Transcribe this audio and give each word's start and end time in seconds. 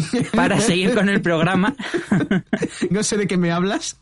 Para 0.34 0.60
seguir 0.60 0.94
con 0.94 1.08
el 1.08 1.20
programa. 1.20 1.74
no 2.90 3.02
sé 3.02 3.16
de 3.16 3.26
qué 3.26 3.36
me 3.36 3.52
hablas. 3.52 4.00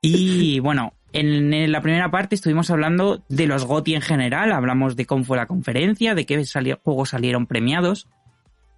y 0.00 0.60
bueno, 0.60 0.92
en, 1.12 1.72
la 1.72 1.80
primera 1.80 2.10
parte 2.10 2.34
estuvimos 2.34 2.70
hablando 2.70 3.24
de 3.28 3.46
los 3.46 3.64
GOTI 3.64 3.94
en 3.94 4.02
general, 4.02 4.52
hablamos 4.52 4.94
de 4.96 5.06
cómo 5.06 5.24
fue 5.24 5.36
la 5.36 5.46
conferencia, 5.46 6.14
de 6.14 6.26
qué 6.26 6.44
juegos 6.82 7.10
salieron 7.10 7.46
premiados. 7.46 8.08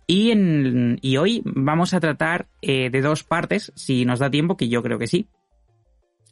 Y, 0.07 0.31
en, 0.31 0.99
y 1.03 1.17
hoy 1.19 1.43
vamos 1.45 1.95
a 1.95 2.01
tratar 2.01 2.49
eh, 2.63 2.91
de 2.91 3.01
dos 3.01 3.25
partes, 3.25 3.73
si 3.77 4.05
nos 4.05 4.19
da 4.19 4.31
tiempo, 4.31 4.57
que 4.57 4.69
yo 4.69 4.83
creo 4.83 4.99
que 4.99 5.07
sí. 5.07 5.29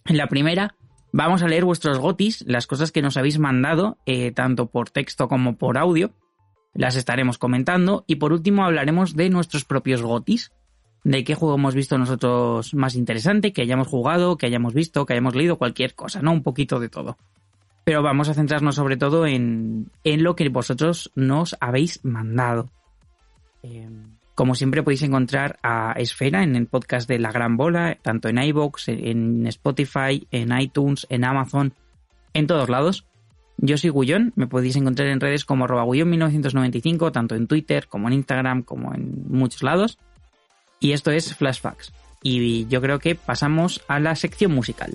En 0.04 0.16
la 0.16 0.28
primera, 0.28 0.74
vamos 1.12 1.42
a 1.42 1.48
leer 1.48 1.64
vuestros 1.64 1.98
gotis, 1.98 2.44
las 2.46 2.66
cosas 2.66 2.90
que 2.90 3.02
nos 3.02 3.16
habéis 3.16 3.38
mandado, 3.38 3.98
eh, 4.06 4.32
tanto 4.32 4.66
por 4.66 4.90
texto 4.90 5.28
como 5.28 5.56
por 5.56 5.78
audio. 5.78 6.12
Las 6.78 6.94
estaremos 6.94 7.38
comentando. 7.38 8.04
Y 8.06 8.16
por 8.16 8.32
último, 8.32 8.64
hablaremos 8.64 9.16
de 9.16 9.30
nuestros 9.30 9.64
propios 9.64 10.00
gotis. 10.00 10.52
De 11.02 11.24
qué 11.24 11.34
juego 11.34 11.56
hemos 11.56 11.74
visto 11.74 11.98
nosotros 11.98 12.72
más 12.72 12.94
interesante, 12.94 13.52
que 13.52 13.62
hayamos 13.62 13.88
jugado, 13.88 14.36
que 14.36 14.46
hayamos 14.46 14.74
visto, 14.74 15.04
que 15.04 15.14
hayamos 15.14 15.34
leído, 15.34 15.58
cualquier 15.58 15.96
cosa, 15.96 16.22
¿no? 16.22 16.30
Un 16.30 16.44
poquito 16.44 16.78
de 16.78 16.88
todo. 16.88 17.18
Pero 17.82 18.00
vamos 18.04 18.28
a 18.28 18.34
centrarnos 18.34 18.76
sobre 18.76 18.96
todo 18.96 19.26
en, 19.26 19.90
en 20.04 20.22
lo 20.22 20.36
que 20.36 20.48
vosotros 20.50 21.10
nos 21.16 21.56
habéis 21.58 22.04
mandado. 22.04 22.70
Eh, 23.64 23.88
como 24.36 24.54
siempre 24.54 24.84
podéis 24.84 25.02
encontrar 25.02 25.58
a 25.64 25.94
Esfera 25.96 26.44
en 26.44 26.54
el 26.54 26.68
podcast 26.68 27.08
de 27.08 27.18
La 27.18 27.32
Gran 27.32 27.56
Bola, 27.56 27.98
tanto 28.02 28.28
en 28.28 28.40
iVoox, 28.40 28.88
en 28.88 29.48
Spotify, 29.48 30.28
en 30.30 30.56
iTunes, 30.56 31.08
en 31.10 31.24
Amazon, 31.24 31.74
en 32.34 32.46
todos 32.46 32.68
lados. 32.68 33.04
Yo 33.58 33.76
soy 33.76 33.90
Gullón, 33.90 34.32
me 34.36 34.46
podéis 34.46 34.76
encontrar 34.76 35.08
en 35.08 35.20
redes 35.20 35.44
como 35.44 35.64
arroba 35.64 35.84
1995 35.84 37.10
tanto 37.10 37.34
en 37.34 37.48
Twitter 37.48 37.88
como 37.88 38.06
en 38.06 38.14
Instagram, 38.14 38.62
como 38.62 38.94
en 38.94 39.24
muchos 39.28 39.62
lados. 39.62 39.98
Y 40.80 40.92
esto 40.92 41.10
es 41.10 41.34
Flashbacks. 41.34 41.92
Y 42.22 42.66
yo 42.68 42.80
creo 42.80 43.00
que 43.00 43.16
pasamos 43.16 43.82
a 43.88 43.98
la 43.98 44.14
sección 44.14 44.54
musical. 44.54 44.94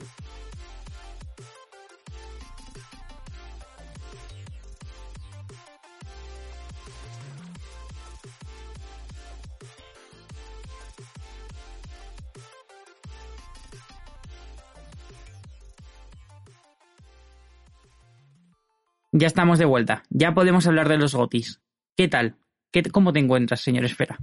Ya 19.14 19.28
estamos 19.28 19.60
de 19.60 19.66
vuelta. 19.66 20.04
Ya 20.10 20.34
podemos 20.34 20.66
hablar 20.66 20.90
de 20.90 20.98
los 20.98 21.14
gotis. 21.14 21.62
¿Qué 21.96 22.08
tal? 22.08 22.36
¿Qué, 22.72 22.82
¿Cómo 22.82 23.14
te 23.14 23.20
encuentras, 23.20 23.62
señor 23.62 23.86
Esfera? 23.86 24.18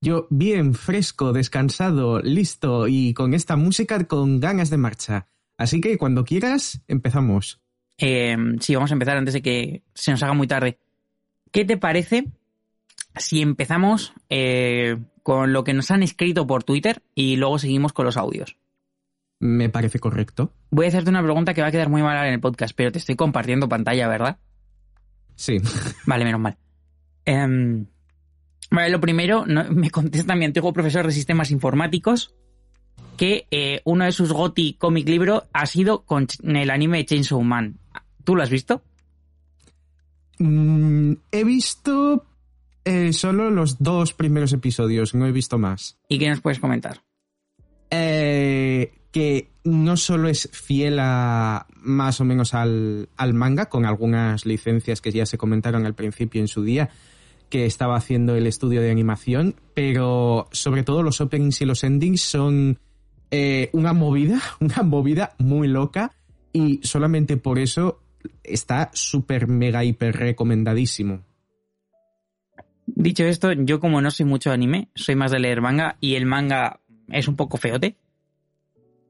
Yo 0.00 0.26
bien, 0.30 0.72
fresco, 0.72 1.34
descansado, 1.34 2.22
listo 2.22 2.88
y 2.88 3.12
con 3.12 3.34
esta 3.34 3.56
música 3.56 4.02
con 4.06 4.40
ganas 4.40 4.70
de 4.70 4.78
marcha. 4.78 5.28
Así 5.58 5.82
que 5.82 5.98
cuando 5.98 6.24
quieras, 6.24 6.80
empezamos. 6.88 7.60
Eh, 7.98 8.36
sí, 8.60 8.74
vamos 8.74 8.90
a 8.90 8.94
empezar 8.94 9.18
antes 9.18 9.34
de 9.34 9.42
que 9.42 9.82
se 9.94 10.12
nos 10.12 10.22
haga 10.22 10.32
muy 10.32 10.46
tarde. 10.46 10.78
¿Qué 11.52 11.66
te 11.66 11.76
parece 11.76 12.32
si 13.16 13.42
empezamos 13.42 14.14
eh, 14.30 14.96
con 15.22 15.52
lo 15.52 15.62
que 15.62 15.74
nos 15.74 15.90
han 15.90 16.02
escrito 16.02 16.46
por 16.46 16.64
Twitter 16.64 17.02
y 17.14 17.36
luego 17.36 17.58
seguimos 17.58 17.92
con 17.92 18.06
los 18.06 18.16
audios? 18.16 18.56
Me 19.38 19.68
parece 19.68 19.98
correcto. 19.98 20.52
Voy 20.70 20.86
a 20.86 20.88
hacerte 20.88 21.10
una 21.10 21.22
pregunta 21.22 21.52
que 21.52 21.60
va 21.60 21.68
a 21.68 21.72
quedar 21.72 21.88
muy 21.88 22.02
mal 22.02 22.26
en 22.26 22.34
el 22.34 22.40
podcast, 22.40 22.74
pero 22.74 22.90
te 22.90 22.98
estoy 22.98 23.16
compartiendo 23.16 23.68
pantalla, 23.68 24.08
¿verdad? 24.08 24.38
Sí. 25.34 25.58
Vale, 26.06 26.24
menos 26.24 26.40
mal. 26.40 26.56
Em, 27.24 27.86
vale, 28.70 28.90
lo 28.90 29.00
primero, 29.00 29.44
me 29.70 29.90
contesta 29.90 30.36
mi 30.36 30.44
antiguo 30.44 30.72
profesor 30.72 31.06
de 31.06 31.12
sistemas 31.12 31.50
informáticos 31.50 32.34
que 33.16 33.46
eh, 33.50 33.80
uno 33.84 34.04
de 34.04 34.12
sus 34.12 34.32
GOTI 34.32 34.74
cómic 34.74 35.08
libro 35.08 35.44
ha 35.52 35.66
sido 35.66 36.04
con 36.04 36.26
el 36.42 36.70
anime 36.70 37.04
Chainsaw 37.04 37.42
Man. 37.42 37.78
¿Tú 38.24 38.36
lo 38.36 38.42
has 38.42 38.50
visto? 38.50 38.82
Mm, 40.38 41.14
he 41.32 41.44
visto 41.44 42.26
eh, 42.84 43.12
solo 43.12 43.50
los 43.50 43.82
dos 43.82 44.12
primeros 44.12 44.52
episodios, 44.52 45.14
no 45.14 45.26
he 45.26 45.32
visto 45.32 45.58
más. 45.58 45.98
¿Y 46.08 46.18
qué 46.18 46.28
nos 46.28 46.40
puedes 46.40 46.60
comentar? 46.60 47.02
Eh, 47.90 48.92
que 49.12 49.48
no 49.64 49.96
solo 49.96 50.28
es 50.28 50.48
fiel 50.52 50.98
a 51.00 51.66
más 51.76 52.20
o 52.20 52.24
menos 52.24 52.54
al, 52.54 53.08
manga, 53.32 53.66
con 53.66 53.86
algunas 53.86 54.46
licencias 54.46 55.00
que 55.00 55.12
ya 55.12 55.26
se 55.26 55.38
comentaron 55.38 55.86
al 55.86 55.94
principio 55.94 56.40
en 56.40 56.48
su 56.48 56.62
día, 56.62 56.90
que 57.48 57.66
estaba 57.66 57.96
haciendo 57.96 58.34
el 58.34 58.46
estudio 58.46 58.80
de 58.80 58.90
animación, 58.90 59.54
pero 59.74 60.48
sobre 60.52 60.82
todo 60.82 61.02
los 61.02 61.20
openings 61.20 61.60
y 61.60 61.64
los 61.64 61.84
endings 61.84 62.22
son 62.22 62.78
eh, 63.30 63.70
una 63.72 63.92
movida, 63.92 64.40
una 64.60 64.82
movida 64.82 65.34
muy 65.38 65.68
loca 65.68 66.12
y 66.52 66.80
solamente 66.82 67.36
por 67.36 67.58
eso 67.58 68.00
está 68.42 68.90
súper 68.92 69.46
mega 69.46 69.84
hiper 69.84 70.16
recomendadísimo. 70.16 71.22
Dicho 72.86 73.24
esto, 73.24 73.52
yo 73.52 73.80
como 73.80 74.00
no 74.00 74.10
soy 74.10 74.26
mucho 74.26 74.52
anime, 74.52 74.88
soy 74.94 75.16
más 75.16 75.32
de 75.32 75.40
leer 75.40 75.60
manga 75.60 75.96
y 76.00 76.14
el 76.14 76.24
manga 76.24 76.80
es 77.08 77.28
un 77.28 77.36
poco 77.36 77.56
feote, 77.56 77.96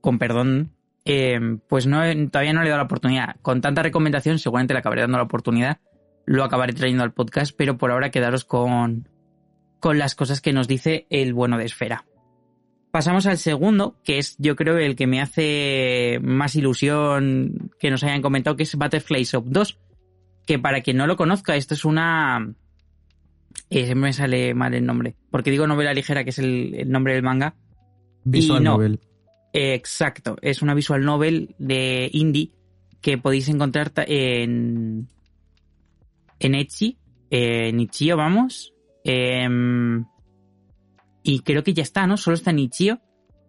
con 0.06 0.21
perdón, 0.21 0.71
eh, 1.05 1.59
pues 1.69 1.89
no, 1.89 1.99
todavía 2.31 2.53
no 2.53 2.61
le 2.61 2.69
he 2.69 2.71
dado 2.71 2.78
la 2.78 2.84
oportunidad. 2.84 3.34
Con 3.43 3.61
tanta 3.61 3.83
recomendación, 3.83 4.39
seguramente 4.39 4.72
le 4.72 4.78
acabaré 4.78 5.00
dando 5.00 5.17
la 5.17 5.25
oportunidad. 5.25 5.81
Lo 6.27 6.44
acabaré 6.44 6.75
trayendo 6.75 7.03
al 7.03 7.12
podcast, 7.12 7.53
pero 7.59 7.77
por 7.77 7.91
ahora 7.91 8.12
quedaros 8.12 8.45
con, 8.45 9.09
con 9.81 9.99
las 9.99 10.15
cosas 10.15 10.41
que 10.41 10.53
nos 10.53 10.69
dice 10.69 11.09
el 11.11 11.34
bueno 11.34 11.59
de 11.59 11.65
Esfera. 11.65 12.06
Pasamos 12.93 13.27
al 13.27 13.37
segundo, 13.37 13.97
que 14.05 14.19
es 14.19 14.37
yo 14.39 14.55
creo 14.55 14.78
el 14.78 14.95
que 14.95 15.09
me 15.09 15.21
hace 15.21 16.21
más 16.22 16.55
ilusión 16.55 17.72
que 17.81 17.91
nos 17.91 18.05
hayan 18.05 18.22
comentado, 18.22 18.55
que 18.55 18.62
es 18.62 18.77
Butterfly 18.77 19.25
Shop 19.25 19.45
2. 19.45 19.81
Que 20.47 20.61
para 20.61 20.83
quien 20.83 20.99
no 20.99 21.09
lo 21.09 21.16
conozca, 21.16 21.56
esto 21.56 21.75
es 21.75 21.84
una... 21.84 22.55
Eh, 23.71 23.97
me 23.97 24.12
sale 24.12 24.55
mal 24.55 24.72
el 24.72 24.87
nombre. 24.87 25.16
Porque 25.33 25.50
digo 25.50 25.66
novela 25.66 25.93
ligera, 25.93 26.22
que 26.22 26.31
es 26.31 26.39
el, 26.39 26.89
nombre 26.89 27.15
del 27.15 27.25
manga. 27.25 27.56
Visual 28.22 28.62
novel. 28.62 29.00
Exacto, 29.59 30.37
es 30.43 30.61
una 30.61 30.75
visual 30.75 31.03
novel 31.03 31.55
de 31.59 32.11
indie 32.12 32.50
que 33.00 33.17
podéis 33.17 33.49
encontrar 33.49 33.91
en 34.06 35.09
en 36.39 36.55
Etsy, 36.55 36.99
en 37.31 37.89
vamos. 38.16 38.75
Em, 39.03 40.05
y 41.22 41.41
creo 41.41 41.65
que 41.65 41.72
ya 41.72 41.83
está, 41.83 42.06
¿no? 42.06 42.19
Solo 42.19 42.34
está 42.34 42.50
en 42.50 42.59
Ichio. 42.59 43.00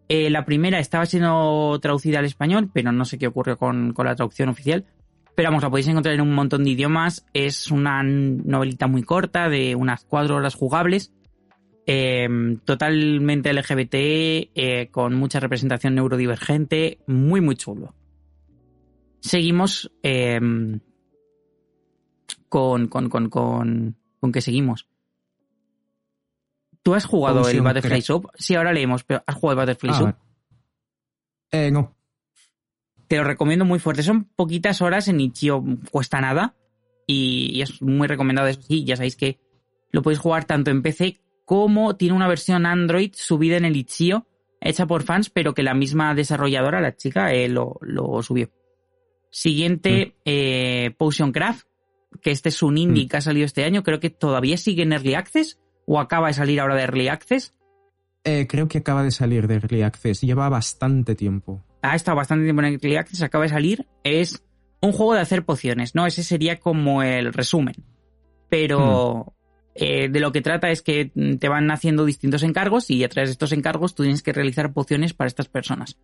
Eh, 0.08 0.30
la 0.30 0.46
primera 0.46 0.80
estaba 0.80 1.06
siendo 1.06 1.78
traducida 1.82 2.20
al 2.20 2.26
español, 2.26 2.72
pero 2.74 2.94
no 2.94 3.04
sé 3.04 3.18
qué 3.18 3.28
ocurrió 3.28 3.58
con, 3.58 3.92
con 3.92 4.06
la 4.06 4.16
traducción 4.16 4.48
oficial. 4.48 4.86
Pero 5.36 5.50
vamos, 5.50 5.62
la 5.62 5.70
podéis 5.70 5.90
encontrar 5.90 6.16
en 6.16 6.22
un 6.22 6.34
montón 6.34 6.64
de 6.64 6.70
idiomas. 6.70 7.26
Es 7.34 7.70
una 7.70 8.02
novelita 8.02 8.88
muy 8.88 9.04
corta, 9.04 9.50
de 9.50 9.76
unas 9.76 10.06
cuatro 10.06 10.38
horas 10.38 10.56
jugables. 10.56 11.12
Em, 11.90 12.58
totalmente 12.66 13.54
LGBT, 13.54 13.94
eh, 14.54 14.90
con 14.92 15.16
mucha 15.16 15.40
representación 15.40 15.96
neurodivergente, 15.96 17.00
muy, 17.08 17.40
muy 17.40 17.56
chulo. 17.56 17.96
Seguimos 19.22 19.90
em, 20.04 20.82
con, 22.50 22.90
con, 22.90 23.08
con, 23.08 23.30
con, 23.30 23.96
con 24.20 24.32
que 24.34 24.42
seguimos. 24.42 24.90
¿Tú 26.84 26.94
has 26.94 27.06
jugado 27.06 27.48
el 27.48 27.62
Butterfly 27.62 28.02
Shop? 28.02 28.32
Sí, 28.36 28.56
ahora 28.56 28.74
leemos, 28.74 29.06
pero 29.06 29.24
¿has 29.26 29.36
jugado 29.36 29.62
el 29.62 29.66
Butterfly 29.68 29.92
ah, 29.94 30.18
Eh, 31.52 31.72
no. 31.72 31.96
Te 33.08 33.16
lo 33.16 33.24
recomiendo 33.24 33.64
muy 33.64 33.80
fuerte. 33.80 34.04
Son 34.04 34.26
poquitas 34.26 34.82
horas 34.82 35.08
en 35.08 35.22
Ichio, 35.22 35.64
cuesta 35.90 36.20
nada. 36.20 36.54
Y, 37.06 37.52
y 37.54 37.62
es 37.62 37.82
muy 37.82 38.08
recomendado 38.08 38.50
eso 38.50 38.62
sí. 38.62 38.84
Ya 38.84 38.98
sabéis 38.98 39.16
que 39.16 39.40
lo 39.92 40.02
podéis 40.02 40.20
jugar 40.20 40.44
tanto 40.44 40.70
en 40.70 40.82
PC 40.82 41.22
como 41.48 41.96
tiene 41.96 42.14
una 42.14 42.28
versión 42.28 42.66
Android 42.66 43.14
subida 43.16 43.56
en 43.56 43.64
el 43.64 43.78
Itch.io, 43.78 44.28
hecha 44.60 44.86
por 44.86 45.04
fans, 45.04 45.30
pero 45.30 45.54
que 45.54 45.64
la 45.64 45.74
misma 45.74 46.14
desarrolladora, 46.14 46.82
la 46.82 46.98
chica, 46.98 47.32
eh, 47.32 47.48
lo, 47.48 47.80
subió. 48.22 48.50
Siguiente, 49.32 50.08
mm. 50.08 50.22
eh, 50.26 50.96
Potion 50.98 51.32
Craft, 51.32 51.66
que 52.22 52.32
este 52.32 52.50
es 52.50 52.62
un 52.62 52.78
indie 52.78 53.06
mm. 53.06 53.08
que 53.08 53.16
ha 53.16 53.22
salido 53.22 53.46
este 53.46 53.64
año, 53.64 53.82
creo 53.82 54.02
que 54.02 54.10
todavía 54.10 54.58
sigue 54.58 54.84
en 54.84 54.92
Early 54.92 55.14
Access, 55.14 55.58
o 55.86 56.02
acaba 56.02 56.28
de 56.28 56.34
salir 56.34 56.60
ahora 56.60 56.76
de 56.76 56.82
Early 56.82 57.08
Access. 57.08 57.56
Eh, 58.26 58.46
creo 58.46 58.68
que 58.68 58.80
acaba 58.80 59.02
de 59.02 59.12
salir 59.12 59.48
de 59.48 59.56
Early 59.56 59.84
Access, 59.84 60.20
lleva 60.20 60.50
bastante 60.50 61.16
tiempo. 61.16 61.64
Ha 61.82 61.96
estado 61.96 62.18
bastante 62.18 62.44
tiempo 62.44 62.62
en 62.62 62.74
Early 62.74 62.98
Access, 62.98 63.22
acaba 63.22 63.46
de 63.46 63.52
salir. 63.52 63.88
Es 64.04 64.44
un 64.82 64.92
juego 64.92 65.14
de 65.14 65.22
hacer 65.22 65.46
pociones, 65.46 65.96
¿no? 65.96 66.06
Ese 66.08 66.24
sería 66.24 66.60
como 66.60 67.04
el 67.04 67.32
resumen. 67.32 67.76
Pero 68.50 69.37
eh, 69.80 70.10
de 70.10 70.20
lo 70.20 70.32
que 70.32 70.42
trata 70.42 70.72
es 70.72 70.82
que 70.82 71.12
te 71.40 71.50
van 71.50 71.70
haciendo 71.70 72.04
distintos 72.04 72.42
encargos 72.42 72.90
y 72.90 73.04
a 73.04 73.10
través 73.10 73.30
de 73.30 73.34
estos 73.34 73.52
encargos 73.52 73.94
tú 73.94 74.04
tienes 74.04 74.24
que 74.24 74.34
realizar 74.34 74.74
pociones 74.74 75.14
para 75.14 75.28
estas 75.28 75.50
personas. 75.50 76.00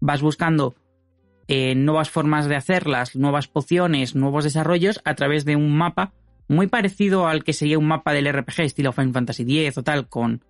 Vas 0.00 0.22
buscando 0.22 0.74
eh, 1.46 1.74
nuevas 1.74 2.08
formas 2.08 2.46
de 2.46 2.56
hacerlas, 2.56 3.16
nuevas 3.16 3.46
pociones, 3.46 4.14
nuevos 4.14 4.44
desarrollos 4.44 5.02
a 5.04 5.14
través 5.16 5.44
de 5.44 5.56
un 5.56 5.76
mapa 5.76 6.14
muy 6.48 6.66
parecido 6.66 7.26
al 7.26 7.44
que 7.44 7.52
sería 7.52 7.78
un 7.78 7.88
mapa 7.88 8.14
del 8.14 8.32
RPG 8.32 8.60
estilo 8.60 8.92
Final 8.92 9.12
Fantasy 9.12 9.42
X 9.66 9.76
o 9.76 9.82
tal, 9.82 10.08
con, 10.08 10.42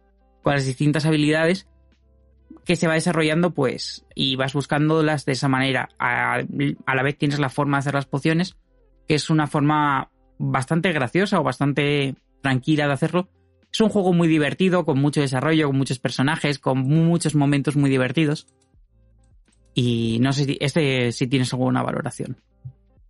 con 0.43 0.55
las 0.55 0.65
distintas 0.65 1.07
habilidades 1.07 1.67
que 2.65 2.77
se 2.77 2.87
va 2.87 2.95
desarrollando, 2.95 3.53
pues, 3.53 4.07
y 4.15 4.37
vas 4.37 4.55
buscándolas 4.55 5.25
de 5.25 5.33
esa 5.33 5.49
manera. 5.49 5.89
A, 5.99 6.37
a, 6.87 6.95
la 6.95 7.03
vez 7.03 7.19
tienes 7.19 7.41
la 7.41 7.49
forma 7.49 7.79
de 7.79 7.81
hacer 7.81 7.95
las 7.95 8.07
pociones, 8.07 8.57
que 9.09 9.15
es 9.17 9.29
una 9.29 9.47
forma 9.47 10.11
bastante 10.39 10.93
graciosa 10.93 11.41
o 11.41 11.43
bastante 11.43 12.15
tranquila 12.41 12.87
de 12.87 12.93
hacerlo. 12.93 13.29
Es 13.73 13.81
un 13.81 13.89
juego 13.89 14.13
muy 14.13 14.29
divertido, 14.29 14.85
con 14.85 14.99
mucho 14.99 15.21
desarrollo, 15.21 15.69
con 15.69 15.79
muchos 15.79 15.99
personajes, 15.99 16.59
con 16.59 16.79
muchos 16.81 17.35
momentos 17.35 17.77
muy 17.77 17.89
divertidos. 17.89 18.47
Y 19.75 20.19
no 20.21 20.33
sé 20.33 20.45
si 20.45 20.59
este 20.61 21.13
si 21.13 21.27
tienes 21.27 21.53
alguna 21.53 21.83
valoración. 21.83 22.37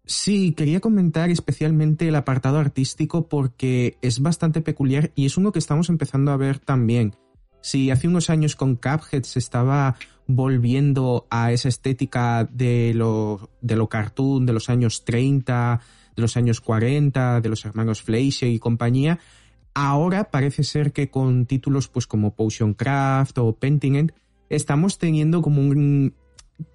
Sí, 0.04 0.52
quería 0.52 0.80
comentar 0.80 1.30
especialmente 1.30 2.08
el 2.08 2.16
apartado 2.16 2.58
artístico 2.58 3.28
porque 3.28 3.96
es 4.02 4.20
bastante 4.20 4.60
peculiar 4.60 5.12
y 5.14 5.26
es 5.26 5.36
uno 5.36 5.52
que 5.52 5.60
estamos 5.60 5.88
empezando 5.88 6.32
a 6.32 6.36
ver 6.36 6.58
también. 6.58 7.14
Si 7.62 7.90
hace 7.90 8.08
unos 8.08 8.28
años 8.28 8.56
con 8.56 8.74
Cuphead 8.74 9.22
se 9.22 9.38
estaba 9.38 9.96
volviendo 10.26 11.26
a 11.30 11.52
esa 11.52 11.68
estética 11.68 12.44
de 12.44 12.92
lo, 12.94 13.50
de 13.60 13.76
lo 13.76 13.88
cartoon 13.88 14.46
de 14.46 14.52
los 14.52 14.68
años 14.68 15.04
30, 15.04 15.80
de 16.20 16.22
los 16.22 16.36
años 16.36 16.60
40, 16.60 17.40
de 17.40 17.48
los 17.48 17.64
hermanos 17.64 18.02
Fleischer 18.02 18.48
y 18.48 18.58
compañía, 18.58 19.18
ahora 19.74 20.30
parece 20.30 20.64
ser 20.64 20.92
que 20.92 21.10
con 21.10 21.46
títulos 21.46 21.88
pues 21.88 22.06
como 22.06 22.34
Potion 22.34 22.74
Craft 22.74 23.38
o 23.38 23.54
Pentiment 23.54 24.12
estamos 24.50 24.98
teniendo 24.98 25.40
como 25.40 25.62
un, 25.62 26.14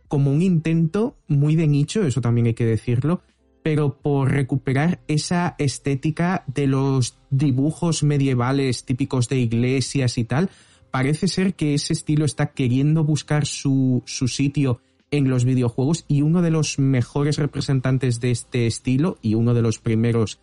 como 0.07 0.31
un 0.31 0.41
intento 0.41 1.15
muy 1.27 1.55
de 1.55 1.67
nicho, 1.67 2.05
eso 2.05 2.21
también 2.21 2.47
hay 2.47 2.53
que 2.55 2.65
decirlo, 2.65 3.21
pero 3.61 3.97
por 3.99 4.31
recuperar 4.31 5.01
esa 5.07 5.55
estética 5.59 6.43
de 6.47 6.67
los 6.67 7.19
dibujos 7.29 8.03
medievales 8.03 8.85
típicos 8.85 9.29
de 9.29 9.37
iglesias 9.37 10.17
y 10.17 10.23
tal, 10.23 10.49
parece 10.89 11.27
ser 11.27 11.53
que 11.53 11.73
ese 11.73 11.93
estilo 11.93 12.25
está 12.25 12.53
queriendo 12.53 13.03
buscar 13.03 13.45
su, 13.45 14.01
su 14.05 14.27
sitio 14.27 14.81
en 15.15 15.29
los 15.29 15.45
videojuegos 15.45 16.05
y 16.07 16.21
uno 16.21 16.41
de 16.41 16.51
los 16.51 16.79
mejores 16.79 17.37
representantes 17.37 18.19
de 18.19 18.31
este 18.31 18.67
estilo 18.67 19.17
y 19.21 19.35
uno 19.35 19.53
de 19.53 19.61
los 19.61 19.79
primeros, 19.79 20.39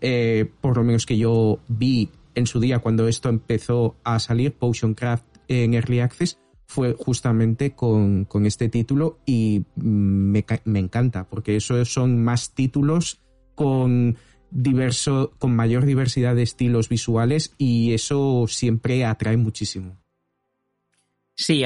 eh, 0.00 0.50
por 0.60 0.76
lo 0.76 0.84
menos 0.84 1.06
que 1.06 1.16
yo 1.16 1.60
vi 1.68 2.10
en 2.34 2.46
su 2.46 2.60
día 2.60 2.80
cuando 2.80 3.08
esto 3.08 3.28
empezó 3.28 3.96
a 4.04 4.18
salir, 4.18 4.52
Potion 4.52 4.94
Craft 4.94 5.24
en 5.48 5.74
Early 5.74 6.00
Access, 6.00 6.38
fue 6.66 6.94
justamente 6.98 7.72
con, 7.72 8.24
con 8.24 8.44
este 8.44 8.68
título 8.68 9.18
y 9.24 9.64
me, 9.76 10.44
me, 10.64 10.78
encanta, 10.80 11.28
porque 11.28 11.56
esos 11.56 11.92
son 11.92 12.22
más 12.22 12.52
títulos 12.52 13.20
con 13.54 14.16
diverso, 14.50 15.32
con 15.38 15.54
mayor 15.54 15.86
diversidad 15.86 16.34
de 16.34 16.42
estilos 16.42 16.88
visuales 16.88 17.54
y 17.56 17.92
eso 17.92 18.46
siempre 18.48 19.04
atrae 19.04 19.36
muchísimo. 19.36 19.96
Sí, 21.34 21.62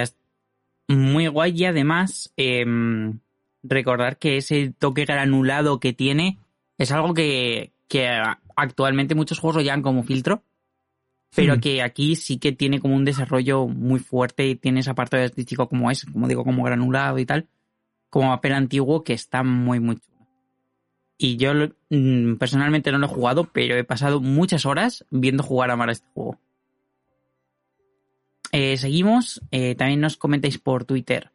muy 0.97 1.27
guay 1.29 1.53
y 1.57 1.65
además 1.65 2.33
eh, 2.37 2.65
recordar 3.63 4.19
que 4.19 4.37
ese 4.37 4.75
toque 4.79 5.05
granulado 5.05 5.81
que 5.81 5.93
tiene 5.93 6.39
es 6.79 6.93
algo 6.93 7.15
que, 7.15 7.73
que 7.89 8.09
actualmente 8.57 9.15
muchos 9.15 9.39
juegos 9.39 9.57
lo 9.57 9.63
llevan 9.63 9.83
como 9.83 10.03
filtro 10.03 10.43
pero 11.35 11.57
mm. 11.57 11.61
que 11.61 11.83
aquí 11.83 12.17
sí 12.17 12.39
que 12.39 12.53
tiene 12.53 12.81
como 12.81 12.97
un 12.97 13.05
desarrollo 13.05 13.67
muy 13.67 14.01
fuerte 14.01 14.47
y 14.47 14.57
tiene 14.57 14.81
esa 14.81 14.95
parte 14.95 15.17
artístico 15.17 15.69
como 15.69 15.91
es, 15.91 16.05
como 16.05 16.29
digo, 16.29 16.45
como 16.45 16.65
granulado 16.65 17.19
y 17.19 17.27
tal, 17.27 17.49
como 18.09 18.31
papel 18.31 18.55
antiguo 18.55 19.05
que 19.05 19.13
está 19.13 19.43
muy, 19.43 19.81
muy 19.81 19.97
chulo. 19.97 20.27
Y 21.17 21.37
yo 21.37 21.53
mm, 21.91 22.35
personalmente 22.37 22.91
no 22.91 22.99
lo 22.99 23.07
he 23.07 23.11
jugado, 23.11 23.45
pero 23.45 23.77
he 23.77 23.85
pasado 23.85 24.21
muchas 24.21 24.67
horas 24.67 25.05
viendo 25.11 25.43
jugar 25.43 25.71
a 25.71 25.77
Mara 25.77 25.93
este 25.93 26.09
juego. 26.15 26.39
Eh, 28.53 28.77
seguimos, 28.77 29.41
eh, 29.51 29.75
también 29.75 30.01
nos 30.01 30.17
comentáis 30.17 30.59
por 30.59 30.85
Twitter. 30.85 31.31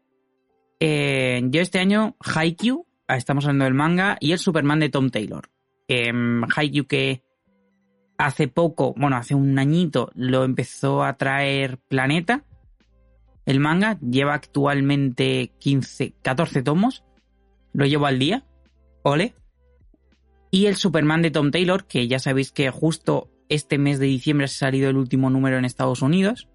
Eh, 0.80 1.42
yo 1.50 1.62
este 1.62 1.80
año, 1.80 2.16
Haikyuu, 2.20 2.86
estamos 3.08 3.46
hablando 3.46 3.66
del 3.66 3.74
manga, 3.74 4.18
y 4.20 4.34
el 4.34 4.40
Superman 4.40 4.80
de 4.80 4.90
Tom 4.90 5.10
Taylor. 5.10 5.50
Haikyuu 5.88 6.88
que 6.88 7.24
hace 8.18 8.48
poco, 8.48 8.94
bueno, 8.98 9.16
hace 9.18 9.36
un 9.36 9.58
añito, 9.60 10.12
lo 10.16 10.44
empezó 10.44 11.04
a 11.04 11.16
traer 11.18 11.78
Planeta. 11.78 12.44
El 13.46 13.60
manga 13.60 14.00
lleva 14.00 14.34
actualmente 14.34 15.52
15, 15.60 16.16
14 16.22 16.64
tomos. 16.64 17.04
Lo 17.74 17.86
llevo 17.86 18.08
al 18.08 18.18
día. 18.18 18.44
Ole. 19.04 19.36
Y 20.50 20.66
el 20.66 20.76
Superman 20.76 21.22
de 21.22 21.32
Tom 21.32 21.52
Taylor, 21.52 21.86
que 21.86 22.08
ya 22.08 22.18
sabéis 22.18 22.52
que 22.52 22.72
justo 22.72 23.30
este 23.50 23.78
mes 23.78 24.00
de 24.00 24.08
diciembre 24.08 24.46
ha 24.46 24.48
salido 24.48 24.90
el 24.90 24.98
último 24.98 25.30
número 25.30 25.58
en 25.58 25.66
Estados 25.66 26.02
Unidos, 26.02 26.50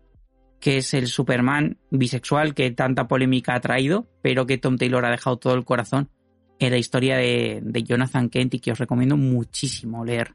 que 0.60 0.76
es 0.76 0.94
el 0.94 1.06
Superman 1.06 1.78
bisexual 1.90 2.54
que 2.54 2.70
tanta 2.70 3.08
polémica 3.08 3.54
ha 3.54 3.60
traído, 3.60 4.06
pero 4.22 4.46
que 4.46 4.58
Tom 4.58 4.76
Taylor 4.76 5.04
ha 5.04 5.10
dejado 5.10 5.38
todo 5.38 5.54
el 5.54 5.64
corazón 5.64 6.10
en 6.58 6.70
la 6.70 6.78
historia 6.78 7.16
de, 7.16 7.60
de 7.62 7.82
Jonathan 7.82 8.28
Kent 8.28 8.54
y 8.54 8.60
que 8.60 8.72
os 8.72 8.78
recomiendo 8.78 9.16
muchísimo 9.16 10.04
leer. 10.04 10.34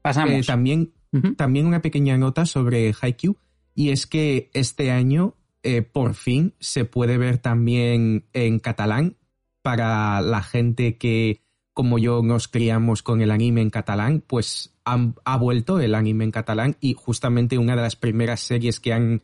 Pasamos. 0.00 0.32
Eh, 0.32 0.42
también, 0.44 0.92
también 1.36 1.66
una 1.66 1.82
pequeña 1.82 2.16
nota 2.16 2.46
sobre 2.46 2.94
Haikyuu, 2.98 3.36
y 3.74 3.90
es 3.90 4.06
que 4.06 4.50
este 4.54 4.90
año 4.90 5.34
eh, 5.62 5.82
por 5.82 6.14
fin 6.14 6.54
se 6.60 6.84
puede 6.84 7.18
ver 7.18 7.38
también 7.38 8.26
en 8.32 8.58
catalán 8.58 9.16
para 9.62 10.20
la 10.20 10.42
gente 10.42 10.98
que, 10.98 11.42
como 11.72 11.98
yo, 11.98 12.22
nos 12.22 12.48
criamos 12.48 13.02
con 13.02 13.22
el 13.22 13.30
anime 13.30 13.62
en 13.62 13.70
catalán, 13.70 14.22
pues 14.26 14.71
ha 14.84 15.36
vuelto 15.36 15.80
el 15.80 15.94
anime 15.94 16.24
en 16.24 16.30
catalán 16.30 16.76
y 16.80 16.94
justamente 16.94 17.58
una 17.58 17.76
de 17.76 17.82
las 17.82 17.96
primeras 17.96 18.40
series 18.40 18.80
que 18.80 18.92
han 18.92 19.22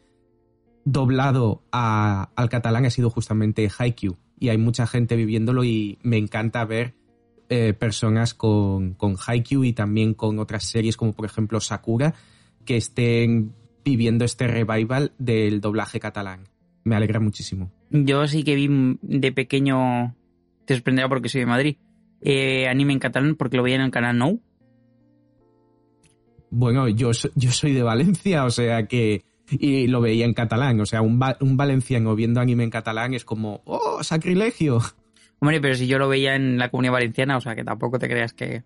doblado 0.84 1.62
al 1.70 2.48
catalán 2.48 2.86
ha 2.86 2.90
sido 2.90 3.10
justamente 3.10 3.68
Haikyuu 3.76 4.16
y 4.38 4.48
hay 4.50 4.58
mucha 4.58 4.86
gente 4.86 5.16
viviéndolo 5.16 5.64
y 5.64 5.98
me 6.02 6.16
encanta 6.16 6.64
ver 6.64 6.94
eh, 7.48 7.72
personas 7.72 8.34
con, 8.34 8.94
con 8.94 9.16
Haikyuu 9.26 9.64
y 9.64 9.72
también 9.72 10.14
con 10.14 10.38
otras 10.38 10.64
series 10.64 10.96
como 10.96 11.12
por 11.12 11.26
ejemplo 11.26 11.60
Sakura 11.60 12.14
que 12.64 12.76
estén 12.76 13.54
viviendo 13.84 14.24
este 14.24 14.46
revival 14.46 15.12
del 15.18 15.60
doblaje 15.60 15.98
catalán. 16.00 16.48
Me 16.84 16.94
alegra 16.94 17.20
muchísimo. 17.20 17.72
Yo 17.90 18.26
sí 18.26 18.44
que 18.44 18.54
vi 18.54 18.68
de 19.02 19.32
pequeño, 19.32 20.14
te 20.66 20.74
sorprenderá 20.74 21.08
porque 21.08 21.28
soy 21.28 21.40
de 21.40 21.46
Madrid, 21.46 21.76
eh, 22.20 22.68
anime 22.68 22.92
en 22.92 22.98
catalán 22.98 23.34
porque 23.36 23.56
lo 23.56 23.62
veía 23.62 23.76
en 23.76 23.82
el 23.82 23.90
canal 23.90 24.18
No. 24.18 24.40
Bueno, 26.50 26.88
yo, 26.88 27.10
yo 27.34 27.52
soy 27.52 27.72
de 27.72 27.82
Valencia, 27.82 28.44
o 28.44 28.50
sea 28.50 28.86
que... 28.86 29.24
Y 29.50 29.86
lo 29.86 30.02
veía 30.02 30.26
en 30.26 30.34
catalán, 30.34 30.78
o 30.80 30.84
sea, 30.84 31.00
un, 31.00 31.18
un 31.40 31.56
valenciano 31.56 32.14
viendo 32.14 32.38
anime 32.38 32.64
en 32.64 32.70
catalán 32.70 33.14
es 33.14 33.24
como, 33.24 33.62
¡oh, 33.64 34.02
sacrilegio! 34.02 34.78
Hombre, 35.38 35.60
pero 35.60 35.74
si 35.74 35.86
yo 35.86 35.98
lo 35.98 36.06
veía 36.06 36.34
en 36.34 36.58
la 36.58 36.70
comunidad 36.70 36.92
valenciana, 36.92 37.38
o 37.38 37.40
sea, 37.40 37.54
que 37.54 37.64
tampoco 37.64 37.98
te 37.98 38.08
creas 38.08 38.34
que... 38.34 38.62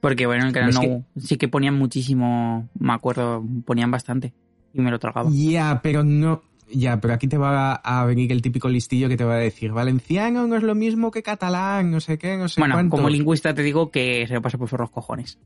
Porque 0.00 0.26
bueno, 0.26 0.42
en 0.42 0.48
el 0.48 0.54
canal 0.54 0.74
no, 0.74 1.04
sí 1.20 1.36
que 1.36 1.48
ponían 1.48 1.74
muchísimo, 1.74 2.68
me 2.78 2.92
acuerdo, 2.92 3.44
ponían 3.66 3.90
bastante 3.90 4.32
y 4.72 4.80
me 4.80 4.90
lo 4.90 4.98
tragaba. 4.98 5.28
Ya, 5.32 5.80
pero 5.82 6.04
no, 6.04 6.42
ya, 6.72 7.00
pero 7.00 7.14
aquí 7.14 7.28
te 7.28 7.38
va 7.38 7.74
a 7.74 8.04
venir 8.04 8.32
el 8.32 8.42
típico 8.42 8.68
listillo 8.68 9.08
que 9.08 9.16
te 9.16 9.24
va 9.24 9.34
a 9.34 9.38
decir, 9.38 9.72
valenciano 9.72 10.46
no 10.46 10.56
es 10.56 10.62
lo 10.62 10.74
mismo 10.74 11.10
que 11.10 11.22
catalán, 11.22 11.90
no 11.90 12.00
sé 12.00 12.18
qué, 12.18 12.36
no 12.36 12.48
sé 12.48 12.60
Bueno, 12.60 12.88
como 12.88 13.08
lingüista 13.08 13.54
te 13.54 13.62
digo 13.62 13.90
que 13.90 14.26
se 14.26 14.34
lo 14.34 14.42
pasa 14.42 14.58
por 14.58 14.80
los 14.80 14.90
cojones. 14.90 15.38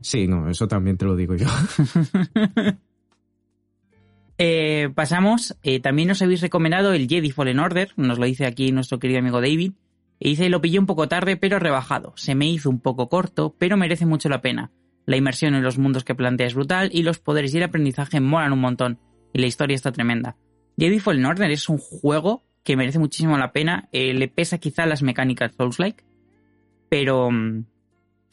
Sí, 0.00 0.26
no, 0.26 0.48
eso 0.48 0.66
también 0.66 0.96
te 0.96 1.04
lo 1.04 1.16
digo 1.16 1.34
yo. 1.34 1.46
Eh, 4.42 4.88
pasamos, 4.94 5.54
eh, 5.62 5.80
también 5.80 6.08
nos 6.08 6.22
habéis 6.22 6.40
recomendado 6.40 6.94
el 6.94 7.06
Jedi 7.06 7.30
Fallen 7.30 7.58
Order, 7.58 7.92
nos 7.96 8.18
lo 8.18 8.24
dice 8.24 8.46
aquí 8.46 8.72
nuestro 8.72 8.98
querido 8.98 9.18
amigo 9.18 9.42
David, 9.42 9.72
y 10.18 10.30
dice, 10.30 10.48
lo 10.48 10.62
pillé 10.62 10.78
un 10.78 10.86
poco 10.86 11.08
tarde 11.08 11.36
pero 11.36 11.58
rebajado, 11.58 12.14
se 12.16 12.34
me 12.34 12.48
hizo 12.48 12.70
un 12.70 12.80
poco 12.80 13.10
corto, 13.10 13.54
pero 13.58 13.76
merece 13.76 14.06
mucho 14.06 14.30
la 14.30 14.40
pena. 14.40 14.70
La 15.04 15.18
inmersión 15.18 15.54
en 15.54 15.62
los 15.62 15.76
mundos 15.76 16.04
que 16.04 16.14
plantea 16.14 16.46
es 16.46 16.54
brutal 16.54 16.88
y 16.90 17.02
los 17.02 17.18
poderes 17.18 17.52
y 17.52 17.58
el 17.58 17.64
aprendizaje 17.64 18.18
molan 18.20 18.54
un 18.54 18.60
montón, 18.60 18.98
y 19.32 19.40
la 19.40 19.46
historia 19.46 19.74
está 19.74 19.92
tremenda. 19.92 20.36
Jedi 20.78 20.98
Fallen 20.98 21.26
Order 21.26 21.50
es 21.50 21.68
un 21.68 21.78
juego 21.78 22.42
que 22.64 22.76
merece 22.76 22.98
muchísimo 22.98 23.38
la 23.38 23.52
pena, 23.52 23.88
eh, 23.92 24.14
le 24.14 24.28
pesa 24.28 24.58
quizá 24.58 24.86
las 24.86 25.02
mecánicas 25.02 25.52
Souls-like, 25.56 26.04
pero, 26.88 27.30
mm, 27.30 27.64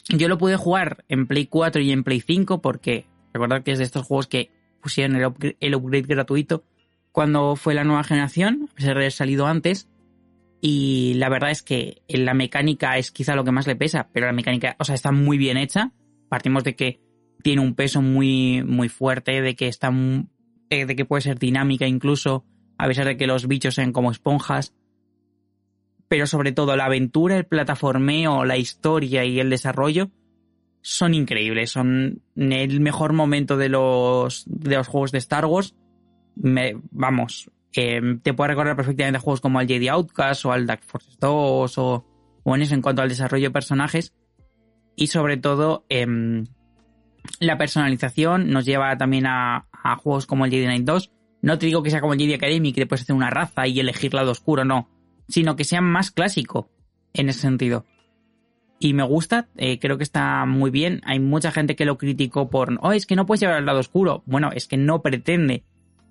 Yo 0.09 0.29
lo 0.29 0.37
pude 0.37 0.55
jugar 0.55 1.03
en 1.09 1.27
Play 1.27 1.47
4 1.47 1.81
y 1.81 1.91
en 1.91 2.05
Play 2.05 2.21
5 2.21 2.61
porque 2.61 3.07
recordad 3.33 3.61
que 3.61 3.73
es 3.73 3.77
de 3.77 3.83
estos 3.83 4.05
juegos 4.05 4.27
que 4.27 4.49
pusieron 4.81 5.17
el, 5.17 5.75
upgrade, 5.75 6.07
gratuito 6.07 6.63
cuando 7.11 7.57
fue 7.57 7.73
la 7.73 7.83
nueva 7.83 8.05
generación, 8.05 8.69
a 8.71 8.73
pesar 8.73 8.93
de 8.93 9.01
haber 9.01 9.11
salido 9.11 9.47
antes. 9.47 9.89
Y 10.61 11.15
la 11.15 11.27
verdad 11.27 11.51
es 11.51 11.61
que 11.61 12.03
la 12.07 12.33
mecánica 12.33 12.97
es 12.97 13.11
quizá 13.11 13.35
lo 13.35 13.43
que 13.43 13.51
más 13.51 13.67
le 13.67 13.75
pesa, 13.75 14.07
pero 14.13 14.27
la 14.27 14.31
mecánica, 14.31 14.77
o 14.79 14.85
sea, 14.85 14.95
está 14.95 15.11
muy 15.11 15.37
bien 15.37 15.57
hecha. 15.57 15.91
Partimos 16.29 16.63
de 16.63 16.77
que 16.77 17.01
tiene 17.43 17.61
un 17.61 17.75
peso 17.75 18.01
muy, 18.01 18.63
muy 18.63 18.87
fuerte, 18.87 19.41
de 19.41 19.55
que 19.57 19.67
está, 19.67 19.91
eh, 20.69 20.85
de 20.85 20.95
que 20.95 21.05
puede 21.05 21.21
ser 21.21 21.39
dinámica 21.39 21.87
incluso, 21.87 22.45
a 22.77 22.87
pesar 22.87 23.05
de 23.05 23.17
que 23.17 23.27
los 23.27 23.47
bichos 23.47 23.75
sean 23.75 23.91
como 23.91 24.11
esponjas 24.11 24.73
pero 26.07 26.25
sobre 26.25 26.51
todo 26.51 26.75
la 26.75 26.85
aventura, 26.85 27.37
el 27.37 27.45
plataformeo, 27.45 28.45
la 28.45 28.57
historia 28.57 29.25
y 29.25 29.39
el 29.39 29.49
desarrollo 29.49 30.09
son 30.81 31.13
increíbles. 31.13 31.71
Son 31.71 32.21
el 32.35 32.79
mejor 32.79 33.13
momento 33.13 33.57
de 33.57 33.69
los, 33.69 34.43
de 34.47 34.75
los 34.75 34.87
juegos 34.87 35.11
de 35.11 35.17
Star 35.17 35.45
Wars. 35.45 35.75
Me, 36.35 36.75
vamos, 36.91 37.51
te 37.71 38.33
puedo 38.33 38.47
recordar 38.47 38.75
perfectamente 38.75 39.19
juegos 39.19 39.41
como 39.41 39.59
el 39.59 39.67
Jedi 39.67 39.89
Outcast 39.89 40.45
o 40.45 40.51
al 40.51 40.65
Dark 40.65 40.83
Force 40.83 41.17
2 41.19 41.77
o, 41.77 42.05
o, 42.43 42.55
en 42.55 42.61
eso 42.61 42.73
en 42.73 42.81
cuanto 42.81 43.01
al 43.01 43.09
desarrollo 43.09 43.49
de 43.49 43.53
personajes. 43.53 44.13
Y 44.95 45.07
sobre 45.07 45.37
todo, 45.37 45.85
em, 45.89 46.45
la 47.39 47.57
personalización 47.57 48.49
nos 48.49 48.65
lleva 48.65 48.97
también 48.97 49.25
a, 49.27 49.66
a, 49.91 49.95
juegos 49.97 50.25
como 50.25 50.45
el 50.45 50.51
Jedi 50.51 50.65
Knight 50.65 50.85
2. 50.85 51.11
No 51.41 51.57
te 51.57 51.65
digo 51.65 51.83
que 51.83 51.89
sea 51.89 52.01
como 52.01 52.13
el 52.13 52.19
Jedi 52.19 52.33
Academy, 52.33 52.73
que 52.73 52.81
te 52.81 52.87
puedes 52.87 53.03
hacer 53.03 53.15
una 53.15 53.29
raza 53.29 53.67
y 53.67 53.79
elegir 53.79 54.13
lado 54.13 54.31
oscuro, 54.31 54.65
no 54.65 54.89
sino 55.27 55.55
que 55.55 55.63
sea 55.63 55.81
más 55.81 56.11
clásico 56.11 56.69
en 57.13 57.29
ese 57.29 57.41
sentido. 57.41 57.85
Y 58.79 58.93
me 58.93 59.03
gusta, 59.03 59.47
eh, 59.57 59.79
creo 59.79 59.97
que 59.97 60.03
está 60.03 60.45
muy 60.45 60.69
bien. 60.69 61.01
Hay 61.03 61.19
mucha 61.19 61.51
gente 61.51 61.75
que 61.75 61.85
lo 61.85 61.97
criticó 61.97 62.49
por, 62.49 62.77
oh, 62.81 62.91
es 62.91 63.05
que 63.05 63.15
no 63.15 63.25
puedes 63.25 63.41
llevar 63.41 63.57
al 63.57 63.65
lado 63.65 63.79
oscuro. 63.79 64.23
Bueno, 64.25 64.51
es 64.53 64.67
que 64.67 64.77
no 64.77 65.01
pretende 65.01 65.63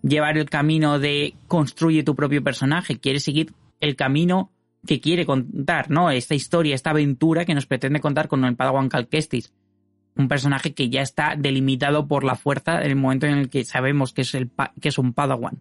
llevar 0.02 0.37
el 0.37 0.50
camino 0.50 0.99
de 0.99 1.35
construye 1.47 2.02
tu 2.02 2.16
propio 2.16 2.42
personaje, 2.42 2.99
quiere 2.99 3.21
seguir 3.21 3.52
el 3.80 3.95
camino 3.95 4.52
que 4.85 5.00
quiere 5.00 5.26
contar, 5.26 5.90
¿no? 5.90 6.11
Esta 6.11 6.35
historia, 6.35 6.75
esta 6.75 6.90
aventura 6.90 7.45
que 7.45 7.54
nos 7.54 7.66
pretende 7.66 8.00
contar 8.00 8.28
con 8.28 8.45
el 8.45 8.56
Padawan 8.56 8.88
Calquestis. 8.88 9.52
Un 10.16 10.28
personaje 10.28 10.75
que 10.75 10.88
ya 10.88 11.02
está 11.02 11.35
delimitado 11.37 12.08
por 12.08 12.25
la 12.25 12.37
fuerza 12.37 12.80
en 12.80 12.90
el 12.90 12.96
momento 12.96 13.26
en 13.26 13.38
el 13.38 13.50
que 13.50 13.64
sabemos 13.64 14.12
que 14.12 14.23
es, 14.23 14.35
el, 14.35 14.50
que 14.80 14.88
es 14.88 14.99
un 14.99 15.12
Padawan. 15.12 15.61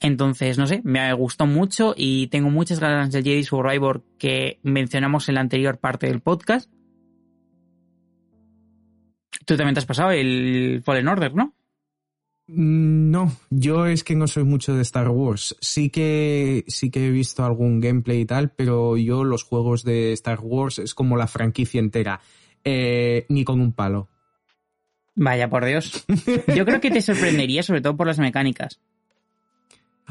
Entonces, 0.00 0.56
no 0.56 0.66
sé, 0.66 0.80
me 0.82 1.12
gustó 1.12 1.46
mucho 1.46 1.94
y 1.96 2.28
tengo 2.28 2.50
muchas 2.50 2.80
ganas 2.80 3.12
del 3.12 3.22
Jedi 3.22 3.44
Survivor 3.44 4.02
que 4.18 4.58
mencionamos 4.62 5.28
en 5.28 5.34
la 5.34 5.42
anterior 5.42 5.78
parte 5.78 6.06
del 6.06 6.20
podcast. 6.20 6.70
Tú 9.44 9.56
también 9.56 9.74
te 9.74 9.80
has 9.80 9.86
pasado 9.86 10.10
el 10.10 10.82
Fallen 10.84 11.08
Order, 11.08 11.34
¿no? 11.34 11.54
Mm, 12.52 13.10
no, 13.10 13.32
yo 13.50 13.86
es 13.86 14.02
que 14.02 14.16
no 14.16 14.26
soy 14.26 14.44
mucho 14.44 14.74
de 14.74 14.82
Star 14.82 15.08
Wars. 15.08 15.56
Sí 15.60 15.90
que 15.90 16.64
sí 16.66 16.90
que 16.90 17.06
he 17.06 17.10
visto 17.10 17.44
algún 17.44 17.80
gameplay 17.80 18.22
y 18.22 18.26
tal, 18.26 18.50
pero 18.50 18.96
yo 18.96 19.22
los 19.22 19.44
juegos 19.44 19.84
de 19.84 20.12
Star 20.12 20.40
Wars 20.42 20.78
es 20.78 20.94
como 20.94 21.16
la 21.16 21.28
franquicia 21.28 21.78
entera. 21.78 22.20
Eh, 22.64 23.26
ni 23.28 23.44
con 23.44 23.60
un 23.60 23.72
palo. 23.72 24.08
Vaya, 25.14 25.50
por 25.50 25.64
Dios. 25.64 26.04
Yo 26.54 26.64
creo 26.64 26.80
que 26.80 26.90
te 26.90 27.02
sorprendería, 27.02 27.62
sobre 27.62 27.80
todo 27.80 27.96
por 27.96 28.06
las 28.06 28.18
mecánicas. 28.18 28.80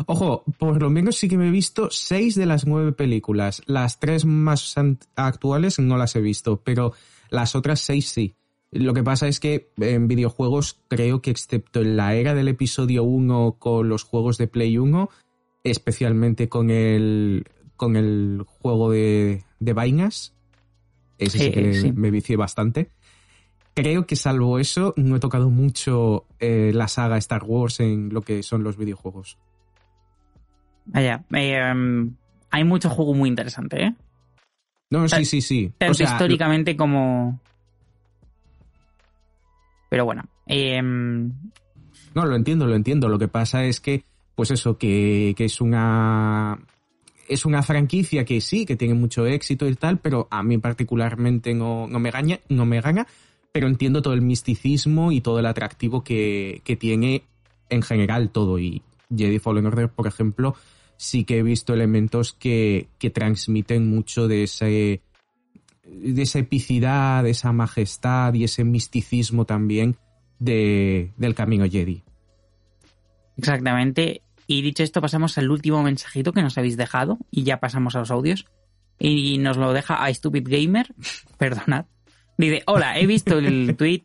Ojo, 0.06 0.44
por 0.58 0.82
lo 0.82 0.90
menos 0.90 1.18
sí 1.18 1.28
que 1.28 1.38
me 1.38 1.48
he 1.48 1.52
visto 1.52 1.90
seis 1.92 2.36
de 2.36 2.46
las 2.46 2.66
nueve 2.66 2.94
películas. 2.94 3.62
Las 3.66 4.00
tres 4.00 4.26
más 4.26 4.76
actuales 5.16 5.80
no 5.80 5.98
las 5.98 6.16
he 6.16 6.22
visto, 6.22 6.62
pero 6.62 6.94
las 7.30 7.56
otras 7.56 7.82
seis 7.82 8.08
sí. 8.08 8.36
Lo 8.72 8.94
que 8.94 9.04
pasa 9.04 9.28
es 9.28 9.40
que 9.40 9.72
en 9.78 10.08
videojuegos 10.08 10.80
creo 10.88 11.22
que 11.22 11.32
excepto 11.32 11.82
en 11.82 11.98
la 11.98 12.14
era 12.14 12.36
del 12.36 12.48
episodio 12.48 13.04
1 13.04 13.56
con 13.58 13.90
los 13.90 14.04
juegos 14.04 14.38
de 14.38 14.48
Play 14.48 14.78
1, 14.78 15.10
especialmente 15.64 16.50
con 16.50 16.70
el, 16.70 17.46
con 17.76 17.96
el 17.96 18.44
juego 18.46 18.92
de, 18.92 19.44
de 19.60 19.74
vainas, 19.74 20.36
ese 21.20 21.38
sí, 21.38 21.52
que 21.52 21.94
me 21.94 22.10
vicié 22.10 22.36
bastante. 22.36 22.90
Creo 23.76 24.06
que 24.08 24.16
salvo 24.16 24.60
eso, 24.60 24.94
no 24.98 25.16
he 25.16 25.20
tocado 25.20 25.50
mucho 25.50 26.26
eh, 26.40 26.72
la 26.74 26.88
saga 26.88 27.18
Star 27.18 27.44
Wars 27.44 27.80
en 27.80 28.10
lo 28.14 28.22
que 28.22 28.44
son 28.44 28.64
los 28.64 28.78
videojuegos. 28.78 29.38
Vaya, 30.86 31.24
em, 31.32 32.16
hay 32.50 32.64
mucho 32.64 32.90
juego 32.90 33.14
muy 33.14 33.30
interesante, 33.30 33.84
¿eh? 33.84 33.96
No, 34.90 35.08
sí, 35.08 35.24
sí, 35.24 35.42
sí. 35.42 35.72
Tanto 35.78 36.04
históricamente 36.04 36.76
como... 36.76 37.40
Pero 39.90 40.06
bueno. 40.06 40.24
Em, 40.48 41.32
no, 42.16 42.26
lo 42.26 42.36
entiendo, 42.36 42.66
lo 42.66 42.76
entiendo. 42.76 43.08
Lo 43.08 43.20
que 43.20 43.28
pasa 43.28 43.66
es 43.66 43.80
que, 43.80 44.04
pues 44.36 44.52
eso, 44.52 44.78
que, 44.78 45.34
que 45.38 45.46
es 45.46 45.62
una... 45.62 46.60
Es 47.30 47.46
una 47.46 47.64
franquicia 47.64 48.26
que 48.26 48.42
sí, 48.42 48.66
que 48.66 48.76
tiene 48.76 48.96
mucho 48.96 49.26
éxito 49.26 49.68
y 49.68 49.76
tal, 49.76 50.00
pero 50.00 50.28
a 50.32 50.44
mí 50.44 50.58
particularmente 50.58 51.54
no, 51.54 51.88
no 51.88 52.00
me 52.00 52.12
gana, 52.12 52.40
no 52.50 52.66
me 52.66 52.82
gana, 52.82 53.08
pero 53.52 53.68
entiendo 53.68 54.02
todo 54.02 54.14
el 54.14 54.22
misticismo 54.22 55.12
y 55.12 55.22
todo 55.22 55.40
el 55.40 55.46
atractivo 55.46 56.04
que, 56.04 56.62
que 56.66 56.76
tiene 56.76 57.24
en 57.70 57.82
general 57.82 58.32
todo. 58.32 58.60
Y 58.60 58.82
Jedi 59.16 59.40
Fallen 59.40 59.68
Order, 59.68 59.90
por 59.90 60.08
ejemplo, 60.08 60.56
sí 60.98 61.24
que 61.24 61.38
he 61.38 61.44
visto 61.44 61.74
elementos 61.74 62.34
que, 62.34 62.90
que 62.98 63.10
transmiten 63.10 63.90
mucho 63.90 64.28
de 64.28 64.44
ese 64.44 65.02
de 65.84 66.22
esa 66.22 66.40
epicidad, 66.40 67.24
de 67.24 67.32
esa 67.32 67.52
majestad 67.52 68.34
y 68.34 68.44
ese 68.44 68.64
misticismo 68.64 69.46
también 69.46 69.96
de, 70.38 71.12
del 71.18 71.34
camino 71.34 71.68
Jedi. 71.68 72.04
Exactamente. 73.38 74.22
Y 74.52 74.64
dicho 74.64 74.82
esto, 74.82 75.00
pasamos 75.00 75.38
al 75.38 75.52
último 75.52 75.84
mensajito 75.84 76.34
que 76.34 76.42
nos 76.42 76.58
habéis 76.58 76.76
dejado 76.76 77.20
y 77.30 77.44
ya 77.44 77.60
pasamos 77.60 77.96
a 77.96 78.00
los 78.00 78.10
audios. 78.10 78.48
Y 78.98 79.38
nos 79.38 79.58
lo 79.58 79.74
deja 79.74 80.04
a 80.04 80.12
Stupid 80.12 80.48
Gamer. 80.50 80.88
Perdonad. 81.38 81.86
Dice, 82.36 82.64
hola, 82.66 82.98
he 82.98 83.06
visto 83.06 83.38
el 83.38 83.76
tweet. 83.78 84.02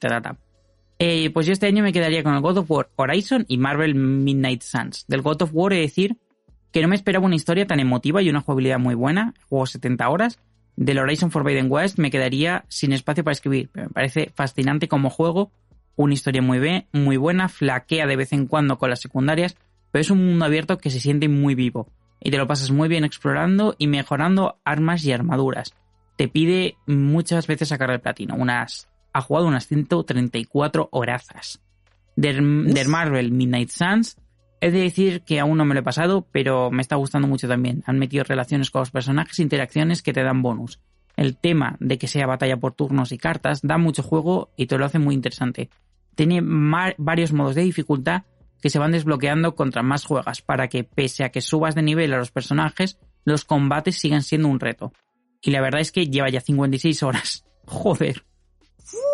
Eh, 0.99 1.31
pues 1.31 1.47
yo 1.47 1.55
este 1.55 1.67
año 1.67 1.83
me 1.83 1.95
quedaría 1.95 2.23
con 2.23 2.35
el 2.35 2.43
God 2.43 2.59
of 2.59 2.71
War 2.71 2.91
Horizon 2.97 3.47
y 3.49 3.57
Marvel 3.57 3.95
Midnight 3.95 4.61
Suns. 4.61 5.07
Del 5.09 5.23
God 5.23 5.41
of 5.41 5.51
War 5.55 5.73
he 5.73 5.77
de 5.77 5.83
decir 5.83 6.19
que 6.73 6.83
no 6.83 6.89
me 6.89 6.97
esperaba 6.97 7.25
una 7.25 7.37
historia 7.37 7.67
tan 7.67 7.81
emotiva 7.81 8.21
y 8.21 8.29
una 8.29 8.43
jugabilidad 8.43 8.79
muy 8.79 8.95
buena, 8.95 9.33
juego 9.49 9.65
70 9.65 10.07
horas. 10.11 10.39
Del 10.77 10.99
Horizon 10.99 11.31
Forbidden 11.31 11.71
West 11.71 11.99
me 11.99 12.11
quedaría 12.11 12.67
sin 12.69 12.93
espacio 12.93 13.25
para 13.25 13.33
escribir, 13.33 13.71
pero 13.73 13.87
me 13.87 13.95
parece 13.95 14.31
fascinante 14.35 14.89
como 14.89 15.09
juego, 15.09 15.53
una 15.97 16.13
historia 16.13 16.43
muy, 16.43 16.87
muy 16.93 17.17
buena, 17.17 17.49
flaquea 17.49 18.07
de 18.07 18.17
vez 18.17 18.35
en 18.35 18.47
cuando 18.47 18.77
con 18.77 18.91
las 18.91 19.01
secundarias, 19.01 19.57
pero 19.95 20.01
es 20.01 20.11
un 20.11 20.27
mundo 20.27 20.45
abierto 20.45 20.77
que 20.79 20.91
se 20.91 20.99
siente 20.99 21.29
muy 21.29 21.55
vivo 21.55 21.87
y 22.19 22.33
te 22.33 22.37
lo 22.37 22.49
pasas 22.49 22.73
muy 22.73 22.89
bien 22.89 23.05
explorando 23.05 23.77
y 23.79 23.87
mejorando 23.87 24.59
armas 24.65 25.05
y 25.05 25.13
armaduras. 25.13 25.73
Te 26.17 26.27
pide 26.27 26.77
muchas 26.85 27.47
veces 27.47 27.69
sacar 27.69 27.93
el 27.93 28.01
platino, 28.01 28.35
unas 28.35 28.89
ha 29.13 29.21
jugado 29.21 29.47
unas 29.47 29.69
134 29.69 30.89
horazas. 30.91 31.61
Del, 32.17 32.75
del 32.75 32.89
Marvel 32.89 33.31
Midnight 33.31 33.71
Suns 33.71 34.17
He 34.61 34.73
de 34.73 34.81
decir 34.81 35.23
que 35.23 35.39
aún 35.39 35.59
no 35.59 35.65
me 35.65 35.75
lo 35.75 35.81
he 35.81 35.85
pasado, 35.85 36.27
pero 36.33 36.73
me 36.73 36.83
está 36.83 36.97
gustando 36.97 37.29
mucho 37.29 37.47
también. 37.47 37.85
Han 37.87 38.01
metido 38.01 38.25
relaciones 38.25 38.73
con 38.73 38.81
los 38.81 38.91
personajes, 38.91 39.39
interacciones 39.39 40.03
que 40.03 40.13
te 40.13 40.25
dan 40.25 40.43
bonus. 40.43 40.81
El 41.17 41.37
tema 41.37 41.77
de 41.79 41.99
que 41.99 42.09
sea 42.09 42.27
batalla 42.27 42.57
por 42.57 42.73
turnos 42.73 43.13
y 43.13 43.19
cartas 43.19 43.61
da 43.63 43.79
mucho 43.79 44.03
juego 44.03 44.51
y 44.57 44.67
te 44.67 44.77
lo 44.77 44.87
hace 44.87 44.99
muy 44.99 45.15
interesante. 45.15 45.71
Tiene 46.17 46.41
varios 46.43 47.33
modos 47.33 47.55
de 47.55 47.63
dificultad 47.63 48.25
que 48.65 48.71
se 48.71 48.79
van 48.79 48.93
desbloqueando 48.93 49.55
contra 49.55 49.83
más 49.83 50.07
juegas 50.07 50.41
para 50.41 50.69
que 50.69 50.85
pese 50.85 51.23
a 51.23 51.29
que 51.29 51.43
subas 51.43 51.75
de 51.75 51.83
nivel 51.83 52.15
a 52.15 52.17
los 52.17 52.31
personajes, 52.31 52.99
los 53.27 53.45
combates 53.45 53.99
sigan 53.99 54.23
siendo 54.23 54.49
un 54.49 54.59
reto. 54.59 54.95
Y 55.43 55.51
la 55.51 55.61
verdad 55.61 55.83
es 55.83 55.93
que 55.93 56.07
lleva 56.07 56.31
ya 56.31 56.41
56 56.41 57.03
horas. 57.03 57.45
Joder. 57.67 58.25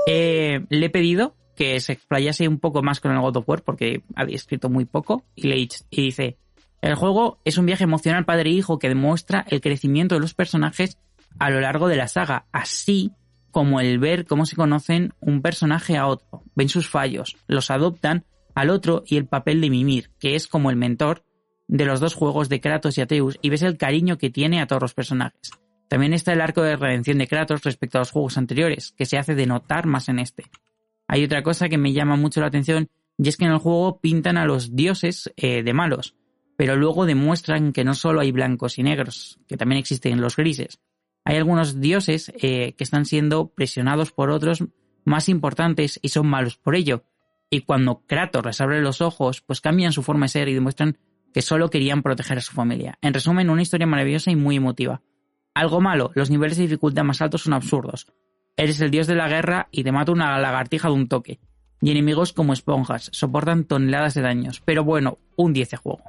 Eh, 0.07 0.65
le 0.69 0.87
he 0.87 0.91
pedido 0.91 1.35
que 1.57 1.81
se 1.81 1.95
explayase 1.95 2.47
un 2.47 2.61
poco 2.61 2.85
más 2.85 3.01
con 3.01 3.11
el 3.11 3.19
God 3.19 3.39
of 3.39 3.49
War 3.49 3.65
porque 3.65 4.05
había 4.15 4.37
escrito 4.37 4.71
muy 4.71 4.85
poco 4.85 5.25
y, 5.35 5.49
le, 5.49 5.57
y 5.59 5.69
dice, 5.91 6.39
el 6.81 6.95
juego 6.95 7.41
es 7.45 7.59
un 7.59 7.67
viaje 7.67 7.83
emocional 7.83 8.25
padre 8.25 8.51
e 8.51 8.53
hijo 8.53 8.79
que 8.79 8.89
demuestra 8.89 9.45
el 9.49 9.61
crecimiento 9.61 10.15
de 10.15 10.21
los 10.21 10.33
personajes 10.33 10.97
a 11.41 11.51
lo 11.51 11.61
largo 11.61 11.89
de 11.89 11.97
la 11.97 12.07
saga, 12.07 12.47
así 12.53 13.11
como 13.51 13.81
el 13.81 13.99
ver 13.99 14.27
cómo 14.27 14.47
se 14.47 14.55
conocen 14.55 15.13
un 15.19 15.43
personaje 15.43 15.97
a 15.97 16.07
otro, 16.07 16.45
ven 16.55 16.69
sus 16.69 16.89
fallos, 16.89 17.37
los 17.49 17.73
adoptan 17.73 18.25
al 18.55 18.71
otro 18.71 19.03
y 19.07 19.17
el 19.17 19.27
papel 19.27 19.61
de 19.61 19.71
Mimir, 19.71 20.11
que 20.19 20.35
es 20.35 20.47
como 20.47 20.71
el 20.71 20.77
mentor 20.77 21.25
de 21.69 21.85
los 21.85 22.01
dos 22.01 22.15
juegos 22.15 22.49
de 22.49 22.61
Kratos 22.61 22.99
y 22.99 23.01
Atreus 23.01 23.39
y 23.43 23.51
ves 23.51 23.63
el 23.63 23.77
cariño 23.77 24.19
que 24.19 24.31
tiene 24.31 24.61
a 24.61 24.67
todos 24.67 24.83
los 24.83 24.95
personajes. 24.95 25.53
También 25.89 26.13
está 26.13 26.33
el 26.33 26.41
arco 26.41 26.63
de 26.63 26.77
redención 26.77 27.19
de 27.19 27.27
Kratos 27.27 27.63
respecto 27.63 27.99
a 27.99 28.01
los 28.01 28.11
juegos 28.11 28.39
anteriores, 28.39 28.93
que 28.93 29.07
se 29.07 29.19
hace 29.19 29.35
de 29.35 29.47
notar 29.47 29.87
más 29.87 30.09
en 30.09 30.19
este. 30.19 30.45
Hay 31.09 31.25
otra 31.25 31.43
cosa 31.43 31.69
que 31.69 31.79
me 31.79 31.93
llama 31.93 32.17
mucho 32.17 32.41
la 32.41 32.47
atención 32.47 32.89
y 33.19 33.29
es 33.29 33.37
que 33.37 33.45
en 33.45 33.53
el 33.53 33.59
juego 33.59 34.01
pintan 34.01 34.37
a 34.37 34.45
los 34.45 34.75
dioses 34.75 35.33
eh, 35.37 35.63
de 35.63 35.73
malos, 35.73 36.15
pero 36.57 36.77
luego 36.77 37.07
demuestran 37.07 37.73
que 37.73 37.85
no 37.85 37.95
solo 37.95 38.21
hay 38.21 38.33
blancos 38.33 38.79
y 38.79 38.83
negros, 38.83 39.39
que 39.49 39.57
también 39.57 39.79
existen 39.79 40.21
los 40.21 40.37
grises. 40.37 40.81
hay 41.25 41.37
algunos 41.37 41.81
dioses 41.81 42.33
eh, 42.41 42.75
que 42.77 42.85
están 42.85 43.05
siendo 43.05 43.49
presionados 43.49 44.13
por 44.13 44.31
otros 44.31 44.65
más 45.05 45.29
importantes 45.29 45.99
y 46.03 46.09
son 46.11 46.29
malos 46.29 46.57
por 46.57 46.75
ello. 46.77 47.05
Y 47.51 47.63
cuando 47.63 48.03
Kratos 48.07 48.47
les 48.47 48.61
abre 48.61 48.81
los 48.81 49.01
ojos, 49.01 49.41
pues 49.41 49.61
cambian 49.61 49.93
su 49.93 50.05
forma 50.05 50.27
de 50.27 50.31
ser 50.31 50.49
y 50.49 50.55
demuestran 50.55 50.97
que 51.35 51.43
solo 51.43 51.69
querían 51.69 52.03
proteger 52.03 52.39
a 52.39 52.41
su 52.41 52.53
familia. 52.53 52.97
En 53.03 53.13
resumen, 53.13 53.51
una 53.51 53.63
historia 53.63 53.89
maravillosa 53.89 54.31
y 54.31 54.37
muy 54.37 54.57
emotiva. 54.57 55.03
Algo 55.53 55.81
malo, 55.81 56.13
los 56.15 56.31
niveles 56.31 56.57
de 56.57 56.65
dificultad 56.65 57.03
más 57.03 57.21
altos 57.21 57.43
son 57.43 57.53
absurdos. 57.53 58.07
Eres 58.57 58.81
el 58.81 58.91
dios 58.91 59.07
de 59.09 59.17
la 59.17 59.29
guerra 59.29 59.69
y 59.73 59.83
te 59.83 59.93
mata 59.93 60.13
una 60.13 60.39
lagartija 60.39 60.89
de 60.89 60.95
un 60.95 61.09
toque. 61.09 61.41
Y 61.83 61.91
enemigos 61.91 62.33
como 62.33 62.53
esponjas, 62.53 63.11
soportan 63.13 63.65
toneladas 63.65 64.15
de 64.15 64.21
daños. 64.21 64.63
Pero 64.65 64.85
bueno, 64.85 65.19
un 65.37 65.53
10 65.53 65.71
de 65.71 65.77
juego. 65.77 66.03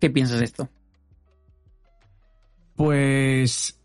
¿Qué 0.00 0.10
piensas 0.10 0.38
de 0.38 0.44
esto? 0.46 0.68
Pues... 2.74 3.78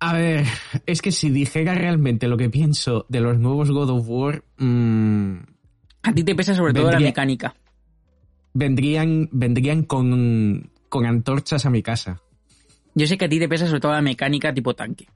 A 0.00 0.14
ver, 0.14 0.46
es 0.86 1.02
que 1.02 1.12
si 1.12 1.28
dijera 1.28 1.74
realmente 1.74 2.26
lo 2.26 2.38
que 2.38 2.48
pienso 2.48 3.04
de 3.08 3.20
los 3.20 3.38
nuevos 3.38 3.70
God 3.70 3.90
of 3.90 4.04
War... 4.08 4.42
Mmm, 4.56 5.36
a 6.02 6.12
ti 6.14 6.24
te 6.24 6.34
pesa 6.34 6.54
sobre 6.54 6.72
todo 6.72 6.90
la 6.90 6.98
mecánica. 6.98 7.54
Vendrían, 8.54 9.28
vendrían 9.30 9.84
con, 9.84 10.70
con 10.88 11.04
antorchas 11.04 11.66
a 11.66 11.70
mi 11.70 11.82
casa. 11.82 12.22
Yo 12.94 13.06
sé 13.06 13.18
que 13.18 13.26
a 13.26 13.28
ti 13.28 13.38
te 13.38 13.48
pesa 13.48 13.66
sobre 13.66 13.80
todo 13.80 13.92
la 13.92 14.00
mecánica 14.00 14.52
tipo 14.52 14.74
tanque. 14.74 15.06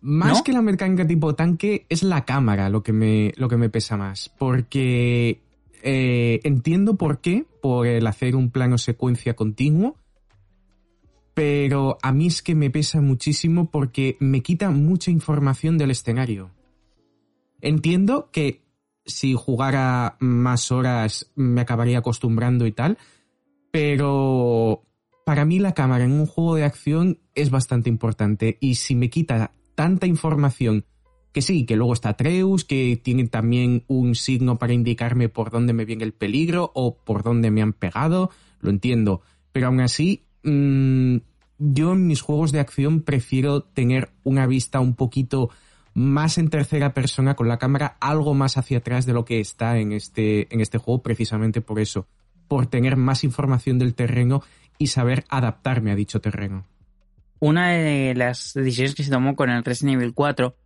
Más 0.00 0.42
que 0.42 0.52
la 0.52 0.62
mecánica 0.62 1.06
tipo 1.06 1.34
tanque, 1.34 1.86
es 1.88 2.02
la 2.02 2.24
cámara 2.24 2.68
lo 2.68 2.82
que 2.82 2.92
me, 2.92 3.32
lo 3.36 3.48
que 3.48 3.56
me 3.56 3.68
pesa 3.68 3.96
más. 3.96 4.28
Porque 4.36 5.40
eh, 5.82 6.40
entiendo 6.44 6.96
por 6.96 7.20
qué, 7.20 7.46
por 7.62 7.86
el 7.86 8.06
hacer 8.06 8.36
un 8.36 8.50
plano 8.50 8.78
secuencia 8.78 9.34
continuo, 9.34 9.96
pero 11.38 11.98
a 12.02 12.10
mí 12.10 12.26
es 12.26 12.42
que 12.42 12.56
me 12.56 12.68
pesa 12.68 13.00
muchísimo 13.00 13.70
porque 13.70 14.16
me 14.18 14.42
quita 14.42 14.72
mucha 14.72 15.12
información 15.12 15.78
del 15.78 15.92
escenario. 15.92 16.50
Entiendo 17.60 18.30
que 18.32 18.64
si 19.06 19.34
jugara 19.34 20.16
más 20.18 20.72
horas 20.72 21.30
me 21.36 21.60
acabaría 21.60 21.98
acostumbrando 21.98 22.66
y 22.66 22.72
tal, 22.72 22.98
pero 23.70 24.82
para 25.24 25.44
mí 25.44 25.60
la 25.60 25.74
cámara 25.74 26.02
en 26.02 26.10
un 26.10 26.26
juego 26.26 26.56
de 26.56 26.64
acción 26.64 27.20
es 27.36 27.50
bastante 27.50 27.88
importante 27.88 28.58
y 28.60 28.74
si 28.74 28.96
me 28.96 29.08
quita 29.08 29.52
tanta 29.76 30.08
información 30.08 30.86
que 31.30 31.40
sí, 31.40 31.66
que 31.66 31.76
luego 31.76 31.92
está 31.92 32.16
Treus, 32.16 32.64
que 32.64 33.00
tiene 33.00 33.28
también 33.28 33.84
un 33.86 34.16
signo 34.16 34.58
para 34.58 34.72
indicarme 34.72 35.28
por 35.28 35.52
dónde 35.52 35.72
me 35.72 35.84
viene 35.84 36.02
el 36.02 36.14
peligro 36.14 36.72
o 36.74 36.96
por 36.96 37.22
dónde 37.22 37.52
me 37.52 37.62
han 37.62 37.74
pegado, 37.74 38.30
lo 38.58 38.70
entiendo, 38.70 39.22
pero 39.52 39.68
aún 39.68 39.80
así 39.80 40.24
mmm, 40.42 41.18
yo 41.58 41.92
en 41.92 42.06
mis 42.06 42.20
juegos 42.20 42.52
de 42.52 42.60
acción 42.60 43.02
prefiero 43.02 43.62
tener 43.62 44.10
una 44.24 44.46
vista 44.46 44.80
un 44.80 44.94
poquito 44.94 45.50
más 45.94 46.38
en 46.38 46.48
tercera 46.48 46.94
persona 46.94 47.34
con 47.34 47.48
la 47.48 47.58
cámara 47.58 47.96
algo 48.00 48.34
más 48.34 48.56
hacia 48.56 48.78
atrás 48.78 49.04
de 49.04 49.12
lo 49.12 49.24
que 49.24 49.40
está 49.40 49.78
en 49.78 49.92
este, 49.92 50.52
en 50.54 50.60
este 50.60 50.78
juego 50.78 51.02
precisamente 51.02 51.60
por 51.60 51.80
eso, 51.80 52.06
por 52.46 52.66
tener 52.66 52.96
más 52.96 53.24
información 53.24 53.78
del 53.78 53.94
terreno 53.94 54.42
y 54.78 54.88
saber 54.88 55.24
adaptarme 55.28 55.90
a 55.90 55.96
dicho 55.96 56.20
terreno. 56.20 56.64
Una 57.40 57.70
de 57.70 58.14
las 58.14 58.54
decisiones 58.54 58.94
que 58.94 59.02
se 59.02 59.10
tomó 59.10 59.36
con 59.36 59.50
el 59.50 59.64
Resident 59.64 60.00
Evil 60.00 60.14
4 60.14 60.56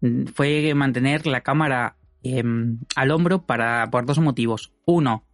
mm, 0.00 0.24
fue 0.34 0.74
mantener 0.74 1.26
la 1.26 1.42
cámara 1.42 1.96
em, 2.22 2.78
al 2.94 3.10
hombro 3.10 3.46
para, 3.46 3.90
por 3.90 4.06
dos 4.06 4.18
motivos. 4.18 4.72
Uno, 4.86 5.24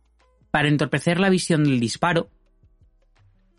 para 0.51 0.69
entorpecer 0.69 1.21
la 1.21 1.31
visión 1.31 1.65
del 1.65 1.81
disparo. 1.81 2.31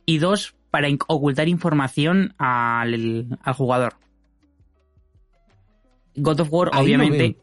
Y 0.05 0.17
dos, 0.17 0.55
para 0.71 0.87
ocultar 1.07 1.47
información 1.47 2.33
al, 2.37 3.39
al 3.41 3.53
jugador. 3.53 3.95
God 6.15 6.41
of 6.41 6.49
War, 6.51 6.71
obviamente. 6.75 7.37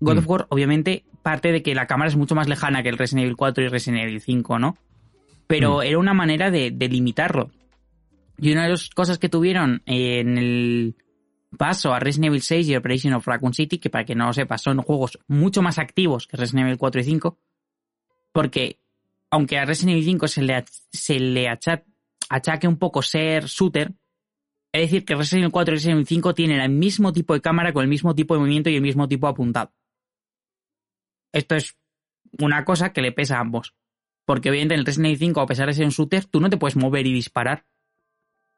God 0.00 0.18
of 0.18 0.26
mm. 0.26 0.30
War, 0.30 0.46
obviamente, 0.50 1.04
parte 1.22 1.52
de 1.52 1.62
que 1.62 1.74
la 1.74 1.86
cámara 1.86 2.08
es 2.08 2.16
mucho 2.16 2.34
más 2.34 2.48
lejana 2.48 2.82
que 2.82 2.88
el 2.88 2.98
Resident 2.98 3.24
Evil 3.24 3.36
4 3.36 3.64
y 3.64 3.68
Resident 3.68 4.04
Evil 4.04 4.20
5, 4.20 4.58
¿no? 4.58 4.76
Pero 5.46 5.78
mm. 5.78 5.82
era 5.82 5.98
una 5.98 6.14
manera 6.14 6.50
de, 6.50 6.70
limitarlo. 6.70 7.50
Y 8.38 8.52
una 8.52 8.64
de 8.64 8.70
las 8.70 8.90
cosas 8.90 9.18
que 9.18 9.28
tuvieron 9.28 9.82
en 9.86 10.38
el 10.38 10.96
paso 11.56 11.94
a 11.94 12.00
Resident 12.00 12.26
Evil 12.26 12.42
6 12.42 12.68
y 12.68 12.76
Operation 12.76 13.14
of 13.14 13.26
Raccoon 13.26 13.54
City, 13.54 13.78
que 13.78 13.90
para 13.90 14.04
que 14.04 14.14
no 14.14 14.26
lo 14.26 14.32
sepa, 14.32 14.58
son 14.58 14.82
juegos 14.82 15.18
mucho 15.28 15.62
más 15.62 15.78
activos 15.78 16.26
que 16.26 16.36
Resident 16.36 16.66
Evil 16.66 16.78
4 16.78 17.00
y 17.00 17.04
5, 17.04 17.38
porque 18.32 18.80
aunque 19.30 19.58
a 19.58 19.64
Resident 19.64 19.92
Evil 19.92 20.04
5 20.04 20.28
se 20.28 20.42
le, 20.42 20.64
se 20.90 21.20
le 21.20 21.48
achaque 22.28 22.68
un 22.68 22.78
poco 22.78 23.02
ser 23.02 23.44
shooter, 23.46 23.94
es 24.72 24.82
decir, 24.82 25.04
que 25.04 25.14
Resident 25.14 25.44
Evil 25.44 25.52
4 25.52 25.72
y 25.72 25.76
Resident 25.76 25.96
Evil 25.96 26.06
5 26.06 26.34
tienen 26.34 26.60
el 26.60 26.70
mismo 26.70 27.12
tipo 27.12 27.32
de 27.34 27.40
cámara 27.40 27.72
con 27.72 27.82
el 27.82 27.88
mismo 27.88 28.14
tipo 28.14 28.34
de 28.34 28.40
movimiento 28.40 28.70
y 28.70 28.76
el 28.76 28.82
mismo 28.82 29.06
tipo 29.06 29.26
de 29.26 29.32
apuntado. 29.32 29.72
Esto 31.32 31.54
es 31.54 31.76
una 32.38 32.64
cosa 32.64 32.92
que 32.92 33.02
le 33.02 33.12
pesa 33.12 33.36
a 33.36 33.40
ambos. 33.40 33.74
Porque 34.26 34.50
obviamente 34.50 34.74
en 34.74 34.80
el 34.80 34.86
Resident 34.86 35.06
Evil 35.06 35.18
5, 35.18 35.40
a 35.40 35.46
pesar 35.46 35.66
de 35.68 35.74
ser 35.74 35.84
un 35.84 35.90
shooter, 35.90 36.24
tú 36.24 36.40
no 36.40 36.50
te 36.50 36.56
puedes 36.56 36.76
mover 36.76 37.06
y 37.06 37.12
disparar. 37.12 37.66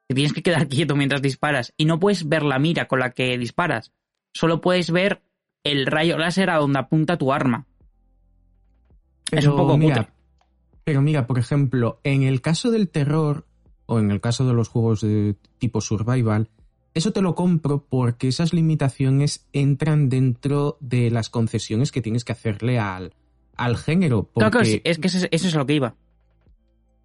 Te 0.09 0.14
tienes 0.14 0.33
que 0.33 0.42
quedar 0.42 0.68
quieto 0.68 0.96
mientras 0.96 1.22
disparas. 1.22 1.74
Y 1.76 1.85
no 1.85 1.98
puedes 1.98 2.29
ver 2.29 2.42
la 2.42 2.59
mira 2.59 2.87
con 2.87 3.00
la 3.00 3.11
que 3.11 3.37
disparas. 3.37 3.92
Solo 4.33 4.61
puedes 4.61 4.90
ver 4.90 5.22
el 5.64 5.87
rayo 5.87 6.16
láser 6.16 6.50
a 6.50 6.57
donde 6.57 6.79
apunta 6.79 7.18
tu 7.18 7.33
arma. 7.33 7.66
es 9.33 9.46
un 9.46 9.57
poco 9.57 9.76
mira, 9.76 10.14
Pero 10.85 11.02
mira, 11.02 11.26
por 11.26 11.38
ejemplo, 11.38 12.00
en 12.05 12.22
el 12.22 12.40
caso 12.40 12.70
del 12.70 12.88
terror, 12.88 13.46
o 13.87 13.99
en 13.99 14.11
el 14.11 14.20
caso 14.20 14.46
de 14.46 14.53
los 14.53 14.68
juegos 14.68 15.01
de 15.01 15.37
tipo 15.59 15.81
survival, 15.81 16.49
eso 16.94 17.12
te 17.12 17.20
lo 17.20 17.35
compro 17.35 17.85
porque 17.88 18.29
esas 18.29 18.53
limitaciones 18.53 19.46
entran 19.53 20.09
dentro 20.09 20.79
de 20.81 21.11
las 21.11 21.29
concesiones 21.29 21.92
que 21.92 22.01
tienes 22.01 22.25
que 22.25 22.33
hacerle 22.33 22.79
al, 22.79 23.12
al 23.57 23.77
género. 23.77 24.31
Porque... 24.33 24.81
es 24.83 24.99
que 24.99 25.07
eso, 25.09 25.27
es 25.31 25.55
lo 25.55 25.66
que 25.66 25.75
iba. 25.75 25.94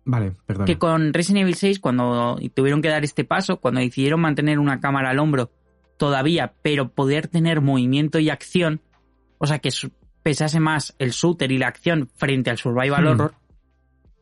Vale, 0.05 0.33
perdón. 0.45 0.65
Que 0.65 0.77
con 0.77 1.13
Resident 1.13 1.43
Evil 1.43 1.55
6, 1.55 1.79
cuando 1.79 2.39
tuvieron 2.53 2.81
que 2.81 2.87
dar 2.87 3.03
este 3.03 3.23
paso, 3.23 3.57
cuando 3.57 3.81
decidieron 3.81 4.21
mantener 4.21 4.59
una 4.59 4.79
cámara 4.79 5.09
al 5.09 5.19
hombro 5.19 5.51
todavía, 5.97 6.53
pero 6.61 6.89
poder 6.89 7.27
tener 7.27 7.61
movimiento 7.61 8.17
y 8.19 8.29
acción, 8.29 8.81
o 9.37 9.45
sea, 9.45 9.59
que 9.59 9.69
pesase 10.23 10.59
más 10.59 10.95
el 10.99 11.11
shooter 11.11 11.51
y 11.51 11.57
la 11.57 11.67
acción 11.67 12.09
frente 12.15 12.49
al 12.49 12.57
survival 12.57 13.03
hmm. 13.03 13.07
horror, 13.07 13.33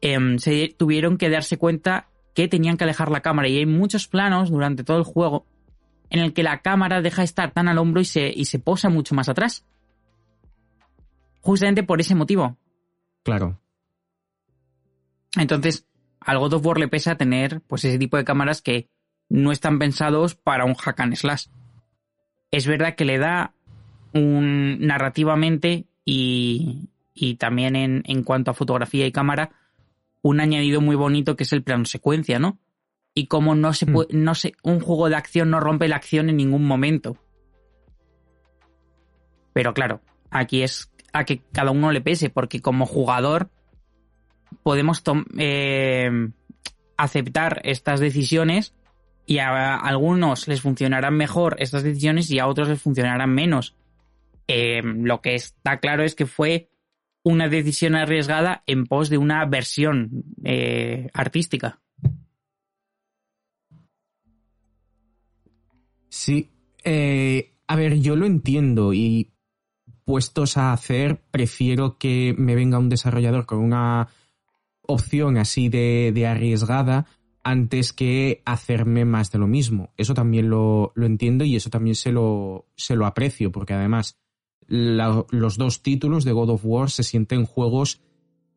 em, 0.02 0.40
se 0.40 0.76
tuvieron 0.78 1.18
que 1.18 1.30
darse 1.30 1.58
cuenta 1.58 2.10
que 2.34 2.48
tenían 2.48 2.78
que 2.78 2.84
alejar 2.84 3.12
la 3.12 3.22
cámara 3.22 3.48
y 3.48 3.58
hay 3.58 3.66
muchos 3.66 4.08
planos 4.08 4.50
durante 4.50 4.84
todo 4.84 4.98
el 4.98 5.04
juego 5.04 5.46
en 6.10 6.20
el 6.20 6.34
que 6.34 6.44
la 6.44 6.62
cámara 6.62 7.02
deja 7.02 7.22
de 7.22 7.26
estar 7.26 7.52
tan 7.52 7.68
al 7.68 7.78
hombro 7.78 8.02
y 8.02 8.06
se, 8.06 8.32
y 8.34 8.46
se 8.46 8.60
posa 8.60 8.90
mucho 8.90 9.16
más 9.16 9.30
atrás. 9.30 9.66
Justamente 11.42 11.84
por 11.84 12.02
ese 12.02 12.16
motivo. 12.16 12.58
Claro. 13.24 13.60
Entonces, 15.38 15.86
al 16.20 16.40
God 16.40 16.54
of 16.54 16.66
War 16.66 16.80
le 16.80 16.88
pesa 16.88 17.16
tener 17.16 17.62
pues 17.62 17.86
ese 17.86 18.00
tipo 18.00 18.18
de 18.18 18.26
cámaras 18.26 18.62
que 18.62 18.90
no 19.30 19.52
están 19.52 19.78
pensados 19.78 20.36
para 20.36 20.66
un 20.66 20.74
hack 20.74 21.00
and 21.00 21.16
slash. 21.16 21.46
Es 22.52 22.66
verdad 22.66 22.96
que 22.96 23.06
le 23.06 23.20
da 23.20 23.54
un 24.14 24.80
narrativamente 24.80 25.86
y, 26.04 26.90
y 27.14 27.36
también 27.36 27.76
en, 27.76 28.02
en 28.06 28.24
cuanto 28.24 28.50
a 28.50 28.56
fotografía 28.56 29.06
y 29.06 29.12
cámara 29.12 29.52
un 30.22 30.40
añadido 30.40 30.82
muy 30.82 30.96
bonito 30.96 31.36
que 31.36 31.44
es 31.44 31.54
el 31.54 31.64
plano 31.64 31.86
secuencia, 31.86 32.40
¿no? 32.40 32.60
Y 33.14 33.28
como 33.28 33.56
no 33.56 33.74
se 33.74 33.86
hmm. 33.86 33.94
puede, 33.94 34.14
no 34.14 34.36
sé, 34.36 34.54
un 34.64 34.80
juego 34.80 35.10
de 35.10 35.16
acción 35.16 35.50
no 35.50 35.60
rompe 35.60 35.88
la 35.88 35.96
acción 35.96 36.30
en 36.30 36.38
ningún 36.38 36.66
momento. 36.66 37.18
Pero 39.54 39.74
claro, 39.74 40.02
aquí 40.30 40.64
es 40.64 40.92
a 41.12 41.24
que 41.24 41.42
cada 41.52 41.72
uno 41.72 41.92
le 41.92 42.02
pese, 42.02 42.30
porque 42.30 42.62
como 42.62 42.86
jugador 42.86 43.50
podemos 44.64 45.02
eh, 45.38 46.30
aceptar 46.98 47.62
estas 47.64 48.00
decisiones 48.00 48.74
y 49.26 49.40
a 49.40 49.76
algunos 49.76 50.48
les 50.48 50.62
funcionarán 50.62 51.16
mejor 51.16 51.56
estas 51.60 51.84
decisiones 51.84 52.30
y 52.32 52.40
a 52.40 52.48
otros 52.48 52.68
les 52.70 52.82
funcionarán 52.82 53.34
menos. 53.34 53.76
Eh, 54.48 54.82
lo 54.84 55.22
que 55.22 55.36
está 55.36 55.80
claro 55.80 56.04
es 56.04 56.16
que 56.16 56.26
fue 56.26 56.69
una 57.24 57.50
decisión 57.50 57.96
arriesgada 57.96 58.64
en 58.66 58.86
pos 58.86 59.10
de 59.10 59.18
una 59.18 59.46
versión 59.46 60.24
eh, 60.44 61.10
artística. 61.14 61.82
Sí, 66.10 66.50
eh, 66.84 67.54
a 67.68 67.76
ver, 67.76 68.00
yo 68.00 68.16
lo 68.16 68.26
entiendo 68.26 68.94
y 68.94 69.32
puestos 70.06 70.58
a 70.58 70.74
hacer, 70.74 71.22
prefiero 71.30 71.98
que 71.98 72.34
me 72.38 72.56
venga 72.56 72.80
un 72.80 72.90
desarrollador 72.90 73.46
con 73.46 73.60
una 73.60 74.08
opción 74.82 75.38
así 75.38 75.70
de, 75.70 76.12
de 76.14 76.26
arriesgada 76.26 77.06
antes 77.44 77.94
que 77.94 78.42
hacerme 78.46 79.06
más 79.06 79.32
de 79.32 79.40
lo 79.40 79.48
mismo. 79.48 79.94
Eso 79.98 80.14
también 80.14 80.50
lo, 80.50 80.92
lo 80.96 81.06
entiendo 81.06 81.44
y 81.46 81.56
eso 81.56 81.70
también 81.70 81.96
se 81.96 82.12
lo, 82.12 82.66
se 82.76 82.96
lo 82.96 83.06
aprecio, 83.06 83.52
porque 83.52 83.74
además 83.74 84.18
los 84.70 85.58
dos 85.58 85.82
títulos 85.82 86.24
de 86.24 86.32
God 86.32 86.52
of 86.52 86.62
War 86.64 86.90
se 86.90 87.04
sienten 87.04 87.46
juegos 87.46 88.02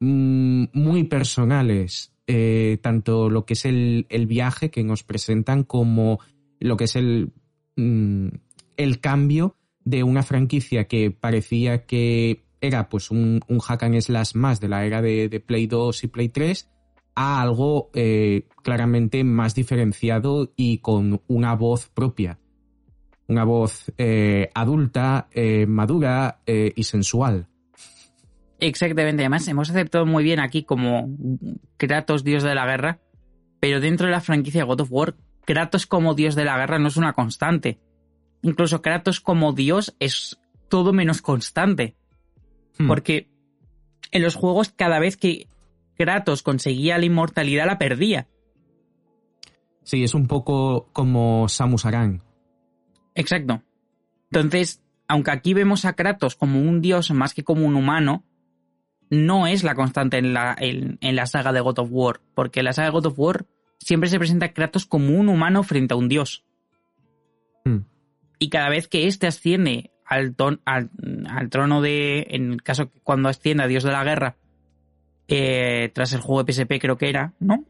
mm, 0.01 0.65
muy 0.73 1.05
personales 1.05 2.13
eh, 2.27 2.79
tanto 2.83 3.29
lo 3.29 3.45
que 3.45 3.55
es 3.55 3.65
el, 3.65 4.07
viaje 4.29 4.71
que 4.71 4.85
nos 4.85 5.03
presentan 5.03 5.65
como 5.65 6.21
lo 6.61 6.77
que 6.77 6.85
es 6.85 6.97
el, 6.97 7.33
mm, 7.77 8.29
el 8.77 9.01
cambio 9.01 9.57
de 9.85 10.05
una 10.05 10.23
franquicia 10.23 10.87
que 10.87 11.11
parecía 11.11 11.85
que 11.85 12.45
era 12.61 12.89
pues 12.89 13.11
un, 13.11 13.41
hack 13.41 13.83
and 13.83 14.01
slash 14.01 14.35
más 14.35 14.61
de 14.61 14.69
la 14.69 14.87
era 14.87 15.03
de, 15.03 15.29
de 15.29 15.41
Play 15.41 15.67
2 15.67 16.05
y 16.05 16.07
Play 16.07 16.29
3 16.29 16.71
a 17.15 17.43
algo 17.43 17.91
eh, 17.95 18.47
claramente 18.63 19.25
más 19.25 19.55
diferenciado 19.55 20.53
y 20.57 20.79
con 20.79 21.23
una 21.27 21.55
voz 21.55 21.89
propia. 21.89 22.39
Una 23.33 23.45
voz 23.45 23.91
eh, 23.97 24.51
adulta, 24.55 25.29
eh, 25.33 25.65
madura 25.65 26.41
eh, 26.45 26.71
y 26.77 26.83
sensual. 26.85 27.47
Exactamente, 28.61 29.23
además 29.23 29.49
hemos 29.49 29.71
aceptado 29.71 30.05
muy 30.05 30.23
bien 30.23 30.39
aquí 30.39 30.65
como 30.65 31.09
Kratos, 31.79 32.25
dios 32.25 32.43
de 32.43 32.55
la 32.55 32.67
guerra, 32.67 33.01
pero 33.59 33.81
dentro 33.81 34.05
de 34.05 34.13
la 34.13 34.21
franquicia 34.21 34.65
God 34.65 34.83
of 34.83 34.93
War, 34.93 35.15
Kratos 35.47 35.87
como 35.87 36.13
dios 36.13 36.35
de 36.35 36.45
la 36.45 36.59
guerra 36.59 36.79
no 36.79 36.89
es 36.89 36.99
una 36.99 37.15
constante. 37.15 37.81
Incluso 38.43 38.83
Kratos 38.83 39.23
como 39.23 39.55
dios 39.55 39.97
es 39.99 40.39
todo 40.69 40.93
menos 40.93 41.23
constante. 41.23 41.97
Hmm. 42.79 42.87
Porque 42.87 43.31
en 44.11 44.23
los 44.23 44.35
juegos 44.35 44.75
cada 44.77 44.99
vez 44.99 45.17
que 45.17 45.49
Kratos 45.97 46.43
conseguía 46.43 46.99
la 46.99 47.07
inmortalidad 47.07 47.65
la 47.65 47.79
perdía. 47.79 48.29
Sí, 49.85 50.05
es 50.05 50.13
un 50.13 50.27
poco 50.27 50.91
como 50.93 51.49
Samus 51.49 51.87
Aran. 51.87 52.23
Exacto. 53.15 53.63
Entonces, 54.31 54.83
aunque 55.09 55.31
aquí 55.31 55.55
vemos 55.55 55.85
a 55.85 55.95
Kratos 55.95 56.37
como 56.37 56.61
un 56.61 56.81
dios 56.81 57.11
más 57.11 57.35
que 57.35 57.45
como 57.45 57.67
un 57.67 57.77
humano, 57.77 58.25
no 59.11 59.47
es 59.47 59.63
la 59.63 59.75
constante 59.75 60.17
en 60.17 60.33
la, 60.33 60.57
en, 60.59 60.97
en 61.01 61.17
la 61.17 61.27
saga 61.27 61.53
de 61.53 61.61
God 61.61 61.81
of 61.81 61.89
War, 61.91 62.21
porque 62.35 62.61
en 62.61 62.65
la 62.65 62.73
saga 62.73 62.89
de 62.89 62.93
God 62.93 63.07
of 63.07 63.19
War 63.19 63.47
siempre 63.79 64.09
se 64.09 64.19
presenta 64.19 64.47
a 64.47 64.53
Kratos 64.53 64.87
como 64.87 65.19
un 65.19 65.29
humano 65.29 65.63
frente 65.63 65.95
a 65.95 65.99
un 65.99 66.09
dios. 66.09 66.45
Hmm. 67.65 67.81
Y 68.39 68.49
cada 68.49 68.71
vez 68.71 68.89
que 68.89 69.07
éste 69.07 69.27
asciende 69.27 69.91
al, 70.07 70.35
ton, 70.35 70.61
al, 70.65 70.91
al, 71.29 71.51
trono 71.51 71.83
de, 71.83 72.27
en 72.31 72.53
el 72.53 72.63
caso 72.63 72.91
cuando 73.03 73.29
asciende 73.29 73.65
a 73.65 73.69
Dios 73.69 73.85
de 73.85 73.93
la 73.93 74.05
Guerra, 74.05 74.37
eh, 75.29 75.91
tras 75.95 76.13
el 76.13 76.21
juego 76.21 76.43
de 76.43 76.53
PSP 76.53 76.81
creo 76.81 76.97
que 76.97 77.09
era, 77.09 77.35
¿no? 77.39 77.65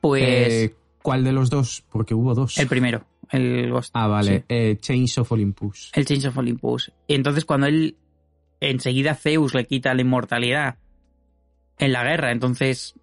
Pues... 0.00 0.22
Eh, 0.22 0.74
¿Cuál 1.08 1.24
de 1.24 1.32
los 1.32 1.48
dos? 1.48 1.86
Porque 1.90 2.12
hubo 2.12 2.34
dos. 2.34 2.58
El 2.58 2.68
primero, 2.68 3.06
el 3.30 3.70
Ghost. 3.70 3.92
Ah, 3.94 4.08
vale. 4.08 4.40
Sí. 4.40 4.44
Eh, 4.50 4.76
Change 4.78 5.20
of 5.20 5.32
Olympus. 5.32 5.90
El 5.94 6.04
Change 6.04 6.28
of 6.28 6.36
Olympus. 6.36 6.92
Y 7.06 7.14
entonces 7.14 7.46
cuando 7.46 7.66
él, 7.66 7.96
enseguida 8.60 9.14
Zeus 9.14 9.54
le 9.54 9.64
quita 9.66 9.94
la 9.94 10.02
inmortalidad 10.02 10.76
en 11.78 11.94
la 11.94 12.04
guerra, 12.04 12.30
entonces 12.30 12.94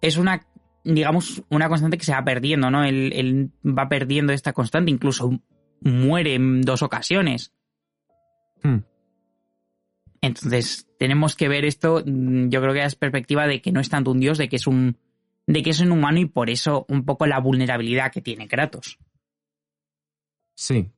es 0.00 0.16
una, 0.16 0.48
digamos, 0.82 1.44
una 1.48 1.68
constante 1.68 1.96
que 1.96 2.04
se 2.04 2.10
va 2.12 2.24
perdiendo, 2.24 2.72
¿no? 2.72 2.82
Él, 2.82 3.12
él 3.14 3.52
va 3.64 3.88
perdiendo 3.88 4.32
esta 4.32 4.52
constante, 4.52 4.90
incluso 4.90 5.40
muere 5.80 6.34
en 6.34 6.62
dos 6.62 6.82
ocasiones. 6.82 7.54
Hmm. 8.64 8.78
Entonces, 10.22 10.88
tenemos 10.98 11.36
que 11.36 11.46
ver 11.46 11.64
esto, 11.64 12.02
mm, 12.04 12.48
yo 12.48 12.60
creo 12.60 12.74
que 12.74 12.82
es 12.82 12.96
perspectiva 12.96 13.46
de 13.46 13.62
que 13.62 13.70
no 13.70 13.78
es 13.78 13.88
tanto 13.88 14.10
un 14.10 14.18
dios, 14.18 14.38
de 14.38 14.48
que 14.48 14.56
es 14.56 14.66
un 14.66 14.96
de 15.48 15.62
que 15.62 15.70
es 15.70 15.80
un 15.80 15.90
humano 15.92 16.20
y 16.20 16.26
por 16.26 16.50
eso 16.50 16.84
un 16.88 17.06
poco 17.06 17.26
la 17.26 17.40
vulnerabilidad 17.40 18.12
que 18.12 18.20
tiene 18.20 18.46
Kratos. 18.46 18.98
Sí, 20.54 20.90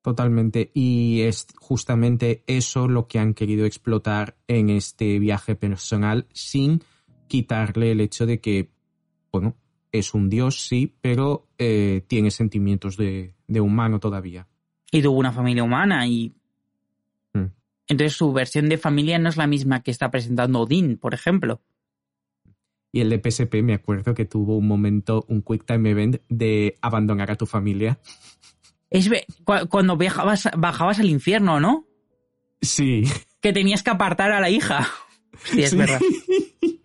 totalmente. 0.00 0.70
Y 0.72 1.20
es 1.20 1.46
justamente 1.58 2.42
eso 2.46 2.88
lo 2.88 3.06
que 3.06 3.18
han 3.18 3.34
querido 3.34 3.66
explotar 3.66 4.38
en 4.48 4.70
este 4.70 5.18
viaje 5.18 5.56
personal 5.56 6.26
sin 6.32 6.82
quitarle 7.28 7.92
el 7.92 8.00
hecho 8.00 8.24
de 8.24 8.40
que, 8.40 8.70
bueno, 9.30 9.56
es 9.92 10.14
un 10.14 10.30
dios, 10.30 10.66
sí, 10.66 10.96
pero 11.02 11.46
eh, 11.58 12.02
tiene 12.06 12.30
sentimientos 12.30 12.96
de, 12.96 13.34
de, 13.46 13.60
humano 13.60 14.00
todavía. 14.00 14.48
Y 14.90 15.02
tuvo 15.02 15.18
una 15.18 15.32
familia 15.32 15.64
humana 15.64 16.06
y... 16.06 16.34
Hmm. 17.34 17.48
Entonces 17.88 18.16
su 18.16 18.32
versión 18.32 18.70
de 18.70 18.78
familia 18.78 19.18
no 19.18 19.28
es 19.28 19.36
la 19.36 19.46
misma 19.46 19.82
que 19.82 19.90
está 19.90 20.10
presentando 20.10 20.60
Odín, 20.60 20.96
por 20.96 21.12
ejemplo. 21.12 21.60
Y 22.92 23.00
el 23.00 23.10
de 23.10 23.18
PSP 23.30 23.62
me 23.62 23.74
acuerdo 23.74 24.14
que 24.14 24.24
tuvo 24.24 24.56
un 24.58 24.66
momento, 24.66 25.24
un 25.28 25.42
quick 25.42 25.64
time 25.64 25.90
event 25.90 26.16
de 26.28 26.76
abandonar 26.82 27.30
a 27.30 27.36
tu 27.36 27.46
familia. 27.46 28.00
Es 28.90 29.08
cuando 29.68 29.96
viajabas, 29.96 30.48
bajabas 30.56 30.98
al 30.98 31.08
infierno, 31.10 31.60
¿no? 31.60 31.86
Sí. 32.60 33.04
Que 33.40 33.52
tenías 33.52 33.82
que 33.82 33.90
apartar 33.90 34.32
a 34.32 34.40
la 34.40 34.50
hija. 34.50 34.88
Sí, 35.44 35.62
es 35.62 35.70
Sí. 35.70 35.76
verdad. 35.76 36.00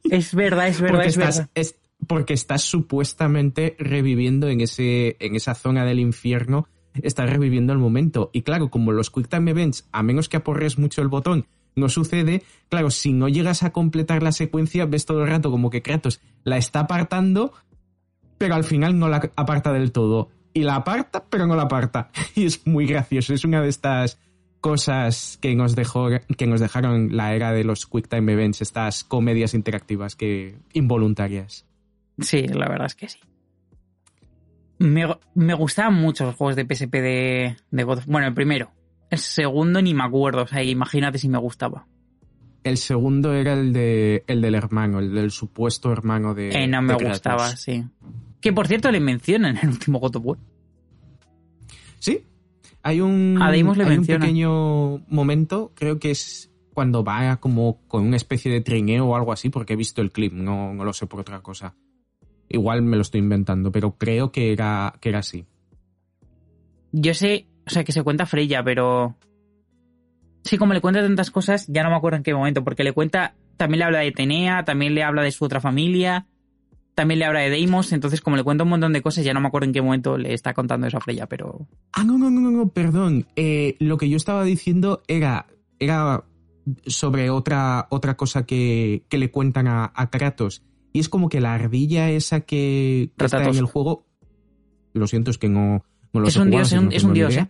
Es 0.09 0.35
verdad, 0.35 0.67
es 0.67 0.79
verdad, 0.79 0.95
porque, 0.97 1.07
es 1.09 1.17
estás, 1.17 1.37
verdad. 1.37 1.51
es- 1.55 1.75
porque 2.07 2.33
estás 2.35 2.61
supuestamente 2.61 3.75
reviviendo 3.79 4.47
en, 4.49 4.61
ese, 4.61 5.17
en 5.19 5.35
esa 5.35 5.55
zona 5.55 5.83
del 5.85 5.99
infierno, 5.99 6.67
estás 6.93 7.29
reviviendo 7.29 7.73
el 7.73 7.79
momento. 7.79 8.29
Y 8.31 8.43
claro, 8.43 8.69
como 8.69 8.91
los 8.91 9.09
Quick 9.09 9.27
Time 9.27 9.49
Events, 9.51 9.89
a 9.91 10.03
menos 10.03 10.29
que 10.29 10.37
aporres 10.37 10.77
mucho 10.77 11.01
el 11.01 11.07
botón, 11.07 11.47
no 11.75 11.89
sucede, 11.89 12.43
claro, 12.69 12.89
si 12.89 13.13
no 13.13 13.27
llegas 13.27 13.63
a 13.63 13.71
completar 13.71 14.23
la 14.23 14.31
secuencia, 14.31 14.85
ves 14.85 15.05
todo 15.05 15.23
el 15.23 15.29
rato 15.29 15.51
como 15.51 15.69
que 15.69 15.81
Kratos 15.81 16.21
la 16.43 16.57
está 16.57 16.81
apartando, 16.81 17.53
pero 18.37 18.55
al 18.55 18.63
final 18.63 18.97
no 18.97 19.09
la 19.09 19.31
aparta 19.35 19.73
del 19.73 19.91
todo. 19.91 20.29
Y 20.53 20.63
la 20.63 20.75
aparta, 20.75 21.25
pero 21.29 21.47
no 21.47 21.55
la 21.55 21.63
aparta. 21.63 22.11
Y 22.35 22.45
es 22.45 22.65
muy 22.65 22.85
gracioso. 22.85 23.33
Es 23.33 23.43
una 23.43 23.61
de 23.61 23.67
estas 23.67 24.19
cosas 24.61 25.37
que 25.41 25.53
nos 25.53 25.75
dejó 25.75 26.07
que 26.37 26.47
nos 26.47 26.59
dejaron 26.59 27.15
la 27.15 27.35
era 27.35 27.51
de 27.51 27.63
los 27.63 27.85
quick 27.85 28.07
time 28.07 28.33
events 28.33 28.63
estas 28.63 29.03
comedias 29.03 29.53
interactivas 29.53 30.15
que 30.15 30.57
involuntarias 30.73 31.67
Sí, 32.19 32.47
la 32.47 32.67
verdad 32.67 32.87
es 32.87 32.95
que 32.95 33.09
sí. 33.09 33.19
Me, 34.77 35.05
me 35.33 35.53
gustaban 35.53 35.93
mucho 35.93 36.25
los 36.25 36.35
juegos 36.35 36.55
de 36.55 36.65
PSP 36.65 36.93
de, 36.93 37.57
de 37.71 37.83
Bueno, 37.83 38.27
el 38.27 38.33
primero. 38.33 38.71
El 39.15 39.21
segundo 39.21 39.81
ni 39.81 39.93
me 39.93 40.03
acuerdo. 40.03 40.43
O 40.43 40.47
sea, 40.47 40.61
imagínate 40.61 41.17
si 41.17 41.29
me 41.29 41.37
gustaba. 41.37 41.87
el 42.63 42.77
segundo 42.77 43.33
era 43.33 43.53
el 43.53 43.71
de 43.73 44.23
el 44.27 44.41
del 44.41 44.55
hermano 44.55 44.99
el 44.99 45.13
del 45.13 45.31
supuesto 45.31 45.91
hermano 45.91 46.33
de 46.33 46.49
Eh, 46.49 46.67
no 46.67 46.81
me 46.81 46.95
gustaba, 46.95 47.55
sí. 47.55 47.83
Que 48.41 48.51
por 48.51 48.67
cierto 48.67 48.91
le 48.91 48.99
mencionan 48.99 49.57
en 49.57 49.63
el 49.63 49.69
último 49.69 49.99
God 49.99 50.15
of 50.17 50.25
War. 50.25 50.37
sí 51.99 52.23
hay 52.81 53.01
un 53.01 53.39
A 53.41 53.51
Deimos 53.51 53.77
le 53.77 53.85
hay 53.85 53.97
un 53.97 54.05
pequeño 54.05 54.97
momento 55.07 55.71
creo 55.75 55.99
que 55.99 56.11
es 56.11 56.51
cuando 56.73 57.03
va 57.03 57.37
como 57.37 57.79
con 57.87 58.03
una 58.05 58.17
especie 58.17 58.51
de 58.51 58.61
trineo 58.61 59.05
o 59.05 59.15
algo 59.15 59.31
así 59.31 59.49
porque 59.49 59.73
he 59.73 59.77
visto 59.77 60.01
el 60.01 60.11
clip 60.11 60.33
no, 60.33 60.73
no 60.73 60.83
lo 60.83 60.91
sé 60.91 61.05
por 61.07 61.19
otra 61.21 61.41
cosa 61.41 61.75
igual 62.49 62.81
me 62.81 62.95
lo 62.95 63.03
estoy 63.03 63.21
inventando 63.21 63.71
pero 63.71 63.95
creo 63.97 64.31
que 64.31 64.51
era 64.51 64.93
que 64.99 65.09
era 65.09 65.19
así 65.19 65.45
Yo 66.91 67.13
sé, 67.13 67.47
o 67.65 67.69
sea, 67.69 67.83
que 67.83 67.91
se 67.91 68.03
cuenta 68.03 68.25
Freya, 68.25 68.63
pero. 68.63 69.15
Sí, 70.43 70.57
como 70.57 70.73
le 70.73 70.81
cuenta 70.81 71.01
tantas 71.01 71.31
cosas, 71.31 71.65
ya 71.67 71.83
no 71.83 71.89
me 71.89 71.95
acuerdo 71.95 72.17
en 72.17 72.23
qué 72.23 72.33
momento, 72.33 72.63
porque 72.63 72.83
le 72.83 72.93
cuenta. 72.93 73.35
También 73.57 73.79
le 73.79 73.85
habla 73.85 73.99
de 73.99 74.11
Tenea, 74.11 74.63
también 74.65 74.93
le 74.95 75.01
habla 75.03 75.21
de 75.23 75.31
su 75.31 75.45
otra 75.45 75.61
familia, 75.61 76.27
también 76.93 77.19
le 77.19 77.25
habla 77.25 77.39
de 77.39 77.49
Deimos, 77.49 77.93
entonces, 77.93 78.19
como 78.21 78.35
le 78.35 78.43
cuenta 78.43 78.65
un 78.65 78.69
montón 78.69 78.91
de 78.93 79.01
cosas, 79.01 79.23
ya 79.23 79.33
no 79.33 79.39
me 79.39 79.47
acuerdo 79.47 79.65
en 79.67 79.73
qué 79.73 79.81
momento 79.81 80.17
le 80.17 80.33
está 80.33 80.53
contando 80.53 80.87
eso 80.87 80.97
a 80.97 81.01
Freya, 81.01 81.25
pero. 81.27 81.65
Ah, 81.93 82.03
no, 82.03 82.17
no, 82.17 82.29
no, 82.29 82.41
no, 82.41 82.51
no, 82.51 82.67
perdón. 82.69 83.27
Eh, 83.37 83.75
lo 83.79 83.97
que 83.97 84.09
yo 84.09 84.17
estaba 84.17 84.43
diciendo 84.43 85.01
era, 85.07 85.47
era 85.79 86.25
sobre 86.85 87.29
otra, 87.29 87.87
otra 87.89 88.17
cosa 88.17 88.45
que, 88.45 89.03
que 89.09 89.17
le 89.17 89.31
cuentan 89.31 89.67
a, 89.67 89.91
a 89.95 90.09
Kratos. 90.09 90.63
Y 90.93 90.99
es 90.99 91.09
como 91.09 91.29
que 91.29 91.39
la 91.41 91.53
ardilla 91.53 92.09
esa 92.09 92.41
que, 92.41 93.11
que 93.17 93.25
está 93.25 93.43
en 93.43 93.55
el 93.55 93.65
juego. 93.65 94.05
Lo 94.93 95.07
siento, 95.07 95.31
es 95.31 95.37
que 95.37 95.49
no, 95.49 95.83
no 96.13 96.19
lo 96.21 96.27
Es 96.27 96.33
sé 96.33 96.39
un 96.41 96.47
jugar, 96.49 96.65
dios, 96.67 96.73
es 96.93 97.03
un- 97.03 97.11
es 97.11 97.13
dios. 97.13 97.35
¿eh? 97.37 97.47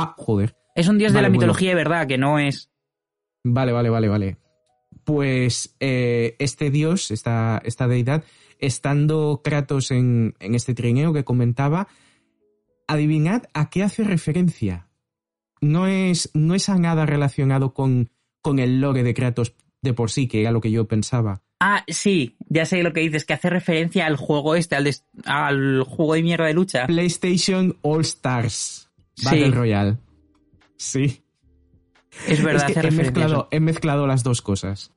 Ah, 0.00 0.14
joder. 0.16 0.54
Es 0.76 0.86
un 0.86 0.96
dios 0.96 1.12
de 1.12 1.20
la 1.20 1.28
bueno. 1.28 1.40
mitología 1.40 1.70
de 1.70 1.74
verdad, 1.74 2.06
que 2.06 2.18
no 2.18 2.38
es. 2.38 2.70
Vale, 3.42 3.72
vale, 3.72 3.90
vale, 3.90 4.08
vale. 4.08 4.36
Pues 5.02 5.74
eh, 5.80 6.36
este 6.38 6.70
dios, 6.70 7.10
esta, 7.10 7.60
esta 7.64 7.88
deidad, 7.88 8.22
estando 8.60 9.40
Kratos 9.42 9.90
en, 9.90 10.34
en 10.38 10.54
este 10.54 10.74
trineo 10.74 11.12
que 11.12 11.24
comentaba, 11.24 11.88
adivinad 12.86 13.44
a 13.54 13.70
qué 13.70 13.82
hace 13.82 14.04
referencia. 14.04 14.88
No 15.60 15.88
es, 15.88 16.30
no 16.34 16.54
es 16.54 16.68
a 16.68 16.78
nada 16.78 17.04
relacionado 17.06 17.74
con, 17.74 18.10
con 18.40 18.60
el 18.60 18.80
lore 18.80 19.02
de 19.02 19.14
Kratos 19.14 19.54
de 19.82 19.94
por 19.94 20.12
sí, 20.12 20.28
que 20.28 20.42
era 20.42 20.52
lo 20.52 20.60
que 20.60 20.70
yo 20.70 20.86
pensaba. 20.86 21.42
Ah, 21.58 21.82
sí, 21.88 22.36
ya 22.48 22.66
sé 22.66 22.84
lo 22.84 22.92
que 22.92 23.00
dices, 23.00 23.24
que 23.24 23.32
hace 23.32 23.50
referencia 23.50 24.06
al 24.06 24.14
juego 24.14 24.54
este, 24.54 24.76
al, 24.76 24.88
al 25.24 25.82
juego 25.82 26.14
de 26.14 26.22
mierda 26.22 26.46
de 26.46 26.54
lucha. 26.54 26.86
PlayStation 26.86 27.76
All 27.82 28.02
Stars 28.02 28.87
Sí. 29.18 29.24
Battle 29.24 29.50
Royale. 29.50 29.96
Sí. 30.76 31.22
Es 32.26 32.42
verdad, 32.42 32.68
es 32.68 32.72
que 32.74 32.78
hace 32.80 32.88
he 32.88 32.90
mezclado, 32.92 33.34
eso. 33.34 33.48
he 33.50 33.60
mezclado 33.60 34.06
las 34.06 34.22
dos 34.24 34.42
cosas. 34.42 34.92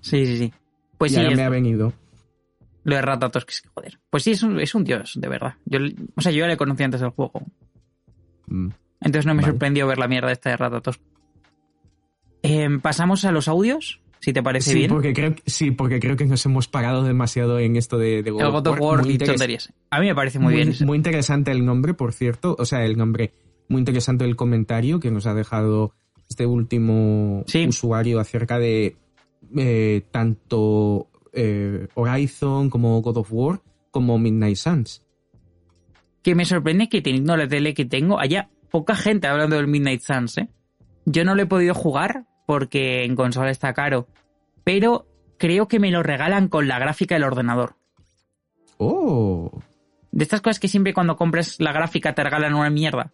Sí, 0.00 0.26
sí, 0.26 0.36
sí. 0.38 0.52
Pues 0.98 1.12
y 1.12 1.14
sí, 1.14 1.20
ahora 1.20 1.32
es- 1.32 1.36
me 1.38 1.42
ha 1.44 1.48
venido. 1.48 1.92
lo 2.84 2.96
de 2.96 3.02
Ratatos, 3.02 3.44
que 3.46 3.52
es 3.52 3.62
que 3.62 3.68
joder. 3.74 3.98
Pues 4.10 4.22
sí, 4.22 4.32
es 4.32 4.42
un, 4.42 4.60
es 4.60 4.74
un 4.74 4.84
dios, 4.84 5.12
de 5.16 5.28
verdad. 5.28 5.54
Yo, 5.64 5.78
o 6.14 6.20
sea, 6.20 6.30
yo 6.32 6.40
ya 6.40 6.46
le 6.46 6.56
conocí 6.56 6.82
antes 6.82 7.00
del 7.00 7.10
juego. 7.10 7.42
Mm. 8.46 8.68
Entonces 9.00 9.26
no 9.26 9.34
me 9.34 9.42
Vale. 9.42 9.52
sorprendió 9.52 9.86
ver 9.86 9.98
la 9.98 10.08
mierda 10.08 10.30
esta 10.32 10.50
de 10.50 10.56
Ratatos. 10.58 11.00
Em, 12.42 12.80
Pasamos 12.80 13.24
a 13.24 13.32
los 13.32 13.48
audios, 13.48 14.00
si 14.20 14.32
te 14.32 14.42
parece 14.42 14.70
sí, 14.72 14.76
bien. 14.78 14.90
Porque 14.90 15.12
creo, 15.14 15.34
sí, 15.46 15.70
porque 15.70 15.98
creo 16.00 16.16
que 16.16 16.26
nos 16.26 16.44
hemos 16.44 16.68
parado 16.68 17.02
demasiado 17.02 17.58
en 17.58 17.76
esto 17.76 17.96
de, 17.98 18.22
de 18.22 18.30
God, 18.30 18.50
God 18.52 18.66
of 18.68 18.80
War 18.80 19.06
y 19.10 19.16
tonterías. 19.18 19.72
A 19.90 20.00
mí 20.00 20.06
me 20.06 20.14
parece 20.14 20.38
muy, 20.38 20.54
muy 20.54 20.64
bien. 20.64 20.76
Muy 20.86 20.96
interesante 20.98 21.50
el 21.50 21.64
nombre, 21.64 21.94
por 21.94 22.12
cierto. 22.12 22.54
O 22.58 22.64
sea, 22.66 22.84
el 22.84 22.96
nombre. 22.96 23.32
Muy 23.68 23.80
interesante 23.80 24.24
el 24.24 24.36
comentario 24.36 25.00
que 25.00 25.10
nos 25.10 25.26
ha 25.26 25.34
dejado 25.34 25.94
este 26.28 26.46
último 26.46 27.44
Sí. 27.46 27.66
usuario 27.66 28.20
acerca 28.20 28.58
de 28.58 28.96
eh, 29.56 30.02
tanto 30.10 31.08
eh, 31.32 31.88
Horizon 31.94 32.70
como 32.70 33.00
God 33.02 33.18
of 33.18 33.28
War 33.32 33.60
como 33.90 34.18
Midnight 34.18 34.56
Suns. 34.56 35.02
Que 36.22 36.34
me 36.34 36.44
sorprende 36.44 36.88
que 36.88 37.02
teniendo 37.02 37.36
la 37.36 37.46
tele 37.46 37.74
que 37.74 37.84
tengo 37.84 38.18
haya 38.18 38.48
poca 38.70 38.96
gente 38.96 39.26
hablando 39.26 39.56
del 39.56 39.66
Midnight 39.68 40.00
Suns, 40.00 40.38
¿eh? 40.38 40.48
Yo 41.04 41.24
no 41.24 41.34
lo 41.34 41.42
he 41.42 41.46
podido 41.46 41.74
jugar 41.74 42.24
porque 42.46 43.04
en 43.04 43.14
consola 43.16 43.50
está 43.50 43.72
caro, 43.74 44.08
pero 44.64 45.06
creo 45.38 45.68
que 45.68 45.78
me 45.78 45.90
lo 45.90 46.02
regalan 46.02 46.48
con 46.48 46.66
la 46.66 46.78
gráfica 46.78 47.14
del 47.14 47.24
ordenador. 47.24 47.76
Oh, 48.78 49.50
De 50.10 50.24
estas 50.24 50.40
cosas 50.40 50.60
que 50.60 50.68
siempre 50.68 50.94
cuando 50.94 51.16
compras 51.16 51.56
la 51.58 51.72
gráfica 51.72 52.14
te 52.14 52.22
regalan 52.24 52.54
una 52.54 52.70
mierda. 52.70 53.12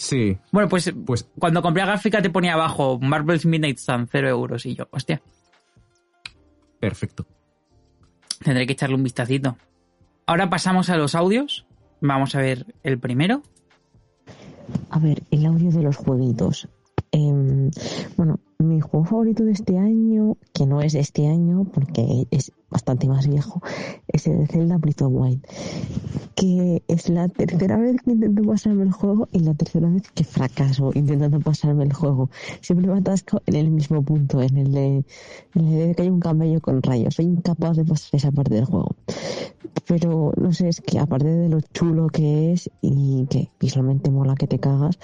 Sí. 0.00 0.38
Bueno, 0.52 0.68
pues, 0.68 0.92
Pues 1.06 1.28
cuando 1.38 1.62
compré 1.62 1.82
la 1.82 1.88
gráfica 1.92 2.22
te 2.22 2.30
ponía 2.30 2.54
abajo 2.54 2.98
Marvel's 3.00 3.46
Midnight 3.46 3.78
Sun, 3.78 4.08
0 4.10 4.28
euros. 4.28 4.66
Y 4.66 4.74
yo, 4.74 4.88
hostia, 4.90 5.20
perfecto. 6.78 7.26
tendré 8.42 8.66
que 8.66 8.72
echarle 8.72 8.96
un 8.96 9.02
vistacito. 9.02 9.56
Ahora 10.26 10.48
pasamos 10.48 10.90
a 10.90 10.96
los 10.96 11.14
audios. 11.14 11.66
Vamos 12.00 12.34
a 12.34 12.40
ver 12.40 12.66
el 12.82 12.98
primero. 12.98 13.42
A 14.90 14.98
ver, 14.98 15.22
el 15.30 15.44
audio 15.46 15.70
de 15.70 15.82
los 15.82 15.96
jueguitos. 15.96 16.68
Em, 17.12 17.70
bueno, 18.16 18.38
mi 18.58 18.80
juego 18.80 19.04
favorito 19.04 19.42
de 19.44 19.52
este 19.52 19.76
año, 19.76 20.36
que 20.54 20.64
no 20.66 20.80
es 20.80 20.92
de 20.92 21.00
este 21.00 21.26
año 21.26 21.64
porque 21.64 22.26
es 22.30 22.52
bastante 22.70 23.08
más 23.08 23.28
viejo, 23.28 23.60
es 24.08 24.26
el 24.26 24.46
Zelda 24.48 24.78
Breath 24.78 25.02
of 25.02 25.12
Wild. 25.12 25.44
Que 26.34 26.82
es 26.88 27.08
la 27.08 27.28
tercera 27.28 27.76
vez 27.76 27.96
que 28.02 28.12
intento 28.12 28.42
pasarme 28.42 28.84
el 28.84 28.92
juego 28.92 29.28
y 29.32 29.40
la 29.40 29.54
tercera 29.54 29.88
vez 29.88 30.10
que 30.12 30.24
fracaso 30.24 30.90
intentando 30.94 31.40
pasarme 31.40 31.84
el 31.84 31.92
juego. 31.92 32.30
Siempre 32.60 32.86
me 32.86 32.98
atasco 32.98 33.42
en 33.46 33.56
el 33.56 33.70
mismo 33.70 34.02
punto, 34.02 34.40
en 34.40 34.56
el 34.56 34.72
de, 34.72 35.04
en 35.54 35.66
el 35.66 35.88
de 35.88 35.94
que 35.94 36.02
hay 36.02 36.08
un 36.08 36.20
camello 36.20 36.60
con 36.60 36.82
rayos. 36.82 37.14
Soy 37.14 37.26
incapaz 37.26 37.76
de 37.76 37.84
pasar 37.84 38.10
esa 38.12 38.32
parte 38.32 38.54
del 38.54 38.64
juego. 38.64 38.94
Pero 39.86 40.32
no 40.36 40.52
sé, 40.52 40.68
es 40.68 40.80
que 40.80 40.98
aparte 40.98 41.28
de 41.28 41.48
lo 41.48 41.60
chulo 41.60 42.08
que 42.08 42.52
es 42.52 42.70
y 42.80 43.26
que 43.26 43.50
visualmente 43.60 44.10
mola 44.10 44.34
que 44.36 44.46
te 44.46 44.58
cagas, 44.58 44.98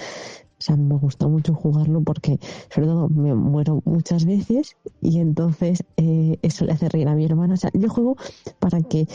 sea, 0.67 0.77
me 0.77 0.97
gusta 0.97 1.29
mucho 1.29 1.55
jugarlo 1.55 2.03
porque, 2.03 2.39
sobre 2.75 2.89
todo, 2.89 3.09
me 3.09 3.35
muero 3.35 3.83
muchas 3.85 4.25
veces 4.25 4.77
y 5.01 5.21
entonces 5.21 5.85
eh, 5.97 6.39
eso 6.43 6.65
le 6.65 6.73
hace 6.73 6.89
reír 6.89 7.09
a 7.09 7.15
mi 7.15 7.25
hermana. 7.25 7.55
O 7.55 7.57
sea, 7.57 7.71
yo 7.73 7.89
juego 7.89 8.17
para 8.59 8.81
que, 8.83 9.07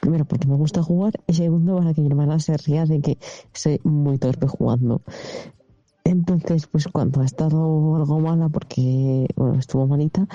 primero, 0.00 0.24
porque 0.26 0.46
me 0.46 0.56
gusta 0.56 0.82
jugar 0.82 1.14
y 1.26 1.34
segundo, 1.34 1.76
para 1.78 1.94
que 1.94 2.02
mi 2.02 2.08
hermana 2.08 2.38
se 2.38 2.56
ría 2.56 2.84
de 2.84 3.00
que 3.00 3.18
soy 3.52 3.80
muy 3.84 4.18
torpe 4.18 4.46
jugando. 4.46 5.02
Entonces, 6.04 6.66
pues 6.66 6.88
cuando 6.88 7.20
ha 7.20 7.24
estado 7.24 7.96
algo 7.96 8.20
mala, 8.20 8.48
porque, 8.48 9.26
bueno, 9.36 9.58
estuvo 9.58 9.86
malita, 9.86 10.26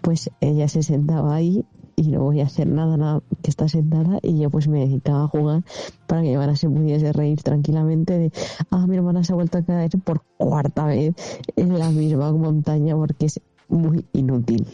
pues 0.00 0.30
ella 0.40 0.68
se 0.68 0.82
sentaba 0.82 1.34
ahí 1.34 1.64
y 1.96 2.08
no 2.08 2.22
voy 2.22 2.40
a 2.40 2.44
hacer 2.44 2.66
nada, 2.66 2.96
nada 2.96 3.22
que 3.42 3.50
está 3.50 3.68
sentada 3.68 4.18
y 4.22 4.38
yo 4.38 4.50
pues 4.50 4.68
me 4.68 4.80
dedicaba 4.80 5.24
a 5.24 5.28
jugar 5.28 5.62
para 6.06 6.22
que 6.22 6.28
mi 6.28 6.34
hermana 6.34 6.56
se 6.56 6.68
pudiese 6.68 7.12
reír 7.12 7.42
tranquilamente 7.42 8.18
de, 8.18 8.32
ah, 8.70 8.86
mi 8.86 8.96
hermana 8.96 9.24
se 9.24 9.32
ha 9.32 9.36
vuelto 9.36 9.58
a 9.58 9.62
caer 9.62 9.90
por 10.04 10.22
cuarta 10.36 10.86
vez 10.86 11.14
en 11.56 11.78
la 11.78 11.90
misma 11.90 12.32
montaña 12.32 12.96
porque 12.96 13.26
es 13.26 13.40
muy 13.68 14.06
inútil. 14.12 14.66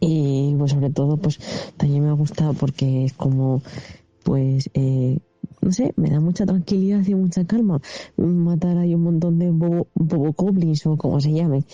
Y 0.00 0.54
pues 0.56 0.72
sobre 0.72 0.90
todo 0.90 1.16
pues 1.16 1.38
también 1.76 2.04
me 2.04 2.10
ha 2.10 2.14
gustado 2.14 2.54
porque 2.54 3.04
es 3.04 3.12
como 3.12 3.62
pues 4.22 4.70
eh, 4.74 5.18
no 5.60 5.72
sé, 5.72 5.92
me 5.96 6.10
da 6.10 6.20
mucha 6.20 6.46
tranquilidad 6.46 7.04
y 7.06 7.14
mucha 7.14 7.44
calma 7.44 7.80
matar 8.16 8.78
ahí 8.78 8.94
un 8.94 9.02
montón 9.02 9.38
de 9.38 9.50
bobo, 9.50 9.88
bobo 9.94 10.34
o 10.36 10.96
como 10.96 11.20
se 11.20 11.32
llame 11.32 11.64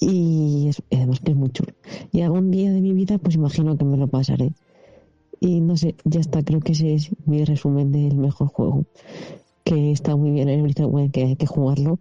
y 0.00 0.68
es- 0.68 0.82
además 0.92 1.20
que 1.20 1.32
es 1.32 1.36
muy 1.36 1.50
chulo. 1.50 1.72
Y 2.12 2.20
algún 2.22 2.50
día 2.50 2.72
de 2.72 2.80
mi 2.80 2.92
vida, 2.92 3.18
pues 3.18 3.34
imagino 3.36 3.76
que 3.76 3.84
me 3.84 3.96
lo 3.96 4.08
pasaré. 4.08 4.52
Y 5.40 5.60
no 5.60 5.76
sé, 5.76 5.96
ya 6.04 6.20
está, 6.20 6.42
creo 6.42 6.60
que 6.60 6.72
ese 6.72 6.94
es 6.94 7.10
mi 7.26 7.44
resumen 7.44 7.92
del 7.92 8.16
mejor 8.16 8.48
juego. 8.48 8.86
Que 9.64 9.92
está 9.92 10.14
muy 10.14 10.30
bien 10.30 10.48
que 11.10 11.24
hay 11.24 11.36
que 11.36 11.46
jugarlo. 11.46 11.98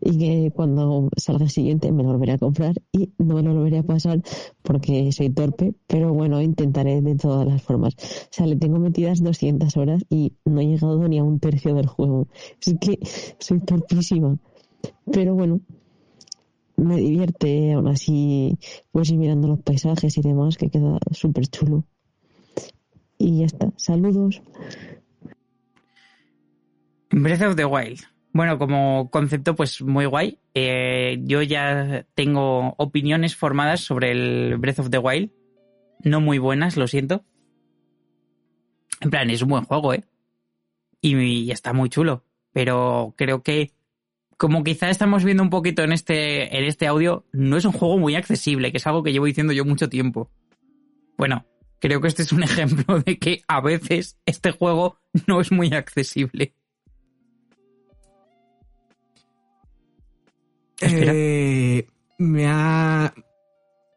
Y 0.00 0.18
que 0.18 0.52
cuando 0.54 1.08
salga 1.16 1.44
el 1.44 1.50
siguiente 1.50 1.90
me 1.92 2.02
lo 2.02 2.10
volveré 2.12 2.32
a 2.32 2.38
comprar. 2.38 2.74
Y 2.92 3.10
no 3.18 3.36
me 3.36 3.42
lo 3.42 3.54
volveré 3.54 3.78
a 3.78 3.82
pasar 3.82 4.22
porque 4.62 5.10
soy 5.12 5.30
torpe. 5.30 5.74
Pero 5.86 6.12
bueno, 6.12 6.42
intentaré 6.42 7.00
de 7.00 7.14
todas 7.16 7.46
las 7.46 7.62
formas. 7.62 7.94
O 7.94 8.28
sea, 8.30 8.46
le 8.46 8.56
tengo 8.56 8.78
metidas 8.78 9.22
200 9.22 9.76
horas 9.78 10.02
y 10.10 10.32
no 10.44 10.60
he 10.60 10.66
llegado 10.66 11.08
ni 11.08 11.18
a 11.18 11.24
un 11.24 11.38
tercio 11.40 11.74
del 11.74 11.86
juego. 11.86 12.28
Es 12.64 12.74
que 12.80 12.98
soy 13.38 13.60
torpísima. 13.60 14.38
Pero 15.10 15.34
bueno, 15.34 15.60
me 16.76 16.96
divierte, 16.96 17.72
aún 17.72 17.88
así, 17.88 18.58
pues 18.92 19.10
ir 19.10 19.18
mirando 19.18 19.48
los 19.48 19.60
paisajes 19.60 20.16
y 20.16 20.22
demás, 20.22 20.56
que 20.56 20.70
queda 20.70 20.98
súper 21.10 21.46
chulo. 21.48 21.84
Y 23.18 23.40
ya 23.40 23.46
está. 23.46 23.72
Saludos. 23.76 24.42
Breath 27.10 27.42
of 27.42 27.56
the 27.56 27.64
Wild. 27.64 28.00
Bueno, 28.32 28.58
como 28.58 29.10
concepto, 29.10 29.56
pues 29.56 29.80
muy 29.80 30.04
guay. 30.04 30.38
Eh, 30.52 31.18
yo 31.22 31.40
ya 31.40 32.06
tengo 32.14 32.74
opiniones 32.76 33.34
formadas 33.34 33.80
sobre 33.80 34.10
el 34.12 34.58
Breath 34.58 34.80
of 34.80 34.90
the 34.90 34.98
Wild. 34.98 35.30
No 36.04 36.20
muy 36.20 36.38
buenas, 36.38 36.76
lo 36.76 36.86
siento. 36.86 37.24
En 39.00 39.10
plan, 39.10 39.30
es 39.30 39.40
un 39.40 39.48
buen 39.48 39.64
juego, 39.64 39.94
¿eh? 39.94 40.04
Y, 41.00 41.16
y 41.16 41.50
está 41.50 41.72
muy 41.72 41.88
chulo. 41.88 42.24
Pero 42.52 43.14
creo 43.16 43.42
que, 43.42 43.72
como 44.36 44.62
quizá 44.64 44.90
estamos 44.90 45.24
viendo 45.24 45.42
un 45.42 45.50
poquito 45.50 45.82
en 45.82 45.92
este, 45.92 46.56
en 46.56 46.64
este 46.64 46.86
audio, 46.86 47.24
no 47.32 47.56
es 47.56 47.64
un 47.64 47.72
juego 47.72 47.98
muy 47.98 48.14
accesible, 48.14 48.70
que 48.70 48.78
es 48.78 48.86
algo 48.86 49.02
que 49.02 49.12
llevo 49.12 49.26
diciendo 49.26 49.52
yo 49.52 49.64
mucho 49.64 49.88
tiempo. 49.88 50.30
Bueno, 51.16 51.46
creo 51.78 52.00
que 52.00 52.08
este 52.08 52.22
es 52.22 52.32
un 52.32 52.42
ejemplo 52.44 53.00
de 53.00 53.18
que 53.18 53.42
a 53.48 53.60
veces 53.60 54.18
este 54.26 54.50
juego 54.50 54.98
no 55.26 55.40
es 55.40 55.50
muy 55.52 55.72
accesible. 55.72 56.54
Eh, 60.80 61.86
me 62.18 62.46
ha... 62.46 63.14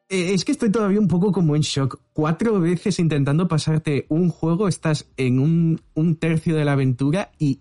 eh, 0.10 0.34
Es 0.34 0.46
que 0.46 0.54
estoy 0.54 0.72
todavía 0.72 1.00
un 1.00 1.08
poco 1.08 1.32
como 1.32 1.56
en 1.56 1.62
shock. 1.62 2.00
Cuatro 2.14 2.60
veces 2.60 3.00
intentando 3.00 3.48
pasarte 3.48 4.06
un 4.10 4.30
juego, 4.30 4.68
estás 4.68 5.10
en 5.18 5.40
un, 5.40 5.82
un 5.94 6.16
tercio 6.16 6.56
de 6.56 6.66
la 6.66 6.74
aventura 6.74 7.32
y 7.38 7.60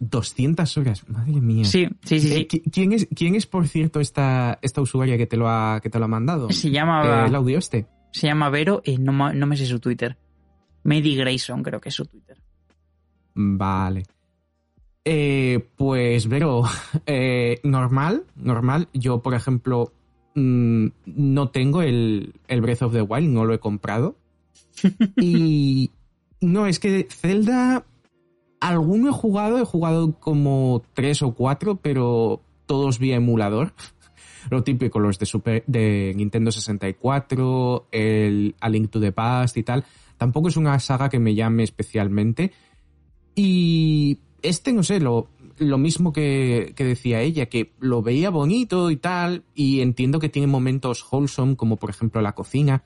200 0.00 0.76
horas. 0.78 1.08
Madre 1.08 1.40
mía. 1.40 1.64
Sí, 1.64 1.88
sí, 2.04 2.20
sí, 2.20 2.32
Eh, 2.32 2.46
sí. 2.50 2.58
¿qui- 2.60 2.70
¿Quién 2.72 2.92
es, 2.92 3.08
quién 3.14 3.34
es 3.34 3.46
por 3.46 3.66
cierto, 3.68 4.00
esta, 4.00 4.58
esta 4.62 4.80
usuaria 4.80 5.16
que 5.16 5.26
te 5.26 5.36
lo 5.36 5.48
ha, 5.48 5.80
que 5.82 5.90
te 5.90 5.98
lo 5.98 6.04
ha 6.04 6.08
mandado? 6.08 6.50
Se 6.50 6.68
Eh, 6.68 6.70
llama, 6.72 7.26
el 7.26 7.34
audio 7.34 7.58
este. 7.58 7.86
se 8.12 8.26
llama 8.26 8.50
Vero 8.50 8.80
y 8.84 8.98
no, 8.98 9.12
ma- 9.12 9.32
no 9.32 9.46
me 9.46 9.56
sé 9.56 9.66
su 9.66 9.80
Twitter. 9.80 10.16
Mady 10.84 11.16
Grayson 11.16 11.62
creo 11.62 11.80
que 11.80 11.88
es 11.88 11.94
su 11.94 12.04
Twitter. 12.06 12.36
Vale. 13.34 14.04
Eh, 15.04 15.66
pues, 15.76 16.28
Vero, 16.28 16.62
eh, 17.06 17.60
normal, 17.64 18.24
normal. 18.36 18.88
Yo, 18.92 19.20
por 19.22 19.34
ejemplo, 19.34 19.92
mm, 20.34 20.86
no 21.06 21.48
tengo 21.50 21.82
el, 21.82 22.34
el 22.48 22.60
Breath 22.60 22.82
of 22.82 22.92
the 22.92 23.02
Wild, 23.02 23.28
no 23.30 23.44
lo 23.44 23.54
he 23.54 23.58
comprado. 23.58 24.16
y 25.20 25.90
no, 26.40 26.66
es 26.66 26.78
que 26.78 27.06
Zelda, 27.10 27.84
alguno 28.68 29.10
he 29.10 29.12
jugado, 29.12 29.58
he 29.58 29.64
jugado 29.64 30.18
como 30.18 30.82
tres 30.94 31.22
o 31.22 31.34
cuatro, 31.34 31.76
pero 31.76 32.42
todos 32.66 32.98
vía 32.98 33.16
emulador. 33.16 33.74
Lo 34.50 34.62
típico, 34.62 35.00
los 35.00 35.18
de, 35.18 35.24
Super, 35.24 35.64
de 35.66 36.12
Nintendo 36.14 36.52
64, 36.52 37.88
el 37.92 38.54
A 38.60 38.68
Link 38.68 38.90
to 38.90 39.00
the 39.00 39.10
Past 39.10 39.56
y 39.56 39.62
tal. 39.62 39.84
Tampoco 40.18 40.48
es 40.48 40.58
una 40.58 40.78
saga 40.80 41.08
que 41.08 41.18
me 41.18 41.34
llame 41.34 41.62
especialmente. 41.62 42.52
Y 43.34 44.18
este, 44.42 44.74
no 44.74 44.82
sé, 44.82 45.00
lo, 45.00 45.28
lo 45.56 45.78
mismo 45.78 46.12
que, 46.12 46.74
que 46.76 46.84
decía 46.84 47.22
ella, 47.22 47.46
que 47.46 47.72
lo 47.80 48.02
veía 48.02 48.28
bonito 48.28 48.90
y 48.90 48.96
tal, 48.96 49.44
y 49.54 49.80
entiendo 49.80 50.18
que 50.18 50.28
tiene 50.28 50.46
momentos 50.46 51.06
wholesome, 51.10 51.56
como 51.56 51.76
por 51.76 51.88
ejemplo 51.88 52.20
la 52.20 52.34
cocina, 52.34 52.84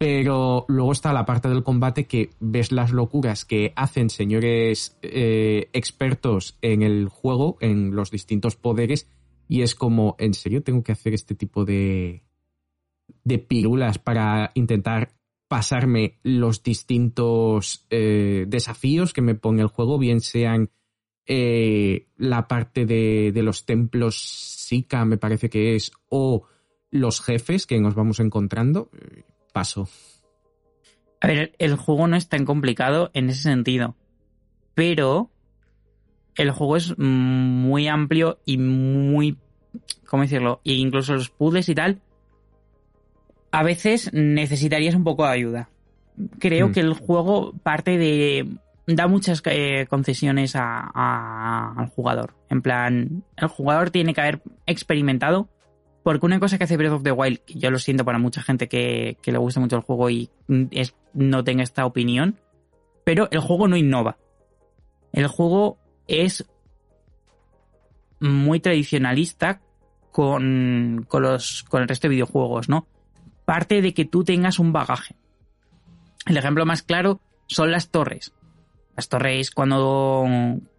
pero 0.00 0.64
luego 0.68 0.92
está 0.92 1.12
la 1.12 1.26
parte 1.26 1.50
del 1.50 1.62
combate 1.62 2.06
que 2.06 2.30
ves 2.40 2.72
las 2.72 2.90
locuras 2.90 3.44
que 3.44 3.74
hacen 3.76 4.08
señores 4.08 4.96
eh, 5.02 5.68
expertos 5.74 6.56
en 6.62 6.80
el 6.80 7.10
juego, 7.10 7.58
en 7.60 7.94
los 7.94 8.10
distintos 8.10 8.56
poderes, 8.56 9.10
y 9.46 9.60
es 9.60 9.74
como, 9.74 10.16
¿en 10.18 10.32
serio 10.32 10.62
tengo 10.62 10.82
que 10.82 10.92
hacer 10.92 11.12
este 11.12 11.34
tipo 11.34 11.66
de, 11.66 12.22
de 13.24 13.38
pirulas 13.40 13.98
para 13.98 14.52
intentar 14.54 15.12
pasarme 15.48 16.18
los 16.22 16.62
distintos 16.62 17.86
eh, 17.90 18.46
desafíos 18.48 19.12
que 19.12 19.20
me 19.20 19.34
pone 19.34 19.60
el 19.60 19.68
juego, 19.68 19.98
bien 19.98 20.22
sean 20.22 20.70
eh, 21.26 22.06
la 22.16 22.48
parte 22.48 22.86
de, 22.86 23.32
de 23.32 23.42
los 23.42 23.66
templos 23.66 24.18
Sika, 24.18 25.04
me 25.04 25.18
parece 25.18 25.50
que 25.50 25.74
es, 25.74 25.92
o 26.08 26.46
los 26.90 27.20
jefes 27.20 27.66
que 27.66 27.78
nos 27.78 27.94
vamos 27.94 28.18
encontrando, 28.18 28.88
paso. 29.50 29.88
A 31.20 31.26
ver, 31.26 31.52
el 31.58 31.76
juego 31.76 32.06
no 32.06 32.16
es 32.16 32.28
tan 32.28 32.44
complicado 32.46 33.10
en 33.12 33.28
ese 33.28 33.42
sentido, 33.42 33.94
pero 34.74 35.30
el 36.36 36.50
juego 36.50 36.76
es 36.76 36.96
muy 36.98 37.88
amplio 37.88 38.38
y 38.46 38.56
muy, 38.56 39.36
¿cómo 40.06 40.22
decirlo? 40.22 40.60
E 40.64 40.72
incluso 40.74 41.12
los 41.14 41.28
puzzles 41.28 41.68
y 41.68 41.74
tal, 41.74 42.00
a 43.52 43.62
veces 43.62 44.10
necesitarías 44.12 44.94
un 44.94 45.04
poco 45.04 45.24
de 45.26 45.32
ayuda. 45.32 45.68
Creo 46.38 46.68
Mm. 46.68 46.72
que 46.72 46.80
el 46.80 46.92
juego 46.94 47.52
parte 47.62 47.98
de... 47.98 48.48
da 48.86 49.06
muchas 49.06 49.42
eh, 49.46 49.86
concesiones 49.88 50.56
a- 50.56 50.90
a- 50.94 51.74
al 51.76 51.88
jugador. 51.90 52.34
En 52.48 52.62
plan, 52.62 53.24
el 53.36 53.48
jugador 53.48 53.90
tiene 53.90 54.14
que 54.14 54.20
haber 54.20 54.40
experimentado 54.66 55.48
porque 56.02 56.26
una 56.26 56.40
cosa 56.40 56.56
que 56.56 56.64
hace 56.64 56.76
Breath 56.76 56.92
of 56.92 57.02
the 57.02 57.12
Wild, 57.12 57.40
que 57.40 57.58
yo 57.58 57.70
lo 57.70 57.78
siento 57.78 58.04
para 58.04 58.18
mucha 58.18 58.42
gente 58.42 58.68
que, 58.68 59.18
le 59.22 59.38
gusta 59.38 59.60
mucho 59.60 59.76
el 59.76 59.82
juego 59.82 60.08
y 60.10 60.30
es, 60.70 60.94
no 61.12 61.44
tenga 61.44 61.62
esta 61.62 61.84
opinión, 61.84 62.38
pero 63.04 63.28
el 63.30 63.40
juego 63.40 63.68
no 63.68 63.76
innova. 63.76 64.16
El 65.12 65.26
juego 65.26 65.78
es 66.06 66.46
muy 68.20 68.60
tradicionalista 68.60 69.60
con, 70.10 71.06
los, 71.12 71.64
con 71.64 71.82
el 71.82 71.88
resto 71.88 72.08
de 72.08 72.14
videojuegos, 72.14 72.68
¿no? 72.68 72.86
Parte 73.44 73.82
de 73.82 73.94
que 73.94 74.04
tú 74.04 74.24
tengas 74.24 74.58
un 74.58 74.72
bagaje. 74.72 75.16
El 76.26 76.36
ejemplo 76.36 76.64
más 76.66 76.82
claro 76.82 77.20
son 77.46 77.70
las 77.70 77.90
torres. 77.90 78.32
Las 78.96 79.08
torres 79.08 79.50
cuando 79.50 80.26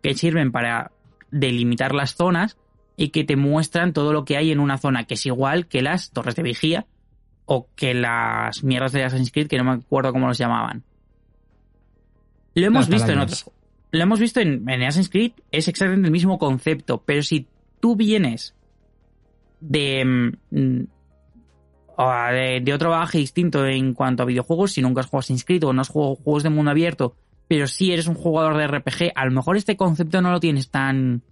que 0.01 0.13
sirven 0.13 0.51
para 0.51 0.91
delimitar 1.31 1.93
las 1.93 2.15
zonas 2.15 2.57
y 3.01 3.09
que 3.09 3.23
te 3.23 3.35
muestran 3.35 3.93
todo 3.93 4.13
lo 4.13 4.25
que 4.25 4.37
hay 4.37 4.51
en 4.51 4.59
una 4.59 4.77
zona, 4.77 5.05
que 5.05 5.15
es 5.15 5.25
igual 5.25 5.65
que 5.65 5.81
las 5.81 6.11
torres 6.11 6.35
de 6.35 6.43
vigía 6.43 6.85
o 7.45 7.67
que 7.75 7.95
las 7.95 8.63
mierdas 8.63 8.91
de 8.91 9.03
Assassin's 9.03 9.31
Creed, 9.31 9.47
que 9.47 9.57
no 9.57 9.63
me 9.63 9.71
acuerdo 9.71 10.13
cómo 10.13 10.27
los 10.27 10.37
llamaban. 10.37 10.83
Lo 12.53 12.67
hemos 12.67 12.89
Las 12.89 12.99
visto 12.99 13.11
en 13.11 13.19
otros. 13.19 13.49
Lo 13.89 14.03
hemos 14.03 14.19
visto 14.19 14.39
en, 14.39 14.69
en 14.69 14.83
Assassin's 14.83 15.09
Creed, 15.09 15.31
es 15.51 15.67
exactamente 15.67 16.05
el 16.05 16.11
mismo 16.11 16.37
concepto, 16.37 17.01
pero 17.03 17.23
si 17.23 17.47
tú 17.79 17.95
vienes 17.95 18.53
de, 19.59 20.05
mm, 20.51 20.83
o 21.97 22.11
de, 22.31 22.61
de 22.61 22.73
otro 22.73 22.91
bagaje 22.91 23.17
distinto 23.17 23.65
en 23.65 23.95
cuanto 23.95 24.21
a 24.21 24.27
videojuegos, 24.27 24.73
si 24.73 24.83
nunca 24.83 25.01
has 25.01 25.07
jugado 25.07 25.21
Assassin's 25.21 25.43
Creed 25.43 25.63
o 25.63 25.73
no 25.73 25.81
has 25.81 25.89
jugado 25.89 26.17
juegos 26.17 26.43
de 26.43 26.51
mundo 26.51 26.69
abierto, 26.69 27.15
pero 27.47 27.65
si 27.65 27.91
eres 27.91 28.05
un 28.05 28.15
jugador 28.15 28.57
de 28.57 28.67
RPG, 28.67 29.11
a 29.15 29.25
lo 29.25 29.31
mejor 29.31 29.57
este 29.57 29.75
concepto 29.75 30.21
no 30.21 30.29
lo 30.29 30.39
tienes 30.39 30.69
tan 30.69 31.23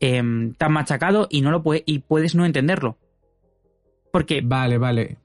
em, 0.00 0.54
tan 0.54 0.72
machacado 0.72 1.26
y 1.30 1.40
no 1.40 1.50
lo 1.50 1.62
puede, 1.62 1.82
y 1.86 2.00
puedes 2.00 2.34
no 2.34 2.44
entenderlo. 2.44 2.98
Porque 4.12 4.42
Vale, 4.42 4.78
vale. 4.78 5.18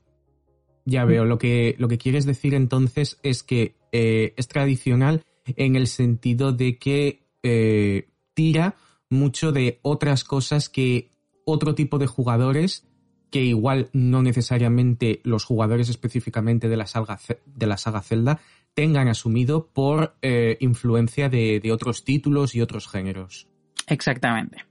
Ya 0.86 1.06
veo. 1.06 1.26
Lo 1.26 1.38
que, 1.38 1.76
lo 1.78 1.88
que 1.88 1.98
quieres 2.00 2.26
decir 2.26 2.56
entonces 2.56 3.20
es 3.22 3.44
que 3.44 3.76
eh, 3.92 4.34
es 4.38 4.48
tradicional 4.48 5.24
en 5.46 5.76
el 5.76 5.88
sentido 5.88 6.52
de 6.52 6.78
que 6.78 7.22
eh, 7.44 8.10
tira 8.34 8.76
mucho 9.10 9.52
de 9.52 9.80
otras 9.82 10.24
cosas 10.24 10.70
que 10.70 11.12
otro 11.46 11.76
tipo 11.76 12.00
de 12.00 12.08
jugadores, 12.08 12.88
que 13.30 13.44
igual 13.44 13.90
no 13.94 14.24
necesariamente 14.24 15.20
los 15.24 15.44
jugadores 15.44 15.90
específicamente 15.90 16.70
de 16.70 16.78
la 16.78 16.88
saga, 16.88 17.20
de 17.46 17.68
la 17.68 17.78
saga 17.78 18.02
Zelda, 18.02 18.40
tengan 18.74 19.08
asumido 19.08 19.68
por 19.68 20.16
eh, 20.22 20.58
influencia 20.62 21.30
de 21.30 21.62
otros 21.72 22.04
títulos 22.04 22.56
y 22.56 22.62
otros 22.62 22.88
géneros. 22.88 23.49
Exactamente. 23.92 24.66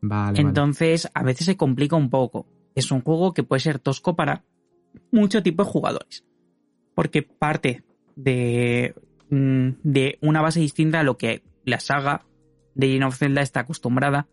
Vale, 0.00 0.32
vale. 0.32 0.40
Entonces, 0.40 1.08
a 1.14 1.22
veces 1.22 1.46
se 1.46 1.56
complica 1.56 1.96
un 1.96 2.10
poco. 2.10 2.46
Es 2.74 2.90
un 2.90 3.02
juego 3.02 3.34
que 3.34 3.42
puede 3.42 3.60
ser 3.60 3.78
tosco 3.78 4.16
para 4.16 4.44
mucho 5.10 5.42
tipo 5.42 5.64
de 5.64 5.70
jugadores. 5.70 6.24
Porque 6.94 7.22
parte 7.22 7.84
de, 8.16 8.94
mm, 9.30 9.68
de 9.82 10.18
una 10.22 10.42
base 10.42 10.60
distinta 10.60 11.00
a 11.00 11.04
lo 11.04 11.16
que 11.16 11.42
la 11.64 11.80
saga 11.80 12.26
de 12.74 12.86
Legend 12.86 13.04
of 13.04 13.18
Zelda 13.18 13.42
está 13.42 13.60
acostumbrada. 13.60 14.28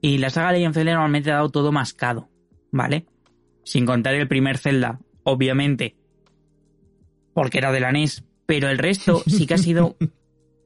Y 0.00 0.18
la 0.18 0.30
saga 0.30 0.48
de 0.48 0.58
Legend 0.58 0.70
of 0.70 0.74
Zelda 0.74 0.92
normalmente 0.92 1.30
ha 1.30 1.36
dado 1.36 1.50
todo 1.50 1.72
mascado, 1.72 2.28
¿vale? 2.70 3.06
Sin 3.64 3.86
contar 3.86 4.14
el 4.14 4.28
primer 4.28 4.58
Zelda, 4.58 5.00
obviamente, 5.24 5.96
porque 7.34 7.58
era 7.58 7.72
de 7.72 7.80
la 7.80 7.92
NES. 7.92 8.24
Pero 8.46 8.68
el 8.68 8.78
resto 8.78 9.22
sí 9.26 9.46
que 9.46 9.54
ha 9.54 9.58
sido 9.58 9.96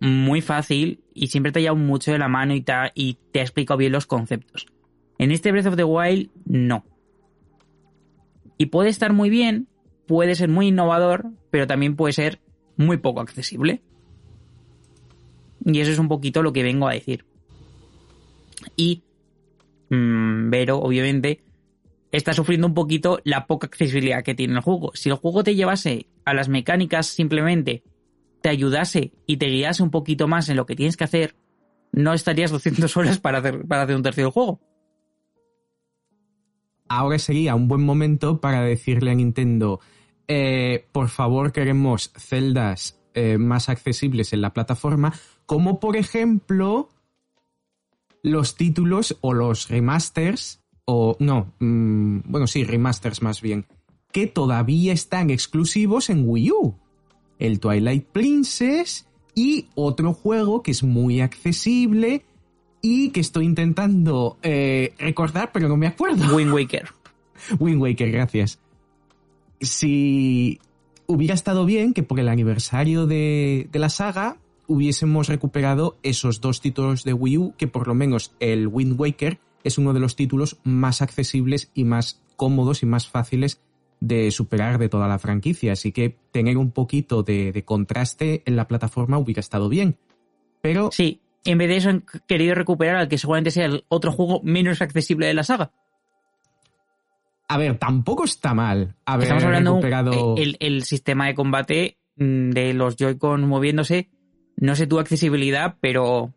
muy 0.03 0.41
fácil 0.41 1.05
y 1.15 1.29
siempre 1.29 1.53
te 1.53 1.61
ha 1.61 1.63
llevado 1.63 1.79
mucho 1.79 2.11
de 2.11 2.19
la 2.19 2.27
mano 2.27 2.55
y 2.55 2.61
te, 2.61 2.73
ha, 2.73 2.91
y 2.93 3.19
te 3.31 3.39
ha 3.39 3.43
explicado 3.43 3.79
bien 3.79 3.93
los 3.93 4.07
conceptos. 4.07 4.67
En 5.19 5.31
este 5.31 5.53
Breath 5.53 5.67
of 5.67 5.77
the 5.77 5.85
Wild, 5.85 6.31
no. 6.45 6.85
Y 8.59 8.67
puede 8.67 8.91
estar 8.91 9.13
muy 9.13 9.31
bien, 9.31 9.69
puede 10.09 10.35
ser 10.35 10.49
muy 10.49 10.69
innovador, 10.69 11.27
pero 11.51 11.69
también 11.69 11.95
puede 11.95 12.13
ser 12.13 12.41
muy 12.77 12.97
poco 12.97 13.21
accesible. 13.21 13.81
Y 15.65 15.79
eso 15.79 15.93
es 15.93 16.01
un 16.01 16.09
poquito 16.09 16.43
lo 16.43 16.53
que 16.53 16.65
vengo 16.65 16.89
a 16.89 16.95
decir. 16.95 17.25
Y 18.75 19.05
mm, 19.89 20.51
Vero, 20.51 20.79
obviamente, 20.79 21.45
está 22.11 22.33
sufriendo 22.33 22.67
un 22.67 22.75
poquito 22.75 23.21
la 23.23 23.47
poca 23.47 23.69
accesibilidad 23.69 24.25
que 24.25 24.35
tiene 24.35 24.55
el 24.55 24.61
juego. 24.63 24.91
Si 24.95 25.11
el 25.11 25.15
juego 25.15 25.45
te 25.45 25.55
llevase 25.55 26.07
a 26.25 26.35
las 26.35 26.49
mecánicas 26.49 27.07
simplemente, 27.07 27.85
te 28.43 28.49
ayudase 28.49 29.13
y 29.27 29.37
te 29.39 29.47
guiase 29.47 29.83
un 29.83 29.91
poquito 29.91 30.29
más 30.29 30.49
en 30.49 30.57
lo 30.57 30.67
que 30.67 30.77
tienes 30.77 30.97
que 30.97 31.05
hacer, 31.05 31.37
no 31.93 32.13
estarías 32.13 32.51
200 32.51 32.97
horas 32.97 33.19
para 33.19 33.39
hacer, 33.39 33.67
para 33.67 33.83
hacer 33.83 33.97
un 33.97 34.03
tercio 34.03 34.25
del 34.25 34.33
juego. 34.33 34.61
ahora 36.89 37.19
sería 37.19 37.55
un 37.55 37.69
buen 37.69 37.83
momento 37.83 38.41
para 38.41 38.63
decirle 38.63 39.13
a 39.13 39.15
Nintendo, 39.15 39.81
eh, 40.29 40.87
por 40.93 41.09
favor 41.09 41.53
queremos 41.53 42.13
celdas 42.17 43.01
eh, 43.15 43.39
más 43.39 43.69
accesibles 43.69 44.33
en 44.33 44.43
la 44.43 44.53
plataforma, 44.53 45.15
como 45.47 45.81
por 45.81 45.97
ejemplo 45.97 46.91
los 48.23 48.57
títulos 48.57 49.17
o 49.21 49.33
los 49.33 49.69
remasters, 49.69 50.61
o 50.85 51.17
no, 51.19 51.53
mm, 51.61 52.21
bueno 52.25 52.47
sí, 52.47 52.65
remasters 52.65 53.23
más 53.23 53.41
bien, 53.41 53.67
que 54.13 54.27
todavía 54.27 54.93
están 54.93 55.31
exclusivos 55.31 56.11
en 56.11 56.29
Wii 56.29 56.53
U. 56.53 56.82
El 57.43 57.59
Twilight 57.59 58.07
Princess 58.07 59.07
y 59.35 59.67
otro 59.75 60.13
juego 60.13 60.63
que 60.63 60.71
es 60.71 60.85
muy 60.85 61.21
accesible 61.21 62.25
y 62.81 63.11
que 63.11 63.21
estoy 63.21 63.47
intentando 63.47 64.39
eh, 64.43 64.95
recordar, 64.99 65.51
pero 65.53 65.69
no 65.69 65.77
me 65.77 65.89
acuerdo. 65.89 66.37
Wind 66.37 66.53
Waker. 66.53 66.91
Wind 67.59 67.81
Waker, 67.81 68.13
gracias. 68.13 68.61
Si 69.61 70.61
hubiera 71.07 71.35
estado 71.35 71.65
bien 71.65 71.95
que 71.95 72.05
por 72.05 72.21
el 72.21 72.29
aniversario 72.29 73.07
de, 73.07 73.69
de 73.73 73.79
la 73.81 73.89
saga 73.89 74.37
hubiésemos 74.69 75.29
recuperado 75.29 75.99
esos 76.05 76.41
dos 76.41 76.61
títulos 76.61 77.03
de 77.03 77.13
Wii 77.13 77.39
U, 77.39 77.55
que 77.59 77.67
por 77.67 77.89
lo 77.89 77.95
menos 77.95 78.33
el 78.39 78.69
Wind 78.69 78.99
Waker 78.99 79.41
es 79.65 79.79
uno 79.79 79.93
de 79.93 80.01
los 80.01 80.15
títulos 80.15 80.59
más 80.63 81.03
accesibles 81.03 81.71
y 81.75 81.85
más 81.85 82.21
cómodos 82.37 82.83
y 82.85 82.87
más 82.87 83.09
fáciles 83.09 83.61
de 84.05 84.33
superar 84.33 84.79
de 84.79 84.89
toda 84.89 85.07
la 85.07 85.21
franquicia. 85.21 85.73
Así 85.75 85.93
que 85.93 86.17
tener 86.33 86.57
un 86.59 86.73
poquito 86.73 87.23
de, 87.23 87.53
de 87.53 87.65
contraste 87.65 88.43
en 88.47 88.57
la 88.57 88.67
plataforma 88.67 89.17
hubiera 89.19 89.39
estado 89.41 89.69
bien. 89.69 89.97
Pero 90.61 90.91
Sí, 90.91 91.21
en 91.45 91.59
vez 91.59 91.69
de 91.69 91.77
eso 91.77 91.91
han 91.91 92.05
querido 92.27 92.57
recuperar 92.57 92.97
al 92.97 93.09
que 93.09 93.17
seguramente 93.19 93.53
sea 93.53 93.67
el 93.67 93.85
otro 93.89 94.11
juego 94.11 94.41
menos 94.43 94.83
accesible 94.83 95.27
de 95.29 95.35
la 95.35 95.45
saga. 95.45 95.71
A 97.49 97.59
ver, 97.59 97.79
tampoco 97.79 98.25
está 98.25 98.55
mal 98.55 98.97
haber 99.05 99.25
Estamos 99.25 99.45
hablando 99.45 99.73
recuperado... 99.73 100.35
el, 100.37 100.57
el 100.59 100.83
sistema 100.85 101.27
de 101.27 101.35
combate 101.35 101.97
mm, 102.17 102.51
de 102.51 102.73
los 102.75 102.97
Joy-Con 102.97 103.47
moviéndose. 103.47 104.09
No 104.57 104.75
sé 104.75 104.87
tu 104.87 104.99
accesibilidad, 104.99 105.77
pero 105.81 106.33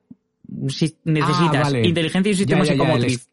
si 0.68 0.96
necesitas 1.04 1.56
Ah, 1.56 1.64
vale. 1.64 1.88
inteligencia 1.88 2.30
y 2.30 2.34
un 2.34 2.38
sistema 2.38 2.64
Ya, 2.64 2.74
ya, 2.74 2.76
ya, 2.78 2.84
psicomotriz. 2.84 3.30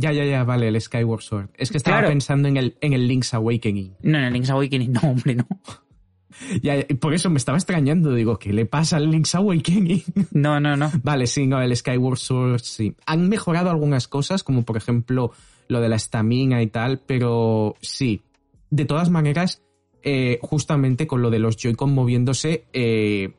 Ya, 0.00 0.12
ya, 0.12 0.24
ya, 0.24 0.44
vale, 0.44 0.68
el 0.68 0.80
Skyward 0.80 1.22
Sword. 1.22 1.48
Es 1.56 1.70
que 1.72 1.76
estaba 1.76 1.98
Claro. 1.98 2.12
pensando 2.12 2.46
en 2.48 2.56
el, 2.56 2.76
en 2.80 2.92
el 2.92 3.06
Link's 3.08 3.34
Awakening. 3.34 3.96
No, 4.02 4.18
en 4.18 4.24
el 4.24 4.32
Link's 4.32 4.48
Awakening, 4.50 4.92
no, 4.92 5.00
hombre, 5.02 5.34
no. 5.34 5.46
Ya, 6.62 6.76
ya, 6.76 6.86
por 7.00 7.14
eso 7.14 7.30
me 7.30 7.38
estaba 7.38 7.58
extrañando. 7.58 8.14
Digo, 8.14 8.38
¿qué 8.38 8.52
le 8.52 8.64
pasa 8.64 8.96
al 8.98 9.10
Link's 9.10 9.34
Awakening? 9.34 10.02
No, 10.30 10.60
no, 10.60 10.76
no. 10.76 10.90
vale, 11.02 11.26
sí, 11.26 11.46
no, 11.48 11.60
el 11.60 11.74
Skyward 11.76 12.16
Sword 12.18 12.60
sí. 12.62 12.94
Han 13.06 13.28
mejorado 13.28 13.70
algunas 13.70 14.06
cosas, 14.06 14.44
como 14.44 14.62
por 14.62 14.76
ejemplo 14.76 15.32
lo 15.66 15.80
de 15.80 15.88
la 15.88 15.96
estamina 15.96 16.62
y 16.62 16.68
tal, 16.68 17.00
pero 17.04 17.74
sí. 17.80 18.22
De 18.70 18.84
todas 18.84 19.10
maneras, 19.10 19.62
eh, 20.04 20.38
justamente 20.42 21.08
con 21.08 21.22
lo 21.22 21.30
de 21.30 21.40
los 21.40 21.56
Joy-Con 21.56 21.92
moviéndose, 21.92 22.66
eh, 22.72 23.32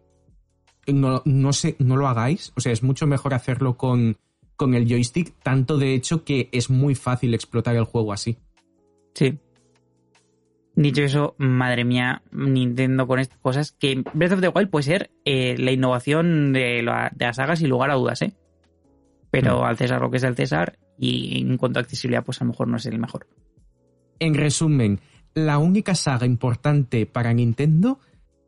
no, 0.88 1.22
no, 1.24 1.54
sé, 1.54 1.76
no 1.80 1.96
lo 1.96 2.08
hagáis. 2.10 2.52
O 2.58 2.60
sea, 2.60 2.74
es 2.74 2.84
mucho 2.84 3.08
mejor 3.08 3.34
hacerlo 3.34 3.78
con, 3.78 4.18
con 4.60 4.74
el 4.74 4.90
joystick, 4.90 5.34
tanto 5.42 5.78
de 5.78 5.94
hecho 5.94 6.26
que 6.26 6.50
es 6.52 6.70
muy 6.70 6.94
fácil 6.94 7.34
explotar 7.34 7.78
el 7.78 7.86
juego 7.86 8.12
así. 8.12 8.38
Sí. 9.16 9.40
Dicho 10.76 11.02
eso, 11.02 11.36
madre 11.38 11.86
mía, 11.86 12.24
Nintendo 12.34 13.08
con 13.08 13.20
estas 13.20 13.40
cosas, 13.40 13.72
que 13.72 14.04
Breath 14.14 14.34
of 14.34 14.42
the 14.42 14.50
Wild 14.50 14.70
puede 14.70 14.84
ser 14.84 15.12
eh, 15.24 15.56
la 15.58 15.72
innovación 15.72 16.52
de, 16.52 16.84
la, 16.84 17.10
de 17.16 17.26
la 17.26 17.34
saga 17.34 17.56
sin 17.56 17.70
lugar 17.70 17.90
a 17.90 17.96
dudas, 17.96 18.22
¿eh? 18.22 18.34
Pero 19.32 19.62
Mm. 19.62 19.64
al 19.64 19.78
César 19.78 20.02
lo 20.02 20.12
que 20.12 20.18
es 20.18 20.24
el 20.24 20.36
César, 20.36 20.78
y 20.98 21.40
en 21.40 21.56
cuanto 21.56 21.80
a 21.80 21.82
accesibilidad, 21.84 22.26
pues 22.26 22.42
a 22.42 22.44
lo 22.44 22.52
mejor 22.52 22.68
no 22.68 22.76
es 22.76 22.86
el 22.86 23.00
mejor. 23.00 23.28
En 24.20 24.34
resumen, 24.34 25.00
la 25.36 25.58
única 25.58 25.96
saga 25.96 26.26
importante 26.26 27.06
para 27.06 27.32
Nintendo 27.32 28.00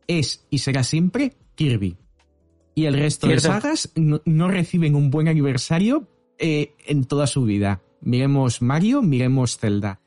es 0.07 0.45
y 0.49 0.57
será 0.57 0.83
siempre 0.83 1.37
Kirby. 1.55 1.95
Y 2.81 2.85
el 2.87 2.95
resto 2.95 3.27
de 3.27 3.39
sagas 3.39 3.91
no, 3.95 4.21
no 4.25 4.47
reciben 4.49 4.95
un 4.95 5.11
buen 5.11 5.27
aniversario 5.27 6.07
eh, 6.39 6.73
en 6.87 7.05
toda 7.05 7.27
su 7.27 7.43
vida. 7.43 7.81
Miremos 8.01 8.61
Mario, 8.63 9.03
miremos 9.03 9.57
Zelda. 9.57 9.99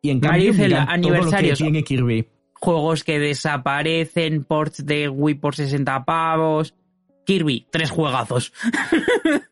Y 0.00 0.10
en 0.10 0.20
Mario 0.20 0.52
cambio, 0.52 0.52
y 0.52 0.54
Zelda, 0.54 0.86
todo 0.86 0.96
lo 0.96 1.02
que 1.02 1.08
aniversarios. 1.08 1.58
tiene 1.58 1.82
Kirby. 1.82 2.28
Juegos 2.54 3.02
que 3.02 3.18
desaparecen, 3.18 4.44
ports 4.44 4.86
de 4.86 5.08
Wii 5.08 5.34
por 5.34 5.56
60 5.56 6.04
pavos. 6.04 6.74
Kirby, 7.26 7.66
tres 7.70 7.90
juegazos. 7.90 8.52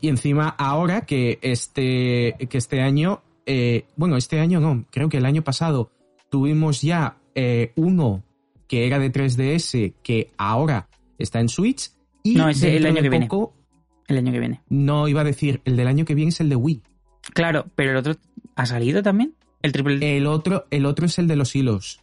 Y 0.00 0.08
encima 0.08 0.48
ahora 0.48 1.02
que 1.02 1.38
este, 1.42 2.36
que 2.48 2.58
este 2.58 2.80
año, 2.80 3.22
eh, 3.44 3.84
bueno, 3.96 4.16
este 4.16 4.40
año 4.40 4.58
no, 4.58 4.86
creo 4.90 5.10
que 5.10 5.18
el 5.18 5.26
año 5.26 5.42
pasado 5.42 5.90
tuvimos 6.30 6.80
ya 6.80 7.18
eh, 7.34 7.72
uno 7.76 8.22
que 8.66 8.86
era 8.86 8.98
de 8.98 9.12
3DS 9.12 9.94
que 10.02 10.32
ahora 10.38 10.88
está 11.18 11.40
en 11.40 11.48
Switch. 11.48 11.90
Y 12.22 12.34
No, 12.34 12.48
ese 12.48 12.76
el 12.76 12.86
año 12.86 13.02
que 13.02 13.08
viene. 13.10 13.26
poco, 13.26 13.54
El 14.08 14.18
año 14.18 14.32
que 14.32 14.40
viene. 14.40 14.62
No, 14.68 15.08
iba 15.08 15.20
a 15.20 15.24
decir, 15.24 15.60
el 15.64 15.76
del 15.76 15.86
año 15.88 16.04
que 16.04 16.14
viene 16.14 16.30
es 16.30 16.40
el 16.40 16.48
de 16.48 16.56
Wii. 16.56 16.82
Claro, 17.32 17.66
pero 17.74 17.90
el 17.92 17.96
otro 17.96 18.14
ha 18.56 18.66
salido 18.66 19.02
también. 19.02 19.34
El 19.62 19.72
triple. 19.72 20.16
El 20.16 20.26
otro, 20.26 20.66
el 20.70 20.84
otro 20.86 21.06
es 21.06 21.18
el 21.18 21.26
de 21.26 21.36
los 21.36 21.54
hilos. 21.56 22.00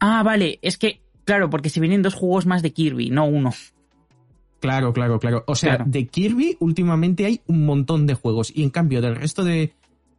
Ah, 0.00 0.22
vale. 0.22 0.58
Es 0.62 0.76
que, 0.78 1.00
claro, 1.24 1.48
porque 1.50 1.70
se 1.70 1.80
vienen 1.80 2.02
dos 2.02 2.14
juegos 2.14 2.44
más 2.46 2.62
de 2.62 2.72
Kirby, 2.72 3.10
no 3.10 3.24
uno. 3.26 3.52
Claro, 4.60 4.92
claro, 4.92 5.18
claro. 5.18 5.44
O 5.46 5.54
sea, 5.54 5.76
Claro. 5.76 5.90
de 5.90 6.06
Kirby 6.06 6.56
últimamente 6.60 7.24
hay 7.26 7.40
un 7.46 7.64
montón 7.66 8.06
de 8.06 8.14
juegos. 8.14 8.50
Y 8.54 8.62
en 8.62 8.70
cambio, 8.70 9.00
del 9.02 9.16
resto 9.16 9.44
de, 9.44 9.72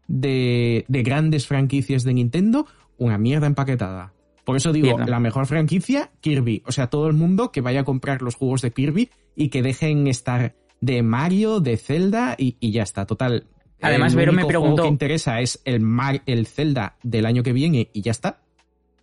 de, 0.07 0.85
de 0.87 1.03
grandes 1.03 1.47
franquicias 1.47 2.03
de 2.03 2.13
Nintendo, 2.13 2.67
una 2.97 3.17
mierda 3.17 3.47
empaquetada. 3.47 4.13
Por 4.45 4.55
eso 4.57 4.71
digo, 4.71 4.97
la 4.99 5.19
mejor 5.19 5.47
franquicia, 5.47 6.11
Kirby. 6.21 6.61
O 6.67 6.71
sea, 6.71 6.87
todo 6.87 7.07
el 7.07 7.13
mundo 7.13 7.51
que 7.51 7.61
vaya 7.61 7.81
a 7.81 7.83
comprar 7.83 8.21
los 8.21 8.35
juegos 8.35 8.61
de 8.61 8.71
Kirby 8.71 9.09
y 9.35 9.49
que 9.49 9.61
dejen 9.63 10.07
estar 10.07 10.55
de 10.81 11.01
Mario, 11.01 11.59
de 11.59 11.77
Zelda 11.77 12.35
y, 12.37 12.55
y 12.59 12.71
ya 12.71 12.83
está. 12.83 13.05
Total. 13.05 13.47
Además, 13.81 14.13
el 14.13 14.17
Vero 14.19 14.31
me 14.31 14.37
único 14.43 14.47
preguntó- 14.49 14.83
que 14.83 14.87
interesa 14.89 15.41
es 15.41 15.61
el, 15.65 15.79
Mar- 15.81 16.21
el 16.27 16.45
Zelda 16.47 16.95
del 17.03 17.25
año 17.25 17.41
que 17.43 17.53
viene 17.53 17.89
y 17.91 18.01
ya 18.01 18.11
está. 18.11 18.41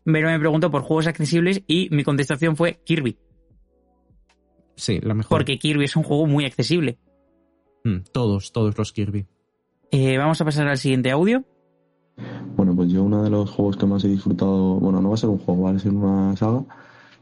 Pero 0.05 0.29
me 0.29 0.39
preguntó 0.39 0.71
por 0.71 0.83
juegos 0.83 1.07
accesibles 1.09 1.63
y 1.67 1.89
mi 1.91 2.05
contestación 2.05 2.57
fue 2.57 2.81
Kirby. 2.85 3.17
Sí, 4.77 5.01
la 5.03 5.15
mejor. 5.15 5.29
Porque 5.39 5.59
Kirby 5.59 5.85
es 5.85 5.97
un 5.97 6.03
juego 6.03 6.27
muy 6.27 6.45
accesible. 6.45 6.99
Mm, 7.85 7.99
todos, 8.13 8.53
todos 8.53 8.77
los 8.79 8.93
Kirby. 8.93 9.27
Eh, 9.91 10.17
vamos 10.19 10.41
a 10.41 10.45
pasar 10.45 10.67
al 10.69 10.79
siguiente 10.79 11.11
audio. 11.11 11.45
Bueno, 12.63 12.77
pues 12.77 12.93
yo 12.93 13.03
uno 13.03 13.25
de 13.25 13.31
los 13.31 13.51
juegos 13.51 13.77
que 13.77 13.87
más 13.87 14.05
he 14.05 14.09
disfrutado, 14.09 14.77
bueno, 14.77 15.01
no 15.01 15.09
va 15.09 15.17
a 15.17 15.19
ser 15.19 15.31
un 15.31 15.39
juego, 15.39 15.63
va 15.63 15.73
a 15.73 15.79
ser 15.81 15.91
una 15.91 16.37
saga, 16.37 16.63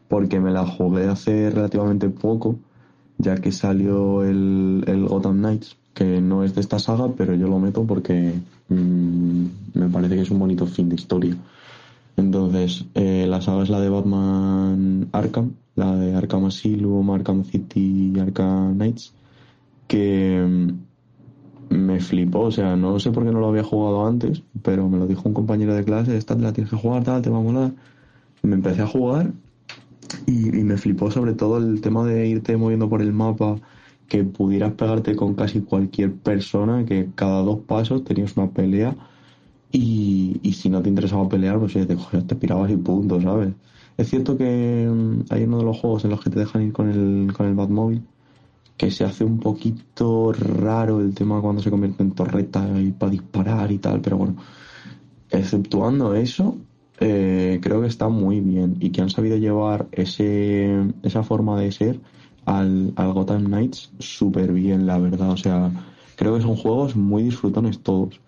porque 0.07 0.38
me 0.38 0.51
la 0.51 0.66
jugué 0.66 1.09
hace 1.09 1.49
relativamente 1.49 2.11
poco, 2.11 2.57
ya 3.16 3.36
que 3.36 3.51
salió 3.51 4.22
el, 4.22 4.84
el 4.86 5.07
Gotham 5.07 5.38
Knights, 5.38 5.78
que 5.95 6.20
no 6.20 6.45
es 6.45 6.55
de 6.55 6.61
esta 6.61 6.78
saga, 6.78 7.09
pero 7.16 7.34
yo 7.34 7.49
lo 7.49 7.59
meto 7.59 7.84
porque 7.86 8.34
mm, 8.68 9.45
me 9.72 9.88
parece 9.91 10.16
que 10.16 10.20
es 10.20 10.30
un 10.30 10.41
bonito 10.41 10.66
fin 10.66 10.91
de 10.91 10.97
historia. 10.97 11.34
Entonces, 12.18 12.84
eh, 12.93 13.24
la 13.26 13.41
saga 13.41 13.62
es 13.62 13.70
la 13.70 13.80
de 13.80 13.88
Batman 13.88 15.09
Arkham, 15.12 15.55
la 15.74 15.97
de 15.97 16.16
Arkham 16.16 16.45
Asylum, 16.45 17.11
Arkham 17.12 17.45
City 17.45 18.12
y 18.14 18.18
Arkham 18.20 18.74
Knights, 18.74 19.14
que 19.88 20.47
mm, 20.47 20.89
me 21.71 22.01
flipó, 22.01 22.41
o 22.41 22.51
sea, 22.51 22.77
no 22.77 22.99
sé 23.01 23.11
por 23.12 23.25
qué 23.25 23.31
no 23.33 23.41
lo 23.41 23.49
había 23.49 23.62
jugado 23.62 24.07
antes, 24.07 24.43
pero 24.62 24.89
me 24.89 24.99
lo 24.99 25.07
dijo 25.07 25.23
un 25.25 25.35
compañero 25.35 25.75
de 25.75 25.85
clase, 25.85 26.16
esta 26.16 26.37
te 26.37 26.43
la 26.43 26.53
tienes 26.53 26.71
que 26.71 26.77
jugar, 26.77 27.05
tal, 27.05 27.23
te 27.23 27.31
va 27.31 27.39
a 27.39 27.43
molar. 27.43 27.73
Me 28.43 28.55
empecé 28.55 28.83
a 28.83 28.87
jugar 28.87 29.33
y, 30.27 30.51
me 30.51 30.77
flipó 30.77 31.11
sobre 31.11 31.35
todo 31.35 31.59
el 31.59 31.81
tema 31.81 32.05
de 32.05 32.27
irte 32.29 32.57
moviendo 32.57 32.89
por 32.89 33.03
el 33.03 33.12
mapa, 33.12 33.57
que 34.09 34.25
pudieras 34.25 34.73
pegarte 34.73 35.14
con 35.14 35.35
casi 35.35 35.61
cualquier 35.61 36.12
persona, 36.14 36.85
que 36.85 37.11
cada 37.14 37.43
dos 37.43 37.61
pasos 37.61 38.05
tenías 38.05 38.37
una 38.37 38.51
pelea 38.51 38.97
y, 39.71 40.41
y 40.43 40.53
si 40.55 40.68
no 40.68 40.83
te 40.83 40.89
interesaba 40.89 41.29
pelear, 41.29 41.59
pues 41.61 41.75
te, 41.75 41.87
te 41.87 42.35
pirabas 42.35 42.71
y 42.73 42.77
punto, 42.77 43.21
¿sabes? 43.21 43.55
Es 43.97 44.11
cierto 44.11 44.37
que 44.37 44.89
mm, 44.91 45.25
hay 45.31 45.45
uno 45.45 45.59
de 45.59 45.64
los 45.64 45.79
juegos 45.79 46.05
en 46.05 46.11
los 46.11 46.21
que 46.23 46.31
te 46.31 46.41
dejan 46.41 46.62
ir 46.62 46.73
con 46.73 46.91
el, 46.91 47.33
con 47.33 47.47
el 47.47 47.55
que 48.81 48.91
se 48.91 49.05
hace 49.05 49.24
un 49.24 49.39
poquito 49.39 50.33
raro 50.33 51.03
el 51.03 51.12
tema 51.12 51.43
cuando 51.43 51.61
se 51.61 51.68
convierte 51.68 52.03
en 52.03 52.12
torreta 52.12 52.66
y 52.81 52.93
para 52.93 53.12
disparar 53.12 53.70
y 53.70 53.76
tal, 53.76 54.01
pero 54.01 54.16
bueno, 54.16 54.37
exceptuando 55.28 56.14
eso, 56.14 56.57
eh, 56.99 57.61
creo 57.61 57.83
que 57.83 57.89
está 57.89 58.09
muy 58.09 58.41
bien 58.41 58.78
y 58.81 58.89
que 58.89 59.03
han 59.03 59.11
sabido 59.11 59.37
llevar 59.37 59.87
ese, 59.93 60.83
esa 61.03 61.22
forma 61.22 61.61
de 61.61 61.72
ser 61.72 62.01
al, 62.47 62.95
al 62.97 63.12
Gotham 63.12 63.45
Knights 63.45 63.93
súper 63.99 64.51
bien, 64.51 64.87
la 64.87 64.97
verdad. 64.97 65.28
O 65.28 65.37
sea, 65.37 65.70
creo 66.16 66.37
que 66.37 66.41
son 66.41 66.57
juegos 66.57 66.97
muy 66.97 67.24
disfrutones 67.24 67.81
todos. 67.81 68.18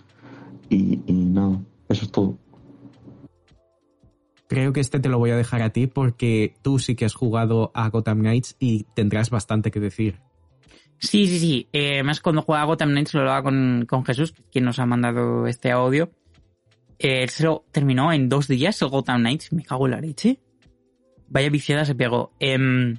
Y, 0.69 1.01
y 1.07 1.13
nada, 1.15 1.63
eso 1.89 2.05
es 2.05 2.13
todo. 2.13 2.37
Creo 4.49 4.75
que 4.75 4.81
este 4.81 5.01
te 5.01 5.09
lo 5.09 5.19
voy 5.19 5.31
a 5.31 5.37
dejar 5.37 5.63
a 5.63 5.71
ti 5.71 5.87
porque 5.87 6.57
tú 6.61 6.79
sí 6.79 6.95
que 6.95 7.07
has 7.07 7.15
jugado 7.15 7.71
a 7.73 7.89
Gotham 7.89 8.19
Knights 8.19 8.57
y 8.61 8.85
tendrás 8.95 9.31
bastante 9.31 9.71
que 9.71 9.81
decir. 9.81 10.21
Sí, 11.03 11.27
sí, 11.27 11.41
sí. 11.41 11.69
Eh, 11.73 11.95
además, 11.95 12.21
cuando 12.21 12.43
juega 12.43 12.63
Gotham 12.63 12.91
Knights 12.91 13.13
lo 13.15 13.21
hablaba 13.21 13.43
con, 13.43 13.87
con 13.89 14.05
Jesús, 14.05 14.35
quien 14.53 14.65
nos 14.65 14.79
ha 14.79 14.87
mandado 14.87 15.49
este 15.49 15.73
audio. 15.73 16.13
Eh, 16.97 17.25
él 17.25 17.29
se 17.29 17.43
lo 17.43 17.65
terminó 17.73 18.13
en 18.13 18.29
dos 18.29 18.47
días 18.47 18.81
el 18.83 18.89
Gotham 18.89 19.21
Knights. 19.21 19.53
Me 19.53 19.65
cago 19.65 19.87
en 19.87 19.91
la 19.91 20.01
leche. 20.01 20.39
Vaya 21.29 21.51
viciada 21.51 21.85
se 21.85 21.97
pegó. 21.97 22.33
Em, 22.39 22.99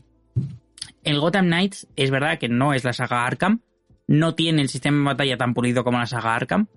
el 1.03 1.19
Gotham 1.21 1.45
Knights 1.45 1.87
es 1.95 2.11
verdad 2.11 2.39
que 2.39 2.49
no 2.49 2.73
es 2.73 2.83
la 2.83 2.91
saga 2.91 3.25
Arkham. 3.25 3.61
No 4.05 4.35
tiene 4.35 4.61
el 4.61 4.67
sistema 4.67 4.97
de 4.97 5.15
batalla 5.15 5.37
tan 5.37 5.53
pulido 5.53 5.85
como 5.85 5.97
la 5.97 6.05
saga 6.05 6.35
Arkham. 6.35 6.67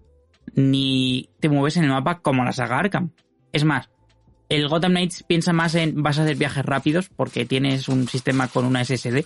Ni 0.55 1.29
te 1.41 1.49
mueves 1.49 1.77
en 1.77 1.85
el 1.85 1.91
mapa 1.91 2.20
como 2.20 2.45
la 2.45 2.53
saga 2.53 2.79
Arkham. 2.79 3.11
Es 3.53 3.64
más, 3.64 3.91
el 4.49 4.68
Gotham 4.68 4.93
Knights 4.93 5.24
piensa 5.24 5.53
más 5.53 5.74
en 5.74 6.05
vas 6.05 6.20
a 6.20 6.22
hacer 6.22 6.37
viajes 6.37 6.64
rápidos 6.64 7.09
porque 7.09 7.47
tienes 7.47 7.89
un 7.89 8.07
sistema 8.07 8.47
con 8.47 8.64
una 8.64 8.85
SSD. 8.85 9.24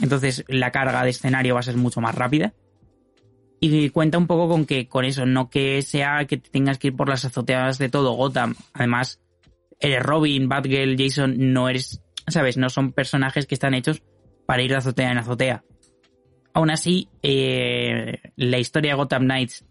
Entonces 0.00 0.44
la 0.48 0.72
carga 0.72 1.02
de 1.02 1.10
escenario 1.10 1.54
va 1.54 1.60
a 1.60 1.64
ser 1.64 1.76
mucho 1.76 2.00
más 2.00 2.14
rápida. 2.14 2.54
Y 3.58 3.88
cuenta 3.90 4.18
un 4.18 4.26
poco 4.26 4.48
con 4.48 4.66
que 4.66 4.86
con 4.86 5.04
eso, 5.04 5.24
no 5.24 5.48
que 5.48 5.80
sea 5.82 6.26
que 6.26 6.36
te 6.36 6.50
tengas 6.50 6.78
que 6.78 6.88
ir 6.88 6.96
por 6.96 7.08
las 7.08 7.24
azoteas 7.24 7.78
de 7.78 7.88
todo 7.88 8.12
Gotham. 8.12 8.54
Además, 8.74 9.20
eres 9.80 10.02
Robin, 10.02 10.48
Batgirl, 10.48 10.96
Jason, 10.98 11.52
no 11.52 11.68
eres, 11.68 12.02
¿sabes? 12.28 12.56
No 12.56 12.68
son 12.68 12.92
personajes 12.92 13.46
que 13.46 13.54
están 13.54 13.74
hechos 13.74 14.02
para 14.46 14.62
ir 14.62 14.70
de 14.70 14.76
azotea 14.76 15.10
en 15.10 15.18
azotea. 15.18 15.64
Aún 16.52 16.70
así, 16.70 17.08
eh, 17.22 18.18
la 18.36 18.58
historia 18.58 18.92
de 18.92 18.96
Gotham 18.96 19.24
Knights 19.24 19.64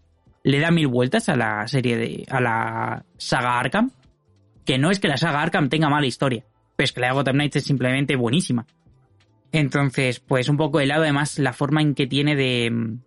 le 0.44 0.60
da 0.60 0.70
mil 0.70 0.86
vueltas 0.86 1.28
a 1.28 1.36
la 1.36 1.66
serie 1.66 1.96
de, 1.96 2.24
a 2.28 2.40
la 2.40 3.04
saga 3.16 3.58
Arkham. 3.58 3.90
Que 4.64 4.78
no 4.78 4.90
es 4.90 4.98
que 4.98 5.08
la 5.08 5.16
saga 5.16 5.42
Arkham 5.42 5.68
tenga 5.68 5.88
mala 5.88 6.06
historia, 6.06 6.44
pero 6.76 6.84
es 6.84 6.92
que 6.92 7.00
la 7.00 7.08
de 7.08 7.14
Gotham 7.14 7.36
Knights 7.36 7.56
es 7.56 7.64
simplemente 7.64 8.16
buenísima. 8.16 8.66
Entonces, 9.56 10.20
pues 10.20 10.50
un 10.50 10.58
poco 10.58 10.80
de 10.80 10.86
lado, 10.86 11.04
además, 11.04 11.38
la 11.38 11.54
forma 11.54 11.80
en 11.80 11.94
que 11.94 12.06
tiene 12.06 12.36
de 12.36 12.70
mm, 12.70 12.98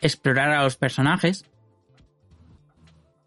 explorar 0.00 0.50
a 0.52 0.62
los 0.62 0.78
personajes 0.78 1.44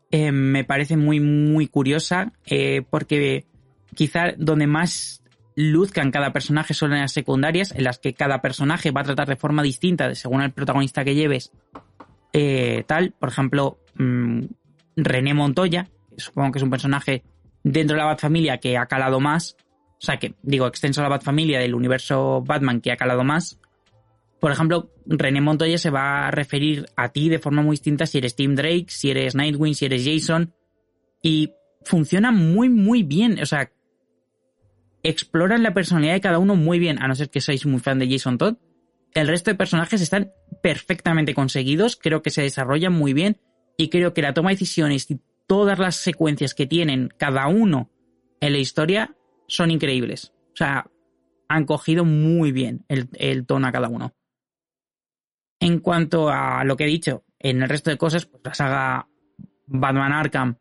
eh, 0.09 0.32
me 0.32 0.63
parece 0.63 0.97
muy, 0.97 1.19
muy 1.19 1.67
curiosa, 1.67 2.34
eh, 2.47 2.82
porque 2.89 3.45
quizá 3.93 4.32
donde 4.36 4.65
más 4.65 5.21
luzcan 5.55 6.09
cada 6.09 6.34
personaje 6.34 6.73
son 6.73 6.89
las 6.89 7.11
secundarias, 7.11 7.71
en 7.71 7.84
las 7.84 7.99
que 7.99 8.15
cada 8.15 8.41
personaje 8.41 8.89
va 8.89 9.01
a 9.01 9.05
tratar 9.05 9.27
de 9.27 9.36
forma 9.36 9.61
distinta 9.61 10.15
según 10.15 10.41
el 10.41 10.51
protagonista 10.51 11.05
que 11.05 11.13
lleves. 11.13 11.51
eh, 12.34 12.84
tal, 12.88 13.11
por 13.11 13.29
ejemplo, 13.29 13.77
mm, 13.95 14.41
René 14.95 15.36
Montoya, 15.36 15.88
supongo 16.17 16.53
que 16.53 16.59
es 16.59 16.63
un 16.63 16.71
personaje 16.71 17.23
dentro 17.63 17.95
de 17.95 17.99
la 17.99 18.07
Batfamilia 18.07 18.57
que 18.57 18.75
ha 18.77 18.88
calado 18.88 19.19
más, 19.19 19.55
o 20.01 20.03
sea 20.03 20.17
que 20.17 20.33
digo 20.41 20.65
extenso 20.65 21.01
a 21.01 21.03
la 21.03 21.09
Batfamilia 21.09 21.59
del 21.59 21.75
universo 21.75 22.41
Batman 22.41 22.81
que 22.81 22.91
ha 22.91 22.97
calado 22.97 23.23
más. 23.23 23.59
Por 24.39 24.51
ejemplo, 24.51 24.91
René 25.05 25.41
Montoya 25.41 25.77
se 25.77 25.91
va 25.91 26.27
a 26.27 26.31
referir 26.31 26.87
a 26.95 27.09
ti 27.09 27.29
de 27.29 27.37
forma 27.37 27.61
muy 27.61 27.75
distinta 27.75 28.07
si 28.07 28.17
eres 28.17 28.35
Tim 28.35 28.55
Drake, 28.55 28.87
si 28.87 29.11
eres 29.11 29.35
Nightwing, 29.35 29.75
si 29.75 29.85
eres 29.85 30.03
Jason. 30.03 30.55
Y 31.21 31.53
funciona 31.85 32.31
muy, 32.31 32.67
muy 32.67 33.03
bien. 33.03 33.39
O 33.39 33.45
sea, 33.45 33.71
exploran 35.03 35.61
la 35.61 35.75
personalidad 35.75 36.13
de 36.13 36.21
cada 36.21 36.39
uno 36.39 36.55
muy 36.55 36.79
bien, 36.79 36.99
a 36.99 37.07
no 37.07 37.13
ser 37.13 37.29
que 37.29 37.39
seáis 37.39 37.67
muy 37.67 37.79
fan 37.79 37.99
de 37.99 38.09
Jason 38.09 38.39
Todd. 38.39 38.55
El 39.13 39.27
resto 39.27 39.51
de 39.51 39.55
personajes 39.55 40.01
están 40.01 40.31
perfectamente 40.63 41.35
conseguidos, 41.35 41.95
creo 41.95 42.23
que 42.23 42.31
se 42.31 42.41
desarrollan 42.41 42.93
muy 42.93 43.13
bien 43.13 43.39
y 43.77 43.89
creo 43.89 44.15
que 44.15 44.23
la 44.23 44.33
toma 44.33 44.49
de 44.49 44.55
decisiones 44.55 45.11
y 45.11 45.19
todas 45.45 45.77
las 45.77 45.97
secuencias 45.97 46.55
que 46.55 46.65
tienen 46.65 47.13
cada 47.17 47.47
uno 47.47 47.91
en 48.39 48.53
la 48.53 48.59
historia 48.59 49.15
son 49.51 49.69
increíbles. 49.69 50.33
O 50.53 50.55
sea, 50.55 50.89
han 51.49 51.65
cogido 51.65 52.05
muy 52.05 52.51
bien 52.51 52.85
el, 52.87 53.45
tono 53.45 53.67
a 53.67 53.71
cada 53.71 53.89
uno. 53.89 54.15
En 55.59 55.79
cuanto 55.79 56.29
a 56.29 56.63
lo 56.63 56.77
que 56.77 56.85
he 56.85 56.87
dicho, 56.87 57.25
en 57.37 57.61
el 57.61 57.69
resto 57.69 57.89
de 57.89 57.97
cosas, 57.97 58.25
pues 58.25 58.41
la 58.43 58.53
saga 58.53 59.09
Batman 59.67 60.13
Arkham 60.13 60.55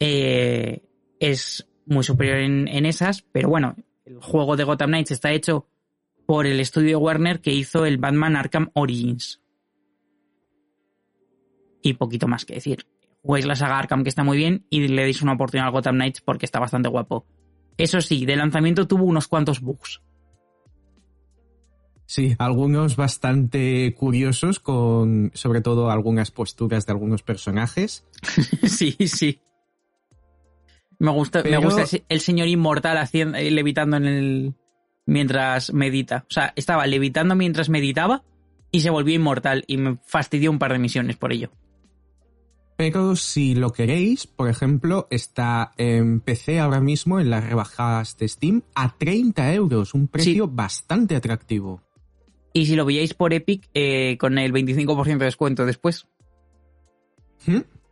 eh, 0.00 0.82
es 1.20 1.68
muy 1.86 2.02
superior 2.02 2.38
en, 2.38 2.86
esas, 2.86 3.22
pero 3.22 3.48
bueno, 3.48 3.76
el 4.04 4.20
juego 4.20 4.56
de 4.56 4.64
Gotham 4.64 4.90
Knights 4.90 5.12
está 5.12 5.30
hecho 5.30 5.68
por 6.26 6.46
el 6.46 6.60
estudio 6.60 6.98
Warner 6.98 7.40
que 7.40 7.52
hizo 7.52 7.86
el 7.86 7.98
Batman 7.98 8.36
Arkham 8.36 8.70
Origins. 8.74 9.40
Y 11.82 11.94
poquito 11.94 12.26
más 12.26 12.44
que 12.44 12.54
decir. 12.54 12.86
Juguéis 13.22 13.46
la 13.46 13.54
saga 13.54 13.78
Arkham 13.78 14.02
que 14.02 14.08
está 14.08 14.24
muy 14.24 14.36
bien 14.36 14.66
y 14.70 14.88
le 14.88 15.04
deis 15.04 15.22
una 15.22 15.34
oportunidad 15.34 15.68
al 15.68 15.72
Gotham 15.72 15.94
Knights 15.94 16.20
porque 16.20 16.46
está 16.46 16.58
bastante 16.58 16.88
guapo. 16.88 17.26
Eso 17.82 18.00
sí, 18.00 18.26
de 18.26 18.36
lanzamiento 18.36 18.86
tuvo 18.86 19.04
unos 19.04 19.28
cuantos 19.28 19.60
bugs. 19.60 20.00
Sí, 22.06 22.34
algunos 22.38 22.96
bastante 22.96 23.94
curiosos 23.96 24.58
con 24.58 25.30
sobre 25.34 25.60
todo 25.60 25.90
algunas 25.90 26.30
posturas 26.32 26.84
de 26.86 26.92
algunos 26.92 27.22
personajes. 27.22 28.04
sí, 28.66 28.96
sí. 29.06 29.40
Me 30.98 31.12
gusta, 31.12 31.42
Pero- 31.42 31.60
me 31.60 31.64
gusta 31.66 31.84
el 32.08 32.20
señor 32.20 32.48
inmortal 32.48 32.98
haciendo, 32.98 33.38
eh, 33.38 33.50
levitando 33.50 33.96
en 33.96 34.06
el 34.06 34.54
mientras 35.06 35.72
medita. 35.72 36.24
O 36.28 36.32
sea, 36.32 36.52
estaba 36.56 36.86
levitando 36.86 37.34
mientras 37.36 37.68
meditaba 37.68 38.24
y 38.72 38.80
se 38.80 38.90
volvió 38.90 39.14
inmortal 39.14 39.64
y 39.66 39.76
me 39.76 39.98
fastidió 40.04 40.50
un 40.50 40.58
par 40.58 40.72
de 40.72 40.78
misiones 40.78 41.16
por 41.16 41.32
ello. 41.32 41.50
Pero 42.80 43.14
si 43.14 43.54
lo 43.54 43.74
queréis, 43.74 44.26
por 44.26 44.48
ejemplo, 44.48 45.06
está 45.10 45.72
en 45.76 46.20
PC 46.20 46.60
ahora 46.60 46.80
mismo 46.80 47.20
en 47.20 47.28
las 47.28 47.44
rebajas 47.44 48.16
de 48.16 48.26
Steam 48.26 48.62
a 48.74 48.96
30 48.96 49.52
euros, 49.52 49.92
un 49.92 50.08
precio 50.08 50.48
bastante 50.48 51.14
atractivo. 51.14 51.82
Y 52.54 52.64
si 52.64 52.76
lo 52.76 52.86
veíais 52.86 53.12
por 53.12 53.34
Epic, 53.34 53.68
eh, 53.74 54.16
con 54.18 54.38
el 54.38 54.50
25% 54.54 55.18
de 55.18 55.24
descuento 55.26 55.66
después. 55.66 56.06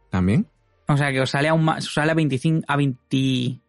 También. 0.09 0.47
O 0.87 0.97
sea 0.97 1.13
que 1.13 1.21
os 1.21 1.29
sale, 1.29 1.49
aún 1.49 1.67
más, 1.67 1.85
os 1.87 1.93
sale 1.93 2.13
a 2.13 2.15
25, 2.15 2.65
a 2.67 2.77
20, 2.79 3.61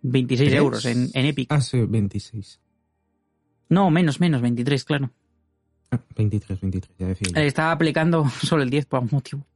26 0.00 0.48
¿Tres? 0.48 0.58
euros 0.58 0.86
en, 0.86 1.10
en 1.12 1.26
Epic. 1.26 1.52
Ah, 1.52 1.60
sí, 1.60 1.82
26. 1.82 2.62
No, 3.68 3.90
menos, 3.90 4.20
menos, 4.20 4.40
23, 4.40 4.84
claro. 4.86 5.10
Ah, 5.90 6.00
23, 6.16 6.62
23, 6.62 6.96
ya 6.98 7.08
decía 7.08 7.28
yo. 7.28 7.38
Le 7.38 7.46
estaba 7.46 7.72
aplicando 7.72 8.26
solo 8.42 8.62
el 8.62 8.70
10 8.70 8.86
por 8.86 9.00
algún 9.00 9.18
motivo. 9.18 9.46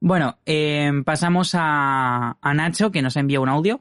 Bueno, 0.00 0.38
eh, 0.44 0.90
pasamos 1.04 1.54
a, 1.54 2.36
a 2.40 2.54
Nacho, 2.54 2.90
que 2.90 3.02
nos 3.02 3.16
envía 3.16 3.40
un 3.40 3.48
audio. 3.48 3.80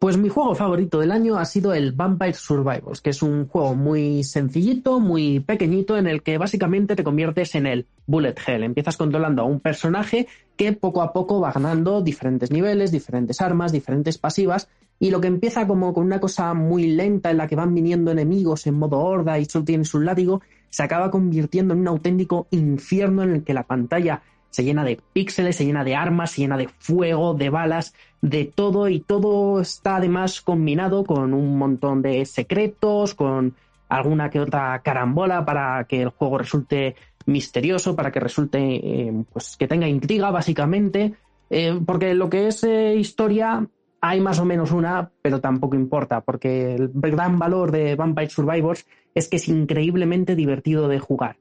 Pues 0.00 0.16
mi 0.16 0.30
juego 0.30 0.54
favorito 0.54 0.98
del 0.98 1.12
año 1.12 1.36
ha 1.36 1.44
sido 1.44 1.74
el 1.74 1.92
Vampire 1.92 2.32
Survivors, 2.32 3.02
que 3.02 3.10
es 3.10 3.22
un 3.22 3.46
juego 3.46 3.74
muy 3.74 4.24
sencillito, 4.24 4.98
muy 4.98 5.40
pequeñito, 5.40 5.98
en 5.98 6.06
el 6.06 6.22
que 6.22 6.38
básicamente 6.38 6.96
te 6.96 7.04
conviertes 7.04 7.54
en 7.54 7.66
el 7.66 7.86
Bullet 8.06 8.34
Hell. 8.46 8.62
Empiezas 8.62 8.96
controlando 8.96 9.42
a 9.42 9.44
un 9.44 9.60
personaje 9.60 10.26
que 10.56 10.72
poco 10.72 11.02
a 11.02 11.12
poco 11.12 11.38
va 11.42 11.52
ganando 11.52 12.00
diferentes 12.00 12.50
niveles, 12.50 12.92
diferentes 12.92 13.42
armas, 13.42 13.72
diferentes 13.72 14.16
pasivas, 14.16 14.70
y 14.98 15.10
lo 15.10 15.20
que 15.20 15.28
empieza 15.28 15.66
como 15.66 15.92
con 15.92 16.06
una 16.06 16.18
cosa 16.18 16.54
muy 16.54 16.86
lenta 16.86 17.30
en 17.30 17.36
la 17.36 17.46
que 17.46 17.56
van 17.56 17.74
viniendo 17.74 18.10
enemigos 18.10 18.66
en 18.66 18.76
modo 18.78 19.00
horda 19.00 19.38
y 19.38 19.44
solo 19.44 19.66
tienes 19.66 19.92
un 19.92 20.06
látigo, 20.06 20.40
se 20.70 20.82
acaba 20.82 21.10
convirtiendo 21.10 21.74
en 21.74 21.80
un 21.80 21.88
auténtico 21.88 22.46
infierno 22.50 23.22
en 23.22 23.34
el 23.34 23.44
que 23.44 23.54
la 23.54 23.64
pantalla 23.64 24.22
se 24.48 24.64
llena 24.64 24.84
de 24.84 24.98
píxeles, 25.12 25.56
se 25.56 25.64
llena 25.64 25.84
de 25.84 25.94
armas, 25.94 26.32
se 26.32 26.40
llena 26.42 26.56
de 26.56 26.68
fuego, 26.78 27.34
de 27.34 27.50
balas, 27.50 27.94
de 28.22 28.44
todo 28.46 28.88
y 28.88 29.00
todo 29.00 29.60
está 29.60 29.96
además 29.96 30.40
combinado 30.40 31.04
con 31.04 31.34
un 31.34 31.58
montón 31.58 32.02
de 32.02 32.24
secretos, 32.24 33.14
con 33.14 33.54
alguna 33.88 34.30
que 34.30 34.40
otra 34.40 34.80
carambola 34.82 35.44
para 35.44 35.84
que 35.84 36.02
el 36.02 36.08
juego 36.08 36.38
resulte 36.38 36.96
misterioso, 37.26 37.94
para 37.94 38.10
que 38.10 38.20
resulte, 38.20 38.58
eh, 38.58 39.24
pues 39.32 39.56
que 39.56 39.68
tenga 39.68 39.86
intriga 39.86 40.30
básicamente, 40.30 41.14
Eh, 41.50 41.80
porque 41.84 42.14
lo 42.14 42.30
que 42.30 42.46
es 42.46 42.62
eh, 42.62 42.94
historia 42.94 43.66
hay 44.00 44.20
más 44.20 44.38
o 44.38 44.44
menos 44.44 44.72
una, 44.72 45.10
pero 45.22 45.40
tampoco 45.40 45.76
importa, 45.76 46.22
porque 46.22 46.74
el 46.74 46.90
gran 46.94 47.38
valor 47.38 47.70
de 47.70 47.96
Vampire 47.96 48.30
Survivors 48.30 48.86
es 49.14 49.28
que 49.28 49.36
es 49.36 49.48
increíblemente 49.48 50.34
divertido 50.34 50.88
de 50.88 50.98
jugar. 50.98 51.36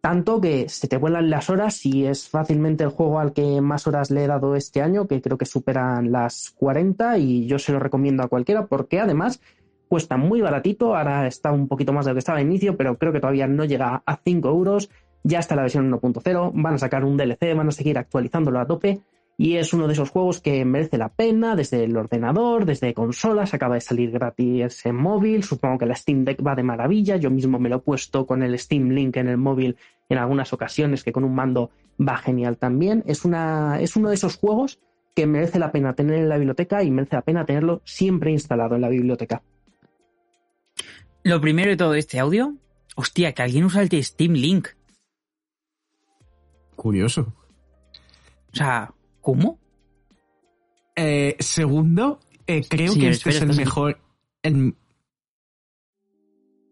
Tanto 0.00 0.40
que 0.40 0.68
se 0.68 0.88
te 0.88 0.96
vuelan 0.96 1.28
las 1.28 1.50
horas 1.50 1.84
y 1.84 2.06
es 2.06 2.28
fácilmente 2.28 2.84
el 2.84 2.90
juego 2.90 3.20
al 3.20 3.34
que 3.34 3.60
más 3.60 3.86
horas 3.86 4.10
le 4.10 4.24
he 4.24 4.26
dado 4.26 4.56
este 4.56 4.80
año, 4.80 5.06
que 5.06 5.20
creo 5.20 5.36
que 5.36 5.44
superan 5.44 6.10
las 6.10 6.52
40 6.56 7.18
y 7.18 7.46
yo 7.46 7.58
se 7.58 7.72
lo 7.72 7.80
recomiendo 7.80 8.22
a 8.22 8.28
cualquiera 8.28 8.66
porque 8.66 8.98
además 8.98 9.42
cuesta 9.88 10.16
muy 10.16 10.40
baratito, 10.40 10.96
ahora 10.96 11.26
está 11.26 11.52
un 11.52 11.68
poquito 11.68 11.92
más 11.92 12.06
de 12.06 12.12
lo 12.12 12.14
que 12.14 12.20
estaba 12.20 12.38
al 12.38 12.46
inicio, 12.46 12.76
pero 12.76 12.96
creo 12.96 13.12
que 13.12 13.20
todavía 13.20 13.46
no 13.46 13.64
llega 13.64 14.02
a 14.06 14.16
5 14.16 14.48
euros, 14.48 14.88
ya 15.22 15.40
está 15.40 15.54
la 15.54 15.62
versión 15.62 15.90
1.0, 15.90 16.52
van 16.54 16.74
a 16.74 16.78
sacar 16.78 17.04
un 17.04 17.18
DLC, 17.18 17.54
van 17.54 17.68
a 17.68 17.72
seguir 17.72 17.98
actualizándolo 17.98 18.60
a 18.60 18.66
tope 18.66 19.02
y 19.40 19.56
es 19.56 19.72
uno 19.72 19.86
de 19.86 19.94
esos 19.94 20.10
juegos 20.10 20.42
que 20.42 20.66
merece 20.66 20.98
la 20.98 21.08
pena 21.08 21.56
desde 21.56 21.82
el 21.84 21.96
ordenador, 21.96 22.66
desde 22.66 22.92
consolas, 22.92 23.54
acaba 23.54 23.76
de 23.76 23.80
salir 23.80 24.10
gratis 24.10 24.84
en 24.84 24.96
móvil, 24.96 25.44
supongo 25.44 25.78
que 25.78 25.86
la 25.86 25.94
Steam 25.94 26.26
Deck 26.26 26.46
va 26.46 26.54
de 26.54 26.62
maravilla, 26.62 27.16
yo 27.16 27.30
mismo 27.30 27.58
me 27.58 27.70
lo 27.70 27.76
he 27.76 27.78
puesto 27.78 28.26
con 28.26 28.42
el 28.42 28.58
Steam 28.58 28.90
Link 28.90 29.16
en 29.16 29.28
el 29.28 29.38
móvil 29.38 29.78
en 30.10 30.18
algunas 30.18 30.52
ocasiones, 30.52 31.02
que 31.02 31.12
con 31.12 31.24
un 31.24 31.34
mando 31.34 31.70
va 31.98 32.18
genial 32.18 32.58
también, 32.58 33.02
es, 33.06 33.24
una, 33.24 33.80
es 33.80 33.96
uno 33.96 34.10
de 34.10 34.16
esos 34.16 34.36
juegos 34.36 34.78
que 35.16 35.26
merece 35.26 35.58
la 35.58 35.72
pena 35.72 35.94
tener 35.94 36.18
en 36.18 36.28
la 36.28 36.36
biblioteca 36.36 36.82
y 36.82 36.90
merece 36.90 37.16
la 37.16 37.22
pena 37.22 37.46
tenerlo 37.46 37.80
siempre 37.86 38.32
instalado 38.32 38.74
en 38.74 38.82
la 38.82 38.90
biblioteca. 38.90 39.42
Lo 41.22 41.40
primero 41.40 41.70
de 41.70 41.78
todo 41.78 41.94
este 41.94 42.18
audio, 42.18 42.56
hostia, 42.94 43.32
que 43.32 43.40
alguien 43.40 43.64
usa 43.64 43.80
el 43.80 43.88
de 43.88 44.02
Steam 44.02 44.34
Link. 44.34 44.68
Curioso. 46.76 47.32
O 48.52 48.56
sea, 48.56 48.92
¿cómo? 49.20 49.58
Eh, 50.96 51.36
segundo, 51.38 52.20
eh, 52.46 52.62
creo 52.68 52.94
que 52.94 53.08
este 53.10 53.30
es 53.30 53.40
el 53.42 53.56
mejor. 53.56 54.00
el- 54.42 54.74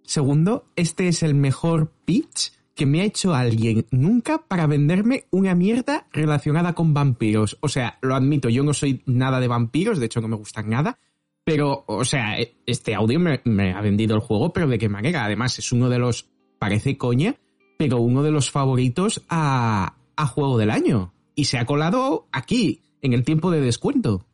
Segundo, 0.02 0.66
este 0.76 1.08
es 1.08 1.22
el 1.22 1.34
mejor 1.34 1.92
pitch 2.04 2.52
que 2.74 2.86
me 2.86 3.00
ha 3.00 3.04
hecho 3.04 3.34
alguien 3.34 3.86
nunca 3.90 4.38
para 4.46 4.66
venderme 4.66 5.24
una 5.30 5.54
mierda 5.54 6.06
relacionada 6.12 6.74
con 6.74 6.94
vampiros. 6.94 7.58
O 7.60 7.68
sea, 7.68 7.98
lo 8.00 8.14
admito, 8.14 8.48
yo 8.48 8.62
no 8.62 8.72
soy 8.72 9.02
nada 9.06 9.40
de 9.40 9.48
vampiros, 9.48 9.98
de 9.98 10.06
hecho 10.06 10.20
no 10.20 10.28
me 10.28 10.36
gustan 10.36 10.70
nada. 10.70 10.98
Pero, 11.44 11.84
o 11.86 12.04
sea, 12.04 12.38
e- 12.40 12.56
este 12.66 12.94
audio 12.94 13.18
me, 13.18 13.40
me 13.44 13.72
ha 13.72 13.80
vendido 13.80 14.14
el 14.14 14.20
juego, 14.22 14.52
pero 14.52 14.68
¿de 14.68 14.78
qué 14.78 14.88
manera? 14.88 15.24
Además, 15.24 15.58
es 15.58 15.72
uno 15.72 15.88
de 15.88 15.98
los, 15.98 16.28
parece 16.58 16.96
coña, 16.96 17.36
pero 17.78 17.98
uno 17.98 18.22
de 18.22 18.30
los 18.30 18.50
favoritos 18.50 19.24
a, 19.28 19.96
a 20.16 20.26
juego 20.26 20.56
del 20.58 20.70
año. 20.70 21.12
Y 21.38 21.44
se 21.44 21.56
ha 21.56 21.66
colado 21.66 22.26
aquí, 22.32 22.82
en 23.00 23.12
el 23.12 23.22
tiempo 23.22 23.52
de 23.52 23.60
descuento. 23.60 24.26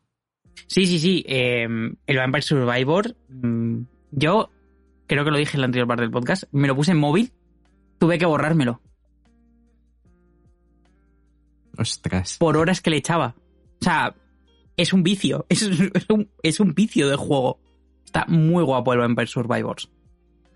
Sí, 0.69 0.87
sí, 0.87 0.99
sí. 0.99 1.23
eh, 1.29 1.69
el 2.07 2.17
Vampire 2.17 2.41
Survivor, 2.41 3.15
mm, 3.29 3.81
yo 4.13 4.49
creo 5.07 5.23
que 5.23 5.31
lo 5.31 5.37
dije 5.37 5.59
en 5.59 5.61
la 5.61 5.67
anterior 5.67 5.87
parte 5.87 6.01
del 6.01 6.11
podcast, 6.11 6.45
me 6.51 6.67
lo 6.67 6.75
puse 6.75 6.93
en 6.93 6.97
móvil, 6.97 7.31
tuve 7.99 8.17
que 8.17 8.25
borrármelo 8.25 8.81
Ostras. 11.77 12.39
por 12.39 12.57
horas 12.57 12.81
que 12.81 12.89
le 12.89 12.97
echaba. 12.97 13.35
O 13.83 13.85
sea, 13.85 14.17
es 14.79 14.95
un 14.95 15.03
vicio, 15.03 15.45
es, 15.51 15.61
es 15.61 16.07
un, 16.09 16.31
es 16.43 16.59
un 16.59 16.73
vicio 16.75 17.07
de 17.11 17.17
juego. 17.17 17.61
Está 18.07 18.25
muy 18.29 18.65
guapo 18.65 18.95
el 18.95 19.01
Vampire 19.01 19.27
Survivors. 19.27 19.91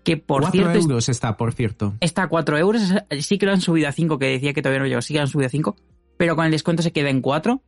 Que 0.03 0.17
por 0.17 0.41
4 0.41 0.51
cierto 0.51 0.79
euros 0.79 1.09
está, 1.09 1.37
por 1.37 1.53
cierto. 1.53 1.93
está 1.99 2.23
a 2.23 2.27
4 2.27 2.57
euros, 2.57 2.81
sí 3.19 3.37
que 3.37 3.45
lo 3.45 3.51
han 3.51 3.61
subido 3.61 3.87
a 3.87 3.91
5, 3.91 4.17
que 4.17 4.25
decía 4.25 4.51
que 4.51 4.63
todavía 4.63 4.79
no 4.79 4.87
llegó, 4.87 5.03
sí 5.03 5.13
que 5.13 5.19
lo 5.19 5.25
han 5.25 5.27
subido 5.27 5.45
a 5.45 5.51
5, 5.51 5.75
pero 6.19 6.35
con 6.35 6.43
el 6.43 6.51
descuento 6.51 6.83
se 6.83 6.91
queda 6.91 7.09
en 7.09 7.21
4. 7.21 7.63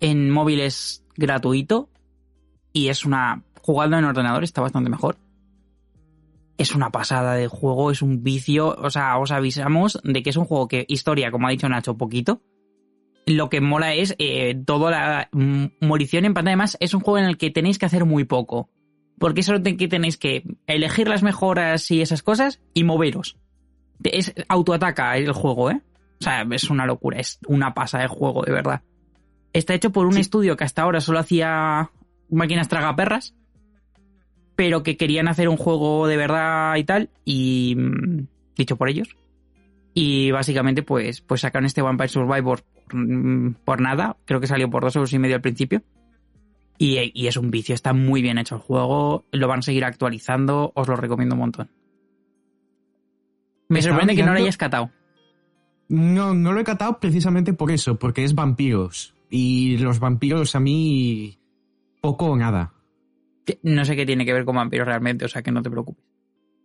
En 0.00 0.30
móvil 0.30 0.60
es 0.60 1.04
gratuito 1.16 1.90
y 2.72 2.88
es 2.88 3.04
una... 3.04 3.44
Jugando 3.60 3.98
en 3.98 4.06
ordenador 4.06 4.42
está 4.42 4.62
bastante 4.62 4.88
mejor. 4.88 5.18
Es 6.56 6.74
una 6.74 6.88
pasada 6.88 7.34
de 7.34 7.46
juego, 7.46 7.90
es 7.90 8.00
un 8.00 8.22
vicio, 8.22 8.68
o 8.68 8.88
sea, 8.88 9.18
os 9.18 9.32
avisamos 9.32 10.00
de 10.02 10.22
que 10.22 10.30
es 10.30 10.38
un 10.38 10.46
juego 10.46 10.66
que 10.66 10.86
historia, 10.88 11.30
como 11.30 11.46
ha 11.46 11.50
dicho 11.50 11.68
Nacho, 11.68 11.94
poquito. 11.98 12.40
Lo 13.26 13.50
que 13.50 13.60
mola 13.60 13.92
es 13.92 14.14
eh, 14.18 14.54
toda 14.64 14.90
la 14.90 15.28
munición 15.82 16.24
en 16.24 16.32
pantalla. 16.32 16.54
Además, 16.54 16.78
es 16.80 16.94
un 16.94 17.00
juego 17.00 17.18
en 17.18 17.26
el 17.26 17.36
que 17.36 17.50
tenéis 17.50 17.78
que 17.78 17.84
hacer 17.84 18.06
muy 18.06 18.24
poco. 18.24 18.70
Porque 19.18 19.42
solo 19.42 19.60
tenéis 19.62 20.16
que 20.16 20.42
elegir 20.66 21.08
las 21.08 21.22
mejoras 21.22 21.90
y 21.90 22.00
esas 22.00 22.22
cosas 22.22 22.62
y 22.72 22.84
moveros. 22.84 23.36
Es 24.02 24.32
autoataca 24.48 25.18
el 25.18 25.32
juego, 25.32 25.70
¿eh? 25.70 25.82
O 26.24 26.30
sea, 26.30 26.46
es 26.52 26.70
una 26.70 26.86
locura, 26.86 27.18
es 27.18 27.38
una 27.46 27.74
pasa 27.74 27.98
de 27.98 28.08
juego, 28.08 28.44
de 28.44 28.52
verdad. 28.52 28.80
Está 29.52 29.74
hecho 29.74 29.92
por 29.92 30.06
un 30.06 30.16
estudio 30.16 30.56
que 30.56 30.64
hasta 30.64 30.80
ahora 30.80 31.02
solo 31.02 31.18
hacía 31.18 31.90
máquinas 32.30 32.68
tragaperras, 32.68 33.34
pero 34.56 34.82
que 34.82 34.96
querían 34.96 35.28
hacer 35.28 35.50
un 35.50 35.58
juego 35.58 36.06
de 36.06 36.16
verdad 36.16 36.76
y 36.76 36.84
tal, 36.84 37.10
y 37.26 37.76
mm, 37.76 38.26
dicho 38.56 38.76
por 38.76 38.88
ellos. 38.88 39.18
Y 39.92 40.30
básicamente, 40.30 40.82
pues, 40.82 41.20
pues 41.20 41.42
sacaron 41.42 41.66
este 41.66 41.82
Vampire 41.82 42.08
Survivor 42.08 42.64
mm, 42.90 43.50
por 43.62 43.82
nada. 43.82 44.16
Creo 44.24 44.40
que 44.40 44.46
salió 44.46 44.70
por 44.70 44.82
dos 44.82 44.96
euros 44.96 45.12
y 45.12 45.18
medio 45.18 45.36
al 45.36 45.42
principio. 45.42 45.82
Y, 46.78 47.12
y 47.12 47.26
es 47.26 47.36
un 47.36 47.50
vicio, 47.50 47.74
está 47.74 47.92
muy 47.92 48.22
bien 48.22 48.38
hecho 48.38 48.54
el 48.54 48.62
juego. 48.62 49.26
Lo 49.30 49.46
van 49.46 49.58
a 49.58 49.62
seguir 49.62 49.84
actualizando, 49.84 50.72
os 50.74 50.88
lo 50.88 50.96
recomiendo 50.96 51.34
un 51.34 51.40
montón. 51.40 51.70
Me 53.68 53.82
sorprende 53.82 54.16
que 54.16 54.22
no 54.22 54.32
lo 54.32 54.38
hayas 54.38 54.56
catado. 54.56 54.90
No, 55.94 56.34
no 56.34 56.52
lo 56.52 56.60
he 56.60 56.64
catado 56.64 56.98
precisamente 56.98 57.52
por 57.52 57.70
eso, 57.70 57.96
porque 57.96 58.24
es 58.24 58.34
vampiros. 58.34 59.14
Y 59.30 59.78
los 59.78 59.98
vampiros 59.98 60.54
a 60.54 60.60
mí 60.60 61.38
poco 62.00 62.26
o 62.26 62.36
nada. 62.36 62.72
No 63.62 63.84
sé 63.84 63.96
qué 63.96 64.06
tiene 64.06 64.24
que 64.24 64.32
ver 64.32 64.44
con 64.44 64.56
vampiros 64.56 64.86
realmente, 64.86 65.24
o 65.24 65.28
sea 65.28 65.42
que 65.42 65.50
no 65.50 65.62
te 65.62 65.70
preocupes. 65.70 66.02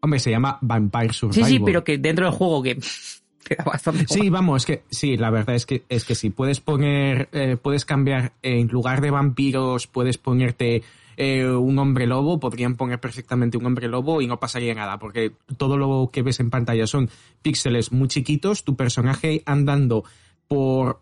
Hombre, 0.01 0.19
se 0.19 0.31
llama 0.31 0.57
Vampire 0.61 1.11
Survivor. 1.13 1.45
Sí, 1.47 1.55
sí, 1.57 1.59
pero 1.59 1.83
que 1.83 1.97
dentro 1.97 2.25
del 2.25 2.33
juego 2.33 2.63
que 2.63 2.77
queda 3.43 3.63
bastante 3.65 4.05
Sí, 4.07 4.19
guay. 4.19 4.29
vamos, 4.29 4.61
es 4.61 4.65
que 4.65 4.83
sí, 4.89 5.17
la 5.17 5.29
verdad 5.29 5.55
es 5.55 5.65
que 5.65 5.83
es 5.89 6.05
que 6.05 6.15
sí, 6.15 6.29
puedes 6.29 6.59
poner, 6.61 7.27
eh, 7.33 7.57
puedes 7.61 7.83
cambiar 7.85 8.33
en 8.41 8.67
lugar 8.67 9.01
de 9.01 9.11
vampiros, 9.11 9.87
puedes 9.87 10.17
ponerte 10.17 10.83
eh, 11.21 11.45
un 11.45 11.77
hombre 11.79 12.07
lobo, 12.07 12.39
podrían 12.39 12.77
poner 12.77 13.01
perfectamente 13.01 13.57
un 13.57 13.65
hombre 13.65 13.89
lobo 13.89 14.21
y 14.21 14.27
no 14.27 14.39
pasaría 14.39 14.73
nada, 14.73 14.99
porque 14.99 15.33
todo 15.57 15.77
lo 15.77 16.11
que 16.13 16.21
ves 16.21 16.39
en 16.39 16.49
pantalla 16.49 16.87
son 16.87 17.09
píxeles 17.41 17.91
muy 17.91 18.07
chiquitos, 18.07 18.63
tu 18.63 18.77
personaje 18.77 19.43
andando 19.45 20.05
por 20.47 21.01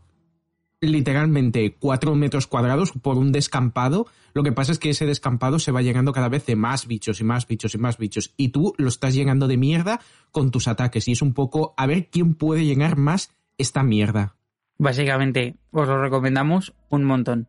literalmente 0.82 1.76
cuatro 1.80 2.16
metros 2.16 2.48
cuadrados 2.48 2.94
por 2.94 3.20
un 3.20 3.32
descampado. 3.32 4.08
Lo 4.34 4.42
que 4.42 4.52
pasa 4.52 4.72
es 4.72 4.80
que 4.80 4.90
ese 4.90 5.06
descampado 5.06 5.60
se 5.60 5.72
va 5.72 5.84
llenando 5.84 6.14
cada 6.14 6.30
vez 6.30 6.48
de 6.48 6.56
más 6.56 6.88
bichos 6.88 7.22
y 7.22 7.24
más 7.24 7.46
bichos 7.46 7.76
y 7.76 7.78
más 7.78 8.00
bichos. 8.00 8.34
Y 8.38 8.50
tú 8.50 8.74
lo 8.80 8.88
estás 8.88 9.14
llenando 9.14 9.48
de 9.48 9.58
mierda 9.58 10.02
con 10.32 10.50
tus 10.50 10.68
ataques. 10.68 11.08
Y 11.08 11.12
es 11.12 11.22
un 11.22 11.36
poco 11.36 11.76
a 11.78 11.86
ver 11.86 12.10
quién 12.10 12.34
puede 12.34 12.66
llenar 12.66 12.98
más 12.98 13.36
esta 13.60 13.84
mierda. 13.84 14.36
Básicamente, 14.80 15.58
os 15.70 15.88
lo 15.88 16.02
recomendamos 16.02 16.74
un 16.90 17.04
montón. 17.04 17.48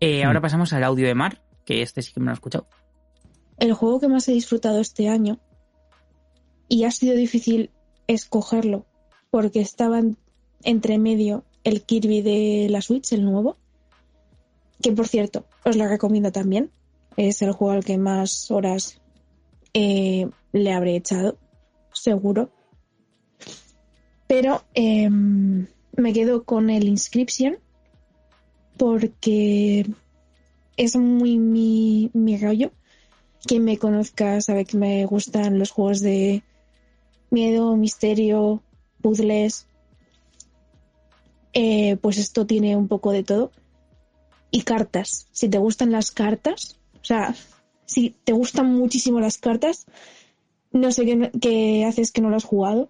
Eh. 0.00 0.24
Ahora 0.24 0.40
pasamos 0.40 0.72
al 0.72 0.84
audio 0.84 1.06
de 1.06 1.14
Mar, 1.14 1.42
que 1.70 1.82
este 1.82 2.02
sí 2.02 2.12
que 2.12 2.18
me 2.18 2.26
lo 2.26 2.32
he 2.32 2.34
escuchado. 2.34 2.66
El 3.58 3.74
juego 3.74 4.00
que 4.00 4.08
más 4.08 4.28
he 4.28 4.32
disfrutado 4.32 4.80
este 4.80 5.08
año, 5.08 5.38
y 6.68 6.82
ha 6.82 6.90
sido 6.90 7.14
difícil 7.14 7.70
escogerlo, 8.08 8.86
porque 9.30 9.60
estaban 9.60 10.16
entre 10.64 10.98
medio 10.98 11.44
el 11.62 11.82
Kirby 11.82 12.22
de 12.22 12.66
la 12.70 12.82
Switch, 12.82 13.12
el 13.12 13.24
nuevo, 13.24 13.56
que 14.82 14.90
por 14.90 15.06
cierto, 15.06 15.46
os 15.64 15.76
lo 15.76 15.86
recomiendo 15.86 16.32
también. 16.32 16.72
Es 17.16 17.40
el 17.42 17.52
juego 17.52 17.74
al 17.74 17.84
que 17.84 17.98
más 17.98 18.50
horas 18.50 19.00
eh, 19.72 20.28
le 20.52 20.72
habré 20.72 20.96
echado, 20.96 21.38
seguro. 21.92 22.50
Pero 24.26 24.64
em, 24.74 25.68
me 25.92 26.12
quedo 26.12 26.42
con 26.44 26.68
el 26.68 26.88
Inscription 26.88 27.58
porque 28.76 29.86
es 30.80 30.96
muy 30.96 31.36
mi, 31.36 32.10
mi 32.14 32.38
rollo. 32.38 32.72
Quien 33.44 33.64
me 33.64 33.76
conozca 33.76 34.40
sabe 34.40 34.64
que 34.64 34.78
me 34.78 35.04
gustan 35.04 35.58
los 35.58 35.70
juegos 35.70 36.00
de 36.00 36.42
miedo, 37.28 37.76
misterio, 37.76 38.62
puzzles. 39.02 39.66
Eh, 41.52 41.98
pues 42.00 42.16
esto 42.16 42.46
tiene 42.46 42.76
un 42.76 42.88
poco 42.88 43.12
de 43.12 43.24
todo. 43.24 43.52
Y 44.50 44.62
cartas. 44.62 45.28
Si 45.32 45.50
te 45.50 45.58
gustan 45.58 45.92
las 45.92 46.12
cartas, 46.12 46.78
o 46.94 47.04
sea, 47.04 47.34
si 47.84 48.14
te 48.24 48.32
gustan 48.32 48.74
muchísimo 48.74 49.20
las 49.20 49.36
cartas, 49.36 49.84
no 50.72 50.92
sé 50.92 51.04
qué, 51.04 51.30
qué 51.42 51.84
haces 51.84 52.10
que 52.10 52.22
no 52.22 52.30
lo 52.30 52.36
has 52.36 52.44
jugado. 52.44 52.88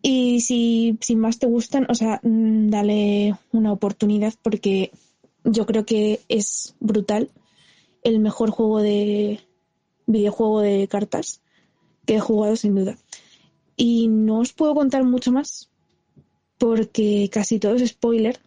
Y 0.00 0.40
si, 0.40 0.98
si 1.02 1.14
más 1.14 1.38
te 1.38 1.46
gustan, 1.46 1.86
o 1.90 1.94
sea, 1.94 2.20
mm, 2.22 2.70
dale 2.70 3.36
una 3.52 3.70
oportunidad 3.70 4.32
porque 4.42 4.90
yo 5.44 5.66
creo 5.66 5.84
que 5.86 6.20
es 6.28 6.74
brutal. 6.80 7.30
El 8.02 8.18
mejor 8.18 8.50
juego 8.50 8.80
de 8.82 9.40
videojuego 10.06 10.60
de 10.60 10.88
cartas 10.88 11.40
que 12.06 12.16
he 12.16 12.20
jugado 12.20 12.56
sin 12.56 12.74
duda. 12.74 12.96
Y 13.76 14.08
no 14.08 14.40
os 14.40 14.52
puedo 14.52 14.74
contar 14.74 15.04
mucho 15.04 15.32
más 15.32 15.70
porque 16.58 17.28
casi 17.32 17.58
todo 17.58 17.74
es 17.76 17.88
spoiler. 17.90 18.40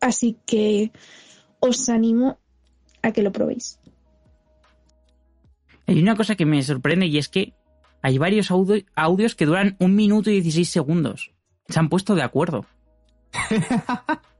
Así 0.00 0.36
que 0.46 0.92
os 1.60 1.88
animo 1.88 2.38
a 3.02 3.12
que 3.12 3.22
lo 3.22 3.32
probéis. 3.32 3.78
Hay 5.86 6.00
una 6.00 6.16
cosa 6.16 6.34
que 6.36 6.46
me 6.46 6.62
sorprende 6.62 7.06
y 7.06 7.18
es 7.18 7.28
que 7.28 7.54
hay 8.02 8.18
varios 8.18 8.50
audio- 8.50 8.84
audios 8.94 9.34
que 9.34 9.46
duran 9.46 9.76
un 9.80 9.94
minuto 9.94 10.30
y 10.30 10.34
16 10.34 10.68
segundos. 10.68 11.32
Se 11.68 11.78
han 11.78 11.88
puesto 11.88 12.14
de 12.14 12.22
acuerdo. 12.22 12.66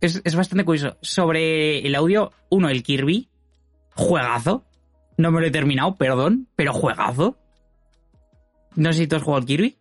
es, 0.00 0.20
es 0.24 0.34
bastante 0.34 0.64
curioso. 0.64 0.96
Sobre 1.00 1.78
el 1.86 1.94
audio, 1.94 2.32
uno, 2.48 2.68
el 2.68 2.82
Kirby. 2.82 3.28
Juegazo. 3.94 4.64
No 5.16 5.30
me 5.30 5.40
lo 5.40 5.46
he 5.46 5.50
terminado, 5.50 5.96
perdón, 5.96 6.48
pero 6.56 6.72
juegazo. 6.72 7.36
No 8.76 8.92
sé 8.92 9.00
si 9.00 9.06
tú 9.06 9.16
has 9.16 9.22
jugado 9.22 9.40
al 9.40 9.46
Kirby. 9.46 9.76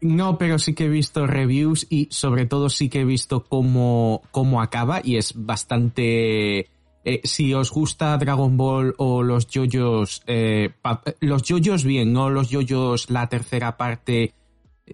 No, 0.00 0.38
pero 0.38 0.58
sí 0.58 0.74
que 0.74 0.86
he 0.86 0.88
visto 0.88 1.26
reviews 1.26 1.86
y 1.88 2.08
sobre 2.10 2.46
todo 2.46 2.68
sí 2.68 2.88
que 2.88 3.00
he 3.00 3.04
visto 3.04 3.44
cómo, 3.44 4.22
cómo 4.30 4.60
acaba 4.60 5.00
y 5.04 5.16
es 5.16 5.32
bastante... 5.36 6.70
eh, 7.04 7.20
si 7.24 7.54
os 7.54 7.70
gusta 7.70 8.16
Dragon 8.18 8.56
Ball 8.56 8.94
o 8.98 9.22
los 9.22 9.46
yoyos, 9.48 10.22
eh, 10.26 10.70
los 11.20 11.42
yoyos 11.42 11.84
bien, 11.84 12.12
no 12.12 12.30
los 12.30 12.50
yoyos 12.50 13.10
la 13.10 13.28
tercera 13.28 13.76
parte 13.76 14.34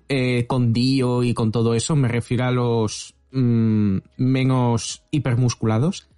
eh, 0.08 0.46
con 0.46 0.72
Dio 0.72 1.22
y 1.22 1.32
con 1.32 1.52
todo 1.52 1.74
eso, 1.74 1.96
me 1.96 2.08
refiero 2.08 2.44
a 2.44 2.50
los 2.50 3.14
mm, 3.32 3.98
menos 4.16 5.02
hipermusculados. 5.10 6.08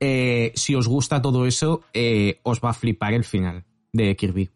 Eh, 0.00 0.52
si 0.54 0.74
os 0.74 0.88
gusta 0.88 1.20
todo 1.20 1.46
eso, 1.46 1.82
eh, 1.92 2.40
os 2.42 2.60
va 2.64 2.70
a 2.70 2.74
flipar 2.74 3.12
el 3.12 3.24
final 3.24 3.64
de 3.92 4.16
Kirby. 4.16 4.50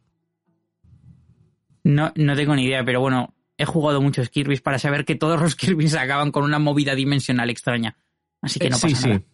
No, 1.85 2.13
no 2.17 2.35
tengo 2.35 2.55
ni 2.57 2.65
idea, 2.65 2.85
pero 2.85 3.01
bueno, 3.01 3.35
he 3.59 3.65
jugado 3.67 4.01
muchos 4.01 4.31
Kirby's 4.31 4.63
para 4.63 4.79
saber 4.79 5.05
que 5.05 5.15
todos 5.17 5.41
los 5.41 5.55
Kirby's 5.57 5.95
acaban 5.95 6.33
con 6.33 6.45
una 6.45 6.59
movida 6.59 6.95
dimensional 6.95 7.51
extraña. 7.51 7.97
Así 8.41 8.59
que 8.59 8.71
no 8.71 8.77
Eh, 8.77 8.79
sí, 8.79 8.89
pasa 8.95 9.09
nada. 9.09 9.19
sí. 9.21 9.27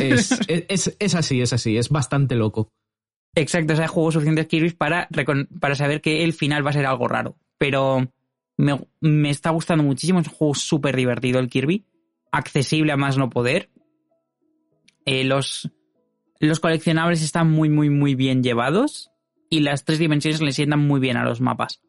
Es, 0.00 0.40
es, 0.48 0.96
es 0.98 1.14
así, 1.14 1.40
es 1.40 1.52
así, 1.52 1.76
es 1.76 1.88
bastante 1.88 2.36
loco. 2.36 2.68
Exacto, 3.34 3.72
o 3.74 3.76
sea, 3.76 3.88
juego 3.88 4.12
suficientes 4.12 4.46
Kirby's 4.46 4.74
para, 4.74 5.08
para 5.60 5.74
saber 5.74 6.00
que 6.00 6.24
el 6.24 6.32
final 6.32 6.64
va 6.64 6.70
a 6.70 6.74
ser 6.74 6.86
algo 6.86 7.08
raro. 7.08 7.36
Pero 7.58 8.12
me, 8.56 8.80
me 9.00 9.30
está 9.30 9.50
gustando 9.50 9.82
muchísimo, 9.84 10.20
es 10.20 10.28
un 10.28 10.34
juego 10.34 10.54
súper 10.54 10.96
divertido 10.96 11.40
el 11.40 11.48
Kirby, 11.48 11.84
accesible 12.32 12.92
a 12.92 12.96
más 12.96 13.16
no 13.16 13.30
poder. 13.30 13.70
Eh, 15.04 15.24
los, 15.24 15.70
los 16.40 16.60
coleccionables 16.60 17.22
están 17.22 17.50
muy, 17.50 17.68
muy, 17.70 17.90
muy 17.90 18.14
bien 18.14 18.42
llevados 18.42 19.10
y 19.50 19.60
las 19.60 19.84
tres 19.84 19.98
dimensiones 19.98 20.40
le 20.42 20.52
sientan 20.52 20.86
muy 20.86 21.00
bien 21.00 21.16
a 21.16 21.24
los 21.24 21.40
mapas. 21.40 21.80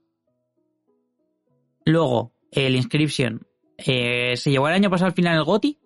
Luego, 1.86 2.34
el 2.52 2.76
Inscription. 2.76 3.46
eh, 3.78 4.36
¿Se 4.38 4.52
llevó 4.52 4.68
el 4.68 4.76
año 4.76 4.90
pasado 4.90 5.08
al 5.08 5.14
final 5.16 5.38
el 5.38 5.44
GOTI? 5.44 5.80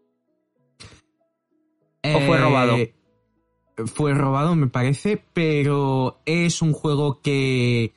¿O 2.16 2.20
fue 2.20 2.38
robado? 2.38 2.76
Eh, 2.78 2.94
Fue 3.88 4.14
robado, 4.14 4.56
me 4.56 4.68
parece, 4.68 5.24
pero 5.34 6.22
es 6.26 6.62
un 6.62 6.74
juego 6.74 7.22
que 7.22 7.94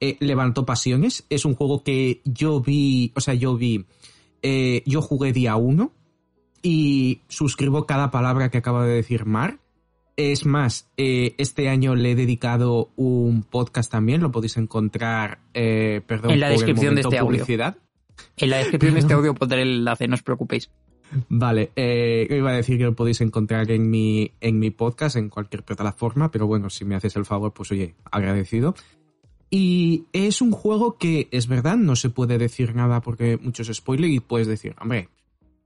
eh, 0.00 0.16
levantó 0.20 0.64
pasiones. 0.64 1.26
Es 1.28 1.44
un 1.44 1.54
juego 1.54 1.82
que 1.82 2.22
yo 2.24 2.60
vi, 2.60 3.12
o 3.16 3.20
sea, 3.20 3.34
yo 3.34 3.56
vi, 3.56 3.84
yo 4.86 5.02
jugué 5.02 5.32
día 5.32 5.56
uno 5.56 5.92
y 6.62 7.20
suscribo 7.28 7.86
cada 7.86 8.10
palabra 8.10 8.50
que 8.50 8.58
acaba 8.58 8.86
de 8.86 8.94
decir 8.94 9.24
Mar. 9.24 9.58
Es 10.16 10.46
más, 10.46 10.88
eh, 10.96 11.34
este 11.38 11.68
año 11.68 11.94
le 11.94 12.12
he 12.12 12.14
dedicado 12.16 12.90
un 12.96 13.44
podcast 13.44 13.90
también, 13.90 14.20
lo 14.20 14.32
podéis 14.32 14.56
encontrar, 14.56 15.38
eh, 15.54 16.00
perdón, 16.06 16.32
En 16.32 16.40
la 16.40 16.46
por 16.46 16.52
el 16.52 16.58
descripción 16.58 16.94
de 16.96 17.02
este 17.02 17.18
audio. 17.18 17.26
publicidad. 17.26 17.76
En 18.36 18.50
la 18.50 18.58
descripción 18.58 18.94
de 18.94 19.00
este 19.00 19.14
audio 19.14 19.34
pondré 19.36 19.62
el 19.62 19.78
enlace, 19.78 20.08
no 20.08 20.14
os 20.14 20.22
preocupéis. 20.22 20.70
Vale, 21.28 21.70
eh, 21.76 22.26
iba 22.30 22.50
a 22.50 22.54
decir 22.54 22.78
que 22.78 22.84
lo 22.84 22.94
podéis 22.94 23.20
encontrar 23.20 23.70
en 23.70 23.88
mi, 23.88 24.32
en 24.40 24.58
mi 24.58 24.70
podcast, 24.70 25.16
en 25.16 25.30
cualquier 25.30 25.62
plataforma, 25.62 26.30
pero 26.30 26.46
bueno, 26.46 26.68
si 26.68 26.84
me 26.84 26.96
haces 26.96 27.16
el 27.16 27.24
favor, 27.24 27.52
pues 27.52 27.70
oye, 27.70 27.94
agradecido. 28.10 28.74
Y 29.50 30.04
es 30.12 30.42
un 30.42 30.50
juego 30.50 30.98
que, 30.98 31.28
es 31.30 31.46
verdad, 31.46 31.76
no 31.76 31.96
se 31.96 32.10
puede 32.10 32.36
decir 32.36 32.74
nada 32.74 33.00
porque 33.00 33.38
muchos 33.38 33.68
spoilers 33.68 34.12
y 34.12 34.20
puedes 34.20 34.46
decir, 34.46 34.74
hombre, 34.80 35.08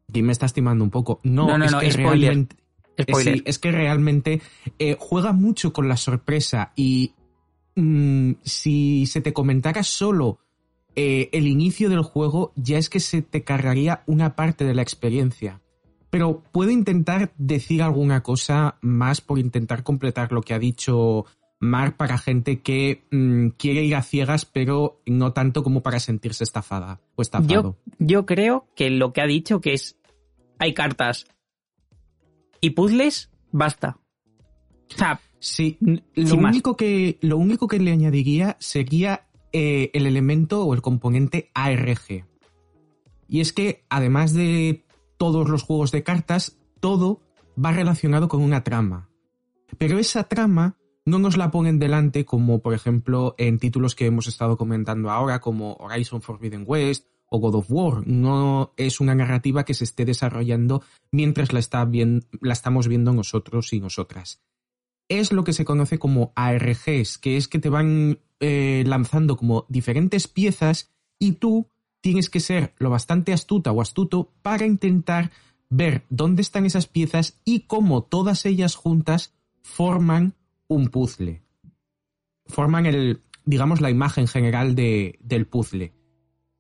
aquí 0.08 0.22
me 0.22 0.32
está 0.32 0.46
estimando 0.46 0.84
un 0.84 0.90
poco. 0.90 1.20
No, 1.22 1.46
No, 1.46 1.58
no, 1.58 1.64
es 1.64 1.72
no, 1.72 1.80
que 1.80 1.90
spoiler. 1.92 2.20
realmente... 2.30 2.56
eh, 2.96 3.04
Spoiler. 3.08 3.36
sí, 3.38 3.42
es 3.46 3.58
que 3.58 3.72
realmente 3.72 4.42
eh, 4.78 4.96
juega 4.98 5.32
mucho 5.32 5.72
con 5.72 5.88
la 5.88 5.96
sorpresa 5.96 6.72
y 6.76 7.12
mm, 7.76 8.32
si 8.42 9.06
se 9.06 9.20
te 9.20 9.32
comentara 9.32 9.82
solo 9.82 10.38
eh, 10.94 11.30
el 11.32 11.46
inicio 11.46 11.88
del 11.88 12.02
juego, 12.02 12.52
ya 12.54 12.76
es 12.78 12.90
que 12.90 13.00
se 13.00 13.22
te 13.22 13.44
cargaría 13.44 14.02
una 14.06 14.36
parte 14.36 14.64
de 14.64 14.74
la 14.74 14.82
experiencia. 14.82 15.60
Pero 16.10 16.42
puedo 16.52 16.70
intentar 16.70 17.32
decir 17.38 17.82
alguna 17.82 18.22
cosa 18.22 18.76
más 18.82 19.22
por 19.22 19.38
intentar 19.38 19.82
completar 19.82 20.30
lo 20.32 20.42
que 20.42 20.52
ha 20.52 20.58
dicho 20.58 21.24
Mar 21.62 21.96
para 21.96 22.18
gente 22.18 22.60
que 22.60 23.04
mm, 23.10 23.50
quiere 23.56 23.84
ir 23.84 23.94
a 23.94 24.02
ciegas, 24.02 24.44
pero 24.44 25.00
no 25.06 25.32
tanto 25.32 25.62
como 25.62 25.82
para 25.82 26.00
sentirse 26.00 26.44
estafada 26.44 27.00
o 27.14 27.22
estafado. 27.22 27.78
Yo, 27.98 28.06
yo 28.06 28.26
creo 28.26 28.66
que 28.74 28.90
lo 28.90 29.12
que 29.12 29.22
ha 29.22 29.26
dicho 29.26 29.60
que 29.60 29.72
es 29.72 29.96
hay 30.58 30.74
cartas 30.74 31.26
y 32.60 32.70
puzzles, 32.70 33.30
basta. 33.52 33.98
O 34.92 34.98
sea, 34.98 35.20
Sí, 35.42 35.76
lo 36.14 36.36
más. 36.36 36.52
único, 36.52 36.76
que, 36.76 37.18
lo 37.20 37.36
único 37.36 37.66
que 37.66 37.80
le 37.80 37.90
añadiría 37.90 38.56
sería 38.60 39.26
eh, 39.52 39.90
el 39.92 40.06
elemento 40.06 40.64
o 40.64 40.72
el 40.72 40.82
componente 40.82 41.50
ARG. 41.52 42.26
Y 43.26 43.40
es 43.40 43.52
que, 43.52 43.84
además 43.88 44.34
de 44.34 44.84
todos 45.16 45.48
los 45.48 45.64
juegos 45.64 45.90
de 45.90 46.04
cartas, 46.04 46.58
todo 46.78 47.20
va 47.62 47.72
relacionado 47.72 48.28
con 48.28 48.40
una 48.40 48.62
trama. 48.62 49.08
Pero 49.78 49.98
esa 49.98 50.22
trama 50.24 50.76
no 51.04 51.18
nos 51.18 51.36
la 51.36 51.50
ponen 51.50 51.78
delante 51.78 52.24
como, 52.24 52.60
por 52.60 52.74
ejemplo, 52.74 53.34
en 53.38 53.58
títulos 53.58 53.94
que 53.94 54.06
hemos 54.06 54.26
estado 54.26 54.56
comentando 54.56 55.10
ahora, 55.10 55.40
como 55.40 55.74
Horizon 55.74 56.22
Forbidden 56.22 56.64
West 56.66 57.06
o 57.26 57.38
God 57.38 57.56
of 57.56 57.66
War. 57.70 58.06
No 58.06 58.72
es 58.76 59.00
una 59.00 59.14
narrativa 59.14 59.64
que 59.64 59.74
se 59.74 59.84
esté 59.84 60.04
desarrollando 60.04 60.82
mientras 61.10 61.52
la, 61.52 61.58
está 61.58 61.88
la 62.40 62.52
estamos 62.52 62.88
viendo 62.88 63.12
nosotros 63.12 63.72
y 63.72 63.80
nosotras. 63.80 64.42
Es 65.08 65.32
lo 65.32 65.44
que 65.44 65.52
se 65.52 65.64
conoce 65.64 65.98
como 65.98 66.32
ARGs, 66.36 67.18
que 67.18 67.36
es 67.36 67.48
que 67.48 67.58
te 67.58 67.68
van 67.68 68.20
eh, 68.40 68.84
lanzando 68.86 69.36
como 69.36 69.66
diferentes 69.68 70.28
piezas 70.28 70.92
y 71.18 71.32
tú 71.32 71.68
tienes 72.00 72.30
que 72.30 72.40
ser 72.40 72.74
lo 72.78 72.90
bastante 72.90 73.32
astuta 73.32 73.72
o 73.72 73.80
astuto 73.80 74.32
para 74.42 74.66
intentar 74.66 75.30
ver 75.70 76.04
dónde 76.10 76.42
están 76.42 76.66
esas 76.66 76.86
piezas 76.86 77.40
y 77.44 77.60
cómo 77.60 78.02
todas 78.02 78.44
ellas 78.44 78.74
juntas 78.74 79.34
forman 79.62 80.34
un 80.72 80.88
puzzle. 80.88 81.42
Forman 82.46 82.86
el, 82.86 83.22
digamos, 83.44 83.80
la 83.80 83.90
imagen 83.90 84.26
general 84.26 84.74
de, 84.74 85.18
del 85.20 85.46
puzzle. 85.46 85.92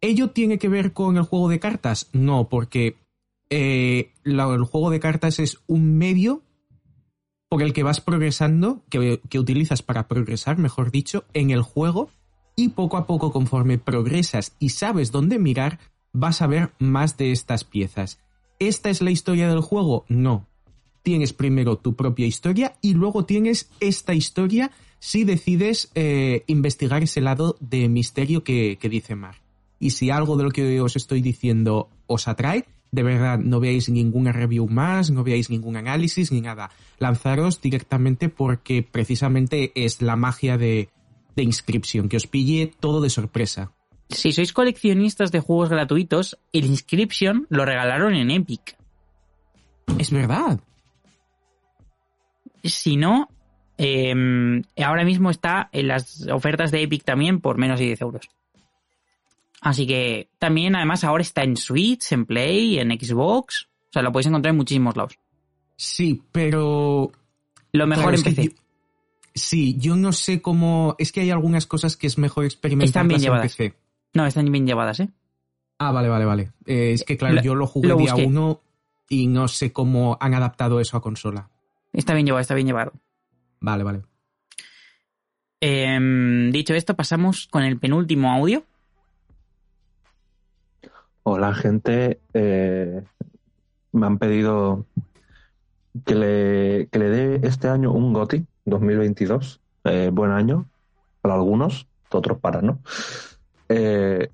¿Ello 0.00 0.30
tiene 0.30 0.58
que 0.58 0.68
ver 0.68 0.92
con 0.92 1.16
el 1.16 1.22
juego 1.22 1.48
de 1.48 1.60
cartas? 1.60 2.08
No, 2.12 2.48
porque 2.48 2.96
eh, 3.50 4.12
el 4.24 4.64
juego 4.64 4.90
de 4.90 5.00
cartas 5.00 5.38
es 5.38 5.58
un 5.66 5.96
medio 5.96 6.42
por 7.48 7.62
el 7.62 7.72
que 7.72 7.82
vas 7.82 8.00
progresando, 8.00 8.82
que, 8.88 9.20
que 9.28 9.38
utilizas 9.38 9.82
para 9.82 10.08
progresar, 10.08 10.58
mejor 10.58 10.90
dicho, 10.90 11.24
en 11.34 11.50
el 11.50 11.62
juego 11.62 12.10
y 12.56 12.70
poco 12.70 12.96
a 12.96 13.06
poco 13.06 13.30
conforme 13.32 13.78
progresas 13.78 14.56
y 14.58 14.70
sabes 14.70 15.12
dónde 15.12 15.38
mirar, 15.38 15.78
vas 16.12 16.42
a 16.42 16.46
ver 16.46 16.72
más 16.78 17.16
de 17.16 17.30
estas 17.30 17.64
piezas. 17.64 18.20
¿Esta 18.58 18.90
es 18.90 19.02
la 19.02 19.10
historia 19.10 19.48
del 19.48 19.60
juego? 19.60 20.04
No 20.08 20.46
tienes 21.02 21.32
primero 21.32 21.76
tu 21.76 21.94
propia 21.94 22.26
historia 22.26 22.74
y 22.80 22.94
luego 22.94 23.24
tienes 23.24 23.70
esta 23.80 24.14
historia 24.14 24.70
si 24.98 25.24
decides 25.24 25.90
eh, 25.94 26.44
investigar 26.46 27.02
ese 27.02 27.20
lado 27.20 27.56
de 27.60 27.88
misterio 27.88 28.44
que, 28.44 28.78
dice 28.82 29.16
Mar. 29.16 29.36
Y 29.80 29.90
si 29.90 30.10
algo 30.10 30.36
de 30.36 30.44
lo 30.44 30.50
que 30.50 30.80
os 30.80 30.94
estoy 30.94 31.20
diciendo 31.20 31.90
os 32.06 32.28
atrae, 32.28 32.66
de 32.92 33.02
verdad 33.02 33.38
no 33.38 33.58
veáis 33.58 33.88
ninguna 33.88 34.30
review 34.30 34.68
más, 34.68 35.10
no 35.10 35.24
veáis 35.24 35.50
ningún 35.50 35.76
análisis 35.76 36.30
ni 36.30 36.40
nada. 36.40 36.70
Lanzaros 36.98 37.60
directamente 37.60 38.28
porque 38.28 38.82
precisamente 38.82 39.72
es 39.74 40.02
la 40.02 40.14
magia 40.14 40.56
de, 40.56 40.88
de 41.34 41.42
inscripción, 41.42 42.08
que 42.08 42.16
os 42.16 42.28
pille 42.28 42.72
todo 42.78 43.00
de 43.00 43.10
sorpresa. 43.10 43.72
Si 44.08 44.30
sois 44.30 44.52
coleccionistas 44.52 45.32
de 45.32 45.40
juegos 45.40 45.70
gratuitos, 45.70 46.38
el 46.52 46.66
Inscription 46.66 47.46
lo 47.48 47.64
regalaron 47.64 48.14
en 48.14 48.30
Epic. 48.30 48.76
Es 49.98 50.10
verdad. 50.10 50.60
Si 52.62 52.96
no, 52.96 53.28
em, 53.78 54.62
ahora 54.84 55.04
mismo 55.04 55.30
está 55.30 55.68
en 55.72 55.88
las 55.88 56.26
ofertas 56.28 56.70
de 56.70 56.82
Epic 56.82 57.04
también 57.04 57.40
por 57.40 57.58
menos 57.58 57.78
de 57.78 57.86
10 57.86 58.00
euros. 58.02 58.30
Así 59.62 59.86
que 59.86 60.28
también, 60.38 60.74
además, 60.74 61.04
ahora 61.04 61.22
está 61.22 61.44
en 61.44 61.56
Switch, 61.56 62.10
en 62.10 62.26
Play, 62.26 62.80
en 62.80 62.90
Xbox. 62.90 63.68
O 63.90 63.92
sea, 63.92 64.02
lo 64.02 64.10
podéis 64.10 64.26
encontrar 64.26 64.50
en 64.50 64.56
muchísimos 64.56 64.96
lados. 64.96 65.16
Sí, 65.76 66.20
pero. 66.32 67.12
Lo 67.70 67.86
mejor 67.86 68.14
en 68.14 68.22
PC. 68.22 68.54
sí, 69.34 69.76
yo 69.78 69.94
no 69.94 70.12
sé 70.12 70.42
cómo. 70.42 70.96
Es 70.98 71.12
que 71.12 71.20
hay 71.20 71.30
algunas 71.30 71.66
cosas 71.66 71.96
que 71.96 72.08
es 72.08 72.18
mejor 72.18 72.44
experimentar 72.44 72.88
están 72.88 73.08
bien 73.08 73.20
llevadas. 73.20 73.56
No, 74.14 74.26
están 74.26 74.50
bien 74.50 74.66
llevadas, 74.66 74.98
¿eh? 74.98 75.08
Ah, 75.78 75.92
vale, 75.92 76.08
vale, 76.08 76.24
vale. 76.24 76.52
Eh, 76.66 76.92
es 76.92 77.04
que, 77.04 77.16
claro, 77.16 77.40
yo 77.40 77.54
lo 77.54 77.66
jugué 77.66 77.94
día 77.94 78.16
uno 78.16 78.60
y 79.08 79.28
no 79.28 79.46
sé 79.46 79.72
cómo 79.72 80.18
han 80.20 80.34
adaptado 80.34 80.80
eso 80.80 80.96
a 80.96 81.02
consola. 81.02 81.50
Está 81.92 82.14
bien 82.14 82.26
llevado, 82.26 82.40
está 82.40 82.54
bien 82.54 82.66
llevado. 82.66 82.92
Vale, 83.60 83.84
vale. 83.84 84.02
Em, 85.60 86.50
dicho 86.50 86.74
esto, 86.74 86.96
pasamos 86.96 87.46
con 87.48 87.62
el 87.62 87.78
penúltimo 87.78 88.32
audio. 88.32 88.64
Hola, 91.22 91.54
gente. 91.54 92.20
Eh, 92.34 93.02
me 93.92 94.06
han 94.06 94.18
pedido 94.18 94.86
que 96.04 96.14
le, 96.14 96.88
le 96.90 97.10
dé 97.10 97.46
este 97.46 97.68
año 97.68 97.92
un 97.92 98.12
GOTI 98.12 98.44
2022. 98.64 99.60
Eh, 99.84 100.10
buen 100.12 100.32
año 100.32 100.66
para 101.20 101.34
algunos, 101.34 101.86
otros 102.10 102.38
para 102.38 102.62
no. 102.62 102.80
Eh, 103.68 104.30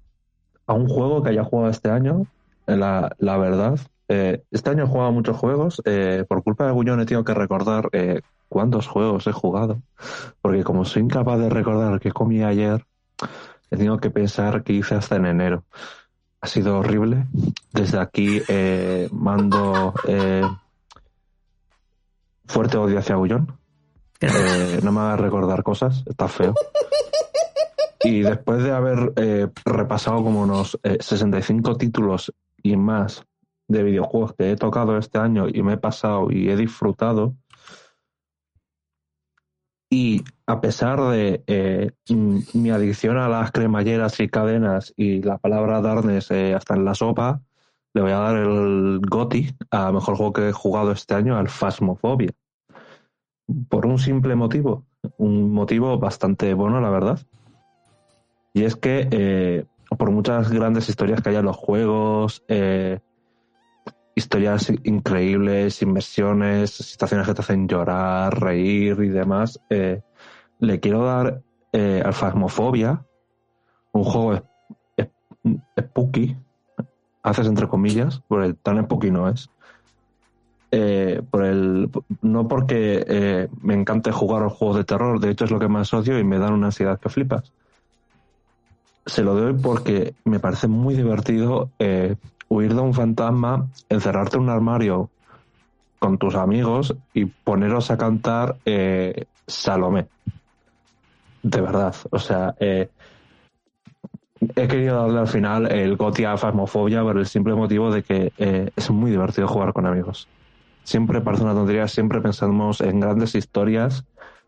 a 0.66 0.72
un 0.72 0.88
juego 0.88 1.22
que 1.22 1.30
haya 1.30 1.44
jugado 1.44 1.70
este 1.70 1.90
año, 1.90 2.26
la, 2.66 3.14
la 3.18 3.36
verdad, 3.36 3.78
eh, 4.08 4.42
este 4.50 4.70
año 4.70 4.84
he 4.84 4.86
jugado 4.86 5.12
muchos 5.12 5.36
juegos. 5.36 5.82
Eh, 5.84 6.24
por 6.26 6.42
culpa 6.42 6.66
de 6.66 6.72
Gullón 6.72 7.00
he 7.00 7.06
tenido 7.06 7.24
que 7.24 7.34
recordar 7.34 7.90
eh, 7.92 8.22
cuántos 8.48 8.86
juegos 8.86 9.26
he 9.26 9.32
jugado. 9.32 9.82
Porque 10.40 10.64
como 10.64 10.84
soy 10.84 11.02
incapaz 11.02 11.38
de 11.38 11.50
recordar 11.50 12.00
qué 12.00 12.10
comí 12.10 12.42
ayer, 12.42 12.86
he 13.70 13.76
tenido 13.76 13.98
que 13.98 14.10
pensar 14.10 14.64
qué 14.64 14.72
hice 14.72 14.94
hasta 14.94 15.16
en 15.16 15.26
enero. 15.26 15.64
Ha 16.40 16.46
sido 16.46 16.78
horrible. 16.78 17.26
Desde 17.72 17.98
aquí 17.98 18.40
mando 19.12 19.92
fuerte 22.46 22.78
odio 22.78 22.98
hacia 22.98 23.16
Gullón. 23.16 23.58
no 24.82 24.92
me 24.92 25.00
haga 25.00 25.16
recordar 25.16 25.62
cosas, 25.62 26.02
está 26.06 26.28
feo. 26.28 26.54
Y 28.04 28.20
después 28.20 28.62
de 28.62 28.70
haber 28.70 29.12
repasado 29.64 30.22
como 30.22 30.42
unos 30.42 30.78
65 31.00 31.76
títulos 31.76 32.32
y 32.62 32.76
más 32.76 33.26
de 33.68 33.82
videojuegos 33.82 34.34
que 34.34 34.50
he 34.50 34.56
tocado 34.56 34.96
este 34.96 35.18
año 35.18 35.46
y 35.48 35.62
me 35.62 35.74
he 35.74 35.76
pasado 35.76 36.30
y 36.30 36.48
he 36.48 36.56
disfrutado. 36.56 37.36
Y 39.90 40.22
a 40.46 40.60
pesar 40.60 41.00
de 41.00 41.42
eh, 41.46 41.92
mi 42.54 42.70
adicción 42.70 43.16
a 43.16 43.28
las 43.28 43.52
cremalleras 43.52 44.20
y 44.20 44.28
cadenas 44.28 44.92
y 44.96 45.22
la 45.22 45.38
palabra 45.38 45.80
darnes 45.80 46.30
eh, 46.30 46.54
hasta 46.54 46.74
en 46.74 46.84
la 46.84 46.94
sopa, 46.94 47.40
le 47.94 48.02
voy 48.02 48.10
a 48.12 48.18
dar 48.18 48.36
el 48.36 49.00
GOTI 49.00 49.54
a 49.70 49.92
mejor 49.92 50.16
juego 50.16 50.32
que 50.32 50.48
he 50.48 50.52
jugado 50.52 50.92
este 50.92 51.14
año, 51.14 51.36
al 51.36 51.48
Phasmophobia. 51.48 52.32
Por 53.70 53.86
un 53.86 53.98
simple 53.98 54.34
motivo, 54.34 54.84
un 55.16 55.52
motivo 55.52 55.98
bastante 55.98 56.52
bueno, 56.52 56.80
la 56.82 56.90
verdad. 56.90 57.20
Y 58.52 58.64
es 58.64 58.76
que 58.76 59.08
eh, 59.10 59.64
por 59.96 60.10
muchas 60.10 60.50
grandes 60.50 60.90
historias 60.90 61.22
que 61.22 61.30
hay 61.30 61.36
en 61.36 61.46
los 61.46 61.56
juegos, 61.56 62.44
historias 64.18 64.70
increíbles, 64.84 65.80
inversiones, 65.82 66.70
situaciones 66.70 67.26
que 67.26 67.34
te 67.34 67.40
hacen 67.40 67.68
llorar, 67.68 68.38
reír 68.38 68.98
y 69.02 69.08
demás. 69.08 69.60
Eh, 69.70 70.02
le 70.58 70.80
quiero 70.80 71.04
dar 71.04 71.42
eh, 71.72 72.02
al 72.04 72.12
Phasmophobia, 72.12 73.04
un 73.92 74.04
juego 74.04 74.42
spooky, 75.78 76.36
haces 77.22 77.46
entre 77.46 77.68
comillas, 77.68 78.20
por 78.28 78.42
el 78.42 78.56
tan 78.56 78.82
spooky 78.84 79.10
no 79.10 79.28
es. 79.28 79.48
Eh, 80.70 81.22
por 81.30 81.44
el, 81.44 81.90
no 82.20 82.46
porque 82.46 83.04
eh, 83.08 83.48
me 83.62 83.72
encante 83.72 84.12
jugar 84.12 84.42
a 84.42 84.50
juegos 84.50 84.76
de 84.76 84.84
terror, 84.84 85.18
de 85.18 85.30
hecho 85.30 85.46
es 85.46 85.50
lo 85.50 85.58
que 85.58 85.68
más 85.68 85.94
odio 85.94 86.18
y 86.18 86.24
me 86.24 86.38
dan 86.38 86.52
una 86.52 86.66
ansiedad 86.66 87.00
que 87.00 87.08
flipas. 87.08 87.52
Se 89.06 89.22
lo 89.22 89.34
doy 89.34 89.54
porque 89.54 90.14
me 90.24 90.40
parece 90.40 90.68
muy 90.68 90.94
divertido 90.94 91.70
huir 92.48 92.74
de 92.74 92.80
un 92.80 92.94
fantasma, 92.94 93.68
encerrarte 93.88 94.36
en 94.36 94.44
un 94.44 94.50
armario 94.50 95.10
con 95.98 96.18
tus 96.18 96.34
amigos 96.34 96.94
y 97.12 97.26
poneros 97.26 97.90
a 97.90 97.98
cantar 97.98 98.56
eh, 98.64 99.24
Salomé. 99.46 100.06
De 101.42 101.60
verdad, 101.60 101.94
o 102.10 102.18
sea, 102.18 102.54
eh, 102.60 102.88
he 104.54 104.68
querido 104.68 105.02
darle 105.02 105.20
al 105.20 105.28
final 105.28 105.70
el 105.72 105.96
goti 105.96 106.24
a 106.24 106.36
Fasmofobia 106.36 107.02
por 107.02 107.18
el 107.18 107.26
simple 107.26 107.54
motivo 107.54 107.90
de 107.90 108.02
que 108.02 108.32
eh, 108.38 108.70
es 108.76 108.90
muy 108.90 109.10
divertido 109.10 109.48
jugar 109.48 109.72
con 109.72 109.86
amigos. 109.86 110.28
Siempre 110.84 111.20
parece 111.20 111.44
una 111.44 111.54
tontería, 111.54 111.86
siempre 111.88 112.20
pensamos 112.20 112.80
en 112.80 113.00
grandes 113.00 113.34
historias 113.34 114.04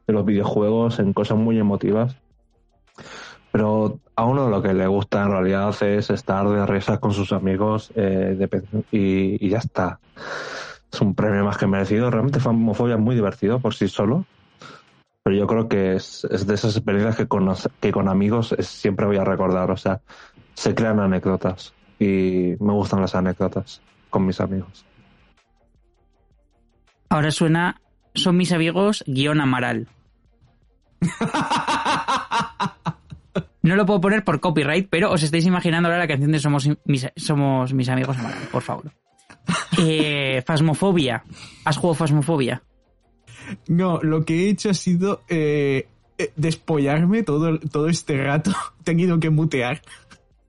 de 0.07 0.12
los 0.12 0.24
videojuegos, 0.24 0.98
en 0.98 1.12
cosas 1.12 1.36
muy 1.38 1.59
emotivas 1.59 2.16
pero 3.53 3.98
a 4.14 4.24
uno 4.24 4.48
lo 4.48 4.62
que 4.62 4.74
le 4.74 4.86
gusta 4.86 5.22
en 5.22 5.30
realidad 5.30 5.74
es 5.82 6.11
estar 6.11 6.48
de 6.48 6.66
risas 6.66 6.98
con 6.98 7.12
sus 7.12 7.32
amigos 7.32 7.90
eh, 7.94 8.48
y, 8.92 9.48
ya 9.48 9.59
está. 9.59 9.98
Es 10.92 11.01
un 11.01 11.14
premio 11.14 11.44
más 11.44 11.57
que 11.57 11.66
merecido. 11.66 12.11
Realmente 12.11 12.40
Famofobia 12.40 12.94
es 12.94 13.01
muy 13.01 13.14
divertido 13.14 13.61
por 13.61 13.74
sí 13.74 13.88
solo. 13.88 14.24
Pero 15.22 15.36
yo 15.36 15.46
creo 15.46 15.68
que 15.68 15.94
es, 15.96 16.26
de 16.30 16.55
esas 16.55 16.76
experiencias 16.76 17.16
que 17.16 17.28
con, 17.28 17.53
que 17.80 17.92
con 17.92 18.09
amigos 18.09 18.55
siempre 18.61 19.07
voy 19.07 19.16
a 19.16 19.24
recordar. 19.24 19.70
O 19.70 19.76
sea, 19.76 20.01
se 20.55 20.74
crean 20.74 21.01
anécdotas. 21.01 21.74
Y 21.98 22.55
me 22.61 22.72
gustan 22.72 23.01
las 23.01 23.14
anécdotas 23.14 23.82
con 24.11 24.26
mis 24.26 24.40
amigos. 24.40 24.84
Ahora 27.09 27.30
suena 27.30 27.80
Son 28.14 28.36
mis 28.36 28.53
amigos 28.53 29.05
guion 29.07 29.40
Amaral. 29.40 29.88
No 33.63 33.77
lo 33.77 33.85
puedo 33.87 34.01
poner 34.01 34.25
por 34.25 34.41
copyright, 34.41 34.89
pero 34.91 35.11
os 35.13 35.23
estáis 35.23 35.45
imaginando 35.47 35.89
ahora 35.89 35.99
la 35.99 36.09
canción 36.09 36.33
de 36.33 36.39
Somos 36.39 36.69
mis, 36.85 37.07
somos 37.17 37.73
mis 37.75 37.89
amigos 37.89 38.17
por 38.51 38.63
favor. 38.63 38.91
Eh, 39.79 40.43
Fasmofobia. 40.47 41.25
¿Has 41.65 41.77
jugado 41.77 41.95
Fasmofobia? 41.95 42.63
No, 43.69 44.01
lo 44.03 44.25
que 44.25 44.45
he 44.45 44.51
hecho 44.51 44.71
ha 44.71 44.75
sido 44.75 45.23
eh, 45.29 45.89
eh, 46.19 46.33
despollarme 46.37 47.23
todo, 47.23 47.59
todo 47.59 47.89
este 47.89 48.23
rato. 48.23 48.51
He 48.81 48.85
tenido 48.85 49.19
que 49.19 49.31
mutear. 49.31 49.81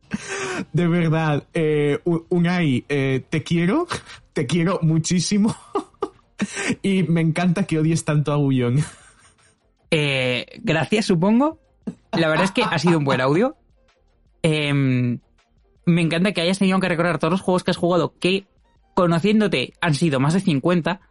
De 0.73 0.87
verdad, 0.87 1.47
eh, 1.53 1.99
Un- 2.03 2.25
Unai, 2.29 2.83
eh, 2.89 3.23
te 3.29 3.43
quiero, 3.43 3.87
te 4.33 4.45
quiero 4.45 4.79
muchísimo. 4.81 5.55
Y 6.81 7.03
me 7.03 7.21
encanta 7.21 7.63
que 7.63 7.79
odies 7.79 8.03
tanto 8.03 8.33
a 8.33 8.35
Bullón. 8.37 8.83
Eh, 9.91 10.45
gracias, 10.63 11.05
supongo. 11.05 11.59
La 12.11 12.27
verdad 12.27 12.45
es 12.45 12.51
que 12.51 12.63
ha 12.63 12.79
sido 12.79 12.97
un 12.97 13.05
buen 13.05 13.21
audio. 13.21 13.55
Em, 14.43 15.19
me 15.85 16.01
encanta 16.01 16.31
que 16.31 16.41
hayas 16.41 16.59
tenido 16.59 16.79
que 16.79 16.89
recordar 16.89 17.19
todos 17.19 17.31
los 17.31 17.41
juegos 17.41 17.63
que 17.63 17.71
has 17.71 17.77
jugado 17.77 18.17
que, 18.19 18.45
conociéndote, 18.95 19.73
han 19.81 19.93
sido 19.93 20.19
más 20.19 20.33
de 20.33 20.41
50 20.41 21.01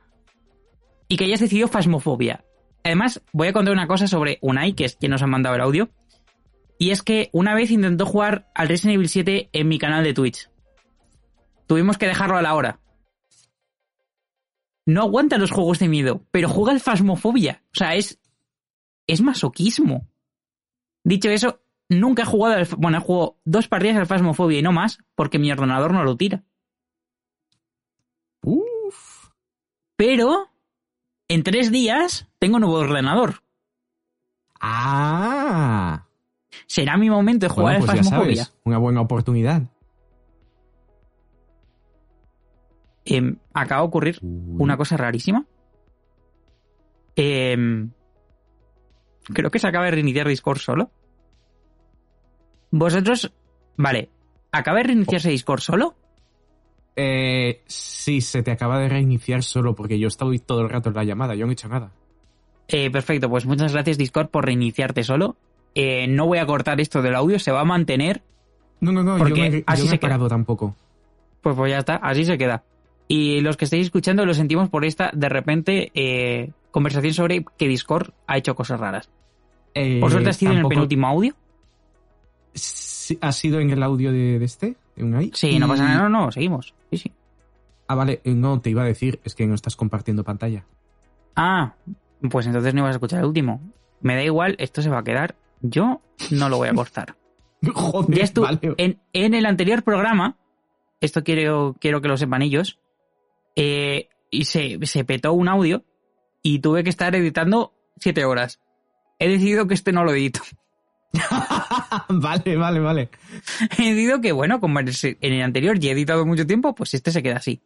y 1.09 1.17
que 1.17 1.25
hayas 1.25 1.41
decidido 1.41 1.69
Fasmofobia. 1.69 2.45
Además, 2.85 3.23
voy 3.33 3.49
a 3.49 3.53
contar 3.53 3.73
una 3.73 3.87
cosa 3.87 4.07
sobre 4.07 4.39
Unai, 4.41 4.73
que 4.73 4.85
es 4.85 4.97
quien 4.97 5.11
nos 5.11 5.23
ha 5.23 5.27
mandado 5.27 5.55
el 5.55 5.61
audio. 5.61 5.91
Y 6.79 6.91
es 6.91 7.03
que 7.03 7.29
una 7.33 7.55
vez 7.55 7.71
intentó 7.71 8.07
jugar 8.07 8.51
al 8.55 8.69
Resident 8.69 8.95
Evil 8.95 9.09
7 9.09 9.51
en 9.53 9.69
mi 9.69 9.79
canal 9.79 10.03
de 10.03 10.15
Twitch. 10.15 10.51
Tuvimos 11.67 11.99
que 11.99 12.07
dejarlo 12.07 12.37
a 12.37 12.43
la 12.43 12.55
hora. 12.55 12.81
No 14.87 15.03
aguanta 15.03 15.37
los 15.37 15.51
juegos 15.51 15.79
de 15.79 15.89
miedo, 15.89 16.25
pero 16.31 16.49
juega 16.49 16.73
al 16.73 16.81
Fasmofobia. 16.81 17.63
O 17.67 17.79
sea, 17.79 17.95
es, 17.97 18.19
es 19.07 19.21
masoquismo. 19.21 20.09
Dicho 21.11 21.29
eso, 21.29 21.61
nunca 21.89 22.23
he 22.23 22.25
jugado 22.25 22.55
al... 22.55 22.69
Bueno, 22.79 22.99
he 22.99 23.01
jugado 23.01 23.37
dos 23.45 23.67
partidas 23.67 23.97
al 23.97 24.07
Fasmofobia 24.07 24.61
y 24.61 24.63
no 24.63 24.71
más, 24.71 25.01
porque 25.17 25.41
mi 25.41 25.51
ordenador 25.51 25.93
no 25.93 26.05
lo 26.05 26.17
tira. 26.17 26.45
Uf. 28.43 29.31
Pero, 29.97 30.51
en 31.27 31.43
tres 31.43 31.73
días, 31.73 32.29
tengo 32.39 32.61
nuevo 32.61 32.77
ordenador. 32.77 33.43
Ah. 34.61 36.07
Será 36.69 36.97
mi 36.97 37.11
momento 37.11 37.47
de 37.47 37.51
jugar 37.51 37.81
Bueno, 37.81 37.87
pues 37.87 37.91
al 37.91 38.05
ya 38.05 38.09
sabes, 38.09 38.55
una 38.63 38.79
buena 38.79 39.01
oportunidad. 39.01 39.63
Em, 43.05 43.37
acaba 43.53 43.81
de 43.81 43.89
ocurrir 43.89 44.19
una 44.23 44.77
cosa 44.77 44.97
rarísima. 44.97 45.45
Em, 47.17 47.91
creo 49.25 49.51
que 49.51 49.59
se 49.59 49.67
acaba 49.67 49.87
de 49.87 49.91
reiniciar 49.91 50.29
Discord 50.29 50.61
solo. 50.61 50.93
Vosotros... 52.71 53.33
Vale. 53.77 54.11
¿Acaba 54.53 54.79
de 54.79 54.85
reiniciarse 54.85 55.31
Discord 55.31 55.61
solo? 55.61 55.95
Eh, 56.97 57.63
sí, 57.67 58.21
se 58.21 58.43
te 58.43 58.51
acaba 58.51 58.79
de 58.79 58.89
reiniciar 58.89 59.43
solo 59.43 59.75
porque 59.75 59.99
yo 59.99 60.07
he 60.07 60.09
estado 60.09 60.33
todo 60.45 60.63
el 60.63 60.69
rato 60.69 60.89
en 60.91 60.97
la 60.97 61.05
llamada, 61.05 61.35
yo 61.35 61.47
no 61.47 61.53
he 61.53 61.55
hecho 61.55 61.69
nada. 61.69 61.93
Eh, 62.69 62.91
perfecto, 62.91 63.29
pues 63.31 63.47
muchas 63.47 63.73
gracias 63.73 63.97
Discord 63.97 64.29
por 64.29 64.45
reiniciarte 64.45 65.03
solo. 65.03 65.37
Eh, 65.75 66.07
no 66.09 66.27
voy 66.27 66.39
a 66.39 66.47
cortar 66.47 66.81
esto 66.81 67.01
del 67.01 67.15
audio, 67.15 67.39
se 67.39 67.53
va 67.53 67.61
a 67.61 67.65
mantener. 67.65 68.23
No, 68.81 68.93
no, 68.93 69.03
no, 69.03 69.19
yo 69.19 69.25
Porque 69.25 69.51
no 69.51 69.57
he, 69.57 69.65
así 69.67 69.83
yo 69.85 69.89
se 69.89 69.95
he 69.95 69.99
queda. 69.99 70.09
parado 70.11 70.29
tampoco. 70.29 70.75
Pues, 71.41 71.57
pues 71.57 71.71
ya 71.71 71.79
está, 71.79 71.97
así 71.97 72.25
se 72.25 72.37
queda. 72.37 72.65
Y 73.09 73.41
los 73.41 73.57
que 73.57 73.65
estáis 73.65 73.87
escuchando 73.87 74.27
lo 74.27 74.35
sentimos 74.35 74.69
por 74.69 74.85
esta, 74.85 75.11
de 75.15 75.29
repente, 75.29 75.91
eh, 75.95 76.51
conversación 76.71 77.15
sobre 77.15 77.45
que 77.57 77.67
Discord 77.69 78.11
ha 78.27 78.37
hecho 78.37 78.55
cosas 78.55 78.79
raras. 78.79 79.11
Eh, 79.75 79.99
Por 80.01 80.11
suerte 80.11 80.31
has 80.31 80.37
sido 80.37 80.53
en 80.53 80.59
el 80.59 80.67
penúltimo 80.67 81.07
audio. 81.07 81.35
¿Ha 83.21 83.33
sido 83.33 83.61
en 83.61 83.71
el 83.71 83.83
audio 83.83 84.13
de, 84.13 84.39
de 84.39 84.45
este? 84.45 84.77
¿De 84.97 85.05
Unai? 85.05 85.31
Sí, 85.35 85.59
no 85.59 85.67
pasa 85.69 85.85
nada, 85.85 86.09
no, 86.09 86.27
no, 86.27 86.33
seguimos. 86.33 86.75
Sí, 86.91 86.99
sí. 86.99 87.13
Ah, 87.89 87.95
vale, 87.95 88.21
eh, 88.25 88.35
no, 88.35 88.61
te 88.61 88.71
iba 88.71 88.83
a 88.83 88.87
decir, 88.87 89.21
es 89.25 89.35
que 89.35 89.47
no 89.47 89.55
estás 89.55 89.75
compartiendo 89.77 90.23
pantalla. 90.23 90.65
Ah, 91.35 91.75
pues 92.31 92.47
entonces 92.47 92.73
no 92.75 92.81
ibas 92.81 92.91
a 92.91 92.97
escuchar 92.97 93.21
el 93.21 93.27
último. 93.27 93.61
Me 94.01 94.15
da 94.15 94.23
igual, 94.23 94.55
esto 94.59 94.81
se 94.83 94.91
va 94.91 94.99
a 94.99 95.05
quedar. 95.05 95.35
Yo 95.61 96.01
no 96.31 96.49
lo 96.49 96.59
voy 96.59 96.69
a 96.69 96.75
cortar. 96.75 97.17
Joder, 97.75 98.17
Ya 98.17 98.25
estuve 98.25 98.47
vale. 98.47 98.75
en, 98.79 99.01
en 99.13 99.35
el 99.35 99.45
anterior 99.47 99.83
programa, 99.83 100.37
esto 101.01 101.25
quiero, 101.25 101.77
quiero 101.81 102.01
que 102.01 102.09
lo 102.09 102.17
sepan 102.17 102.43
ellos, 102.43 102.79
eh, 103.57 104.09
y 104.31 104.45
se, 104.45 104.79
se 104.87 105.05
petó 105.05 105.33
un 105.33 105.49
audio 105.49 105.85
y 106.43 106.61
tuve 106.61 106.85
que 106.85 106.91
estar 106.91 107.15
editando 107.17 107.75
siete 107.99 108.25
horas. 108.25 108.61
He 109.19 109.29
decidido 109.29 109.67
que 109.67 109.75
este 109.75 109.93
no 109.93 110.05
lo 110.05 110.13
edito. 110.13 110.41
vale, 112.09 112.57
vale, 112.57 112.81
vale. 112.81 113.11
He 113.79 113.83
decidido 113.83 114.21
que, 114.21 114.33
bueno, 114.33 114.61
como 114.61 114.81
en 114.81 114.89
el 115.21 115.43
anterior 115.43 115.79
ya 115.79 115.91
he 115.91 115.93
editado 115.93 116.25
mucho 116.27 116.47
tiempo, 116.47 116.75
pues 116.75 116.95
este 116.95 117.11
se 117.11 117.23
queda 117.23 117.37
así. 117.37 117.61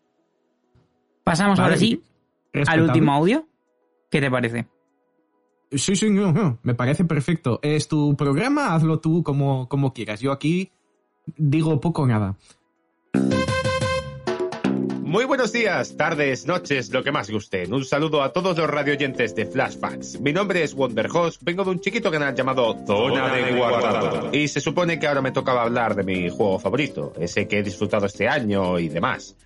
Pasamos 1.23 1.59
Vale, 1.59 1.75
ahora 1.75 1.79
sí 1.79 2.03
al 2.67 2.83
último 2.83 3.13
audio. 3.13 3.47
¿Qué 4.11 4.21
te 4.21 4.31
parece? 4.31 4.67
Sí, 5.73 5.97
sí, 5.97 6.11
no, 6.11 6.33
no, 6.33 6.59
me 6.63 6.75
parece 6.75 7.05
perfecto. 7.05 7.59
Es 7.63 7.89
tu 7.89 8.17
programa, 8.17 8.75
hazlo 8.75 9.01
tú 9.01 9.23
como, 9.23 9.69
como 9.69 9.93
quieras. 9.93 10.21
Yo 10.21 10.31
aquí 10.31 10.71
digo 11.37 11.81
poco 11.81 12.03
o 12.03 12.07
nada. 12.07 12.37
Muy 15.15 15.27
buenos 15.27 15.53
días, 15.53 15.97
tardes, 15.97 16.45
noches, 16.45 16.91
lo 16.91 17.05
que 17.05 17.13
más 17.13 17.31
gusten. 17.31 17.73
Un 17.73 17.85
saludo 17.85 18.21
a 18.21 18.33
todos 18.33 18.59
los 18.59 18.69
radioyentes 18.69 19.33
de 19.37 19.47
Flashbacks. 19.47 20.21
Mi 20.21 20.33
nombre 20.33 20.65
es 20.65 20.75
Wonderhost, 20.75 21.41
vengo 21.45 21.63
de 21.63 21.71
un 21.71 21.79
chiquito 21.79 22.11
canal 22.11 22.35
llamado 22.35 22.77
Zona 22.85 23.33
de 23.33 23.53
Guardado. 23.53 24.31
Y 24.33 24.49
se 24.49 24.61
supone 24.61 24.99
que 24.99 25.07
ahora 25.07 25.23
me 25.23 25.31
tocaba 25.31 25.63
hablar 25.63 25.95
de 25.95 26.03
mi 26.03 26.29
juego 26.31 26.59
favorito, 26.59 27.13
ese 27.17 27.47
que 27.47 27.61
he 27.61 27.63
disfrutado 27.63 28.07
este 28.07 28.27
año 28.27 28.77
y 28.81 28.89
demás. 28.89 29.37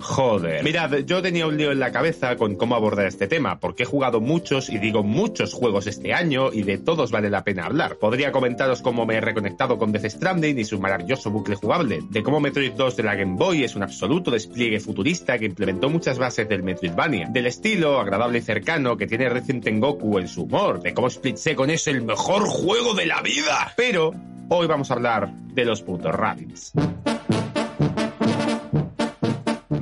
Joder. 0.00 0.64
Mirad, 0.64 0.98
yo 1.06 1.22
tenía 1.22 1.46
un 1.46 1.56
lío 1.56 1.70
en 1.70 1.78
la 1.78 1.92
cabeza 1.92 2.36
con 2.36 2.56
cómo 2.56 2.74
abordar 2.74 3.06
este 3.06 3.28
tema, 3.28 3.60
porque 3.60 3.84
he 3.84 3.86
jugado 3.86 4.20
muchos, 4.20 4.68
y 4.68 4.78
digo 4.78 5.02
muchos 5.02 5.54
juegos 5.54 5.86
este 5.86 6.12
año, 6.12 6.52
y 6.52 6.62
de 6.62 6.78
todos 6.78 7.10
vale 7.10 7.30
la 7.30 7.44
pena 7.44 7.66
hablar. 7.66 7.96
Podría 7.96 8.32
comentaros 8.32 8.82
cómo 8.82 9.06
me 9.06 9.16
he 9.16 9.20
reconectado 9.20 9.78
con 9.78 9.92
Death 9.92 10.10
Stranding 10.10 10.58
y 10.58 10.64
su 10.64 10.80
maravilloso 10.80 11.30
bucle 11.30 11.54
jugable, 11.54 12.00
de 12.10 12.22
cómo 12.22 12.40
Metroid 12.40 12.72
2 12.72 12.96
de 12.96 13.02
la 13.02 13.14
Game 13.14 13.36
Boy 13.36 13.64
es 13.64 13.76
un 13.76 13.82
absoluto 13.82 14.30
despliegue 14.30 14.80
futurista 14.80 15.38
que 15.38 15.46
implementó 15.46 15.88
muchas 15.88 16.18
bases 16.18 16.48
del 16.48 16.62
Metroidvania, 16.62 17.28
del 17.28 17.46
estilo 17.46 18.00
agradable 18.00 18.38
y 18.38 18.42
cercano 18.42 18.96
que 18.96 19.06
tiene 19.06 19.28
Resident 19.28 19.64
Tengoku 19.64 20.18
en 20.18 20.28
su 20.28 20.42
humor, 20.42 20.80
de 20.82 20.94
cómo 20.94 21.08
Split 21.08 21.36
Second 21.36 21.70
es 21.70 21.86
el 21.86 22.02
mejor 22.02 22.46
juego 22.46 22.94
de 22.94 23.06
la 23.06 23.22
vida. 23.22 23.72
Pero 23.76 24.12
hoy 24.48 24.66
vamos 24.66 24.90
a 24.90 24.94
hablar 24.94 25.32
de 25.32 25.64
los 25.64 25.82
putos 25.82 26.14
Rabbids. 26.14 26.72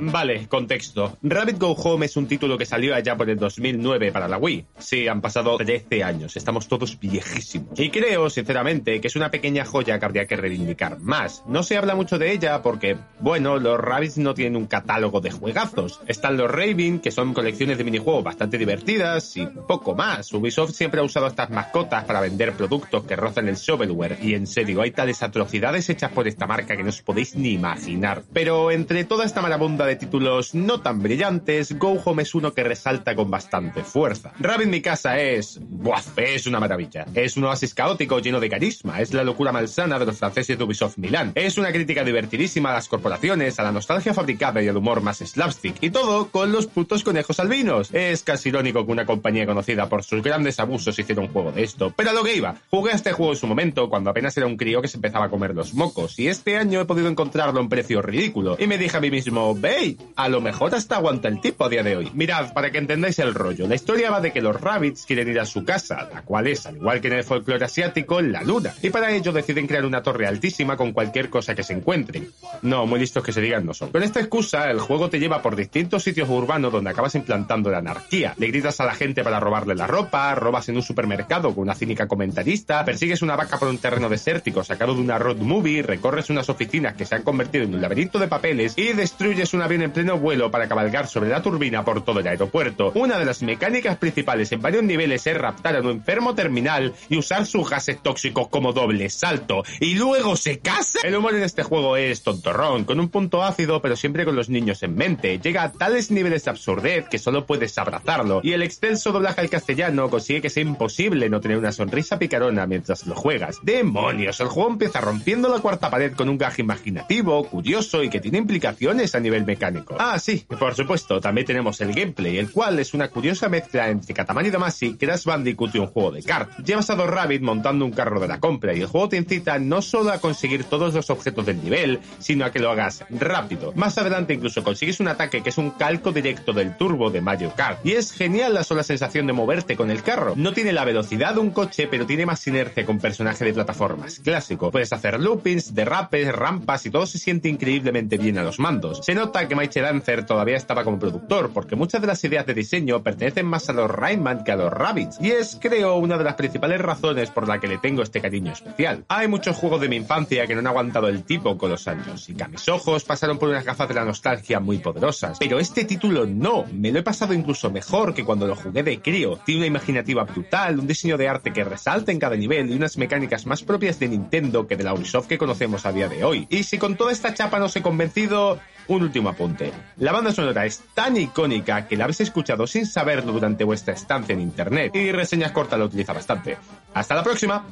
Vale, 0.03 0.47
contexto. 0.47 1.19
Rabbit 1.21 1.59
Go 1.59 1.73
Home 1.73 2.07
es 2.07 2.17
un 2.17 2.25
título 2.25 2.57
que 2.57 2.65
salió 2.65 2.95
allá 2.95 3.15
por 3.15 3.29
el 3.29 3.37
2009 3.37 4.11
para 4.11 4.27
la 4.27 4.39
Wii. 4.39 4.65
Sí, 4.79 5.07
han 5.07 5.21
pasado 5.21 5.55
13 5.57 6.03
años, 6.03 6.35
estamos 6.35 6.67
todos 6.67 6.99
viejísimos. 6.99 7.79
Y 7.79 7.91
creo, 7.91 8.31
sinceramente, 8.31 8.99
que 8.99 9.07
es 9.07 9.15
una 9.15 9.29
pequeña 9.29 9.63
joya 9.63 9.99
que 9.99 10.05
habría 10.05 10.25
que 10.25 10.35
reivindicar 10.35 10.99
más. 11.01 11.43
No 11.45 11.61
se 11.61 11.77
habla 11.77 11.93
mucho 11.93 12.17
de 12.17 12.31
ella 12.31 12.63
porque, 12.63 12.97
bueno, 13.19 13.59
los 13.59 13.79
Rabbids 13.79 14.17
no 14.17 14.33
tienen 14.33 14.55
un 14.55 14.65
catálogo 14.65 15.21
de 15.21 15.29
juegazos. 15.29 16.01
Están 16.07 16.35
los 16.35 16.49
Raven, 16.49 16.99
que 16.99 17.11
son 17.11 17.35
colecciones 17.35 17.77
de 17.77 17.83
minijuegos 17.83 18.23
bastante 18.23 18.57
divertidas 18.57 19.37
y 19.37 19.45
poco 19.45 19.93
más. 19.93 20.33
Ubisoft 20.33 20.71
siempre 20.71 21.01
ha 21.01 21.03
usado 21.03 21.27
estas 21.27 21.51
mascotas 21.51 22.05
para 22.05 22.21
vender 22.21 22.53
productos 22.53 23.03
que 23.03 23.15
rozan 23.15 23.49
el 23.49 23.55
shovelware. 23.55 24.17
Y 24.19 24.33
en 24.33 24.47
serio, 24.47 24.81
hay 24.81 24.89
tales 24.89 25.21
atrocidades 25.21 25.87
hechas 25.91 26.11
por 26.11 26.27
esta 26.27 26.47
marca 26.47 26.75
que 26.75 26.81
no 26.81 26.89
os 26.89 27.03
podéis 27.03 27.35
ni 27.35 27.51
imaginar. 27.51 28.23
Pero 28.33 28.71
entre 28.71 29.03
toda 29.03 29.25
esta 29.25 29.43
marabunda 29.43 29.85
de 29.85 29.90
títulos 29.95 30.55
no 30.55 30.81
tan 30.81 31.01
brillantes, 31.01 31.77
Go 31.77 32.01
Home 32.05 32.23
es 32.23 32.35
uno 32.35 32.53
que 32.53 32.63
resalta 32.63 33.15
con 33.15 33.29
bastante 33.29 33.83
fuerza. 33.83 34.33
Rabbit 34.39 34.67
Mi 34.67 34.81
Casa 34.81 35.19
es... 35.19 35.59
¡Buah! 35.61 36.01
Es 36.17 36.47
una 36.47 36.59
maravilla. 36.59 37.05
Es 37.13 37.37
un 37.37 37.43
oasis 37.45 37.73
caótico 37.73 38.19
lleno 38.19 38.39
de 38.39 38.49
carisma. 38.49 39.01
Es 39.01 39.13
la 39.13 39.23
locura 39.23 39.51
malsana 39.51 39.99
de 39.99 40.05
los 40.05 40.17
franceses 40.17 40.57
de 40.57 40.63
Ubisoft 40.63 40.97
Milán. 40.97 41.31
Es 41.35 41.57
una 41.57 41.71
crítica 41.71 42.03
divertidísima 42.03 42.71
a 42.71 42.73
las 42.73 42.87
corporaciones, 42.87 43.59
a 43.59 43.63
la 43.63 43.71
nostalgia 43.71 44.13
fabricada 44.13 44.61
y 44.61 44.67
al 44.67 44.77
humor 44.77 45.01
más 45.01 45.19
slapstick. 45.19 45.75
Y 45.81 45.89
todo 45.89 46.29
con 46.29 46.51
los 46.51 46.67
putos 46.67 47.03
conejos 47.03 47.39
albinos. 47.39 47.93
Es 47.93 48.23
casi 48.23 48.49
irónico 48.49 48.85
que 48.85 48.91
una 48.91 49.05
compañía 49.05 49.45
conocida 49.45 49.89
por 49.89 50.03
sus 50.03 50.21
grandes 50.21 50.59
abusos 50.59 50.97
hiciera 50.97 51.21
un 51.21 51.29
juego 51.29 51.51
de 51.51 51.63
esto. 51.63 51.93
Pero 51.95 52.11
a 52.11 52.13
lo 52.13 52.23
que 52.23 52.35
iba. 52.35 52.55
Jugué 52.69 52.91
a 52.91 52.95
este 52.95 53.13
juego 53.13 53.33
en 53.33 53.37
su 53.37 53.47
momento 53.47 53.89
cuando 53.89 54.09
apenas 54.09 54.35
era 54.37 54.47
un 54.47 54.57
crío 54.57 54.81
que 54.81 54.87
se 54.87 54.97
empezaba 54.97 55.25
a 55.25 55.29
comer 55.29 55.55
los 55.55 55.73
mocos. 55.73 56.17
Y 56.19 56.27
este 56.27 56.57
año 56.57 56.81
he 56.81 56.85
podido 56.85 57.07
encontrarlo 57.07 57.59
un 57.59 57.69
precio 57.69 58.01
ridículo. 58.01 58.57
Y 58.59 58.67
me 58.67 58.77
dije 58.77 58.97
a 58.97 59.01
mí 59.01 59.11
mismo, 59.11 59.55
¿ves? 59.55 59.80
A 60.15 60.29
lo 60.29 60.41
mejor 60.41 60.75
hasta 60.75 60.97
aguanta 60.97 61.27
el 61.27 61.41
tipo 61.41 61.65
a 61.65 61.69
día 61.69 61.83
de 61.83 61.95
hoy. 61.95 62.11
Mirad, 62.13 62.53
para 62.53 62.71
que 62.71 62.77
entendáis 62.77 63.19
el 63.19 63.33
rollo, 63.33 63.67
la 63.67 63.75
historia 63.75 64.11
va 64.11 64.21
de 64.21 64.31
que 64.31 64.41
los 64.41 64.59
rabbits 64.59 65.05
quieren 65.05 65.27
ir 65.29 65.39
a 65.39 65.45
su 65.45 65.63
casa, 65.63 66.09
la 66.13 66.21
cual 66.21 66.47
es, 66.47 66.65
al 66.65 66.77
igual 66.77 67.01
que 67.01 67.07
en 67.07 67.13
el 67.13 67.23
folclore 67.23 67.65
asiático, 67.65 68.21
la 68.21 68.43
luna, 68.43 68.73
y 68.81 68.89
para 68.89 69.11
ello 69.11 69.31
deciden 69.31 69.67
crear 69.67 69.85
una 69.85 70.03
torre 70.03 70.27
altísima 70.27 70.77
con 70.77 70.91
cualquier 70.91 71.29
cosa 71.29 71.55
que 71.55 71.63
se 71.63 71.73
encuentren. 71.73 72.31
No, 72.61 72.85
muy 72.85 72.99
listos 72.99 73.23
que 73.23 73.33
se 73.33 73.41
digan 73.41 73.65
no 73.65 73.73
son. 73.73 73.91
Con 73.91 74.03
esta 74.03 74.19
excusa, 74.19 74.69
el 74.69 74.79
juego 74.79 75.09
te 75.09 75.19
lleva 75.19 75.41
por 75.41 75.55
distintos 75.55 76.03
sitios 76.03 76.29
urbanos 76.29 76.71
donde 76.71 76.89
acabas 76.89 77.15
implantando 77.15 77.69
la 77.69 77.79
anarquía. 77.79 78.33
Le 78.37 78.47
gritas 78.47 78.79
a 78.79 78.85
la 78.85 78.93
gente 78.93 79.23
para 79.23 79.39
robarle 79.39 79.75
la 79.75 79.87
ropa, 79.87 80.33
robas 80.35 80.69
en 80.69 80.75
un 80.75 80.83
supermercado 80.83 81.53
con 81.53 81.63
una 81.63 81.75
cínica 81.75 82.07
comentarista, 82.07 82.85
persigues 82.85 83.21
una 83.21 83.35
vaca 83.35 83.57
por 83.57 83.67
un 83.67 83.77
terreno 83.77 84.09
desértico 84.09 84.63
sacado 84.63 84.93
de 84.95 85.01
una 85.01 85.17
road 85.17 85.37
movie, 85.37 85.81
recorres 85.81 86.29
unas 86.29 86.49
oficinas 86.49 86.95
que 86.95 87.05
se 87.05 87.15
han 87.15 87.23
convertido 87.23 87.63
en 87.63 87.73
un 87.73 87.81
laberinto 87.81 88.19
de 88.19 88.27
papeles 88.27 88.73
y 88.77 88.93
destruyes 88.93 89.53
un 89.53 89.61
en 89.79 89.91
pleno 89.91 90.17
vuelo 90.17 90.51
para 90.51 90.67
cabalgar 90.67 91.07
sobre 91.07 91.29
la 91.29 91.41
turbina 91.41 91.85
por 91.85 92.03
todo 92.03 92.19
el 92.19 92.27
aeropuerto. 92.27 92.91
Una 92.95 93.17
de 93.17 93.25
las 93.25 93.41
mecánicas 93.41 93.97
principales 93.97 94.51
en 94.51 94.61
varios 94.61 94.83
niveles 94.83 95.25
es 95.25 95.37
raptar 95.37 95.75
a 95.77 95.81
un 95.81 95.89
enfermo 95.89 96.35
terminal 96.35 96.93
y 97.07 97.17
usar 97.17 97.45
sus 97.45 97.69
gases 97.69 98.01
tóxicos 98.03 98.49
como 98.49 98.73
doble 98.73 99.09
salto. 99.09 99.63
Y 99.79 99.93
luego 99.93 100.35
se 100.35 100.59
casa. 100.59 100.99
El 101.03 101.15
humor 101.15 101.35
en 101.35 101.43
este 101.43 101.63
juego 101.63 101.95
es 101.95 102.23
tontorrón, 102.23 102.83
con 102.83 102.99
un 102.99 103.09
punto 103.09 103.43
ácido, 103.43 103.81
pero 103.81 103.95
siempre 103.95 104.25
con 104.25 104.35
los 104.35 104.49
niños 104.49 104.83
en 104.83 104.95
mente. 104.95 105.39
Llega 105.39 105.63
a 105.63 105.71
tales 105.71 106.11
niveles 106.11 106.43
de 106.43 106.51
absurdez 106.51 107.07
que 107.07 107.17
solo 107.17 107.45
puedes 107.45 107.77
abrazarlo. 107.77 108.41
Y 108.43 108.51
el 108.51 108.63
extenso 108.63 109.11
doblaje 109.11 109.39
al 109.39 109.49
castellano 109.49 110.09
consigue 110.09 110.41
que 110.41 110.49
sea 110.49 110.63
imposible 110.63 111.29
no 111.29 111.39
tener 111.39 111.57
una 111.57 111.71
sonrisa 111.71 112.19
picarona 112.19 112.67
mientras 112.67 113.07
lo 113.07 113.15
juegas. 113.15 113.59
¡Demonios! 113.63 114.39
El 114.41 114.47
juego 114.47 114.69
empieza 114.69 114.99
rompiendo 114.99 115.47
la 115.47 115.61
cuarta 115.61 115.89
pared 115.89 116.13
con 116.13 116.27
un 116.27 116.37
gaje 116.37 116.61
imaginativo, 116.61 117.43
curioso 117.47 118.03
y 118.03 118.09
que 118.09 118.19
tiene 118.19 118.39
implicaciones 118.39 119.15
a 119.15 119.19
nivel 119.19 119.45
mecánico. 119.45 119.60
Ah, 119.99 120.19
sí, 120.19 120.45
por 120.59 120.75
supuesto, 120.75 121.19
también 121.19 121.47
tenemos 121.47 121.79
el 121.81 121.93
gameplay, 121.93 122.37
el 122.37 122.51
cual 122.51 122.79
es 122.79 122.93
una 122.93 123.09
curiosa 123.09 123.49
mezcla 123.49 123.89
entre 123.89 124.13
Katamari 124.13 124.49
Damacy, 124.49 124.95
Crash 124.95 125.25
Bandicoot 125.25 125.75
y 125.75 125.79
un 125.79 125.87
juego 125.87 126.11
de 126.11 126.23
kart. 126.23 126.57
Llevas 126.59 126.89
a 126.89 126.95
dos 126.95 127.09
Rabbit 127.09 127.41
montando 127.41 127.85
un 127.85 127.91
carro 127.91 128.19
de 128.19 128.27
la 128.27 128.39
compra 128.39 128.73
y 128.73 128.81
el 128.81 128.87
juego 128.87 129.09
te 129.09 129.17
incita 129.17 129.59
no 129.59 129.81
solo 129.81 130.11
a 130.11 130.19
conseguir 130.19 130.63
todos 130.63 130.93
los 130.93 131.09
objetos 131.09 131.45
del 131.45 131.63
nivel, 131.63 131.99
sino 132.19 132.45
a 132.45 132.51
que 132.51 132.59
lo 132.59 132.71
hagas 132.71 133.05
rápido. 133.09 133.73
Más 133.75 133.97
adelante 133.97 134.33
incluso 134.33 134.63
consigues 134.63 134.99
un 134.99 135.07
ataque 135.07 135.41
que 135.41 135.49
es 135.49 135.57
un 135.57 135.71
calco 135.71 136.11
directo 136.11 136.53
del 136.53 136.77
turbo 136.77 137.09
de 137.09 137.21
Mario 137.21 137.53
Kart. 137.55 137.85
Y 137.85 137.93
es 137.93 138.11
genial 138.11 138.53
la 138.53 138.63
sola 138.63 138.83
sensación 138.83 139.27
de 139.27 139.33
moverte 139.33 139.75
con 139.75 139.91
el 139.91 140.03
carro. 140.03 140.33
No 140.35 140.53
tiene 140.53 140.73
la 140.73 140.85
velocidad 140.85 141.35
de 141.35 141.39
un 141.39 141.51
coche, 141.51 141.87
pero 141.89 142.05
tiene 142.05 142.25
más 142.25 142.45
inercia 142.47 142.85
con 142.85 142.99
personaje 142.99 143.45
de 143.45 143.53
plataformas 143.53 144.19
clásico. 144.19 144.71
Puedes 144.71 144.93
hacer 144.93 145.19
loopings, 145.19 145.73
derrapes, 145.73 146.33
rampas 146.33 146.85
y 146.85 146.89
todo 146.89 147.05
se 147.05 147.17
siente 147.17 147.49
increíblemente 147.49 148.17
bien 148.17 148.37
a 148.37 148.43
los 148.43 148.59
mandos. 148.59 149.01
Se 149.03 149.15
nota 149.15 149.47
que 149.47 149.50
Maiche 149.55 149.81
Dancer 149.81 150.25
todavía 150.25 150.57
estaba 150.57 150.83
como 150.83 150.99
productor, 150.99 151.51
porque 151.53 151.75
muchas 151.75 152.01
de 152.01 152.07
las 152.07 152.23
ideas 152.23 152.45
de 152.45 152.53
diseño 152.53 153.03
pertenecen 153.03 153.45
más 153.45 153.69
a 153.69 153.73
los 153.73 153.89
Rayman 153.89 154.43
que 154.43 154.51
a 154.51 154.55
los 154.55 154.71
Rabbits, 154.71 155.17
y 155.21 155.31
es, 155.31 155.57
creo, 155.61 155.95
una 155.95 156.17
de 156.17 156.23
las 156.23 156.35
principales 156.35 156.81
razones 156.81 157.29
por 157.29 157.47
la 157.47 157.59
que 157.59 157.67
le 157.67 157.77
tengo 157.77 158.01
este 158.01 158.21
cariño 158.21 158.51
especial. 158.51 159.05
Hay 159.07 159.27
muchos 159.27 159.55
juegos 159.55 159.81
de 159.81 159.89
mi 159.89 159.95
infancia 159.95 160.47
que 160.47 160.53
no 160.53 160.59
han 160.59 160.67
aguantado 160.67 161.07
el 161.07 161.23
tipo 161.23 161.57
con 161.57 161.71
los 161.71 161.87
años, 161.87 162.29
y 162.29 162.33
que 162.33 162.43
a 162.43 162.47
mis 162.47 162.67
ojos 162.69 163.03
pasaron 163.03 163.37
por 163.37 163.49
unas 163.49 163.65
gafas 163.65 163.87
de 163.87 163.95
la 163.95 164.05
nostalgia 164.05 164.59
muy 164.59 164.77
poderosas, 164.77 165.37
pero 165.39 165.59
este 165.59 165.85
título 165.85 166.25
no, 166.25 166.65
me 166.71 166.91
lo 166.91 166.99
he 166.99 167.03
pasado 167.03 167.33
incluso 167.33 167.69
mejor 167.69 168.13
que 168.13 168.23
cuando 168.23 168.47
lo 168.47 168.55
jugué 168.55 168.83
de 168.83 169.01
crío. 169.01 169.37
Tiene 169.45 169.61
una 169.61 169.67
imaginativa 169.67 170.23
brutal, 170.23 170.79
un 170.79 170.87
diseño 170.87 171.17
de 171.17 171.27
arte 171.27 171.53
que 171.53 171.63
resalta 171.63 172.11
en 172.11 172.19
cada 172.19 172.35
nivel 172.35 172.69
y 172.69 172.73
unas 172.73 172.97
mecánicas 172.97 173.45
más 173.45 173.63
propias 173.63 173.99
de 173.99 174.09
Nintendo 174.09 174.67
que 174.67 174.75
de 174.75 174.83
la 174.83 174.93
Ubisoft 174.93 175.27
que 175.27 175.37
conocemos 175.37 175.85
a 175.85 175.91
día 175.91 176.07
de 176.07 176.23
hoy. 176.23 176.47
Y 176.49 176.63
si 176.63 176.77
con 176.77 176.95
toda 176.95 177.11
esta 177.11 177.33
chapa 177.33 177.59
no 177.59 177.65
os 177.65 177.75
he 177.75 177.81
convencido, 177.81 178.59
un 178.95 179.03
último 179.03 179.29
apunte. 179.29 179.71
La 179.97 180.11
banda 180.11 180.31
sonora 180.31 180.65
es 180.65 180.81
tan 180.93 181.17
icónica 181.17 181.87
que 181.87 181.95
la 181.95 182.05
habéis 182.05 182.21
escuchado 182.21 182.67
sin 182.67 182.85
saberlo 182.85 183.31
durante 183.31 183.63
vuestra 183.63 183.93
estancia 183.93 184.33
en 184.33 184.41
internet 184.41 184.95
y 184.95 185.11
reseñas 185.11 185.51
cortas 185.51 185.79
la 185.79 185.85
utiliza 185.85 186.13
bastante. 186.13 186.57
¡Hasta 186.93 187.15
la 187.15 187.23
próxima! 187.23 187.65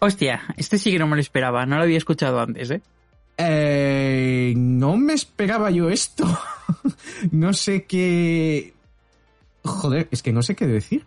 Hostia, 0.00 0.42
este 0.56 0.78
sí 0.78 0.92
que 0.92 0.98
no 0.98 1.06
me 1.06 1.16
lo 1.16 1.20
esperaba, 1.20 1.66
no 1.66 1.76
lo 1.76 1.82
había 1.82 1.98
escuchado 1.98 2.40
antes, 2.40 2.70
¿eh? 2.70 2.80
Eh, 3.36 4.54
no 4.56 4.96
me 4.96 5.12
esperaba 5.12 5.70
yo 5.70 5.88
esto. 5.88 6.26
no 7.30 7.52
sé 7.52 7.84
qué... 7.84 8.74
Joder, 9.64 10.08
es 10.10 10.22
que 10.22 10.32
no 10.32 10.42
sé 10.42 10.56
qué 10.56 10.66
decir. 10.66 11.04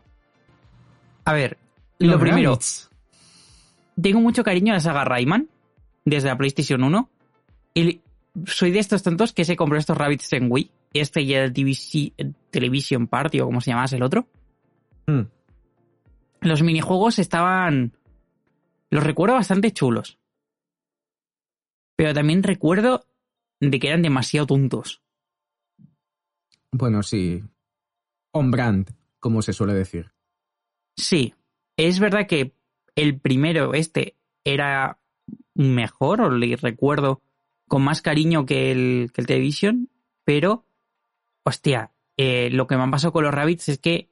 A 1.25 1.33
ver, 1.33 1.57
lo 2.07 2.19
primero, 2.19 2.59
tengo 4.01 4.19
mucho 4.19 4.43
cariño 4.43 4.73
a 4.73 4.77
la 4.77 4.79
saga 4.79 5.05
Rayman, 5.05 5.49
desde 6.05 6.29
la 6.29 6.37
PlayStation 6.37 6.83
1, 6.83 7.09
y 7.73 8.01
soy 8.45 8.71
de 8.71 8.79
estos 8.79 9.03
tontos 9.03 9.33
que 9.33 9.45
se 9.45 9.55
compró 9.55 9.77
estos 9.77 9.97
Rabbits 9.97 10.33
en 10.33 10.51
Wii, 10.51 10.71
este 10.93 11.21
y 11.21 11.33
el 11.33 11.53
TVC 11.53 12.13
Television 12.49 13.07
Party, 13.07 13.39
o 13.39 13.45
como 13.45 13.61
se 13.61 13.71
llamase 13.71 13.97
el 13.97 14.03
otro. 14.03 14.27
Hmm. 15.07 15.23
Los 16.41 16.63
minijuegos 16.63 17.19
estaban... 17.19 17.93
Los 18.89 19.03
recuerdo 19.03 19.35
bastante 19.35 19.71
chulos. 19.71 20.17
Pero 21.95 22.13
también 22.13 22.43
recuerdo 22.43 23.05
de 23.59 23.79
que 23.79 23.87
eran 23.87 24.01
demasiado 24.01 24.47
tontos. 24.47 25.01
Bueno, 26.71 27.03
sí. 27.03 27.43
On 28.31 28.49
brand, 28.49 28.89
como 29.19 29.41
se 29.41 29.53
suele 29.53 29.73
decir. 29.73 30.11
Sí, 30.97 31.33
es 31.87 31.99
verdad 31.99 32.27
que 32.27 32.53
el 32.95 33.19
primero, 33.19 33.73
este, 33.73 34.15
era 34.43 34.99
mejor, 35.55 36.21
o 36.21 36.29
le 36.29 36.55
recuerdo 36.55 37.21
con 37.67 37.83
más 37.83 38.01
cariño 38.01 38.45
que 38.45 38.71
el, 38.71 39.11
que 39.13 39.21
el 39.21 39.27
Television, 39.27 39.89
pero, 40.23 40.65
hostia, 41.43 41.91
eh, 42.17 42.49
lo 42.51 42.67
que 42.67 42.77
me 42.77 42.83
ha 42.83 42.91
pasado 42.91 43.13
con 43.13 43.23
los 43.23 43.33
Rabbits 43.33 43.69
es 43.69 43.79
que 43.79 44.09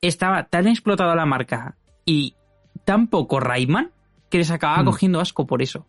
estaba 0.00 0.48
tan 0.48 0.68
explotada 0.68 1.14
la 1.14 1.26
marca 1.26 1.76
y 2.04 2.36
tan 2.84 3.08
poco 3.08 3.40
Rayman 3.40 3.92
que 4.30 4.38
les 4.38 4.50
acababa 4.50 4.82
Hmm. 4.82 4.86
cogiendo 4.86 5.20
asco 5.20 5.46
por 5.46 5.62
eso. 5.62 5.86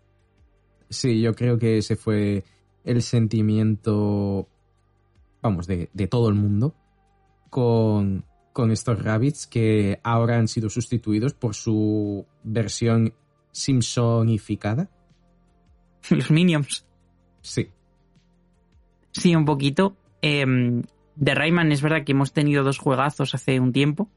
Sí, 0.90 1.22
yo 1.22 1.34
creo 1.34 1.58
que 1.58 1.78
ese 1.78 1.96
fue 1.96 2.44
el 2.84 3.02
sentimiento, 3.02 4.48
vamos, 5.42 5.68
de, 5.68 5.90
de 5.94 6.08
todo 6.08 6.30
el 6.30 6.36
mundo 6.36 6.76
con, 7.50 8.26
con 8.56 8.72
estos 8.72 9.04
rabbits 9.04 9.48
que 9.48 10.00
ahora 10.02 10.38
han 10.38 10.48
sido 10.48 10.70
sustituidos 10.70 11.34
por 11.34 11.56
su 11.56 12.26
versión 12.42 13.14
Simpsonificada. 13.52 14.90
Los 16.10 16.32
Minions. 16.32 16.86
Sí. 17.42 17.70
Sí, 19.12 19.36
un 19.36 19.44
poquito. 19.44 19.98
Eh, 20.22 20.46
de 21.16 21.36
Rayman 21.36 21.74
es 21.74 21.82
verdad 21.82 22.06
que 22.06 22.14
hemos 22.14 22.32
tenido 22.32 22.64
dos 22.64 22.78
juegazos 22.78 23.36
hace 23.36 23.60
un 23.60 23.74
tiempo. 23.74 24.10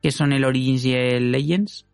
Que 0.00 0.10
son 0.10 0.32
el 0.32 0.46
Origins 0.46 0.86
y 0.86 0.94
el 0.94 1.30
Legends. 1.30 1.86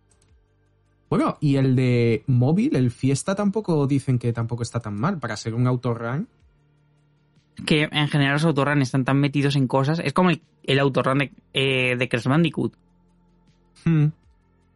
Bueno, 1.11 1.39
y 1.41 1.57
el 1.57 1.75
de 1.75 2.23
móvil, 2.29 2.77
el 2.77 2.93
Fiesta, 2.93 3.35
tampoco 3.35 3.85
dicen 3.89 4.21
que 4.21 4.33
tampoco 4.33 4.63
está 4.63 4.79
tan 4.79 4.95
mal 4.95 5.19
para 5.19 5.37
ser 5.37 5.57
un 5.57 5.67
autorun. 5.67 6.29
Que 7.67 7.89
en 7.91 8.09
general 8.09 8.35
los 8.35 8.45
autorun 8.45 8.83
están 8.83 9.05
tan 9.05 9.21
metidos 9.21 9.57
en 9.57 9.69
cosas. 9.69 10.01
Es 10.01 10.13
como 10.13 10.31
el, 10.31 10.43
el 10.65 10.79
autorun 10.79 11.19
de, 11.19 11.33
eh, 11.53 11.97
de 11.97 12.09
Crash 12.09 12.27
Bandicoot. 12.27 12.75
Hmm. 13.85 14.07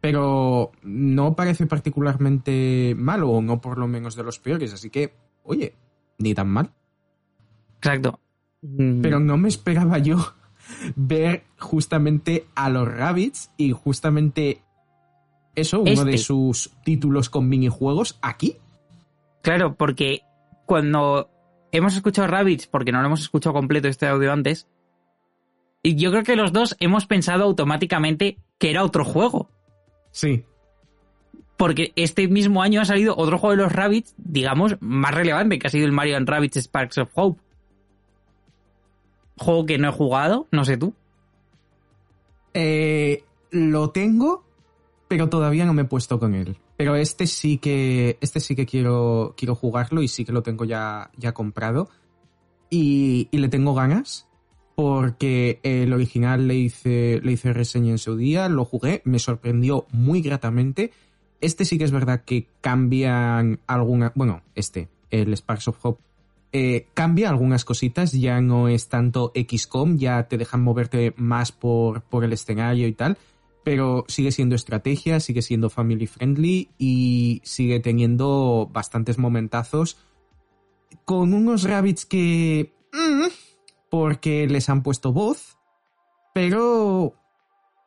Pero 0.01 0.71
no 0.83 1.35
parece 1.35 1.65
particularmente 1.65 2.95
malo, 2.97 3.29
o 3.31 3.41
no 3.41 3.59
por 3.59 3.77
lo 3.77 3.87
menos 3.87 4.15
de 4.15 4.23
los 4.23 4.39
peores, 4.39 4.73
así 4.73 4.89
que, 4.89 5.13
oye, 5.43 5.75
ni 6.17 6.33
tan 6.33 6.47
mal. 6.47 6.71
Exacto. 7.77 8.19
Mm, 8.61 9.01
Pero 9.01 9.19
no 9.19 9.35
me 9.37 9.49
esperaba 9.49 9.97
yo 9.97 10.17
ver 10.95 11.43
justamente 11.57 12.45
a 12.55 12.69
los 12.69 12.87
Rabbits 12.87 13.51
y 13.57 13.71
justamente 13.73 14.61
eso, 15.55 15.81
uno 15.81 16.05
de 16.05 16.13
Este. 16.13 16.17
sus 16.19 16.71
títulos 16.85 17.29
con 17.29 17.49
minijuegos 17.49 18.17
aquí. 18.21 18.55
Claro, 19.41 19.75
porque 19.75 20.21
cuando 20.65 21.29
hemos 21.71 21.95
escuchado 21.95 22.27
Rabbits, 22.27 22.67
porque 22.67 22.91
no 22.91 22.99
lo 23.01 23.07
hemos 23.07 23.21
escuchado 23.21 23.53
completo 23.53 23.87
este 23.87 24.07
audio 24.07 24.31
antes, 24.31 24.67
y 25.81 25.95
yo 25.95 26.11
creo 26.11 26.23
que 26.23 26.35
los 26.35 26.51
dos 26.51 26.75
hemos 26.79 27.05
pensado 27.05 27.45
automáticamente 27.45 28.37
que 28.57 28.69
era 28.69 28.83
otro 28.83 29.05
juego. 29.05 29.49
Sí, 30.11 30.43
Porque 31.55 31.93
este 31.95 32.27
mismo 32.27 32.63
año 32.63 32.81
ha 32.81 32.85
salido 32.85 33.15
otro 33.15 33.37
juego 33.37 33.55
de 33.55 33.63
los 33.63 33.71
Rabbits, 33.71 34.15
digamos, 34.17 34.77
más 34.79 35.13
relevante, 35.13 35.59
que 35.59 35.67
ha 35.67 35.69
sido 35.69 35.85
el 35.85 35.91
Mario 35.91 36.17
and 36.17 36.27
Rabbits 36.27 36.57
Sparks 36.57 36.97
of 36.97 37.11
Hope. 37.13 37.41
Juego 39.37 39.65
que 39.65 39.77
no 39.77 39.89
he 39.89 39.91
jugado, 39.91 40.47
no 40.51 40.65
sé 40.65 40.77
tú. 40.77 40.93
Eh, 42.53 43.23
lo 43.51 43.91
tengo, 43.91 44.43
pero 45.07 45.29
todavía 45.29 45.65
no 45.65 45.73
me 45.73 45.83
he 45.83 45.85
puesto 45.85 46.19
con 46.19 46.33
él. 46.33 46.57
Pero 46.79 46.95
este 46.95 47.27
sí 47.27 47.57
que, 47.57 48.17
este 48.21 48.39
sí 48.39 48.55
que 48.55 48.65
quiero, 48.65 49.35
quiero 49.35 49.53
jugarlo 49.53 50.01
y 50.01 50.07
sí 50.07 50.23
que 50.23 50.31
lo 50.31 50.43
tengo 50.43 50.63
ya, 50.63 51.11
ya 51.17 51.33
comprado. 51.33 51.89
Y, 52.69 53.27
y 53.31 53.39
le 53.39 53.49
tengo 53.49 53.73
ganas 53.73 54.29
porque 54.75 55.59
el 55.63 55.91
original 55.91 56.47
le 56.47 56.55
hice, 56.55 57.19
le 57.21 57.33
hice 57.33 57.51
reseña 57.51 57.91
en 57.91 57.97
su 57.97 58.15
día, 58.15 58.47
lo 58.47 58.63
jugué, 58.63 59.01
me 59.03 59.19
sorprendió 59.19 59.87
muy 59.91 60.21
gratamente. 60.21 60.93
Este 61.41 61.65
sí 61.65 61.77
que 61.77 61.83
es 61.83 61.91
verdad 61.91 62.23
que 62.23 62.47
cambian 62.61 63.59
alguna, 63.67 64.13
bueno, 64.15 64.41
este, 64.55 64.87
el 65.09 65.33
Sparks 65.33 65.67
of 65.67 65.85
Hope, 65.85 66.01
eh, 66.53 66.87
cambia 66.93 67.27
algunas 67.27 67.65
cositas, 67.65 68.13
ya 68.13 68.39
no 68.39 68.69
es 68.69 68.87
tanto 68.87 69.33
XCOM, 69.35 69.97
ya 69.97 70.29
te 70.29 70.37
dejan 70.37 70.63
moverte 70.63 71.13
más 71.17 71.51
por, 71.51 72.03
por 72.03 72.23
el 72.23 72.31
escenario 72.31 72.87
y 72.87 72.93
tal, 72.93 73.17
pero 73.63 74.05
sigue 74.07 74.31
siendo 74.31 74.55
estrategia, 74.55 75.19
sigue 75.19 75.41
siendo 75.41 75.69
family 75.69 76.07
friendly 76.07 76.69
y 76.77 77.41
sigue 77.43 77.79
teniendo 77.79 78.69
bastantes 78.71 79.17
momentazos 79.17 79.97
con 81.05 81.33
unos 81.33 81.63
rabbits 81.63 82.05
que... 82.05 82.73
mm, 82.93 83.27
porque 83.89 84.47
les 84.47 84.69
han 84.69 84.81
puesto 84.83 85.11
voz, 85.13 85.57
pero 86.33 87.13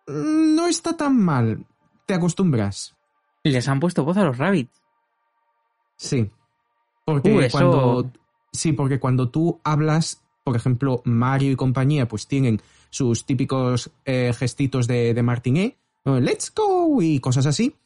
mm, 0.06 0.54
no 0.54 0.66
está 0.66 0.96
tan 0.96 1.18
mal. 1.20 1.64
Te 2.06 2.14
acostumbras. 2.14 2.96
Les 3.44 3.66
han 3.68 3.80
puesto 3.80 4.04
voz 4.04 4.16
a 4.16 4.24
los 4.24 4.38
rabbits. 4.38 4.82
Sí. 5.96 6.30
Porque 7.04 7.32
Uh, 7.34 7.40
eso- 7.40 7.58
cuando. 7.58 8.12
Sí, 8.52 8.72
porque 8.72 9.00
cuando 9.00 9.30
tú 9.30 9.60
hablas, 9.64 10.21
por 10.44 10.56
ejemplo, 10.56 11.02
Mario 11.04 11.50
y 11.50 11.56
compañía, 11.56 12.08
pues 12.08 12.26
tienen 12.26 12.60
sus 12.90 13.24
típicos 13.24 13.90
eh, 14.04 14.32
gestitos 14.36 14.86
de, 14.86 15.14
de 15.14 15.22
Martinet, 15.22 15.76
let's 16.04 16.52
go 16.54 17.00
y 17.00 17.20
cosas 17.20 17.46
así. 17.46 17.76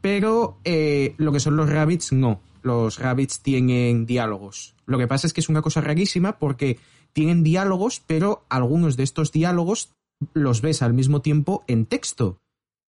Pero 0.00 0.60
eh, 0.64 1.14
lo 1.18 1.32
que 1.32 1.40
son 1.40 1.56
los 1.56 1.68
rabbits, 1.68 2.12
no. 2.12 2.40
Los 2.62 2.98
rabbits 2.98 3.40
tienen 3.40 4.06
diálogos. 4.06 4.74
Lo 4.86 4.98
que 4.98 5.08
pasa 5.08 5.26
es 5.26 5.32
que 5.32 5.40
es 5.40 5.48
una 5.48 5.62
cosa 5.62 5.80
rarísima 5.80 6.38
porque 6.38 6.78
tienen 7.12 7.42
diálogos, 7.42 8.00
pero 8.06 8.44
algunos 8.48 8.96
de 8.96 9.02
estos 9.02 9.32
diálogos 9.32 9.92
los 10.34 10.60
ves 10.60 10.82
al 10.82 10.94
mismo 10.94 11.20
tiempo 11.20 11.64
en 11.66 11.86
texto. 11.86 12.40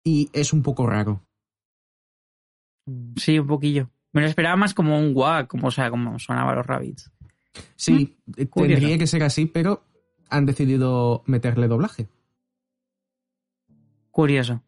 Y 0.03 0.29
es 0.33 0.53
un 0.53 0.61
poco 0.61 0.87
raro. 0.87 1.21
Sí, 3.17 3.39
un 3.39 3.47
poquillo. 3.47 3.89
Me 4.13 4.21
lo 4.21 4.27
esperaba 4.27 4.55
más 4.55 4.73
como 4.73 4.97
un 4.97 5.13
guac, 5.13 5.47
como, 5.47 5.71
sea, 5.71 5.89
como 5.89 6.17
sonaban 6.19 6.55
los 6.55 6.65
rabbits. 6.65 7.11
Sí, 7.75 8.17
eh, 8.37 8.47
curioso. 8.47 8.75
tendría 8.79 8.97
que 8.97 9.07
ser 9.07 9.23
así, 9.23 9.45
pero 9.45 9.83
han 10.29 10.45
decidido 10.45 11.23
meterle 11.25 11.67
doblaje. 11.67 12.07
Curioso. 14.11 14.63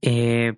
Eh, 0.00 0.54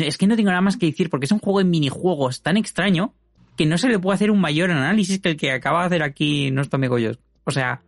es 0.00 0.18
que 0.18 0.26
no 0.26 0.36
tengo 0.36 0.50
nada 0.50 0.60
más 0.60 0.76
que 0.76 0.86
decir 0.86 1.10
porque 1.10 1.26
es 1.26 1.32
un 1.32 1.38
juego 1.38 1.58
de 1.60 1.64
minijuegos 1.64 2.42
tan 2.42 2.56
extraño 2.56 3.14
que 3.56 3.66
no 3.66 3.78
se 3.78 3.88
le 3.88 3.98
puede 3.98 4.14
hacer 4.16 4.30
un 4.30 4.40
mayor 4.40 4.70
análisis 4.70 5.20
que 5.20 5.30
el 5.30 5.36
que 5.36 5.52
acaba 5.52 5.80
de 5.80 5.86
hacer 5.86 6.02
aquí 6.02 6.50
nuestro 6.50 6.76
amigo 6.78 6.96
Josh. 6.96 7.16
O 7.44 7.50
sea, 7.50 7.82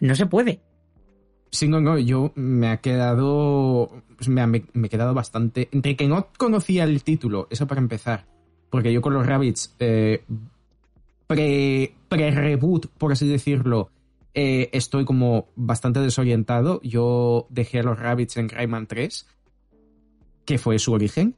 no 0.00 0.14
se 0.14 0.26
puede. 0.26 0.60
Sí, 1.50 1.68
no, 1.68 1.80
no, 1.80 1.98
yo 1.98 2.32
me 2.34 2.68
ha 2.68 2.78
quedado. 2.78 4.02
me, 4.26 4.40
ha- 4.40 4.46
me- 4.46 4.64
me 4.72 4.86
he 4.86 4.90
quedado 4.90 5.14
bastante. 5.14 5.68
Entre 5.72 5.96
que 5.96 6.08
no 6.08 6.28
conocía 6.36 6.84
el 6.84 7.02
título, 7.04 7.46
eso 7.50 7.66
para 7.66 7.80
empezar. 7.80 8.26
Porque 8.70 8.92
yo 8.92 9.00
con 9.00 9.14
los 9.14 9.26
Rabbits, 9.26 9.74
eh, 9.78 10.24
pre- 11.28 11.94
pre-reboot, 12.08 12.86
por 12.98 13.12
así 13.12 13.28
decirlo, 13.28 13.90
eh, 14.34 14.70
estoy 14.72 15.04
como 15.04 15.46
bastante 15.54 16.00
desorientado. 16.00 16.80
Yo 16.82 17.46
dejé 17.50 17.78
a 17.78 17.82
los 17.84 17.98
Rabbits 17.98 18.36
en 18.38 18.48
Rayman 18.48 18.88
3, 18.88 19.26
que 20.44 20.58
fue 20.58 20.80
su 20.80 20.92
origen. 20.92 21.36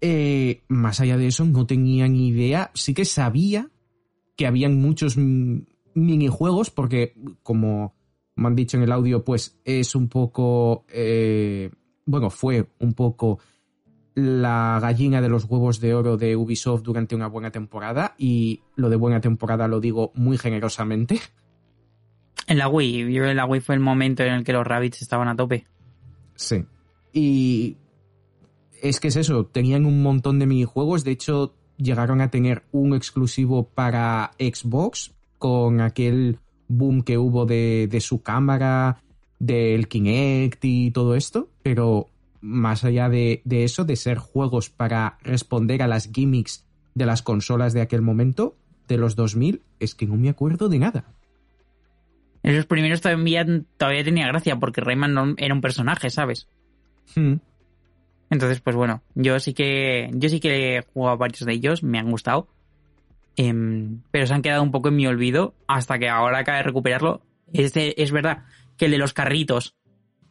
Eh, 0.00 0.62
más 0.68 1.00
allá 1.00 1.16
de 1.18 1.26
eso, 1.26 1.44
no 1.44 1.66
tenía 1.66 2.08
ni 2.08 2.28
idea. 2.28 2.70
Sí 2.74 2.94
que 2.94 3.04
sabía 3.04 3.68
que 4.36 4.46
habían 4.46 4.80
muchos 4.80 5.16
minijuegos, 5.94 6.70
porque 6.70 7.14
como 7.42 7.94
me 8.34 8.48
han 8.48 8.56
dicho 8.56 8.76
en 8.76 8.84
el 8.84 8.92
audio, 8.92 9.24
pues 9.24 9.58
es 9.64 9.94
un 9.94 10.08
poco, 10.08 10.84
eh, 10.88 11.70
bueno, 12.06 12.30
fue 12.30 12.66
un 12.78 12.94
poco 12.94 13.38
la 14.14 14.78
gallina 14.80 15.20
de 15.20 15.28
los 15.28 15.44
huevos 15.44 15.80
de 15.80 15.94
oro 15.94 16.16
de 16.16 16.36
Ubisoft 16.36 16.82
durante 16.82 17.14
una 17.14 17.28
buena 17.28 17.50
temporada 17.50 18.14
y 18.18 18.60
lo 18.76 18.90
de 18.90 18.96
buena 18.96 19.20
temporada 19.20 19.68
lo 19.68 19.80
digo 19.80 20.12
muy 20.14 20.38
generosamente. 20.38 21.20
En 22.46 22.58
la 22.58 22.68
Wii, 22.68 23.12
yo 23.12 23.24
en 23.24 23.36
la 23.36 23.46
Wii 23.46 23.60
fue 23.60 23.74
el 23.74 23.80
momento 23.80 24.22
en 24.22 24.34
el 24.34 24.44
que 24.44 24.52
los 24.52 24.66
rabbits 24.66 25.02
estaban 25.02 25.28
a 25.28 25.36
tope. 25.36 25.66
Sí. 26.34 26.64
Y 27.12 27.76
es 28.82 29.00
que 29.00 29.08
es 29.08 29.16
eso, 29.16 29.46
tenían 29.46 29.86
un 29.86 30.02
montón 30.02 30.38
de 30.38 30.46
minijuegos, 30.46 31.04
de 31.04 31.12
hecho 31.12 31.54
llegaron 31.76 32.20
a 32.20 32.30
tener 32.30 32.64
un 32.72 32.94
exclusivo 32.94 33.68
para 33.68 34.32
Xbox 34.38 35.14
con 35.38 35.80
aquel 35.80 36.38
boom 36.68 37.02
que 37.02 37.18
hubo 37.18 37.46
de, 37.46 37.88
de 37.90 38.00
su 38.00 38.22
cámara, 38.22 38.98
del 39.38 39.88
Kinect 39.88 40.64
y 40.64 40.90
todo 40.92 41.16
esto, 41.16 41.48
pero 41.62 42.08
más 42.42 42.84
allá 42.84 43.08
de, 43.08 43.40
de 43.44 43.64
eso, 43.64 43.84
de 43.84 43.96
ser 43.96 44.18
juegos 44.18 44.68
para 44.68 45.16
responder 45.22 45.82
a 45.82 45.86
las 45.88 46.10
gimmicks 46.12 46.66
de 46.94 47.06
las 47.06 47.22
consolas 47.22 47.72
de 47.72 47.80
aquel 47.80 48.02
momento, 48.02 48.56
de 48.88 48.98
los 48.98 49.16
2000, 49.16 49.62
es 49.80 49.94
que 49.94 50.06
no 50.06 50.16
me 50.16 50.28
acuerdo 50.28 50.68
de 50.68 50.78
nada. 50.78 51.04
En 52.42 52.56
los 52.56 52.66
primeros 52.66 53.00
todavía, 53.00 53.46
todavía 53.78 54.04
tenía 54.04 54.26
gracia 54.26 54.58
porque 54.58 54.80
Rayman 54.80 55.14
no 55.14 55.34
era 55.38 55.54
un 55.54 55.60
personaje, 55.60 56.10
¿sabes? 56.10 56.48
Hmm. 57.14 57.34
Entonces, 58.30 58.60
pues 58.60 58.74
bueno, 58.76 59.02
yo 59.14 59.38
sí 59.40 59.54
que 59.54 60.10
yo 60.14 60.28
sí 60.28 60.40
que 60.40 60.76
he 60.78 60.82
jugado 60.82 61.12
a 61.14 61.16
varios 61.16 61.40
de 61.46 61.52
ellos, 61.52 61.82
me 61.82 61.98
han 61.98 62.10
gustado. 62.10 62.48
Em, 63.36 64.00
pero 64.10 64.26
se 64.26 64.34
han 64.34 64.42
quedado 64.42 64.62
un 64.62 64.72
poco 64.72 64.88
en 64.88 64.96
mi 64.96 65.06
olvido 65.06 65.54
hasta 65.66 65.98
que 65.98 66.08
ahora 66.08 66.38
acaba 66.38 66.58
de 66.58 66.64
recuperarlo. 66.64 67.22
Es, 67.52 67.72
de- 67.74 67.94
es 67.96 68.10
verdad 68.10 68.44
que 68.76 68.86
el 68.86 68.90
de 68.90 68.98
los 68.98 69.12
carritos 69.14 69.76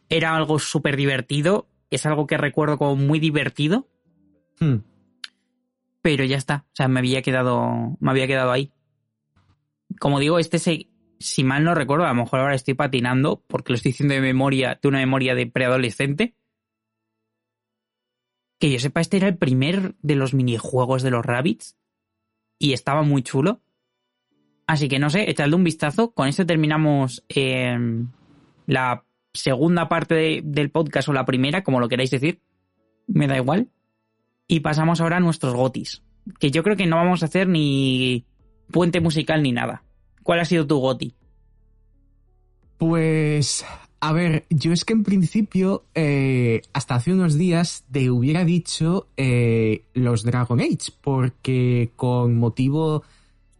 era 0.08 0.36
algo 0.36 0.58
súper 0.58 0.96
divertido, 0.96 1.66
es 1.96 2.06
algo 2.06 2.26
que 2.26 2.36
recuerdo 2.36 2.78
como 2.78 2.96
muy 2.96 3.18
divertido, 3.20 3.88
Hmm. 4.60 4.78
pero 6.02 6.24
ya 6.24 6.36
está. 6.36 6.66
O 6.68 6.74
sea, 6.74 6.88
me 6.88 7.00
había 7.00 7.22
quedado, 7.22 7.96
me 8.00 8.10
había 8.10 8.26
quedado 8.26 8.50
ahí. 8.52 8.72
Como 9.98 10.20
digo, 10.20 10.38
este 10.38 10.58
se, 10.58 10.88
si 11.18 11.44
mal 11.44 11.64
no 11.64 11.74
recuerdo, 11.74 12.04
a 12.04 12.08
lo 12.08 12.14
mejor 12.14 12.40
ahora 12.40 12.54
estoy 12.54 12.74
patinando 12.74 13.42
porque 13.46 13.72
lo 13.72 13.76
estoy 13.76 13.92
diciendo 13.92 14.14
de 14.14 14.20
memoria, 14.20 14.78
de 14.80 14.88
una 14.88 14.98
memoria 14.98 15.34
de 15.34 15.46
preadolescente. 15.46 16.34
Que 18.58 18.70
yo 18.70 18.78
sepa, 18.78 19.00
este 19.00 19.16
era 19.16 19.28
el 19.28 19.36
primer 19.36 19.96
de 20.02 20.14
los 20.14 20.34
minijuegos 20.34 21.02
de 21.02 21.10
los 21.10 21.24
Rabbits 21.24 21.76
y 22.58 22.72
estaba 22.72 23.02
muy 23.02 23.22
chulo. 23.22 23.60
Así 24.66 24.88
que 24.88 24.98
no 25.00 25.10
sé, 25.10 25.28
echadle 25.28 25.56
un 25.56 25.64
vistazo. 25.64 26.12
Con 26.14 26.28
esto 26.28 26.46
terminamos 26.46 27.24
eh, 27.28 27.76
la 28.66 29.04
segunda 29.34 29.88
parte 29.88 30.14
de- 30.14 30.42
del 30.44 30.70
podcast 30.70 31.08
o 31.08 31.12
la 31.12 31.24
primera, 31.24 31.62
como 31.64 31.80
lo 31.80 31.88
queráis 31.88 32.10
decir. 32.10 32.40
Me 33.06 33.26
da 33.26 33.36
igual. 33.36 33.68
Y 34.48 34.60
pasamos 34.60 35.00
ahora 35.00 35.16
a 35.16 35.20
nuestros 35.20 35.54
gotis. 35.54 36.02
Que 36.38 36.50
yo 36.50 36.62
creo 36.62 36.76
que 36.76 36.86
no 36.86 36.96
vamos 36.96 37.22
a 37.22 37.26
hacer 37.26 37.48
ni 37.48 38.24
puente 38.70 39.00
musical 39.00 39.42
ni 39.42 39.52
nada. 39.52 39.84
¿Cuál 40.22 40.40
ha 40.40 40.44
sido 40.44 40.66
tu 40.66 40.78
goti? 40.78 41.14
Pues, 42.78 43.64
a 44.00 44.12
ver, 44.12 44.44
yo 44.50 44.72
es 44.72 44.84
que 44.84 44.92
en 44.92 45.04
principio, 45.04 45.84
eh, 45.94 46.62
hasta 46.72 46.96
hace 46.96 47.12
unos 47.12 47.36
días, 47.38 47.84
te 47.90 48.10
hubiera 48.10 48.44
dicho 48.44 49.08
eh, 49.16 49.84
los 49.94 50.24
Dragon 50.24 50.60
Age, 50.60 50.92
porque 51.00 51.92
con 51.96 52.36
motivo 52.36 53.04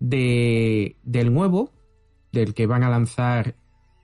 de, 0.01 0.97
del 1.05 1.33
nuevo, 1.33 1.71
del 2.33 2.55
que 2.55 2.67
van 2.67 2.83
a 2.83 2.91
lanzar 2.91 3.55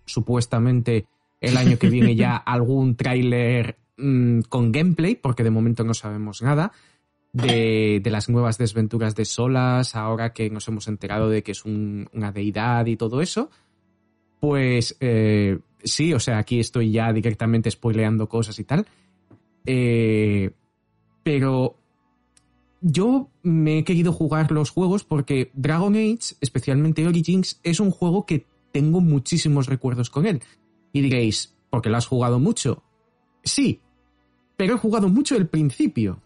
supuestamente 0.05 1.06
el 1.40 1.56
año 1.56 1.78
que 1.78 1.89
viene 1.90 2.15
ya 2.16 2.36
algún 2.36 2.97
tráiler 2.97 3.78
mm, 3.97 4.40
con 4.48 4.73
gameplay, 4.73 5.15
porque 5.16 5.44
de 5.44 5.51
momento 5.51 5.85
no 5.85 5.94
sabemos 5.94 6.43
nada, 6.43 6.73
de, 7.32 8.01
de 8.02 8.10
las 8.10 8.28
nuevas 8.28 8.59
desventuras 8.59 9.15
de 9.15 9.24
Solas, 9.24 9.94
ahora 9.94 10.32
que 10.32 10.51
nos 10.51 10.66
hemos 10.69 10.89
enterado 10.89 11.28
de 11.28 11.43
que 11.43 11.52
es 11.52 11.65
un- 11.65 12.09
una 12.15 12.32
deidad 12.32 12.86
y 12.86 12.97
todo 12.97 13.20
eso. 13.20 13.51
Pues 14.40 14.97
eh, 15.01 15.59
sí, 15.85 16.12
o 16.15 16.20
sea, 16.20 16.39
aquí 16.39 16.59
estoy 16.60 16.90
ya 16.93 17.12
directamente 17.12 17.70
spoileando 17.70 18.28
cosas 18.28 18.59
y 18.59 18.65
tal. 18.65 18.86
Eh, 19.66 20.51
pero 21.23 21.77
yo 22.81 23.28
me 23.43 23.78
he 23.78 23.85
querido 23.85 24.12
jugar 24.12 24.51
los 24.52 24.70
juegos 24.70 25.05
porque 25.05 25.51
Dragon 25.55 25.94
Age, 25.94 26.36
especialmente 26.40 27.06
Origins, 27.06 27.60
es 27.62 27.81
un 27.81 27.90
juego 27.90 28.24
que 28.24 28.47
tengo 28.73 29.01
muchísimos 29.01 29.66
recuerdos 29.66 30.10
con 30.10 30.27
él. 30.27 30.40
Y 30.93 31.01
diréis, 31.01 31.55
¿porque 31.70 31.90
lo 31.90 31.97
has 31.97 32.06
jugado 32.06 32.39
mucho? 32.39 32.82
Sí, 33.44 33.81
pero 34.56 34.74
he 34.74 34.78
jugado 34.78 35.09
mucho 35.09 35.36
el 35.36 35.47
principio. 35.47 36.20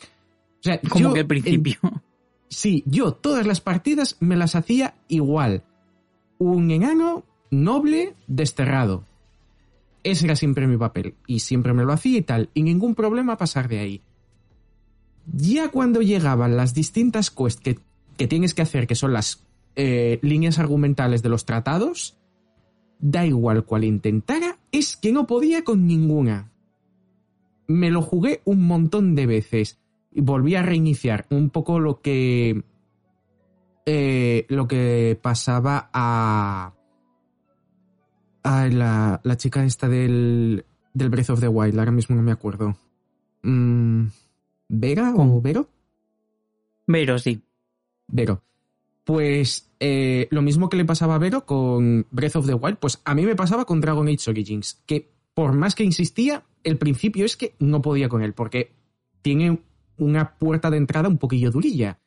O 0.00 0.62
sea, 0.62 0.80
Como 0.80 1.12
que 1.12 1.20
en- 1.20 1.28
principio. 1.28 1.78
Sí, 2.48 2.84
yo 2.86 3.12
todas 3.12 3.46
las 3.46 3.60
partidas 3.60 4.16
me 4.20 4.36
las 4.36 4.54
hacía 4.54 4.94
igual. 5.08 5.64
Un 6.38 6.70
enano 6.70 7.24
noble 7.50 8.14
desterrado. 8.26 9.04
Ese 10.04 10.26
era 10.26 10.36
siempre 10.36 10.66
mi 10.66 10.76
papel. 10.76 11.14
Y 11.26 11.40
siempre 11.40 11.72
me 11.72 11.82
lo 11.84 11.92
hacía 11.92 12.18
y 12.18 12.22
tal. 12.22 12.50
Y 12.54 12.62
ningún 12.62 12.94
problema 12.94 13.36
pasar 13.36 13.68
de 13.68 13.78
ahí. 13.80 14.02
Ya 15.32 15.70
cuando 15.70 16.02
llegaban 16.02 16.56
las 16.56 16.74
distintas 16.74 17.30
quests 17.30 17.60
que, 17.60 17.78
que 18.16 18.26
tienes 18.28 18.54
que 18.54 18.62
hacer, 18.62 18.86
que 18.86 18.94
son 18.94 19.12
las 19.12 19.42
eh, 19.76 20.18
líneas 20.22 20.58
argumentales 20.58 21.22
de 21.22 21.30
los 21.30 21.46
tratados, 21.46 22.16
da 23.04 23.26
igual 23.26 23.66
cual 23.66 23.84
intentara, 23.84 24.56
es 24.72 24.96
que 24.96 25.12
no 25.12 25.26
podía 25.26 25.62
con 25.62 25.86
ninguna. 25.86 26.50
Me 27.66 27.90
lo 27.90 28.00
jugué 28.00 28.40
un 28.46 28.66
montón 28.66 29.14
de 29.14 29.26
veces 29.26 29.78
y 30.10 30.22
volví 30.22 30.54
a 30.54 30.62
reiniciar 30.62 31.26
un 31.28 31.50
poco 31.50 31.80
lo 31.80 32.00
que 32.00 32.62
eh, 33.84 34.46
lo 34.48 34.66
que 34.66 35.18
pasaba 35.20 35.90
a 35.92 36.72
a 38.42 38.68
la, 38.68 39.20
la 39.22 39.36
chica 39.36 39.64
esta 39.64 39.86
del, 39.86 40.64
del 40.94 41.08
Breath 41.10 41.30
of 41.30 41.40
the 41.40 41.48
Wild, 41.48 41.78
ahora 41.78 41.92
mismo 41.92 42.16
no 42.16 42.22
me 42.22 42.32
acuerdo. 42.32 42.76
Mm, 43.42 44.06
¿Vega 44.68 45.14
o 45.14 45.40
Vero? 45.42 45.68
Vero, 46.86 47.18
sí. 47.18 47.42
Vero. 48.08 48.42
Pues 49.04 49.70
eh, 49.80 50.28
lo 50.30 50.42
mismo 50.42 50.68
que 50.68 50.78
le 50.78 50.84
pasaba 50.84 51.14
a 51.14 51.18
Vero 51.18 51.44
con 51.44 52.06
Breath 52.10 52.36
of 52.36 52.46
the 52.46 52.54
Wild, 52.54 52.78
pues 52.78 53.00
a 53.04 53.14
mí 53.14 53.24
me 53.24 53.36
pasaba 53.36 53.66
con 53.66 53.80
Dragon 53.80 54.08
Age 54.08 54.30
Origins, 54.30 54.82
que 54.86 55.12
por 55.34 55.52
más 55.52 55.74
que 55.74 55.84
insistía, 55.84 56.44
el 56.62 56.78
principio 56.78 57.24
es 57.24 57.36
que 57.36 57.54
no 57.58 57.82
podía 57.82 58.08
con 58.08 58.22
él, 58.22 58.32
porque 58.32 58.72
tiene 59.20 59.60
una 59.98 60.36
puerta 60.36 60.70
de 60.70 60.78
entrada 60.78 61.08
un 61.08 61.18
poquillo 61.18 61.50
durilla. 61.50 61.98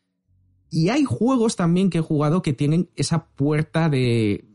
Y 0.69 0.89
hay 0.89 1.03
juegos 1.03 1.55
también 1.55 1.89
que 1.89 1.99
he 1.99 2.01
jugado 2.01 2.41
que 2.41 2.53
tienen 2.53 2.89
esa 2.95 3.27
puerta 3.27 3.89
de... 3.89 4.45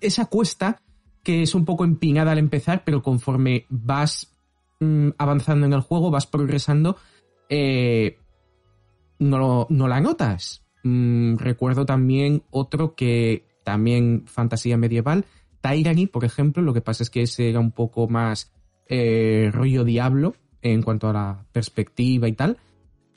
esa 0.00 0.26
cuesta 0.26 0.82
que 1.22 1.42
es 1.42 1.54
un 1.54 1.64
poco 1.64 1.84
empinada 1.84 2.32
al 2.32 2.38
empezar, 2.38 2.84
pero 2.84 3.02
conforme 3.02 3.66
vas 3.68 4.32
mm, 4.80 5.08
avanzando 5.18 5.66
en 5.66 5.72
el 5.72 5.80
juego, 5.80 6.10
vas 6.10 6.26
progresando, 6.26 6.96
eh, 7.48 8.18
no, 9.18 9.66
no 9.70 9.88
la 9.88 10.00
notas. 10.00 10.64
Mm, 10.82 11.36
recuerdo 11.36 11.86
también 11.86 12.42
otro 12.50 12.94
que 12.94 13.46
también 13.64 14.24
fantasía 14.26 14.76
medieval, 14.76 15.24
Tyranny, 15.60 16.06
por 16.06 16.24
ejemplo, 16.24 16.62
lo 16.62 16.72
que 16.72 16.80
pasa 16.80 17.02
es 17.02 17.10
que 17.10 17.22
ese 17.22 17.50
era 17.50 17.60
un 17.60 17.72
poco 17.72 18.08
más 18.08 18.52
eh, 18.88 19.50
rollo 19.52 19.84
diablo 19.84 20.34
en 20.62 20.82
cuanto 20.82 21.08
a 21.08 21.12
la 21.12 21.46
perspectiva 21.52 22.28
y 22.28 22.32
tal. 22.32 22.58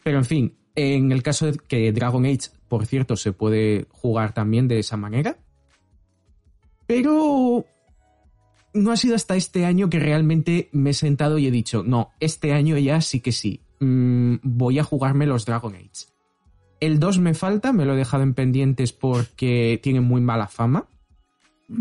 Pero 0.04 0.18
en 0.18 0.26
fin, 0.26 0.58
en 0.76 1.12
el 1.12 1.24
caso 1.24 1.46
de 1.48 1.58
que 1.58 1.92
Dragon 1.92 2.26
Age, 2.26 2.50
por 2.68 2.86
cierto, 2.86 3.16
se 3.16 3.34
puede 3.34 3.88
jugar 3.92 4.34
también 4.34 4.68
de 4.68 4.80
esa 4.80 4.98
manera. 4.98 5.38
Pero 6.88 7.66
no 8.74 8.92
ha 8.92 8.98
sido 8.98 9.16
hasta 9.16 9.36
este 9.36 9.66
año 9.66 9.90
que 9.90 10.00
realmente 10.00 10.70
me 10.72 10.92
he 10.92 10.94
sentado 10.94 11.38
y 11.38 11.48
he 11.48 11.52
dicho, 11.52 11.84
no, 11.84 12.12
este 12.20 12.54
año 12.54 12.78
ya 12.78 13.02
sí 13.02 13.20
que 13.20 13.32
sí, 13.32 13.62
mm, 13.80 14.36
voy 14.44 14.80
a 14.80 14.84
jugarme 14.84 15.26
los 15.26 15.46
Dragon 15.46 15.76
Age. 15.76 16.08
El 16.80 17.00
2 17.00 17.20
me 17.20 17.34
falta, 17.34 17.74
me 17.74 17.86
lo 17.86 17.94
he 17.94 17.98
dejado 17.98 18.24
en 18.24 18.34
pendientes 18.34 18.94
porque 18.94 19.80
tiene 19.84 20.02
muy 20.02 20.22
mala 20.22 20.48
fama. 20.48 20.88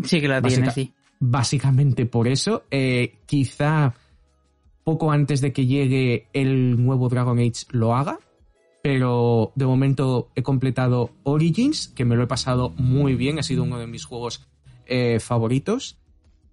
Sí 0.04 0.20
que 0.20 0.28
la 0.28 0.42
tiene, 0.42 0.70
sí. 0.70 0.92
Básicamente 1.20 2.06
por 2.06 2.28
eso. 2.28 2.64
Eh, 2.70 3.18
quizá 3.26 3.94
poco 4.84 5.12
antes 5.12 5.40
de 5.40 5.52
que 5.52 5.66
llegue 5.66 6.26
el 6.32 6.82
nuevo 6.82 7.08
Dragon 7.08 7.38
Age 7.38 7.66
lo 7.70 7.94
haga. 7.94 8.18
Pero 8.82 9.52
de 9.54 9.66
momento 9.66 10.30
he 10.34 10.42
completado 10.42 11.10
Origins, 11.24 11.88
que 11.88 12.04
me 12.04 12.16
lo 12.16 12.22
he 12.22 12.26
pasado 12.26 12.70
muy 12.76 13.14
bien, 13.14 13.38
ha 13.38 13.42
sido 13.42 13.64
uno 13.64 13.78
de 13.78 13.86
mis 13.86 14.04
juegos 14.04 14.46
eh, 14.86 15.20
favoritos. 15.20 15.98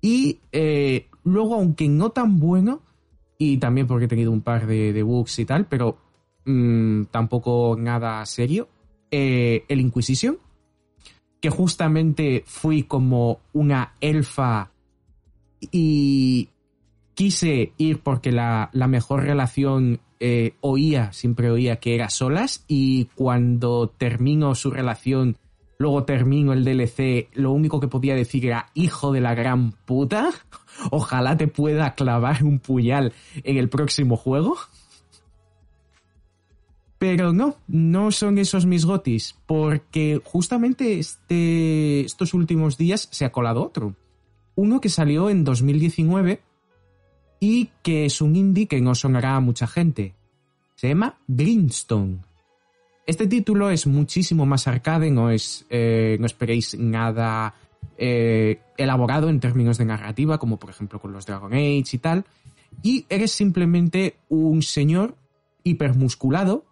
Y 0.02 0.40
eh, 0.52 1.08
luego, 1.24 1.56
aunque 1.56 1.88
no 1.88 2.10
tan 2.10 2.40
bueno, 2.40 2.82
y 3.38 3.58
también 3.58 3.88
porque 3.88 4.06
he 4.06 4.10
tenido 4.10 4.32
un 4.32 4.42
par 4.42 4.68
de, 4.68 4.94
de 4.94 5.04
bugs 5.04 5.40
y 5.40 5.46
tal, 5.46 5.66
pero 5.68 5.98
mmm, 6.46 7.04
tampoco 7.12 7.76
nada 7.78 8.26
serio, 8.26 8.70
eh, 9.12 9.66
el 9.68 9.82
Inquisition, 9.82 10.38
que 11.40 11.50
justamente 11.50 12.44
fui 12.46 12.84
como 12.84 13.40
una 13.54 13.94
elfa 14.02 14.72
y 15.72 16.50
quise 17.14 17.74
ir 17.78 18.00
porque 18.00 18.32
la, 18.32 18.70
la 18.74 18.88
mejor 18.88 19.24
relación 19.24 20.00
eh, 20.20 20.56
oía, 20.62 21.12
siempre 21.14 21.52
oía 21.52 21.78
que 21.78 21.96
era 21.96 22.10
solas 22.10 22.64
y 22.68 23.06
cuando 23.16 23.90
termino 23.90 24.56
su 24.56 24.72
relación 24.72 25.38
luego 25.78 26.04
termino 26.04 26.54
el 26.54 26.64
DLC, 26.64 27.30
lo 27.34 27.52
único 27.52 27.80
que 27.80 27.88
podía 27.88 28.16
decir 28.16 28.46
era 28.46 28.70
hijo 28.74 29.12
de 29.12 29.22
la 29.22 29.36
gran 29.36 29.72
puta, 29.72 30.30
ojalá 30.92 31.38
te 31.38 31.48
pueda 31.48 31.96
clavar 31.96 32.44
un 32.44 32.60
puñal 32.60 33.14
en 33.44 33.58
el 33.58 33.70
próximo 33.70 34.18
juego. 34.18 34.58
Pero 36.98 37.34
no, 37.34 37.58
no 37.68 38.12
son 38.12 38.38
esos 38.38 38.66
mis 38.66 38.86
gotis, 38.86 39.36
porque 39.46 40.22
justamente 40.24 40.98
este, 40.98 42.02
estos 42.02 42.34
últimos 42.34 42.78
días 42.78 43.10
se 43.12 43.26
ha 43.26 43.32
colado 43.32 43.64
otro. 43.64 43.96
Uno 44.56 44.80
que 44.80 44.90
salió 44.90 45.30
en 45.30 45.44
2019 45.44 46.42
y 47.40 47.70
que 47.84 48.06
es 48.06 48.22
un 48.22 48.36
indie 48.36 48.68
que 48.68 48.82
no 48.82 48.96
sonará 48.96 49.36
a 49.36 49.42
mucha 49.42 49.68
gente. 49.68 50.16
Se 50.76 50.88
llama 50.88 51.18
Greenstone. 51.28 52.20
Este 53.06 53.28
título 53.28 53.70
es 53.70 53.86
muchísimo 53.86 54.46
más 54.46 54.68
arcade, 54.68 55.12
no, 55.12 55.30
es, 55.30 55.66
eh, 55.70 56.18
no 56.20 56.26
esperéis 56.26 56.76
nada 56.80 57.54
eh, 57.98 58.62
elaborado 58.78 59.30
en 59.30 59.40
términos 59.40 59.78
de 59.78 59.86
narrativa, 59.86 60.38
como 60.38 60.60
por 60.60 60.70
ejemplo 60.70 61.00
con 61.00 61.12
los 61.14 61.26
Dragon 61.26 61.54
Age 61.54 61.84
y 61.94 61.98
tal. 61.98 62.26
Y 62.84 63.06
eres 63.10 63.32
simplemente 63.32 64.18
un 64.30 64.62
señor 64.62 65.16
hipermusculado 65.64 66.66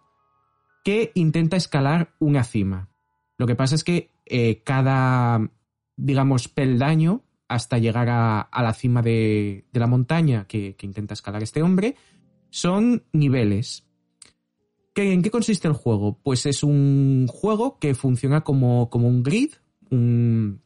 que 0.84 1.12
intenta 1.14 1.56
escalar 1.56 2.14
una 2.18 2.44
cima. 2.44 2.90
Lo 3.38 3.46
que 3.46 3.54
pasa 3.56 3.74
es 3.74 3.84
que 3.84 4.10
eh, 4.26 4.62
cada, 4.64 5.50
digamos, 5.96 6.48
peldaño 6.48 7.22
hasta 7.48 7.78
llegar 7.78 8.08
a, 8.10 8.48
la 8.62 8.72
cima 8.74 9.02
de, 9.02 9.64
de 9.72 9.80
la 9.80 9.86
montaña 9.86 10.46
que, 10.46 10.74
que 10.76 10.86
intenta 10.86 11.14
escalar 11.14 11.42
este 11.42 11.62
hombre 11.62 11.94
son 12.50 13.04
niveles. 13.12 13.86
¿Qué- 14.94 15.12
¿En 15.12 15.22
qué 15.22 15.30
consiste 15.30 15.68
el 15.68 15.74
juego? 15.74 16.18
Pues 16.22 16.46
es 16.46 16.62
un 16.62 17.26
juego 17.28 17.78
que 17.78 17.94
funciona 17.94 18.42
como, 18.42 18.88
como 18.90 19.08
un 19.08 19.22
grid. 19.22 19.52
un- 19.90 20.62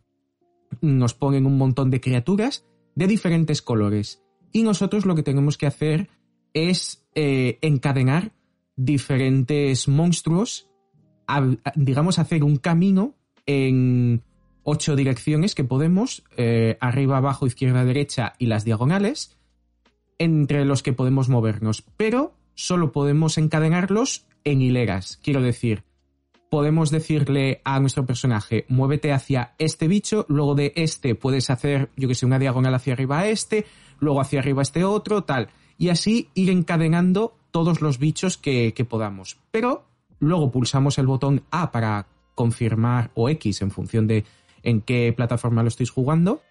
nos 0.81 1.15
ponen 1.15 1.47
un 1.47 1.59
montón 1.59 1.91
de 1.91 2.01
criaturas 2.01 2.67
de 2.95 3.07
diferentes 3.07 3.63
colores. 3.63 4.23
Y 4.53 4.63
nosotros 4.63 5.07
lo 5.07 5.15
que 5.15 5.23
tenemos 5.23 5.57
que 5.57 5.67
hacer 5.67 6.09
es 6.55 7.07
eh, 7.15 7.59
encadenar 7.61 8.33
diferentes 8.77 9.89
monstruos, 9.89 10.71
digamos, 11.75 12.19
hacer 12.19 12.45
un 12.45 12.57
camino 12.57 13.15
en 13.45 14.23
ocho 14.63 14.97
direcciones 14.97 15.55
que 15.55 15.65
podemos, 15.65 16.25
eh, 16.37 16.77
arriba, 16.81 17.19
abajo, 17.19 17.47
izquierda, 17.47 17.85
derecha 17.85 18.35
y 18.39 18.47
las 18.47 18.65
diagonales, 18.65 19.39
entre 20.19 20.65
los 20.65 20.83
que 20.83 20.93
podemos 20.93 21.29
movernos. 21.29 21.85
Pero 21.97 22.35
solo 22.55 22.93
podemos 22.93 23.39
encadenarlos 23.39 24.27
en 24.45 24.63
hileras. 24.63 25.19
Quiero 25.23 25.41
decir, 25.41 25.85
podemos 26.51 26.91
decirle 26.91 27.61
a 27.65 27.81
nuestro 27.81 28.07
personaje, 28.07 28.65
muévete 28.69 29.13
hacia 29.13 29.55
este 29.59 29.89
bicho, 29.89 30.25
luego 30.29 30.55
de 30.55 30.73
este 30.77 31.15
puedes 31.15 31.51
hacer, 31.51 31.91
yo 31.97 32.09
que 32.09 32.15
sé, 32.15 32.27
una 32.27 32.39
diagonal 32.39 32.75
hacia 32.75 32.95
arriba 32.95 33.21
a 33.21 33.29
este, 33.29 33.67
luego 34.01 34.21
hacia 34.21 34.41
arriba 34.41 34.63
a 34.63 34.63
este 34.63 34.85
otro, 34.85 35.25
tal. 35.25 35.49
Y 35.77 35.91
así 35.91 36.29
ir 36.35 36.51
encadenando 36.51 37.37
todos 37.51 37.81
los 37.81 37.99
bichos 37.99 38.37
que, 38.37 38.73
podamos. 38.89 39.39
Pero 39.51 39.85
luego 40.19 40.51
pulsamos 40.51 40.99
el 40.99 41.07
botón 41.07 41.45
A 41.51 41.71
para 41.71 42.07
confirmar 42.35 43.11
o 43.15 43.29
X 43.29 43.63
en 43.63 43.71
función 43.71 44.07
de 44.07 44.25
en 44.63 44.81
qué 44.81 45.13
plataforma 45.17 45.63
lo 45.63 45.69
estéis 45.69 45.91
jugando. 45.91 46.43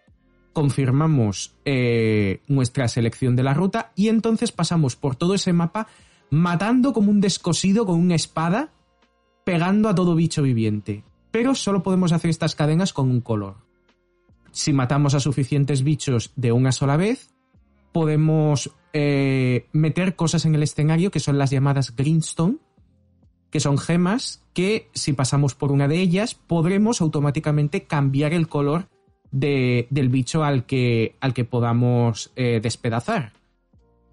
Confirmamos 0.54 1.56
eh, 1.66 2.42
nuestra 2.48 2.88
selección 2.88 3.36
de 3.36 3.44
la 3.44 3.54
ruta 3.54 3.92
y 3.96 4.08
entonces 4.08 4.52
pasamos 4.52 4.96
por 4.96 5.16
todo 5.16 5.36
ese 5.36 5.54
mapa 5.54 5.88
matando 6.30 6.94
como 6.94 7.12
un 7.12 7.22
descosido 7.22 7.86
con 7.86 8.00
una 8.00 8.16
espada 8.16 8.72
pegando 9.48 9.88
a 9.88 9.96
todo 9.96 10.14
bicho 10.14 10.42
viviente. 10.44 11.06
Pero 11.32 11.56
solo 11.56 11.82
podemos 11.82 12.12
hacer 12.12 12.30
estas 12.30 12.54
cadenas 12.54 12.92
con 12.92 13.10
un 13.10 13.22
color. 13.22 13.56
Si 14.52 14.74
matamos 14.74 15.14
a 15.14 15.22
suficientes 15.22 15.84
bichos 15.84 16.34
de 16.36 16.52
una 16.52 16.74
sola 16.74 16.98
vez, 16.98 17.30
podemos 17.94 18.72
eh, 18.92 19.68
meter 19.72 20.18
cosas 20.18 20.44
en 20.44 20.54
el 20.56 20.64
escenario 20.64 21.12
que 21.12 21.22
son 21.22 21.38
las 21.38 21.50
llamadas 21.50 21.96
Greenstone, 21.96 22.58
que 23.50 23.62
son 23.62 23.78
gemas 23.78 24.44
que 24.54 24.90
si 24.94 25.14
pasamos 25.14 25.56
por 25.56 25.72
una 25.72 25.88
de 25.88 26.02
ellas 26.02 26.36
podremos 26.36 27.00
automáticamente 27.00 27.84
cambiar 27.86 28.34
el 28.34 28.50
color 28.50 28.90
de- 29.32 29.88
del 29.92 30.10
bicho 30.10 30.44
al 30.44 30.66
que, 30.66 31.16
al 31.22 31.34
que 31.34 31.46
podamos 31.46 32.34
eh, 32.36 32.60
despedazar. 32.62 33.32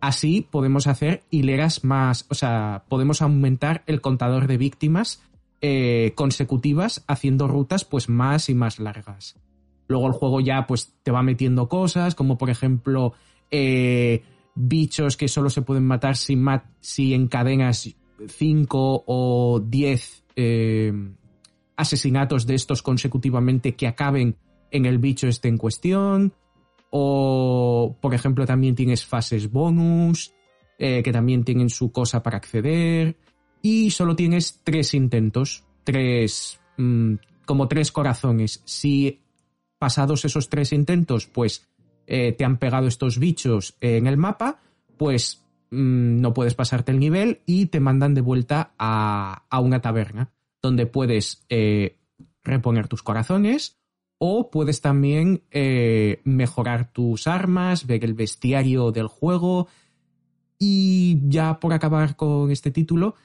Así 0.07 0.43
podemos 0.43 0.87
hacer 0.87 1.23
hileras 1.31 1.83
más, 1.83 2.27
o 2.29 2.35
sea, 2.35 2.85
podemos 2.91 3.23
aumentar 3.23 3.85
el 3.87 4.03
contador 4.03 4.47
de 4.47 4.59
víctimas 4.59 5.23
eh, 5.63 6.13
consecutivas 6.15 7.03
haciendo 7.09 7.49
rutas 7.49 7.87
pues 7.87 8.11
más 8.11 8.51
y 8.51 8.55
más 8.55 8.79
largas. 8.79 9.37
Luego 9.89 10.07
el 10.09 10.13
juego 10.13 10.43
ya 10.43 10.67
pues 10.67 10.93
te 11.03 11.11
va 11.11 11.23
metiendo 11.23 11.71
cosas 11.71 12.15
como 12.15 12.37
por 12.37 12.51
ejemplo 12.51 13.15
eh, 13.51 14.23
bichos 14.55 15.17
que 15.17 15.27
solo 15.27 15.49
se 15.49 15.63
pueden 15.63 15.87
matar 15.87 16.17
si, 16.19 16.37
mat- 16.37 16.69
si 16.81 17.15
encadenas 17.15 17.89
5 18.29 19.05
o 19.07 19.61
10 19.61 20.25
eh, 20.37 20.93
asesinatos 21.77 22.47
de 22.47 22.57
estos 22.57 22.83
consecutivamente 22.83 23.75
que 23.75 23.87
acaben 23.87 24.37
en 24.71 24.85
el 24.85 24.99
bicho 24.99 25.29
este 25.29 25.49
en 25.49 25.57
cuestión. 25.57 26.35
O, 26.97 27.99
por 28.01 28.15
ejemplo, 28.15 28.47
también 28.47 28.77
tienes 28.77 29.05
fases 29.05 29.51
bonus, 29.51 30.33
eh, 30.79 31.03
que 31.03 31.11
también 31.11 31.43
tienen 31.43 31.69
su 31.69 31.91
cosa 31.91 32.23
para 32.23 32.37
acceder. 32.37 33.17
Y 33.63 33.91
solo 33.91 34.15
tienes 34.15 34.61
tres 34.63 34.95
intentos, 34.95 35.65
tres, 35.83 36.61
mm, 36.77 37.15
como 37.47 37.67
tres 37.67 37.91
corazones. 37.91 38.63
Si 38.65 39.23
pasados 39.77 40.25
esos 40.25 40.49
tres 40.49 40.73
intentos, 40.73 41.27
pues 41.27 41.67
eh, 42.07 42.31
te 42.31 42.45
han 42.45 42.59
pegado 42.59 42.87
estos 42.87 43.19
bichos 43.19 43.77
en 43.81 44.07
el 44.07 44.17
mapa, 44.17 44.61
pues 44.97 45.45
mm, 45.73 46.21
no 46.21 46.33
puedes 46.33 46.55
pasarte 46.55 46.93
el 46.93 47.01
nivel 47.01 47.41
y 47.45 47.67
te 47.67 47.81
mandan 47.81 48.15
de 48.15 48.21
vuelta 48.21 48.73
a, 48.79 49.47
a 49.51 49.59
una 49.59 49.81
taberna, 49.81 50.31
donde 50.63 50.87
puedes 50.87 51.45
eh, 51.49 51.97
reponer 52.45 52.87
tus 52.87 53.03
corazones 53.03 53.81
o 54.19 54.51
puedes 54.51 54.81
también 54.81 55.43
eh, 55.51 56.21
mejorar 56.25 56.93
tus 56.93 57.27
armas, 57.27 57.87
ver 57.87 58.05
el 58.05 58.15
bestiario 58.15 58.93
del 58.93 59.09
juego. 59.09 59.69
Y 60.59 61.19
ya 61.29 61.59
por 61.61 61.73
acabar 61.73 62.17
con 62.17 62.51
este 62.51 62.71
título, 62.71 63.17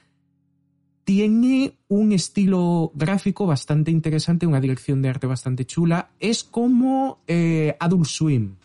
tiene 1.03 1.78
un 1.88 2.11
estilo 2.11 2.91
gráfico 2.94 3.45
bastante 3.45 3.91
interesante, 3.91 4.45
una 4.45 4.61
dirección 4.61 5.02
de 5.02 5.10
arte 5.10 5.28
bastante 5.28 5.66
chula. 5.66 6.11
Es 6.20 6.44
como 6.44 7.24
eh, 7.28 7.76
Adult 7.80 8.06
Swim. 8.06 8.56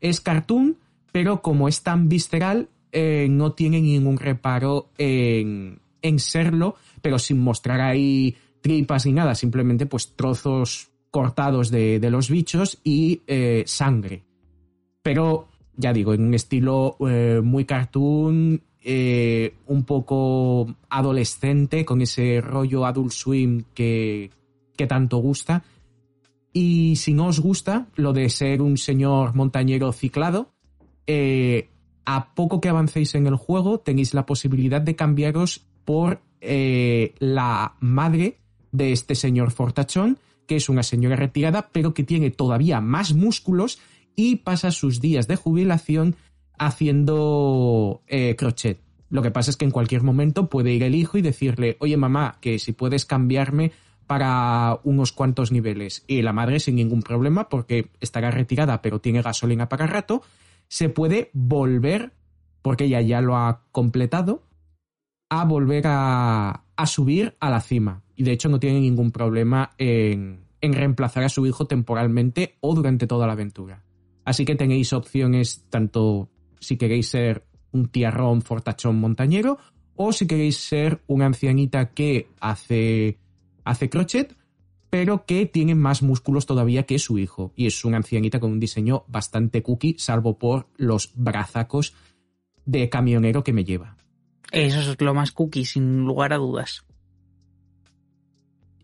Es 0.00 0.20
cartoon, 0.20 0.78
pero 1.12 1.42
como 1.42 1.68
es 1.68 1.82
tan 1.82 2.08
visceral, 2.08 2.68
eh, 2.92 3.26
no 3.30 3.52
tiene 3.52 3.80
ningún 3.80 4.18
reparo 4.18 4.90
en, 4.98 5.80
en 6.02 6.18
serlo, 6.18 6.76
pero 7.00 7.18
sin 7.18 7.40
mostrar 7.40 7.80
ahí 7.80 8.36
tripas 8.60 9.06
ni 9.06 9.12
nada, 9.12 9.34
simplemente 9.34 9.86
pues 9.86 10.14
trozos 10.14 10.91
cortados 11.12 11.70
de, 11.70 12.00
de 12.00 12.10
los 12.10 12.28
bichos 12.30 12.80
y 12.82 13.20
eh, 13.26 13.62
sangre. 13.66 14.24
Pero, 15.02 15.46
ya 15.76 15.92
digo, 15.92 16.14
en 16.14 16.24
un 16.24 16.34
estilo 16.34 16.96
eh, 17.06 17.40
muy 17.44 17.66
cartoon, 17.66 18.62
eh, 18.80 19.54
un 19.66 19.84
poco 19.84 20.74
adolescente, 20.88 21.84
con 21.84 22.00
ese 22.00 22.40
rollo 22.40 22.86
adult 22.86 23.12
swim 23.12 23.64
que, 23.74 24.30
que 24.74 24.86
tanto 24.86 25.18
gusta. 25.18 25.62
Y 26.54 26.96
si 26.96 27.12
no 27.12 27.26
os 27.26 27.40
gusta 27.40 27.88
lo 27.94 28.14
de 28.14 28.30
ser 28.30 28.62
un 28.62 28.78
señor 28.78 29.34
montañero 29.34 29.92
ciclado, 29.92 30.50
a 32.04 32.34
poco 32.34 32.60
que 32.60 32.70
avancéis 32.70 33.14
en 33.14 33.26
el 33.26 33.36
juego 33.36 33.80
tenéis 33.80 34.14
la 34.14 34.24
posibilidad 34.24 34.80
de 34.80 34.96
cambiaros 34.96 35.66
por 35.84 36.20
la 36.40 37.74
madre 37.80 38.38
de 38.70 38.92
este 38.92 39.14
señor 39.14 39.50
fortachón, 39.50 40.18
que 40.46 40.56
es 40.56 40.68
una 40.68 40.82
señora 40.82 41.16
retirada, 41.16 41.70
pero 41.72 41.94
que 41.94 42.04
tiene 42.04 42.30
todavía 42.30 42.80
más 42.80 43.14
músculos 43.14 43.78
y 44.16 44.36
pasa 44.36 44.70
sus 44.70 45.00
días 45.00 45.28
de 45.28 45.36
jubilación 45.36 46.16
haciendo 46.58 48.02
eh, 48.06 48.36
crochet. 48.36 48.80
Lo 49.08 49.22
que 49.22 49.30
pasa 49.30 49.50
es 49.50 49.56
que 49.56 49.64
en 49.64 49.70
cualquier 49.70 50.02
momento 50.02 50.48
puede 50.48 50.72
ir 50.72 50.82
el 50.82 50.94
hijo 50.94 51.18
y 51.18 51.22
decirle, 51.22 51.76
oye 51.80 51.96
mamá, 51.96 52.38
que 52.40 52.58
si 52.58 52.72
puedes 52.72 53.04
cambiarme 53.04 53.72
para 54.06 54.78
unos 54.84 55.12
cuantos 55.12 55.52
niveles. 55.52 56.04
Y 56.06 56.22
la 56.22 56.32
madre 56.32 56.60
sin 56.60 56.76
ningún 56.76 57.02
problema, 57.02 57.48
porque 57.48 57.90
estará 58.00 58.30
retirada, 58.30 58.82
pero 58.82 59.00
tiene 59.00 59.22
gasolina 59.22 59.68
para 59.68 59.86
rato, 59.86 60.22
se 60.68 60.88
puede 60.88 61.30
volver, 61.32 62.12
porque 62.62 62.84
ella 62.84 63.00
ya 63.00 63.20
lo 63.20 63.36
ha 63.36 63.62
completado, 63.70 64.42
a 65.30 65.44
volver 65.44 65.84
a, 65.86 66.64
a 66.82 66.86
subir 66.86 67.36
a 67.40 67.50
la 67.50 67.60
cima. 67.60 68.02
Y 68.16 68.24
de 68.24 68.32
hecho 68.32 68.48
no 68.48 68.58
tiene 68.60 68.80
ningún 68.80 69.10
problema 69.10 69.72
en, 69.78 70.44
en 70.60 70.72
reemplazar 70.72 71.24
a 71.24 71.28
su 71.28 71.46
hijo 71.46 71.66
temporalmente 71.66 72.56
o 72.60 72.74
durante 72.74 73.06
toda 73.06 73.26
la 73.26 73.32
aventura. 73.34 73.84
Así 74.24 74.44
que 74.44 74.54
tenéis 74.54 74.92
opciones 74.92 75.64
tanto 75.70 76.28
si 76.60 76.76
queréis 76.76 77.08
ser 77.08 77.44
un 77.72 77.88
tierrón 77.88 78.42
fortachón 78.42 79.00
montañero 79.00 79.58
o 79.96 80.12
si 80.12 80.26
queréis 80.26 80.56
ser 80.58 81.02
una 81.06 81.26
ancianita 81.26 81.90
que 81.90 82.28
hace, 82.40 83.18
hace 83.64 83.90
crochet 83.90 84.36
pero 84.92 85.24
que 85.24 85.46
tiene 85.46 85.74
más 85.74 86.02
músculos 86.02 86.44
todavía 86.44 86.82
que 86.82 86.98
su 86.98 87.16
hijo. 87.16 87.54
Y 87.56 87.66
es 87.66 87.82
una 87.86 87.96
ancianita 87.96 88.40
con 88.40 88.52
un 88.52 88.60
diseño 88.60 89.06
bastante 89.08 89.62
cookie, 89.62 89.96
salvo 89.96 90.36
por 90.36 90.66
los 90.76 91.12
brazacos 91.14 91.94
de 92.66 92.90
camionero 92.90 93.42
que 93.42 93.54
me 93.54 93.64
lleva. 93.64 93.96
Eso 94.52 94.80
es 94.80 95.00
lo 95.00 95.14
más 95.14 95.32
cookie, 95.32 95.64
sin 95.64 96.00
lugar 96.04 96.32
a 96.32 96.36
dudas. 96.36 96.84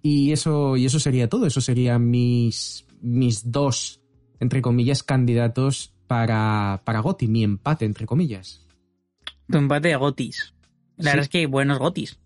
Y 0.02 0.32
eso, 0.32 0.76
y 0.76 0.86
eso 0.86 0.98
sería 0.98 1.28
todo. 1.28 1.46
Eso 1.46 1.60
serían 1.60 2.08
mis, 2.10 2.86
mis 3.00 3.50
dos, 3.50 4.00
entre 4.40 4.62
comillas, 4.62 5.02
candidatos 5.02 5.92
para, 6.06 6.80
para 6.84 7.00
Goti, 7.00 7.28
mi 7.28 7.44
empate, 7.44 7.84
entre 7.84 8.06
comillas. 8.06 8.66
Tu 9.50 9.58
empate 9.58 9.88
de 9.88 9.96
Gotis. 9.96 10.54
La 10.96 11.02
Sí. 11.02 11.08
verdad 11.10 11.22
es 11.24 11.28
que 11.28 11.46
buenos 11.46 11.78
Gotis. 11.78 12.18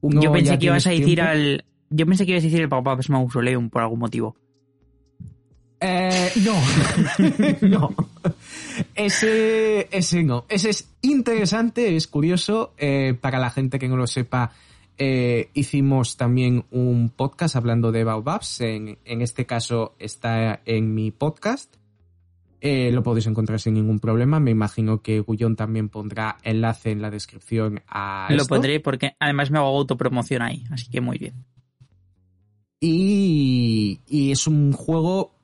Uno 0.00 0.22
yo 0.22 0.32
pensé 0.32 0.58
que 0.58 0.66
ibas 0.66 0.86
a 0.86 0.90
decir 0.90 1.04
tiempo. 1.04 1.30
al. 1.30 1.64
Yo 1.90 2.06
pensé 2.06 2.24
que 2.26 2.32
ibas 2.32 2.44
a 2.44 2.46
decir 2.46 2.60
el 2.60 2.68
Papá 2.68 2.98
Mausoleum 3.08 3.70
por 3.70 3.82
algún 3.82 3.98
motivo. 3.98 4.36
Eh, 5.80 6.30
no, 6.42 7.68
no. 7.68 7.94
Ese, 8.94 9.88
ese 9.90 10.22
no. 10.22 10.44
Ese 10.48 10.70
es 10.70 10.88
interesante, 11.02 11.96
es 11.96 12.06
curioso. 12.06 12.72
Eh, 12.78 13.14
para 13.20 13.38
la 13.38 13.50
gente 13.50 13.78
que 13.78 13.88
no 13.88 13.96
lo 13.96 14.06
sepa, 14.06 14.52
eh, 14.98 15.50
hicimos 15.54 16.16
también 16.16 16.64
un 16.70 17.10
podcast 17.10 17.56
hablando 17.56 17.92
de 17.92 18.04
Baobabs. 18.04 18.60
En, 18.60 18.98
en 19.04 19.22
este 19.22 19.44
caso 19.46 19.94
está 19.98 20.60
en 20.64 20.94
mi 20.94 21.10
podcast. 21.10 21.74
Lo 22.62 23.04
podéis 23.04 23.28
encontrar 23.28 23.60
sin 23.60 23.74
ningún 23.74 24.00
problema. 24.00 24.40
Me 24.40 24.50
imagino 24.50 25.00
que 25.00 25.20
Gullón 25.20 25.54
también 25.54 25.88
pondrá 25.88 26.38
enlace 26.42 26.90
en 26.90 27.00
la 27.00 27.10
descripción 27.10 27.82
a 27.86 28.26
Lo 28.30 28.38
esto. 28.38 28.48
pondré 28.48 28.80
porque 28.80 29.12
además 29.20 29.52
me 29.52 29.58
hago 29.58 29.68
autopromoción 29.68 30.42
ahí, 30.42 30.64
así 30.72 30.90
que 30.90 31.00
muy 31.00 31.16
bien. 31.16 31.44
Y, 32.80 34.00
y 34.08 34.32
es 34.32 34.48
un 34.48 34.72
juego, 34.72 35.35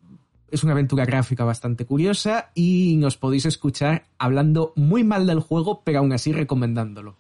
es 0.53 0.63
una 0.63 0.73
aventura 0.73 1.05
gráfica 1.07 1.45
bastante 1.45 1.87
curiosa 1.87 2.51
y 2.55 2.97
nos 2.97 3.17
podéis 3.17 3.47
escuchar 3.47 4.05
hablando 4.19 4.73
muy 4.77 5.03
mal 5.03 5.27
del 5.27 5.41
juego, 5.41 5.83
pero 5.83 6.01
aún 6.01 6.13
así 6.13 6.33
recomendándolo. 6.33 7.19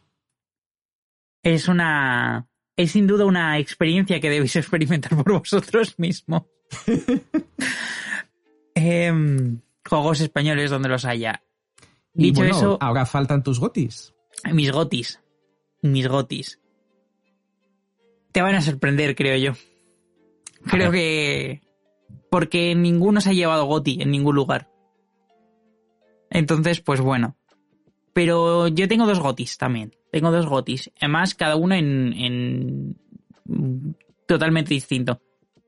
Es 1.43 1.67
una. 1.67 2.47
Es 2.77 2.93
sin 2.93 3.07
duda 3.07 3.25
una 3.25 3.59
experiencia 3.59 4.21
que 4.21 4.31
debéis 4.31 4.57
experimentar 4.63 5.17
por 5.17 5.33
vosotros 5.39 5.99
mismos. 5.99 6.43
Em, 8.75 9.61
juegos 9.87 10.21
españoles 10.21 10.71
donde 10.71 10.89
los 10.89 11.05
haya. 11.05 11.43
Y 12.15 12.25
Dicho 12.25 12.41
bueno, 12.41 12.57
eso, 12.57 12.79
ahora 12.81 13.05
faltan 13.05 13.43
tus 13.43 13.59
gotis. 13.59 14.15
mis 14.53 14.73
gotis. 14.73 15.21
Mis 15.83 16.09
gotis. 16.09 16.59
Te 18.33 18.41
van 18.41 18.55
a 18.55 18.63
sorprender, 18.63 19.15
creo 19.15 19.37
yo. 19.37 19.53
Creo 20.65 20.91
que. 20.91 21.61
Porque 22.31 22.75
ninguno 22.75 23.21
se 23.21 23.31
ha 23.31 23.35
llevado 23.35 23.67
goti 23.67 24.01
en 24.01 24.11
ningún 24.11 24.35
lugar. 24.35 24.69
Entonces, 26.31 26.81
pues 26.81 27.01
bueno. 27.01 27.37
Pero 28.13 28.69
yo 28.69 28.89
tengo 28.89 29.07
dos 29.07 29.21
gotis 29.21 29.59
también. 29.59 29.95
Tengo 30.11 30.31
dos 30.31 30.47
gotis. 30.47 30.91
Además, 31.01 31.35
cada 31.35 31.57
uno 31.57 31.75
en. 31.75 32.13
en 32.13 32.97
totalmente 34.27 34.75
distinto. 34.75 35.21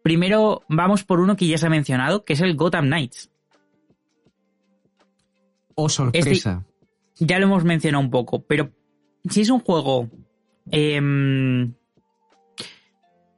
Primero, 0.02 0.62
vamos 0.68 1.04
por 1.04 1.20
uno 1.20 1.36
que 1.36 1.46
ya 1.46 1.58
se 1.58 1.66
ha 1.66 1.70
mencionado, 1.70 2.24
que 2.24 2.34
es 2.34 2.40
el 2.40 2.56
Gotham 2.56 2.86
Knights. 2.86 3.30
Oh, 5.74 5.88
sorpresa. 5.88 6.64
ya 7.18 7.38
lo 7.38 7.46
hemos 7.46 7.64
mencionado 7.64 8.04
un 8.04 8.10
poco, 8.10 8.44
pero 8.44 8.70
si 9.28 9.40
es 9.40 9.50
un 9.50 9.60
juego 9.60 10.08
em, 10.70 11.74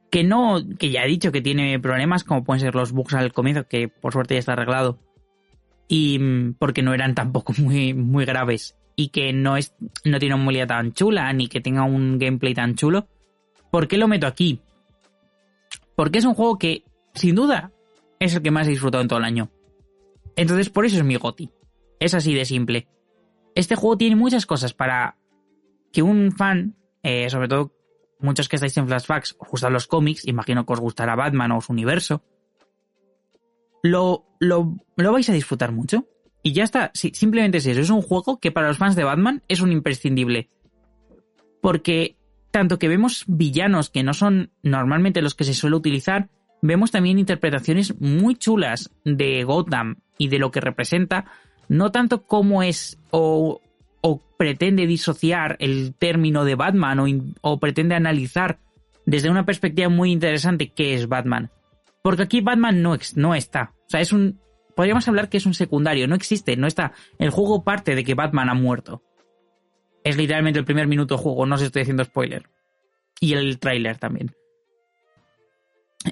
que 0.09 0.23
no, 0.23 0.63
que 0.77 0.89
ya 0.89 1.03
he 1.03 1.07
dicho 1.07 1.31
que 1.31 1.41
tiene 1.41 1.79
problemas, 1.79 2.23
como 2.23 2.43
pueden 2.43 2.61
ser 2.61 2.75
los 2.75 2.91
bugs 2.91 3.13
al 3.13 3.33
comienzo, 3.33 3.67
que 3.67 3.87
por 3.87 4.13
suerte 4.13 4.35
ya 4.35 4.39
está 4.39 4.53
arreglado, 4.53 4.99
y 5.87 6.19
mm, 6.19 6.55
porque 6.59 6.81
no 6.81 6.93
eran 6.93 7.15
tampoco 7.15 7.53
muy, 7.59 7.93
muy 7.93 8.25
graves, 8.25 8.75
y 8.95 9.09
que 9.09 9.33
no 9.33 9.57
es, 9.57 9.75
no 10.05 10.19
tiene 10.19 10.35
una 10.35 10.43
movilidad 10.43 10.67
tan 10.67 10.93
chula, 10.93 11.31
ni 11.33 11.47
que 11.47 11.61
tenga 11.61 11.83
un 11.83 12.17
gameplay 12.17 12.53
tan 12.53 12.75
chulo, 12.75 13.07
¿por 13.71 13.87
qué 13.87 13.97
lo 13.97 14.07
meto 14.07 14.27
aquí? 14.27 14.61
Porque 15.95 16.19
es 16.19 16.25
un 16.25 16.33
juego 16.33 16.57
que, 16.57 16.83
sin 17.13 17.35
duda, 17.35 17.71
es 18.19 18.35
el 18.35 18.41
que 18.41 18.51
más 18.51 18.67
he 18.67 18.71
disfrutado 18.71 19.01
en 19.01 19.07
todo 19.07 19.19
el 19.19 19.25
año. 19.25 19.49
Entonces, 20.35 20.69
por 20.69 20.85
eso 20.85 20.97
es 20.97 21.03
mi 21.03 21.15
goti. 21.15 21.49
Es 21.99 22.13
así 22.13 22.35
de 22.35 22.45
simple 22.45 22.87
este 23.57 23.75
juego 23.75 23.97
tiene 23.97 24.15
muchas 24.15 24.45
cosas 24.45 24.73
para 24.73 25.17
que 25.91 26.03
un 26.03 26.31
fan, 26.31 26.75
eh, 27.01 27.27
sobre 27.27 27.47
todo 27.47 27.73
muchos 28.19 28.49
que 28.49 28.55
estáis 28.55 28.77
en 28.77 28.87
flashbacks, 28.87 29.35
os 29.39 29.49
gustan 29.49 29.73
los 29.73 29.87
cómics, 29.87 30.27
imagino 30.27 30.65
que 30.65 30.73
os 30.73 30.79
gustará 30.79 31.15
Batman 31.15 31.51
o 31.51 31.61
su 31.61 31.73
universo, 31.73 32.23
lo, 33.83 34.25
lo, 34.39 34.75
lo 34.95 35.11
vais 35.11 35.29
a 35.29 35.33
disfrutar 35.33 35.71
mucho. 35.71 36.07
Y 36.43 36.53
ya 36.53 36.63
está, 36.63 36.91
simplemente 36.93 37.57
es 37.57 37.65
eso, 37.65 37.81
es 37.81 37.89
un 37.89 38.01
juego 38.01 38.39
que 38.39 38.51
para 38.51 38.67
los 38.67 38.77
fans 38.77 38.95
de 38.95 39.03
Batman 39.03 39.43
es 39.47 39.59
un 39.59 39.71
imprescindible. 39.71 40.49
Porque 41.61 42.15
tanto 42.51 42.79
que 42.79 42.87
vemos 42.87 43.25
villanos 43.27 43.89
que 43.89 44.03
no 44.03 44.13
son 44.13 44.51
normalmente 44.63 45.21
los 45.21 45.35
que 45.35 45.43
se 45.43 45.53
suele 45.53 45.75
utilizar, 45.75 46.29
vemos 46.61 46.91
también 46.91 47.19
interpretaciones 47.19 47.99
muy 47.99 48.35
chulas 48.35 48.91
de 49.03 49.43
Gotham 49.43 49.97
y 50.17 50.29
de 50.29 50.39
lo 50.39 50.51
que 50.51 50.61
representa, 50.61 51.25
no 51.67 51.91
tanto 51.91 52.23
cómo 52.23 52.63
es 52.63 52.97
o, 53.11 53.61
o 54.07 54.21
pretende 54.37 54.87
disociar 54.87 55.57
el 55.59 55.93
término 55.95 56.45
de 56.45 56.55
Batman 56.55 56.99
o, 56.99 57.05
o 57.41 57.59
pretende 57.59 57.95
analizar 57.95 58.59
desde 59.05 59.29
una 59.29 59.45
perspectiva 59.45 59.89
muy 59.89 60.11
interesante 60.11 60.69
qué 60.69 60.93
es 60.93 61.07
Batman. 61.07 61.51
Porque 62.03 62.23
aquí 62.23 62.41
Batman 62.41 62.81
no, 62.81 62.97
no 63.15 63.35
está. 63.35 63.73
O 63.87 63.89
sea, 63.89 64.01
es 64.01 64.13
un. 64.13 64.39
Podríamos 64.75 65.07
hablar 65.07 65.29
que 65.29 65.37
es 65.37 65.45
un 65.45 65.53
secundario, 65.53 66.07
no 66.07 66.15
existe, 66.15 66.55
no 66.55 66.67
está. 66.67 66.93
El 67.17 67.31
juego 67.31 67.63
parte 67.63 67.95
de 67.95 68.03
que 68.03 68.13
Batman 68.13 68.49
ha 68.49 68.53
muerto. 68.53 69.03
Es 70.03 70.15
literalmente 70.15 70.59
el 70.59 70.65
primer 70.65 70.87
minuto 70.87 71.15
de 71.15 71.21
juego, 71.21 71.45
no 71.45 71.55
os 71.55 71.61
estoy 71.61 71.81
haciendo 71.81 72.03
spoiler. 72.03 72.43
Y 73.19 73.33
el 73.33 73.59
tráiler 73.59 73.97
también. 73.97 74.31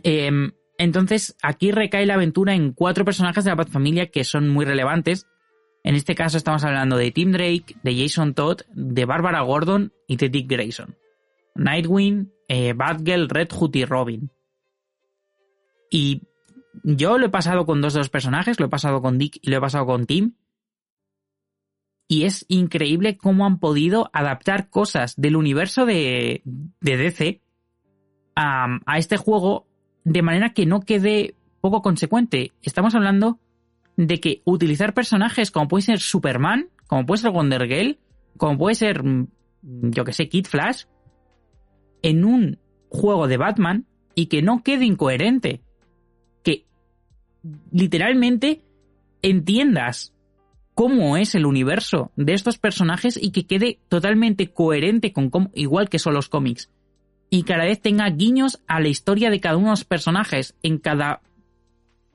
Em, 0.04 0.52
entonces, 0.78 1.38
aquí 1.42 1.72
recae 1.72 2.06
la 2.06 2.16
aventura 2.16 2.56
en 2.56 2.74
cuatro 2.74 3.06
personajes 3.06 3.44
de 3.44 3.52
la 3.52 3.56
Batfamilia 3.56 4.08
que 4.08 4.24
son 4.24 4.50
muy 4.50 4.66
relevantes. 4.66 5.28
En 5.86 5.94
este 5.94 6.16
caso 6.16 6.38
estamos 6.38 6.64
hablando 6.64 6.98
de 6.98 7.12
Tim 7.12 7.32
Drake, 7.32 7.76
de 7.84 7.96
Jason 7.96 8.34
Todd, 8.34 8.62
de 8.74 9.06
Barbara 9.06 9.42
Gordon 9.42 9.94
y 10.08 10.18
de 10.18 10.30
Dick 10.30 10.50
Grayson. 10.50 10.98
Nightwing, 11.54 12.34
eh, 12.48 12.74
Batgirl, 12.74 13.30
Red 13.30 13.50
Hood 13.52 13.76
y 13.76 13.86
Robin. 13.86 14.32
Y 15.92 16.24
yo 16.84 17.20
lo 17.20 17.28
he 17.28 17.30
pasado 17.30 17.68
con 17.68 17.82
dos 17.82 17.94
de 17.94 18.00
los 18.00 18.10
personajes, 18.10 18.60
lo 18.60 18.66
he 18.66 18.70
pasado 18.70 19.00
con 19.00 19.20
Dick 19.20 19.38
y 19.44 19.52
lo 19.52 19.58
he 19.58 19.62
pasado 19.62 19.86
con 19.86 20.08
Tim. 20.08 20.34
Y 22.08 22.24
es 22.24 22.46
increíble 22.48 23.16
cómo 23.16 23.46
han 23.46 23.60
podido 23.60 24.10
adaptar 24.12 24.72
cosas 24.72 25.14
del 25.18 25.36
universo 25.36 25.86
de, 25.86 26.42
DC 26.82 27.42
a 28.36 28.98
este 28.98 29.18
juego 29.18 29.68
de 30.04 30.24
manera 30.24 30.52
que 30.52 30.66
no 30.66 30.82
quede 30.82 31.36
poco 31.62 31.84
consecuente. 31.84 32.54
Estamos 32.64 32.96
hablando 32.96 33.40
de 33.98 34.20
que 34.20 34.42
utilizar 34.46 34.94
personajes 34.94 35.52
como 35.52 35.68
puede 35.68 35.84
ser 35.84 36.00
Superman, 36.00 36.70
como 36.88 37.06
puede 37.06 37.22
ser 37.22 37.32
Wonder 37.32 37.68
Girl, 37.68 37.98
como 38.38 38.58
puede 38.58 38.76
ser, 38.76 39.04
mm, 39.04 39.28
yo 39.62 40.04
que 40.04 40.14
sé, 40.14 40.28
Kid 40.30 40.46
Flash, 40.46 40.84
en 42.02 42.26
un 42.26 42.60
juego 42.90 43.28
de 43.28 43.38
Batman 43.38 43.86
y 44.14 44.28
que 44.28 44.42
no 44.42 44.64
quede 44.64 44.86
incoherente. 44.86 45.62
Que 46.44 46.66
literalmente 47.72 48.62
entiendas 49.22 50.14
cómo 50.74 51.18
es 51.18 51.36
el 51.36 51.46
universo 51.46 52.12
de 52.16 52.34
estos 52.34 52.58
personajes 52.58 53.18
y 53.22 53.32
que 53.32 53.48
quede 53.48 53.80
totalmente 53.90 54.52
coherente 54.52 55.14
con 55.14 55.30
cómo, 55.30 55.50
igual 55.54 55.90
que 55.90 56.00
son 56.00 56.14
los 56.14 56.30
cómics. 56.30 56.70
Y 57.30 57.44
cada 57.44 57.64
vez 57.66 57.82
tenga 57.82 58.10
guiños 58.10 58.62
a 58.68 58.80
la 58.80 58.90
historia 58.90 59.30
de 59.30 59.40
cada 59.40 59.58
uno 59.58 59.68
de 59.68 59.72
los 59.72 59.86
personajes 59.86 60.56
en 60.62 60.78
cada 60.78 61.22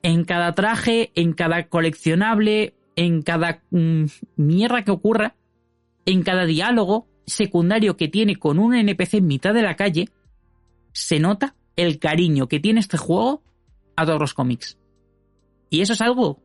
en 0.03 0.25
cada 0.25 0.53
traje, 0.53 1.11
en 1.15 1.33
cada 1.33 1.67
coleccionable, 1.67 2.73
en 2.95 3.21
cada 3.21 3.61
mm, 3.71 4.05
mierda 4.35 4.83
que 4.83 4.91
ocurra, 4.91 5.35
en 6.05 6.23
cada 6.23 6.45
diálogo 6.45 7.07
secundario 7.25 7.97
que 7.97 8.07
tiene 8.07 8.35
con 8.35 8.59
un 8.59 8.73
NPC 8.73 9.15
en 9.15 9.27
mitad 9.27 9.53
de 9.53 9.61
la 9.61 9.75
calle, 9.75 10.09
se 10.91 11.19
nota 11.19 11.55
el 11.75 11.99
cariño 11.99 12.47
que 12.47 12.59
tiene 12.59 12.79
este 12.79 12.97
juego 12.97 13.43
a 13.95 14.05
todos 14.05 14.19
los 14.19 14.33
cómics. 14.33 14.77
Y 15.69 15.81
eso 15.81 15.93
es 15.93 16.01
algo 16.01 16.41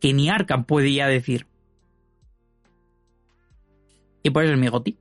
que 0.00 0.12
ni 0.12 0.28
Arkham 0.28 0.64
podía 0.64 1.06
decir. 1.06 1.46
Y 4.22 4.30
por 4.30 4.44
eso 4.44 4.52
es 4.52 4.58
mi 4.58 4.68
goti. 4.68 4.96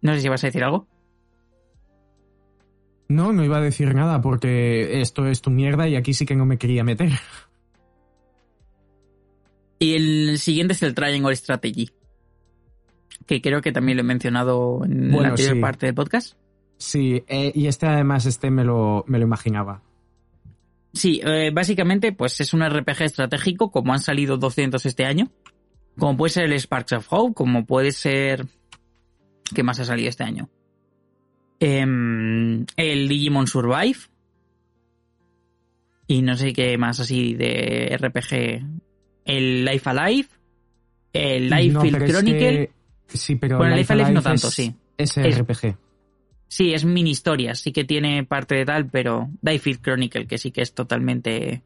No 0.00 0.14
sé 0.14 0.20
si 0.20 0.28
vas 0.28 0.44
a 0.44 0.46
decir 0.46 0.62
algo. 0.62 0.86
No, 3.08 3.32
no 3.32 3.44
iba 3.44 3.58
a 3.58 3.60
decir 3.60 3.94
nada 3.94 4.20
porque 4.20 5.00
esto 5.00 5.26
es 5.26 5.40
tu 5.40 5.50
mierda 5.50 5.88
y 5.88 5.96
aquí 5.96 6.12
sí 6.12 6.26
que 6.26 6.34
no 6.34 6.44
me 6.44 6.58
quería 6.58 6.84
meter. 6.84 7.12
Y 9.78 9.94
el 9.94 10.38
siguiente 10.38 10.72
es 10.72 10.82
el 10.82 10.94
Triangle 10.94 11.36
Strategy. 11.36 11.90
Que 13.26 13.40
creo 13.40 13.60
que 13.60 13.72
también 13.72 13.98
lo 13.98 14.02
he 14.02 14.06
mencionado 14.06 14.84
en 14.84 15.10
Bueno, 15.10 15.22
la 15.22 15.28
anterior 15.28 15.54
sí. 15.54 15.60
parte 15.60 15.86
del 15.86 15.94
podcast. 15.94 16.36
Sí, 16.78 17.22
eh, 17.28 17.52
y 17.54 17.66
este 17.66 17.86
además, 17.86 18.26
este 18.26 18.50
me 18.50 18.64
lo, 18.64 19.04
me 19.06 19.18
lo 19.18 19.24
imaginaba. 19.24 19.82
Sí, 20.92 21.20
eh, 21.24 21.50
básicamente, 21.52 22.12
pues 22.12 22.40
es 22.40 22.54
un 22.54 22.66
RPG 22.66 23.02
estratégico, 23.02 23.70
como 23.70 23.92
han 23.92 24.00
salido 24.00 24.38
200 24.38 24.84
este 24.86 25.04
año. 25.04 25.30
Como 25.98 26.16
puede 26.16 26.30
ser 26.30 26.44
el 26.44 26.52
Sparks 26.54 26.92
of 26.92 27.06
Hope, 27.10 27.34
como 27.34 27.66
puede 27.66 27.92
ser. 27.92 28.46
¿Qué 29.54 29.62
más 29.62 29.78
ha 29.80 29.84
salido 29.84 30.08
este 30.08 30.24
año? 30.24 30.48
Em, 31.60 32.66
el 32.76 33.08
Digimon 33.08 33.46
Survive. 33.46 33.98
Y 36.06 36.22
no 36.22 36.36
sé 36.36 36.52
qué 36.52 36.76
más 36.78 37.00
así 37.00 37.34
de 37.34 37.96
RPG. 38.00 38.64
El 39.24 39.64
Life 39.64 39.90
Alive. 39.90 40.28
El 41.12 41.50
Life 41.50 41.72
No, 41.72 41.80
Field 41.80 42.02
es 42.02 42.10
Chronicle. 42.12 42.70
que- 43.08 43.16
sí, 43.18 43.36
pero 43.36 43.56
Bueno, 43.58 43.74
Life 43.74 43.94
Life 43.94 44.04
Alive 44.04 44.12
no 44.14 44.22
tanto, 44.22 44.48
es- 44.48 44.54
sí. 44.54 44.74
Es 44.98 45.16
RPG. 45.16 45.76
Sí, 46.48 46.72
es 46.72 46.84
mini 46.84 47.10
historias, 47.10 47.58
sí 47.58 47.72
que 47.72 47.84
tiene 47.84 48.22
parte 48.24 48.54
de 48.54 48.64
tal, 48.64 48.86
pero 48.88 49.28
Diefield 49.42 49.80
Chronicle, 49.82 50.26
que 50.28 50.38
sí 50.38 50.52
que 50.52 50.62
es 50.62 50.74
totalmente. 50.74 51.62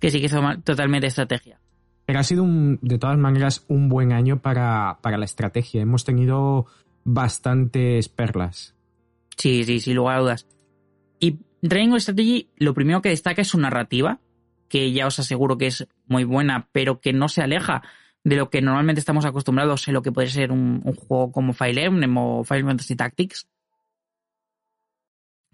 que 0.00 0.10
sí 0.10 0.20
que 0.20 0.26
es 0.26 0.34
totalmente 0.62 1.06
estrategia. 1.08 1.58
Pero 2.04 2.18
ha 2.20 2.22
sido, 2.22 2.44
un, 2.44 2.78
de 2.82 2.98
todas 2.98 3.18
maneras, 3.18 3.64
un 3.66 3.88
buen 3.88 4.12
año 4.12 4.40
para, 4.42 4.98
para 5.02 5.16
la 5.18 5.24
estrategia. 5.24 5.80
Hemos 5.82 6.04
tenido 6.04 6.66
bastantes 7.06 8.08
perlas. 8.08 8.74
Sí, 9.36 9.64
sí, 9.64 9.80
sin 9.80 9.94
lugar 9.94 10.16
a 10.16 10.20
dudas. 10.20 10.46
Y 11.20 11.38
Triangle 11.66 12.00
Strategy, 12.00 12.48
lo 12.56 12.74
primero 12.74 13.00
que 13.00 13.10
destaca 13.10 13.42
es 13.42 13.48
su 13.48 13.58
narrativa, 13.58 14.20
que 14.68 14.92
ya 14.92 15.06
os 15.06 15.18
aseguro 15.18 15.56
que 15.56 15.68
es 15.68 15.86
muy 16.06 16.24
buena, 16.24 16.68
pero 16.72 17.00
que 17.00 17.12
no 17.12 17.28
se 17.28 17.42
aleja 17.42 17.82
de 18.24 18.36
lo 18.36 18.50
que 18.50 18.60
normalmente 18.60 18.98
estamos 18.98 19.24
acostumbrados 19.24 19.86
en 19.86 19.94
lo 19.94 20.02
que 20.02 20.10
puede 20.10 20.28
ser 20.28 20.50
un, 20.50 20.82
juego 20.82 21.30
como 21.30 21.52
Fire 21.52 21.78
Emblem 21.78 22.16
o 22.18 22.42
Final 22.44 22.64
Fantasy 22.64 22.96
Tactics. 22.96 23.46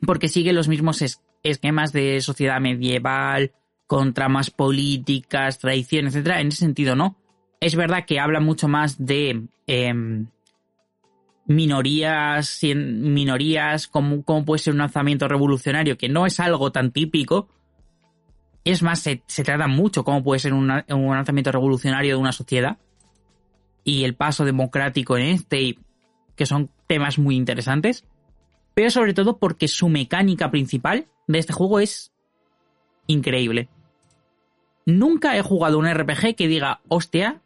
Porque 0.06 0.28
sigue 0.28 0.54
los 0.54 0.68
mismos 0.68 1.02
es- 1.02 1.20
esquemas 1.42 1.92
de 1.92 2.20
sociedad 2.22 2.60
medieval, 2.60 3.52
con 3.86 4.14
tramas 4.14 4.50
políticas, 4.50 5.58
tradición, 5.58 6.06
etc. 6.06 6.28
En 6.38 6.48
ese 6.48 6.58
sentido, 6.58 6.96
no. 6.96 7.18
Es 7.60 7.76
verdad 7.76 8.06
que 8.06 8.18
habla 8.18 8.40
mucho 8.40 8.68
más 8.68 9.04
de 9.04 9.48
em, 9.66 10.28
minorías, 11.46 12.60
minorías, 12.74 13.88
como, 13.88 14.22
como 14.22 14.44
puede 14.44 14.60
ser 14.60 14.72
un 14.72 14.78
lanzamiento 14.78 15.28
revolucionario, 15.28 15.98
que 15.98 16.08
no 16.08 16.26
es 16.26 16.40
algo 16.40 16.72
tan 16.72 16.92
típico. 16.92 17.48
Es 18.64 18.82
más, 18.82 19.00
se, 19.00 19.22
se 19.26 19.42
trata 19.42 19.66
mucho 19.66 20.04
cómo 20.04 20.22
puede 20.22 20.38
ser 20.38 20.54
un 20.54 20.68
lanzamiento 20.68 21.50
revolucionario 21.52 22.14
de 22.14 22.20
una 22.20 22.32
sociedad. 22.32 22.78
Y 23.84 24.04
el 24.04 24.14
paso 24.14 24.44
democrático 24.44 25.16
en 25.16 25.26
este, 25.26 25.60
y- 25.62 25.78
que 26.36 26.46
son 26.46 26.70
temas 26.86 27.18
muy 27.18 27.34
interesantes. 27.36 28.04
Pero 28.74 28.90
sobre 28.90 29.12
todo 29.14 29.38
porque 29.38 29.68
su 29.68 29.88
mecánica 29.88 30.50
principal 30.50 31.06
de 31.26 31.38
este 31.38 31.52
juego 31.52 31.80
es 31.80 32.12
increíble. 33.06 33.68
Nunca 34.86 35.36
he 35.36 35.42
jugado 35.42 35.78
un 35.78 35.86
RPG 35.92 36.34
que 36.36 36.48
diga, 36.48 36.80
hostia, 36.88 37.42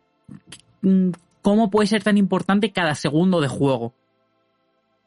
¿cómo 1.46 1.70
puede 1.70 1.86
ser 1.86 2.02
tan 2.02 2.18
importante 2.18 2.72
cada 2.72 2.96
segundo 2.96 3.40
de 3.40 3.46
juego? 3.46 3.94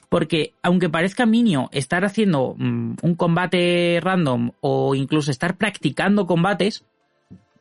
Porque 0.08 0.54
aunque 0.64 0.88
parezca 0.88 1.26
minio 1.26 1.68
estar 1.74 2.06
haciendo 2.06 2.56
mm, 2.58 2.94
un 3.02 3.16
combate 3.16 4.00
random 4.02 4.52
o 4.62 4.96
incluso 4.96 5.32
estar 5.32 5.58
practicando 5.58 6.28
combates, 6.28 6.86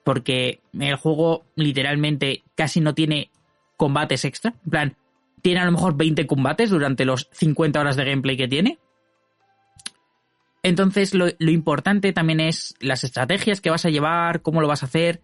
porque 0.05 0.61
el 0.79 0.95
juego 0.95 1.45
literalmente 1.57 2.45
casi 2.55 2.81
no 2.81 2.95
tiene 2.95 3.33
combates 3.77 4.25
extra, 4.25 4.55
en 4.65 4.71
plan, 4.71 4.97
tiene 5.43 5.59
a 5.59 5.65
lo 5.65 5.73
mejor 5.73 5.97
20 5.97 6.29
combates 6.29 6.71
durante 6.71 7.05
los 7.05 7.29
50 7.33 7.81
horas 7.81 7.97
de 7.97 8.05
gameplay 8.05 8.37
que 8.37 8.47
tiene. 8.47 8.79
Entonces 10.63 11.15
lo, 11.15 11.27
lo 11.41 11.51
importante 11.51 12.13
también 12.13 12.39
es 12.39 12.77
las 12.79 13.03
estrategias 13.03 13.61
que 13.61 13.71
vas 13.71 13.85
a 13.87 13.91
llevar, 13.91 14.41
cómo 14.41 14.61
lo 14.61 14.69
vas 14.69 14.85
a 14.85 14.87
hacer, 14.87 15.21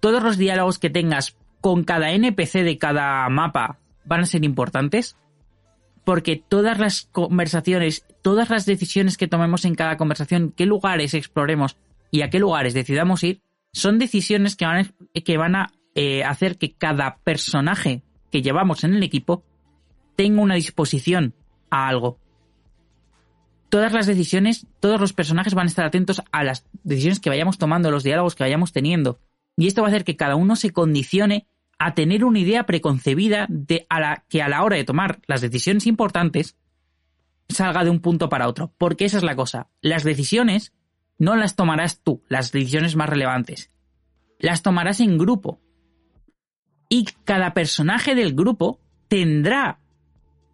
todos 0.00 0.22
los 0.22 0.38
diálogos 0.38 0.78
que 0.78 0.88
tengas 0.88 1.36
con 1.64 1.82
cada 1.82 2.12
NPC 2.12 2.62
de 2.62 2.76
cada 2.76 3.26
mapa 3.30 3.78
van 4.04 4.20
a 4.20 4.26
ser 4.26 4.44
importantes 4.44 5.16
porque 6.04 6.36
todas 6.36 6.78
las 6.78 7.08
conversaciones, 7.10 8.04
todas 8.20 8.50
las 8.50 8.66
decisiones 8.66 9.16
que 9.16 9.28
tomemos 9.28 9.64
en 9.64 9.74
cada 9.74 9.96
conversación, 9.96 10.52
qué 10.54 10.66
lugares 10.66 11.14
exploremos 11.14 11.78
y 12.10 12.20
a 12.20 12.28
qué 12.28 12.38
lugares 12.38 12.74
decidamos 12.74 13.24
ir, 13.24 13.40
son 13.72 13.98
decisiones 13.98 14.56
que 14.56 14.66
van 14.66 14.76
a, 14.76 15.20
que 15.22 15.38
van 15.38 15.56
a 15.56 15.72
eh, 15.94 16.22
hacer 16.22 16.58
que 16.58 16.74
cada 16.74 17.16
personaje 17.24 18.02
que 18.30 18.42
llevamos 18.42 18.84
en 18.84 18.92
el 18.92 19.02
equipo 19.02 19.42
tenga 20.16 20.42
una 20.42 20.56
disposición 20.56 21.32
a 21.70 21.88
algo. 21.88 22.18
Todas 23.70 23.94
las 23.94 24.06
decisiones, 24.06 24.66
todos 24.80 25.00
los 25.00 25.14
personajes 25.14 25.54
van 25.54 25.64
a 25.64 25.70
estar 25.70 25.86
atentos 25.86 26.20
a 26.30 26.44
las 26.44 26.66
decisiones 26.82 27.20
que 27.20 27.30
vayamos 27.30 27.56
tomando, 27.56 27.90
los 27.90 28.04
diálogos 28.04 28.34
que 28.34 28.44
vayamos 28.44 28.74
teniendo. 28.74 29.18
Y 29.56 29.66
esto 29.66 29.80
va 29.80 29.88
a 29.88 29.90
hacer 29.90 30.04
que 30.04 30.16
cada 30.16 30.36
uno 30.36 30.56
se 30.56 30.70
condicione 30.70 31.46
a 31.84 31.92
tener 31.92 32.24
una 32.24 32.38
idea 32.38 32.64
preconcebida 32.64 33.44
de 33.50 33.84
a 33.90 34.00
la 34.00 34.24
que 34.30 34.40
a 34.40 34.48
la 34.48 34.64
hora 34.64 34.76
de 34.76 34.84
tomar 34.84 35.20
las 35.26 35.42
decisiones 35.42 35.86
importantes 35.86 36.56
salga 37.50 37.84
de 37.84 37.90
un 37.90 38.00
punto 38.00 38.30
para 38.30 38.48
otro. 38.48 38.72
Porque 38.78 39.04
esa 39.04 39.18
es 39.18 39.22
la 39.22 39.36
cosa. 39.36 39.68
Las 39.82 40.02
decisiones 40.02 40.72
no 41.18 41.36
las 41.36 41.56
tomarás 41.56 42.00
tú, 42.02 42.22
las 42.26 42.52
decisiones 42.52 42.96
más 42.96 43.10
relevantes. 43.10 43.70
Las 44.38 44.62
tomarás 44.62 45.00
en 45.00 45.18
grupo. 45.18 45.60
Y 46.88 47.04
cada 47.24 47.52
personaje 47.52 48.14
del 48.14 48.34
grupo 48.34 48.80
tendrá 49.08 49.78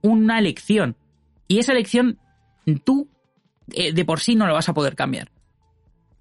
una 0.03 0.41
elección. 0.41 0.97
Y 1.47 1.61
esa 1.61 1.71
elección 1.71 2.19
tú 2.83 3.09
eh, 3.71 3.93
de 3.93 4.05
por 4.05 4.19
sí 4.19 4.35
no 4.35 4.49
lo 4.49 4.55
vas 4.55 4.69
a 4.69 4.75
poder 4.75 4.97
cambiar. 4.97 5.31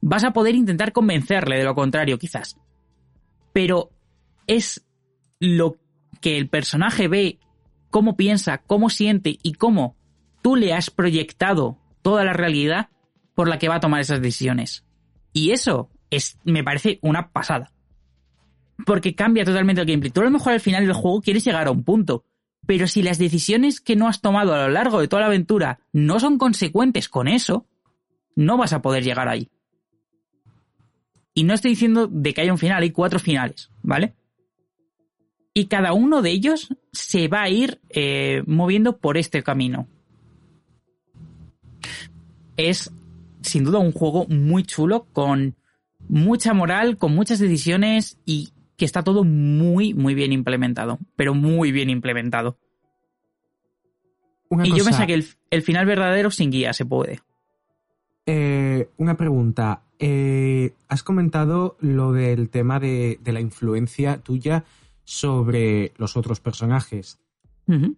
Vas 0.01 0.23
a 0.23 0.33
poder 0.33 0.53
intentar 0.53 0.93
convencerle 0.93 1.57
de 1.57 1.63
lo 1.63 1.73
contrario, 1.73 2.19
quizás. 2.19 2.57
Pero 3.53 3.89
es 4.45 4.85
lo 5.39 5.77
que 6.21 6.37
el 6.37 6.49
personaje 6.49 7.07
ve, 7.07 7.39
cómo 7.89 8.15
piensa, 8.15 8.59
cómo 8.59 8.89
siente 8.89 9.39
y 9.41 9.53
cómo 9.53 9.95
tú 10.41 10.55
le 10.55 10.73
has 10.73 10.89
proyectado 10.89 11.77
toda 12.01 12.23
la 12.23 12.33
realidad 12.33 12.89
por 13.35 13.47
la 13.47 13.59
que 13.59 13.69
va 13.69 13.75
a 13.75 13.79
tomar 13.79 14.01
esas 14.01 14.21
decisiones. 14.21 14.85
Y 15.33 15.51
eso 15.51 15.89
es, 16.09 16.37
me 16.43 16.63
parece 16.63 16.99
una 17.01 17.31
pasada. 17.31 17.71
Porque 18.85 19.15
cambia 19.15 19.45
totalmente 19.45 19.81
el 19.81 19.87
gameplay. 19.87 20.11
Tú 20.11 20.21
a 20.21 20.25
lo 20.25 20.31
mejor 20.31 20.53
al 20.53 20.59
final 20.59 20.85
del 20.85 20.93
juego 20.93 21.21
quieres 21.21 21.43
llegar 21.43 21.67
a 21.67 21.71
un 21.71 21.83
punto. 21.83 22.25
Pero 22.65 22.87
si 22.87 23.01
las 23.01 23.17
decisiones 23.17 23.81
que 23.81 23.95
no 23.95 24.07
has 24.07 24.21
tomado 24.21 24.53
a 24.53 24.67
lo 24.67 24.69
largo 24.69 24.99
de 24.99 25.07
toda 25.07 25.21
la 25.21 25.27
aventura 25.27 25.79
no 25.91 26.19
son 26.19 26.37
consecuentes 26.37 27.09
con 27.09 27.27
eso, 27.27 27.65
no 28.35 28.57
vas 28.57 28.73
a 28.73 28.81
poder 28.81 29.03
llegar 29.03 29.27
ahí. 29.27 29.49
Y 31.33 31.43
no 31.43 31.53
estoy 31.53 31.71
diciendo 31.71 32.07
de 32.07 32.33
que 32.33 32.41
haya 32.41 32.51
un 32.51 32.57
final, 32.57 32.83
hay 32.83 32.91
cuatro 32.91 33.19
finales, 33.19 33.71
¿vale? 33.81 34.15
Y 35.53 35.65
cada 35.65 35.93
uno 35.93 36.21
de 36.21 36.31
ellos 36.31 36.69
se 36.91 37.27
va 37.27 37.43
a 37.43 37.49
ir 37.49 37.81
eh, 37.89 38.43
moviendo 38.45 38.97
por 38.97 39.17
este 39.17 39.43
camino. 39.43 39.87
Es 42.55 42.91
sin 43.41 43.63
duda 43.63 43.79
un 43.79 43.91
juego 43.91 44.25
muy 44.27 44.63
chulo, 44.63 45.07
con 45.11 45.55
mucha 46.07 46.53
moral, 46.53 46.97
con 46.97 47.13
muchas 47.13 47.39
decisiones 47.39 48.17
y 48.25 48.49
que 48.77 48.85
está 48.85 49.03
todo 49.03 49.23
muy, 49.23 49.93
muy 49.93 50.13
bien 50.15 50.31
implementado. 50.31 50.99
Pero 51.15 51.33
muy 51.33 51.71
bien 51.71 51.89
implementado. 51.89 52.57
y 54.63 54.69
yo 54.69 54.83
pensaba 54.83 55.07
que 55.07 55.15
el, 55.15 55.25
el, 55.49 55.61
final 55.61 55.85
verdadero 55.85 56.31
sin 56.31 56.51
guía 56.51 56.73
se 56.73 56.85
puede. 56.85 57.19
Eh, 58.25 58.89
una 58.97 59.17
pregunta. 59.17 59.83
Eh, 59.99 60.73
has 60.87 61.03
comentado 61.03 61.75
lo 61.81 62.13
del 62.13 62.49
tema 62.49 62.79
de, 62.79 63.19
de, 63.21 63.33
la 63.33 63.41
influencia 63.41 64.19
tuya 64.19 64.63
sobre 65.09 65.91
los 65.97 66.15
otros 66.15 66.39
personajes. 66.39 67.17
Uh 67.65 67.73
-huh. 67.73 67.95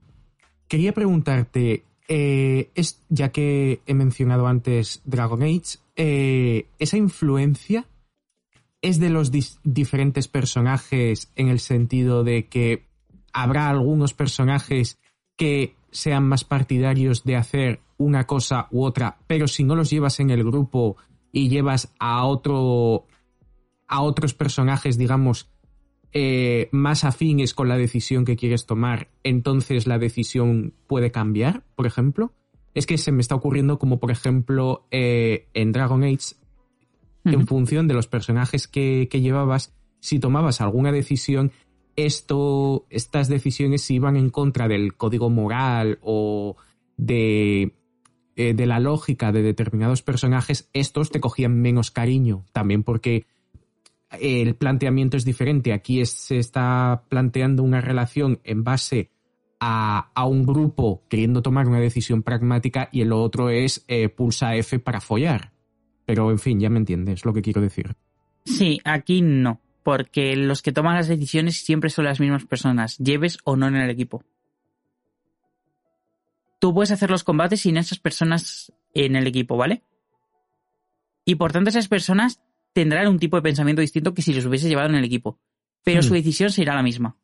Quería 0.70 0.94
preguntarte, 0.94 1.84
eh, 2.08 2.72
es, 2.74 3.02
ya 3.10 3.34
que 3.34 3.82
he 3.86 3.94
mencionado 3.94 4.48
antes 4.48 5.02
Dragon 5.04 5.44
Age, 5.44 5.80
eh, 5.98 6.68
¿esa 6.80 6.96
influencia 6.96 7.86
es 8.82 8.98
de 8.98 9.10
los 9.10 9.30
diferentes 9.64 10.30
personajes 10.30 11.30
en 11.36 11.50
el 11.50 11.60
sentido 11.60 12.24
de 12.24 12.48
que 12.48 12.86
habrá 13.34 13.68
algunos 13.68 14.14
personajes 14.14 14.98
que 15.36 15.76
sean 15.92 16.24
más 16.24 16.46
partidarios 16.46 17.26
de 17.26 17.36
hacer 17.36 17.82
una 17.98 18.26
cosa 18.26 18.68
u 18.72 18.86
otra, 18.86 19.18
pero 19.28 19.50
si 19.50 19.66
no 19.66 19.76
los 19.76 19.90
llevas 19.90 20.22
en 20.22 20.30
el 20.30 20.46
grupo 20.46 20.96
y 21.34 21.50
llevas 21.50 21.92
a 22.00 22.24
otro 22.24 23.06
a 23.90 24.02
otros 24.02 24.34
personajes, 24.34 24.98
digamos, 24.98 25.51
eh, 26.14 26.68
más 26.72 27.04
afines 27.04 27.54
con 27.54 27.70
la 27.70 27.78
decisión 27.78 28.26
que 28.26 28.36
quieres 28.36 28.66
tomar, 28.66 29.10
entonces 29.24 29.88
la 29.88 29.98
decisión 29.98 30.74
puede 30.88 31.12
cambiar, 31.12 31.64
por 31.76 31.88
ejemplo. 31.88 32.34
Es 32.74 32.86
que 32.86 32.98
se 32.98 33.12
me 33.12 33.22
está 33.22 33.36
ocurriendo 33.36 33.80
como, 33.80 34.00
por 34.00 34.12
ejemplo, 34.12 34.88
eh, 34.92 35.48
en 35.54 35.72
Dragon 35.72 36.04
Age, 36.04 36.36
uh 37.26 37.30
-huh. 37.30 37.34
en 37.34 37.48
función 37.48 37.88
de 37.88 37.94
los 37.94 38.08
personajes 38.08 38.68
que, 38.68 39.08
que, 39.10 39.22
llevabas, 39.22 39.74
si 40.00 40.20
tomabas 40.20 40.62
alguna 40.62 40.92
decisión, 40.92 41.52
esto, 41.96 42.86
estas 42.90 43.28
decisiones 43.28 43.90
iban 43.92 44.16
en 44.16 44.30
contra 44.30 44.68
del 44.68 44.96
código 44.96 45.30
moral 45.30 46.00
o 46.02 46.56
de, 46.98 47.74
eh, 48.36 48.54
de 48.54 48.66
la 48.66 48.80
lógica 48.80 49.32
de 49.32 49.42
determinados 49.42 50.02
personajes, 50.02 50.70
estos 50.74 51.10
te 51.10 51.20
cogían 51.20 51.62
menos 51.62 51.92
cariño, 51.92 52.46
también 52.54 52.84
porque 52.84 53.26
el 54.20 54.56
planteamiento 54.56 55.18
es 55.18 55.26
diferente. 55.26 55.74
Aquí 55.74 56.06
se 56.06 56.38
está 56.38 57.04
planteando 57.10 57.64
una 57.64 57.82
relación 57.82 58.40
en 58.44 58.64
base 58.64 59.12
a, 59.60 60.12
a, 60.14 60.26
un 60.26 60.44
grupo 60.44 61.04
queriendo 61.08 61.42
tomar 61.42 61.68
una 61.68 61.80
decisión 61.80 62.24
pragmática 62.24 62.90
y 62.92 63.02
el 63.02 63.14
otro 63.14 63.50
es 63.50 63.86
eh, 63.88 64.10
pulsa 64.10 64.56
F 64.56 64.80
para 64.80 65.02
follar. 65.02 65.54
Pero 66.06 66.32
en 66.32 66.40
fin, 66.40 66.60
ya 66.60 66.70
me 66.70 66.80
entiendes 66.80 67.26
lo 67.26 67.34
que 67.34 67.42
quiero 67.42 67.62
decir. 67.62 67.96
Sí, 68.46 68.80
aquí 68.84 69.22
no, 69.22 69.62
porque 69.84 70.36
los 70.36 70.62
que 70.62 70.72
toman 70.72 70.96
las 70.96 71.08
decisiones 71.08 71.64
siempre 71.64 71.90
son 71.90 72.06
las 72.06 72.20
mismas 72.20 72.46
personas, 72.46 72.98
lleves 72.98 73.38
o 73.44 73.56
no 73.56 73.68
en 73.68 73.76
el 73.76 73.90
equipo. 73.90 74.24
Tú 76.60 76.74
puedes 76.74 76.92
hacer 76.92 77.10
los 77.10 77.24
combates 77.24 77.62
sin 77.62 77.78
esas 77.78 78.00
personas 78.00 78.74
en 78.94 79.16
el 79.16 79.26
equipo, 79.28 79.58
¿vale? 79.58 79.84
Y 81.26 81.36
por 81.36 81.52
tanto 81.52 81.70
esas 81.70 81.88
personas 81.88 82.42
tendrán 82.74 83.08
un 83.08 83.20
tipo 83.20 83.36
de 83.36 83.42
pensamiento 83.42 83.82
distinto 83.82 84.14
que 84.14 84.22
si 84.22 84.34
los 84.34 84.46
hubiese 84.46 84.70
llevado 84.70 84.90
en 84.90 84.96
el 84.96 85.04
equipo. 85.04 85.40
Pero 85.84 86.00
hmm. 86.00 86.04
su 86.04 86.14
decisión 86.14 86.52
será 86.52 86.76
la 86.76 86.84
misma. 86.84 87.18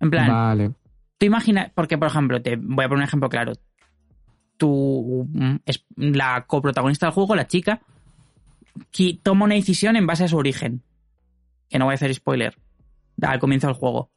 En 0.00 0.10
plan, 0.10 0.28
vale. 0.28 0.72
tú 1.18 1.26
imaginas, 1.26 1.70
porque 1.74 1.98
por 1.98 2.08
ejemplo, 2.08 2.40
te 2.40 2.56
voy 2.56 2.84
a 2.84 2.88
poner 2.88 3.02
un 3.02 3.08
ejemplo 3.08 3.28
claro. 3.28 3.52
Tú, 4.56 5.28
es 5.66 5.84
la 5.96 6.44
coprotagonista 6.46 7.06
del 7.06 7.14
juego, 7.14 7.36
la 7.36 7.46
chica, 7.46 7.80
que 8.90 9.18
toma 9.22 9.44
una 9.44 9.54
decisión 9.54 9.96
en 9.96 10.06
base 10.06 10.24
a 10.24 10.28
su 10.28 10.36
origen. 10.36 10.82
Que 11.68 11.78
no 11.78 11.84
voy 11.84 11.92
a 11.92 11.94
hacer 11.94 12.12
spoiler. 12.14 12.56
Al 13.20 13.38
comienzo 13.38 13.66
del 13.66 13.76
juego. 13.76 14.10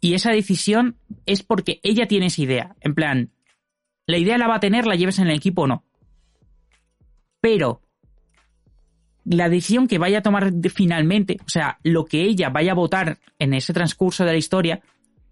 Y 0.00 0.14
esa 0.14 0.30
decisión 0.30 0.98
es 1.24 1.42
porque 1.42 1.80
ella 1.82 2.06
tiene 2.06 2.26
esa 2.26 2.42
idea. 2.42 2.76
En 2.80 2.94
plan, 2.94 3.30
la 4.06 4.18
idea 4.18 4.38
la 4.38 4.46
va 4.46 4.56
a 4.56 4.60
tener, 4.60 4.86
la 4.86 4.94
lleves 4.94 5.18
en 5.18 5.28
el 5.28 5.36
equipo 5.36 5.62
o 5.62 5.66
no. 5.66 5.84
Pero 7.40 7.82
la 9.26 9.48
decisión 9.48 9.88
que 9.88 9.98
vaya 9.98 10.18
a 10.18 10.22
tomar 10.22 10.52
finalmente, 10.72 11.38
o 11.44 11.48
sea, 11.48 11.78
lo 11.82 12.04
que 12.04 12.22
ella 12.22 12.48
vaya 12.48 12.72
a 12.72 12.74
votar 12.74 13.18
en 13.38 13.54
ese 13.54 13.72
transcurso 13.72 14.24
de 14.24 14.32
la 14.32 14.38
historia, 14.38 14.80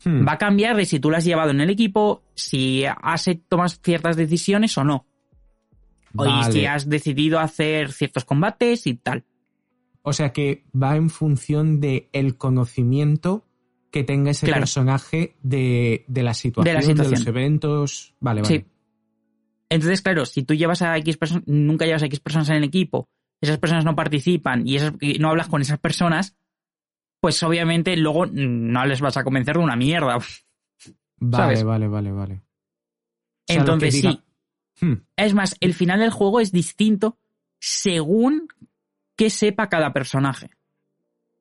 hmm. 0.05 0.27
va 0.27 0.33
a 0.33 0.39
cambiar 0.39 0.77
de 0.77 0.85
si 0.85 0.99
tú 0.99 1.11
la 1.11 1.19
has 1.19 1.25
llevado 1.25 1.51
en 1.51 1.61
el 1.61 1.71
equipo, 1.71 2.23
si 2.35 2.85
has 2.85 3.31
tomado 3.49 3.69
ciertas 3.69 4.17
decisiones 4.17 4.77
o 4.79 4.85
no. 4.85 5.07
Vale. 6.13 6.49
O 6.49 6.53
si 6.53 6.67
has 6.67 6.89
decidido 6.89 7.41
hacer 7.41 7.93
ciertos 7.93 8.25
combates 8.25 8.87
y 8.87 8.95
tal. 8.95 9.25
O 10.03 10.13
sea 10.13 10.33
que 10.33 10.65
va 10.81 10.97
en 10.97 11.11
función 11.11 11.81
del 11.81 12.09
el 12.13 12.37
conocimiento 12.37 13.45
que 13.91 14.05
tenga 14.05 14.33
ese 14.33 14.47
claro. 14.47 14.63
personaje 14.63 15.37
de, 15.43 16.05
de, 16.09 16.23
la 16.23 16.35
situación, 16.35 16.65
de, 16.65 16.75
la 16.75 16.83
situación, 16.83 17.15
de 17.15 17.19
los 17.19 17.27
eventos. 17.27 18.15
Vale, 18.21 18.43
vale. 18.43 18.57
Sí. 18.57 18.65
Entonces, 19.69 20.03
claro, 20.03 20.27
si 20.27 20.43
tú 20.43 20.55
llevas 20.55 20.83
a 20.83 20.97
X 20.99 21.17
personas, 21.17 21.45
nunca 21.47 21.87
llevas 21.87 22.03
a 22.03 22.07
X 22.07 22.21
personas 22.21 22.49
en 22.51 22.57
el 22.57 22.65
equipo 22.65 23.09
esas 23.45 23.59
personas 23.59 23.85
no 23.85 23.97
participan 23.97 24.67
y, 24.67 24.77
esas, 24.77 24.95
y, 25.01 25.19
no 25.19 25.29
hablas 25.29 25.49
con 25.49 25.63
esas 25.63 25.79
personas, 25.79 26.37
pues 27.21 27.43
obviamente 27.43 27.97
luego 27.97 28.27
no 28.27 28.85
les 28.87 29.01
vas 29.01 29.17
a 29.17 29.25
convencer 29.25 29.57
de 29.57 29.63
una 29.63 29.77
mierda. 29.77 30.19
Vale, 31.17 31.57
¿sabes? 31.57 31.65
vale, 31.65 31.89
vale, 31.89 32.13
vale. 32.13 32.35
O 32.35 33.53
sea, 33.53 33.61
Entonces 33.61 33.95
diga... 33.95 34.13
sí. 34.13 34.85
Hmm. 34.85 35.05
Es 35.17 35.33
más, 35.33 35.57
el 35.61 35.73
final 35.73 36.01
del 36.01 36.11
juego 36.11 36.41
es 36.41 36.51
distinto 36.51 37.17
según 37.61 38.49
que 39.17 39.31
sepa 39.31 39.69
cada 39.69 39.93
personaje. 39.93 40.51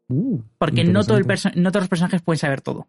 Uh, 0.08 0.42
Porque 0.58 0.84
no, 0.84 1.04
todo 1.04 1.18
el 1.18 1.26
no 1.56 1.72
todos 1.72 1.84
los 1.84 1.90
personajes 1.90 2.22
pueden 2.22 2.38
saber 2.38 2.62
todo. 2.62 2.88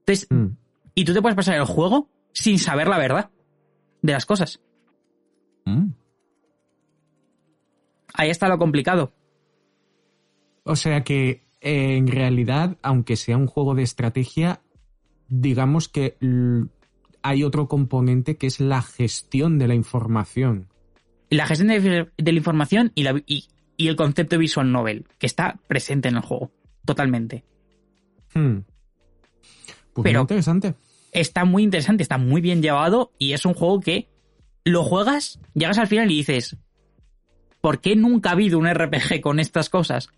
Entonces, 0.00 0.26
hmm. 0.30 0.46
y 0.94 1.04
tú 1.04 1.12
te 1.12 1.20
puedes 1.20 1.36
pasar 1.36 1.56
el 1.56 1.64
juego 1.64 2.08
sin 2.32 2.58
saber 2.58 2.88
la 2.88 2.98
verdad 2.98 3.30
de 4.02 4.12
las 4.12 4.26
cosas. 4.26 4.60
Mm 5.66 5.90
ahí 8.14 8.30
está 8.30 8.48
lo 8.48 8.58
complicado. 8.58 9.12
O 10.64 10.76
sea 10.76 11.02
que 11.02 11.44
eh, 11.60 11.96
en 11.96 12.06
realidad, 12.06 12.78
aunque 12.82 13.16
sea 13.16 13.36
un 13.36 13.46
juego 13.46 13.74
de 13.74 13.82
estrategia, 13.82 14.60
digamos 15.28 15.88
que 15.88 16.16
hay 17.22 17.44
otro 17.44 17.68
componente 17.68 18.36
que 18.36 18.46
es 18.46 18.60
la 18.60 18.82
gestión 18.82 19.58
de 19.58 19.68
la 19.68 19.74
información. 19.74 20.68
La 21.28 21.46
gestión 21.46 21.68
de, 21.68 22.08
de 22.16 22.32
la 22.32 22.38
información 22.38 22.92
y, 22.94 23.02
la, 23.04 23.22
y, 23.26 23.44
y, 23.76 23.88
el 23.88 23.96
concepto 23.96 24.36
de 24.36 24.40
visual 24.40 24.72
novel, 24.72 25.06
que 25.18 25.26
está 25.26 25.60
presente 25.68 26.08
en 26.08 26.16
el 26.16 26.22
juego, 26.22 26.50
totalmente. 26.84 27.44
Hmm. 28.34 28.58
Pues 29.92 30.04
Pero 30.04 30.22
interesante. 30.22 30.74
Está 31.12 31.44
muy 31.44 31.62
interesante, 31.62 32.02
está 32.02 32.18
muy 32.18 32.40
bien 32.40 32.62
llevado 32.62 33.12
y 33.18 33.32
es 33.32 33.44
un 33.44 33.54
juego 33.54 33.80
que 33.80 34.08
lo 34.64 34.84
juegas, 34.84 35.40
llegas 35.54 35.78
al 35.78 35.88
final 35.88 36.10
y 36.10 36.16
dices, 36.16 36.56
¿por 37.60 37.80
qué 37.80 37.96
nunca 37.96 38.30
ha 38.30 38.32
habido 38.32 38.58
un 38.58 38.68
RPG 38.68 39.20
con 39.20 39.40
estas 39.40 39.68
cosas? 39.70 40.10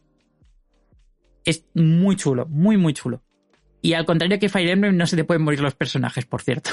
Es 1.44 1.66
muy 1.74 2.16
chulo, 2.16 2.47
muy, 2.47 2.77
muy 2.77 2.93
chulo. 2.93 3.23
Y 3.81 3.94
al 3.94 4.05
contrario 4.05 4.39
que 4.39 4.48
Fire 4.48 4.70
Emblem, 4.70 4.97
no 4.97 5.06
se 5.06 5.16
te 5.16 5.24
pueden 5.24 5.43
morir 5.43 5.60
los 5.60 5.74
personajes, 5.74 6.24
por 6.24 6.43
cierto. 6.43 6.70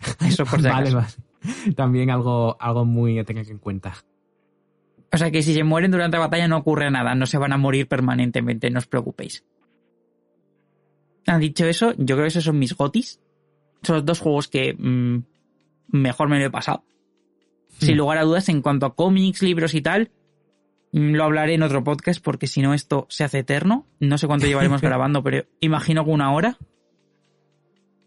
Eso 0.26 0.44
por 0.44 0.62
si 0.62 0.68
vale. 0.68 0.92
También 1.74 2.10
algo, 2.10 2.56
algo 2.60 2.84
muy 2.84 3.18
a 3.18 3.24
tener 3.24 3.48
en 3.50 3.58
cuenta. 3.58 3.94
O 5.12 5.18
sea 5.18 5.30
que 5.30 5.42
si 5.42 5.54
se 5.54 5.64
mueren 5.64 5.90
durante 5.90 6.16
la 6.16 6.26
batalla 6.26 6.48
no 6.48 6.58
ocurre 6.58 6.90
nada, 6.90 7.14
no 7.14 7.26
se 7.26 7.38
van 7.38 7.52
a 7.52 7.56
morir 7.56 7.88
permanentemente, 7.88 8.70
no 8.70 8.78
os 8.78 8.86
preocupéis. 8.86 9.44
Han 11.26 11.40
dicho 11.40 11.66
eso, 11.66 11.92
yo 11.96 12.16
creo 12.16 12.22
que 12.22 12.28
esos 12.28 12.44
son 12.44 12.58
mis 12.58 12.76
gotis. 12.76 13.20
Son 13.82 13.96
los 13.96 14.04
dos 14.04 14.20
juegos 14.20 14.48
que 14.48 14.74
mm, 14.74 15.18
mejor 15.88 16.28
me 16.28 16.38
lo 16.38 16.46
he 16.46 16.50
pasado. 16.50 16.84
Sin 17.78 17.94
Hmm. 17.94 17.98
lugar 17.98 18.18
a 18.18 18.22
dudas, 18.22 18.48
en 18.48 18.62
cuanto 18.62 18.86
a 18.86 18.94
cómics, 18.94 19.42
libros 19.42 19.74
y 19.74 19.80
tal, 19.82 20.10
mm, 20.92 21.12
lo 21.14 21.24
hablaré 21.24 21.54
en 21.54 21.62
otro 21.62 21.84
podcast 21.84 22.22
porque 22.22 22.46
si 22.46 22.62
no 22.62 22.74
esto 22.74 23.06
se 23.10 23.24
hace 23.24 23.40
eterno. 23.40 23.86
No 24.00 24.18
sé 24.18 24.26
cuánto 24.26 24.46
llevaremos 24.46 24.80
grabando, 24.82 25.22
pero 25.22 25.44
imagino 25.60 26.04
que 26.04 26.10
una 26.10 26.32
hora 26.32 26.56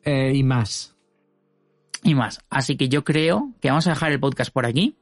Eh, 0.04 0.32
y 0.36 0.44
más. 0.44 0.96
y 2.04 2.16
más. 2.16 2.40
Así 2.50 2.78
que 2.78 2.88
yo 2.90 3.04
creo 3.04 3.54
que 3.62 3.68
vamos 3.70 3.86
a 3.88 3.92
dejar 3.92 4.12
el 4.12 4.20
podcast 4.20 4.52
por 4.52 4.66
aquí. 4.66 4.96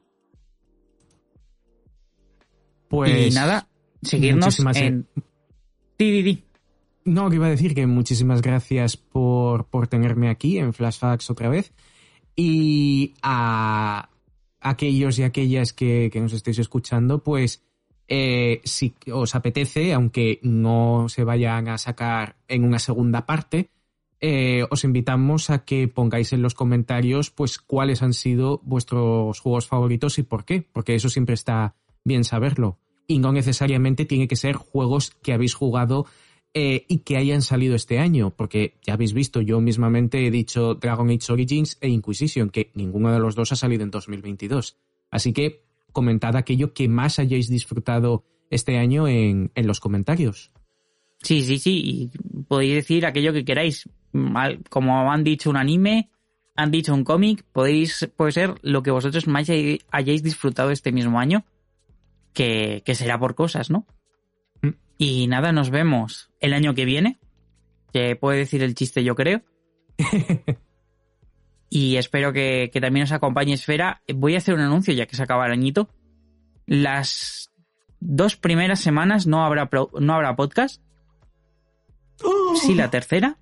Pues 2.88 3.32
y 3.32 3.34
nada, 3.34 3.68
seguirnos 4.02 4.58
en... 4.76 5.06
Di, 5.98 6.10
di, 6.10 6.22
di. 6.22 6.44
No, 7.04 7.28
que 7.28 7.36
iba 7.36 7.46
a 7.46 7.50
decir 7.50 7.74
que 7.74 7.86
muchísimas 7.86 8.42
gracias 8.42 8.96
por, 8.96 9.66
por 9.66 9.88
tenerme 9.88 10.28
aquí 10.30 10.58
en 10.58 10.72
Flashbacks 10.72 11.30
otra 11.30 11.48
vez. 11.48 11.72
Y 12.36 13.14
a 13.22 14.08
aquellos 14.60 15.18
y 15.18 15.22
aquellas 15.22 15.72
que, 15.72 16.10
que 16.12 16.20
nos 16.20 16.32
estéis 16.32 16.58
escuchando, 16.58 17.22
pues 17.22 17.62
eh, 18.08 18.62
si 18.64 18.94
os 19.12 19.34
apetece, 19.34 19.92
aunque 19.92 20.40
no 20.42 21.06
se 21.08 21.24
vayan 21.24 21.68
a 21.68 21.76
sacar 21.76 22.36
en 22.48 22.64
una 22.64 22.78
segunda 22.78 23.26
parte, 23.26 23.68
eh, 24.20 24.64
os 24.70 24.82
invitamos 24.82 25.50
a 25.50 25.64
que 25.64 25.86
pongáis 25.86 26.32
en 26.32 26.42
los 26.42 26.54
comentarios 26.54 27.30
pues 27.30 27.58
cuáles 27.58 28.02
han 28.02 28.14
sido 28.14 28.60
vuestros 28.64 29.38
juegos 29.38 29.68
favoritos 29.68 30.18
y 30.18 30.22
por 30.22 30.44
qué, 30.44 30.66
porque 30.72 30.94
eso 30.94 31.08
siempre 31.08 31.34
está 31.34 31.76
bien 32.02 32.24
saberlo. 32.24 32.78
Y 33.06 33.18
no 33.18 33.32
necesariamente 33.32 34.06
tiene 34.06 34.26
que 34.26 34.36
ser 34.36 34.56
juegos 34.56 35.12
que 35.22 35.32
habéis 35.32 35.54
jugado 35.54 36.06
eh, 36.54 36.84
y 36.88 36.98
que 37.00 37.16
hayan 37.16 37.42
salido 37.42 37.74
este 37.74 37.98
año, 37.98 38.30
porque 38.34 38.74
ya 38.86 38.94
habéis 38.94 39.12
visto, 39.12 39.40
yo 39.40 39.60
mismamente 39.60 40.26
he 40.26 40.30
dicho 40.30 40.74
Dragon 40.74 41.10
Age 41.10 41.32
Origins 41.32 41.78
e 41.80 41.88
Inquisition, 41.88 42.50
que 42.50 42.70
ninguno 42.74 43.12
de 43.12 43.20
los 43.20 43.34
dos 43.34 43.52
ha 43.52 43.56
salido 43.56 43.82
en 43.84 43.90
2022. 43.90 44.76
Así 45.10 45.32
que 45.32 45.62
comentad 45.92 46.36
aquello 46.36 46.72
que 46.74 46.88
más 46.88 47.18
hayáis 47.18 47.48
disfrutado 47.48 48.24
este 48.50 48.78
año 48.78 49.06
en, 49.08 49.50
en 49.54 49.66
los 49.66 49.78
comentarios. 49.80 50.50
Sí, 51.22 51.42
sí, 51.42 51.58
sí. 51.58 51.82
Y 51.84 52.42
podéis 52.44 52.74
decir 52.74 53.04
aquello 53.06 53.32
que 53.32 53.44
queráis. 53.44 53.88
Como 54.70 55.12
han 55.12 55.24
dicho 55.24 55.50
un 55.50 55.56
anime, 55.56 56.10
han 56.56 56.70
dicho 56.70 56.94
un 56.94 57.04
cómic, 57.04 57.44
podéis, 57.52 58.08
puede 58.16 58.32
ser 58.32 58.54
lo 58.62 58.82
que 58.82 58.90
vosotros 58.90 59.26
más 59.26 59.48
hay- 59.50 59.80
hayáis 59.90 60.22
disfrutado 60.22 60.70
este 60.70 60.92
mismo 60.92 61.18
año, 61.20 61.44
que, 62.32 62.82
que 62.84 62.94
será 62.94 63.18
por 63.18 63.34
cosas, 63.34 63.70
¿no? 63.70 63.86
Y 64.98 65.26
nada, 65.28 65.52
nos 65.52 65.70
vemos 65.70 66.30
el 66.40 66.52
año 66.52 66.74
que 66.74 66.84
viene, 66.84 67.18
que 67.92 68.16
puede 68.16 68.38
decir 68.38 68.62
el 68.62 68.74
chiste 68.74 69.04
yo 69.04 69.14
creo. 69.14 69.42
y 71.70 71.96
espero 71.96 72.32
que, 72.32 72.70
que 72.72 72.80
también 72.80 73.04
os 73.04 73.12
acompañe 73.12 73.52
Esfera. 73.54 74.02
Voy 74.14 74.34
a 74.34 74.38
hacer 74.38 74.54
un 74.54 74.60
anuncio 74.60 74.92
ya 74.94 75.06
que 75.06 75.16
se 75.16 75.22
acaba 75.22 75.46
el 75.46 75.52
añito. 75.52 75.88
Las 76.66 77.50
dos 78.00 78.36
primeras 78.36 78.80
semanas 78.80 79.26
no 79.26 79.44
habrá, 79.44 79.70
pro- 79.70 79.90
no 80.00 80.14
habrá 80.14 80.34
podcast. 80.36 80.82
Sí, 82.60 82.74
la 82.74 82.90
tercera. 82.90 83.38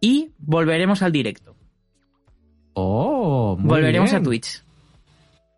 Y 0.00 0.30
volveremos 0.38 1.02
al 1.02 1.12
directo. 1.12 1.56
Oh, 2.74 3.56
muy 3.58 3.68
volveremos 3.68 4.10
bien. 4.10 4.22
a 4.22 4.24
Twitch. 4.24 4.62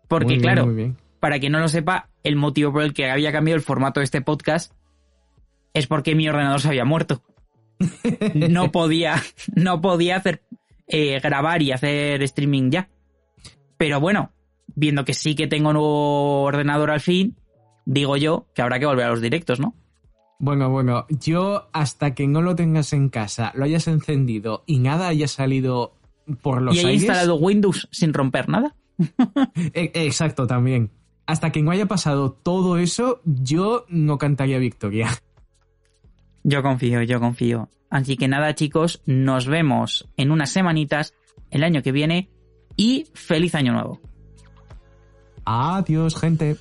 Porque, 0.07 0.25
Muy 0.25 0.33
bien, 0.35 0.41
claro, 0.41 0.65
muy 0.65 0.75
bien. 0.75 0.97
para 1.19 1.39
quien 1.39 1.51
no 1.51 1.59
lo 1.59 1.67
sepa, 1.67 2.09
el 2.23 2.35
motivo 2.35 2.71
por 2.73 2.81
el 2.83 2.93
que 2.93 3.09
había 3.09 3.31
cambiado 3.31 3.55
el 3.57 3.63
formato 3.63 3.99
de 3.99 4.03
este 4.05 4.21
podcast 4.21 4.73
es 5.73 5.87
porque 5.87 6.15
mi 6.15 6.27
ordenador 6.27 6.61
se 6.61 6.67
había 6.69 6.85
muerto. 6.85 7.23
No 8.33 8.71
podía, 8.71 9.21
no 9.55 9.81
podía 9.81 10.17
hacer 10.17 10.43
eh, 10.87 11.19
grabar 11.21 11.61
y 11.61 11.71
hacer 11.71 12.21
streaming 12.23 12.69
ya. 12.71 12.89
Pero 13.77 13.99
bueno, 13.99 14.31
viendo 14.75 15.05
que 15.05 15.13
sí 15.13 15.35
que 15.35 15.47
tengo 15.47 15.73
nuevo 15.73 16.43
ordenador 16.43 16.91
al 16.91 17.01
fin, 17.01 17.35
digo 17.85 18.15
yo 18.17 18.47
que 18.53 18.61
habrá 18.61 18.79
que 18.79 18.85
volver 18.85 19.05
a 19.05 19.09
los 19.09 19.21
directos, 19.21 19.59
¿no? 19.59 19.75
Bueno, 20.39 20.69
bueno, 20.69 21.05
yo 21.09 21.69
hasta 21.73 22.13
que 22.15 22.27
no 22.27 22.41
lo 22.41 22.55
tengas 22.55 22.91
en 22.93 23.09
casa, 23.09 23.51
lo 23.55 23.63
hayas 23.63 23.87
encendido 23.87 24.63
y 24.65 24.79
nada 24.79 25.07
haya 25.07 25.27
salido 25.27 25.93
por 26.41 26.61
los 26.61 26.75
y 26.75 26.79
aires. 26.79 26.95
instalado 27.03 27.35
Windows 27.35 27.87
sin 27.91 28.13
romper 28.13 28.49
nada. 28.49 28.75
E- 29.73 29.91
Exacto, 29.93 30.45
también. 30.45 30.91
Hasta 31.25 31.51
que 31.51 31.61
no 31.61 31.71
haya 31.71 31.85
pasado 31.85 32.31
todo 32.33 32.77
eso, 32.77 33.21
yo 33.23 33.85
no 33.87 34.17
cantaría 34.17 34.57
victoria. 34.59 35.09
Yo 36.43 36.61
confío, 36.61 37.01
yo 37.03 37.19
confío. 37.19 37.69
Así 37.89 38.17
que 38.17 38.27
nada, 38.27 38.55
chicos, 38.55 39.01
nos 39.05 39.47
vemos 39.47 40.09
en 40.17 40.31
unas 40.31 40.49
semanitas 40.49 41.13
el 41.51 41.63
año 41.63 41.83
que 41.83 41.91
viene 41.91 42.29
y 42.75 43.05
feliz 43.13 43.55
año 43.55 43.73
nuevo. 43.73 44.01
Adiós, 45.45 46.19
gente. 46.19 46.57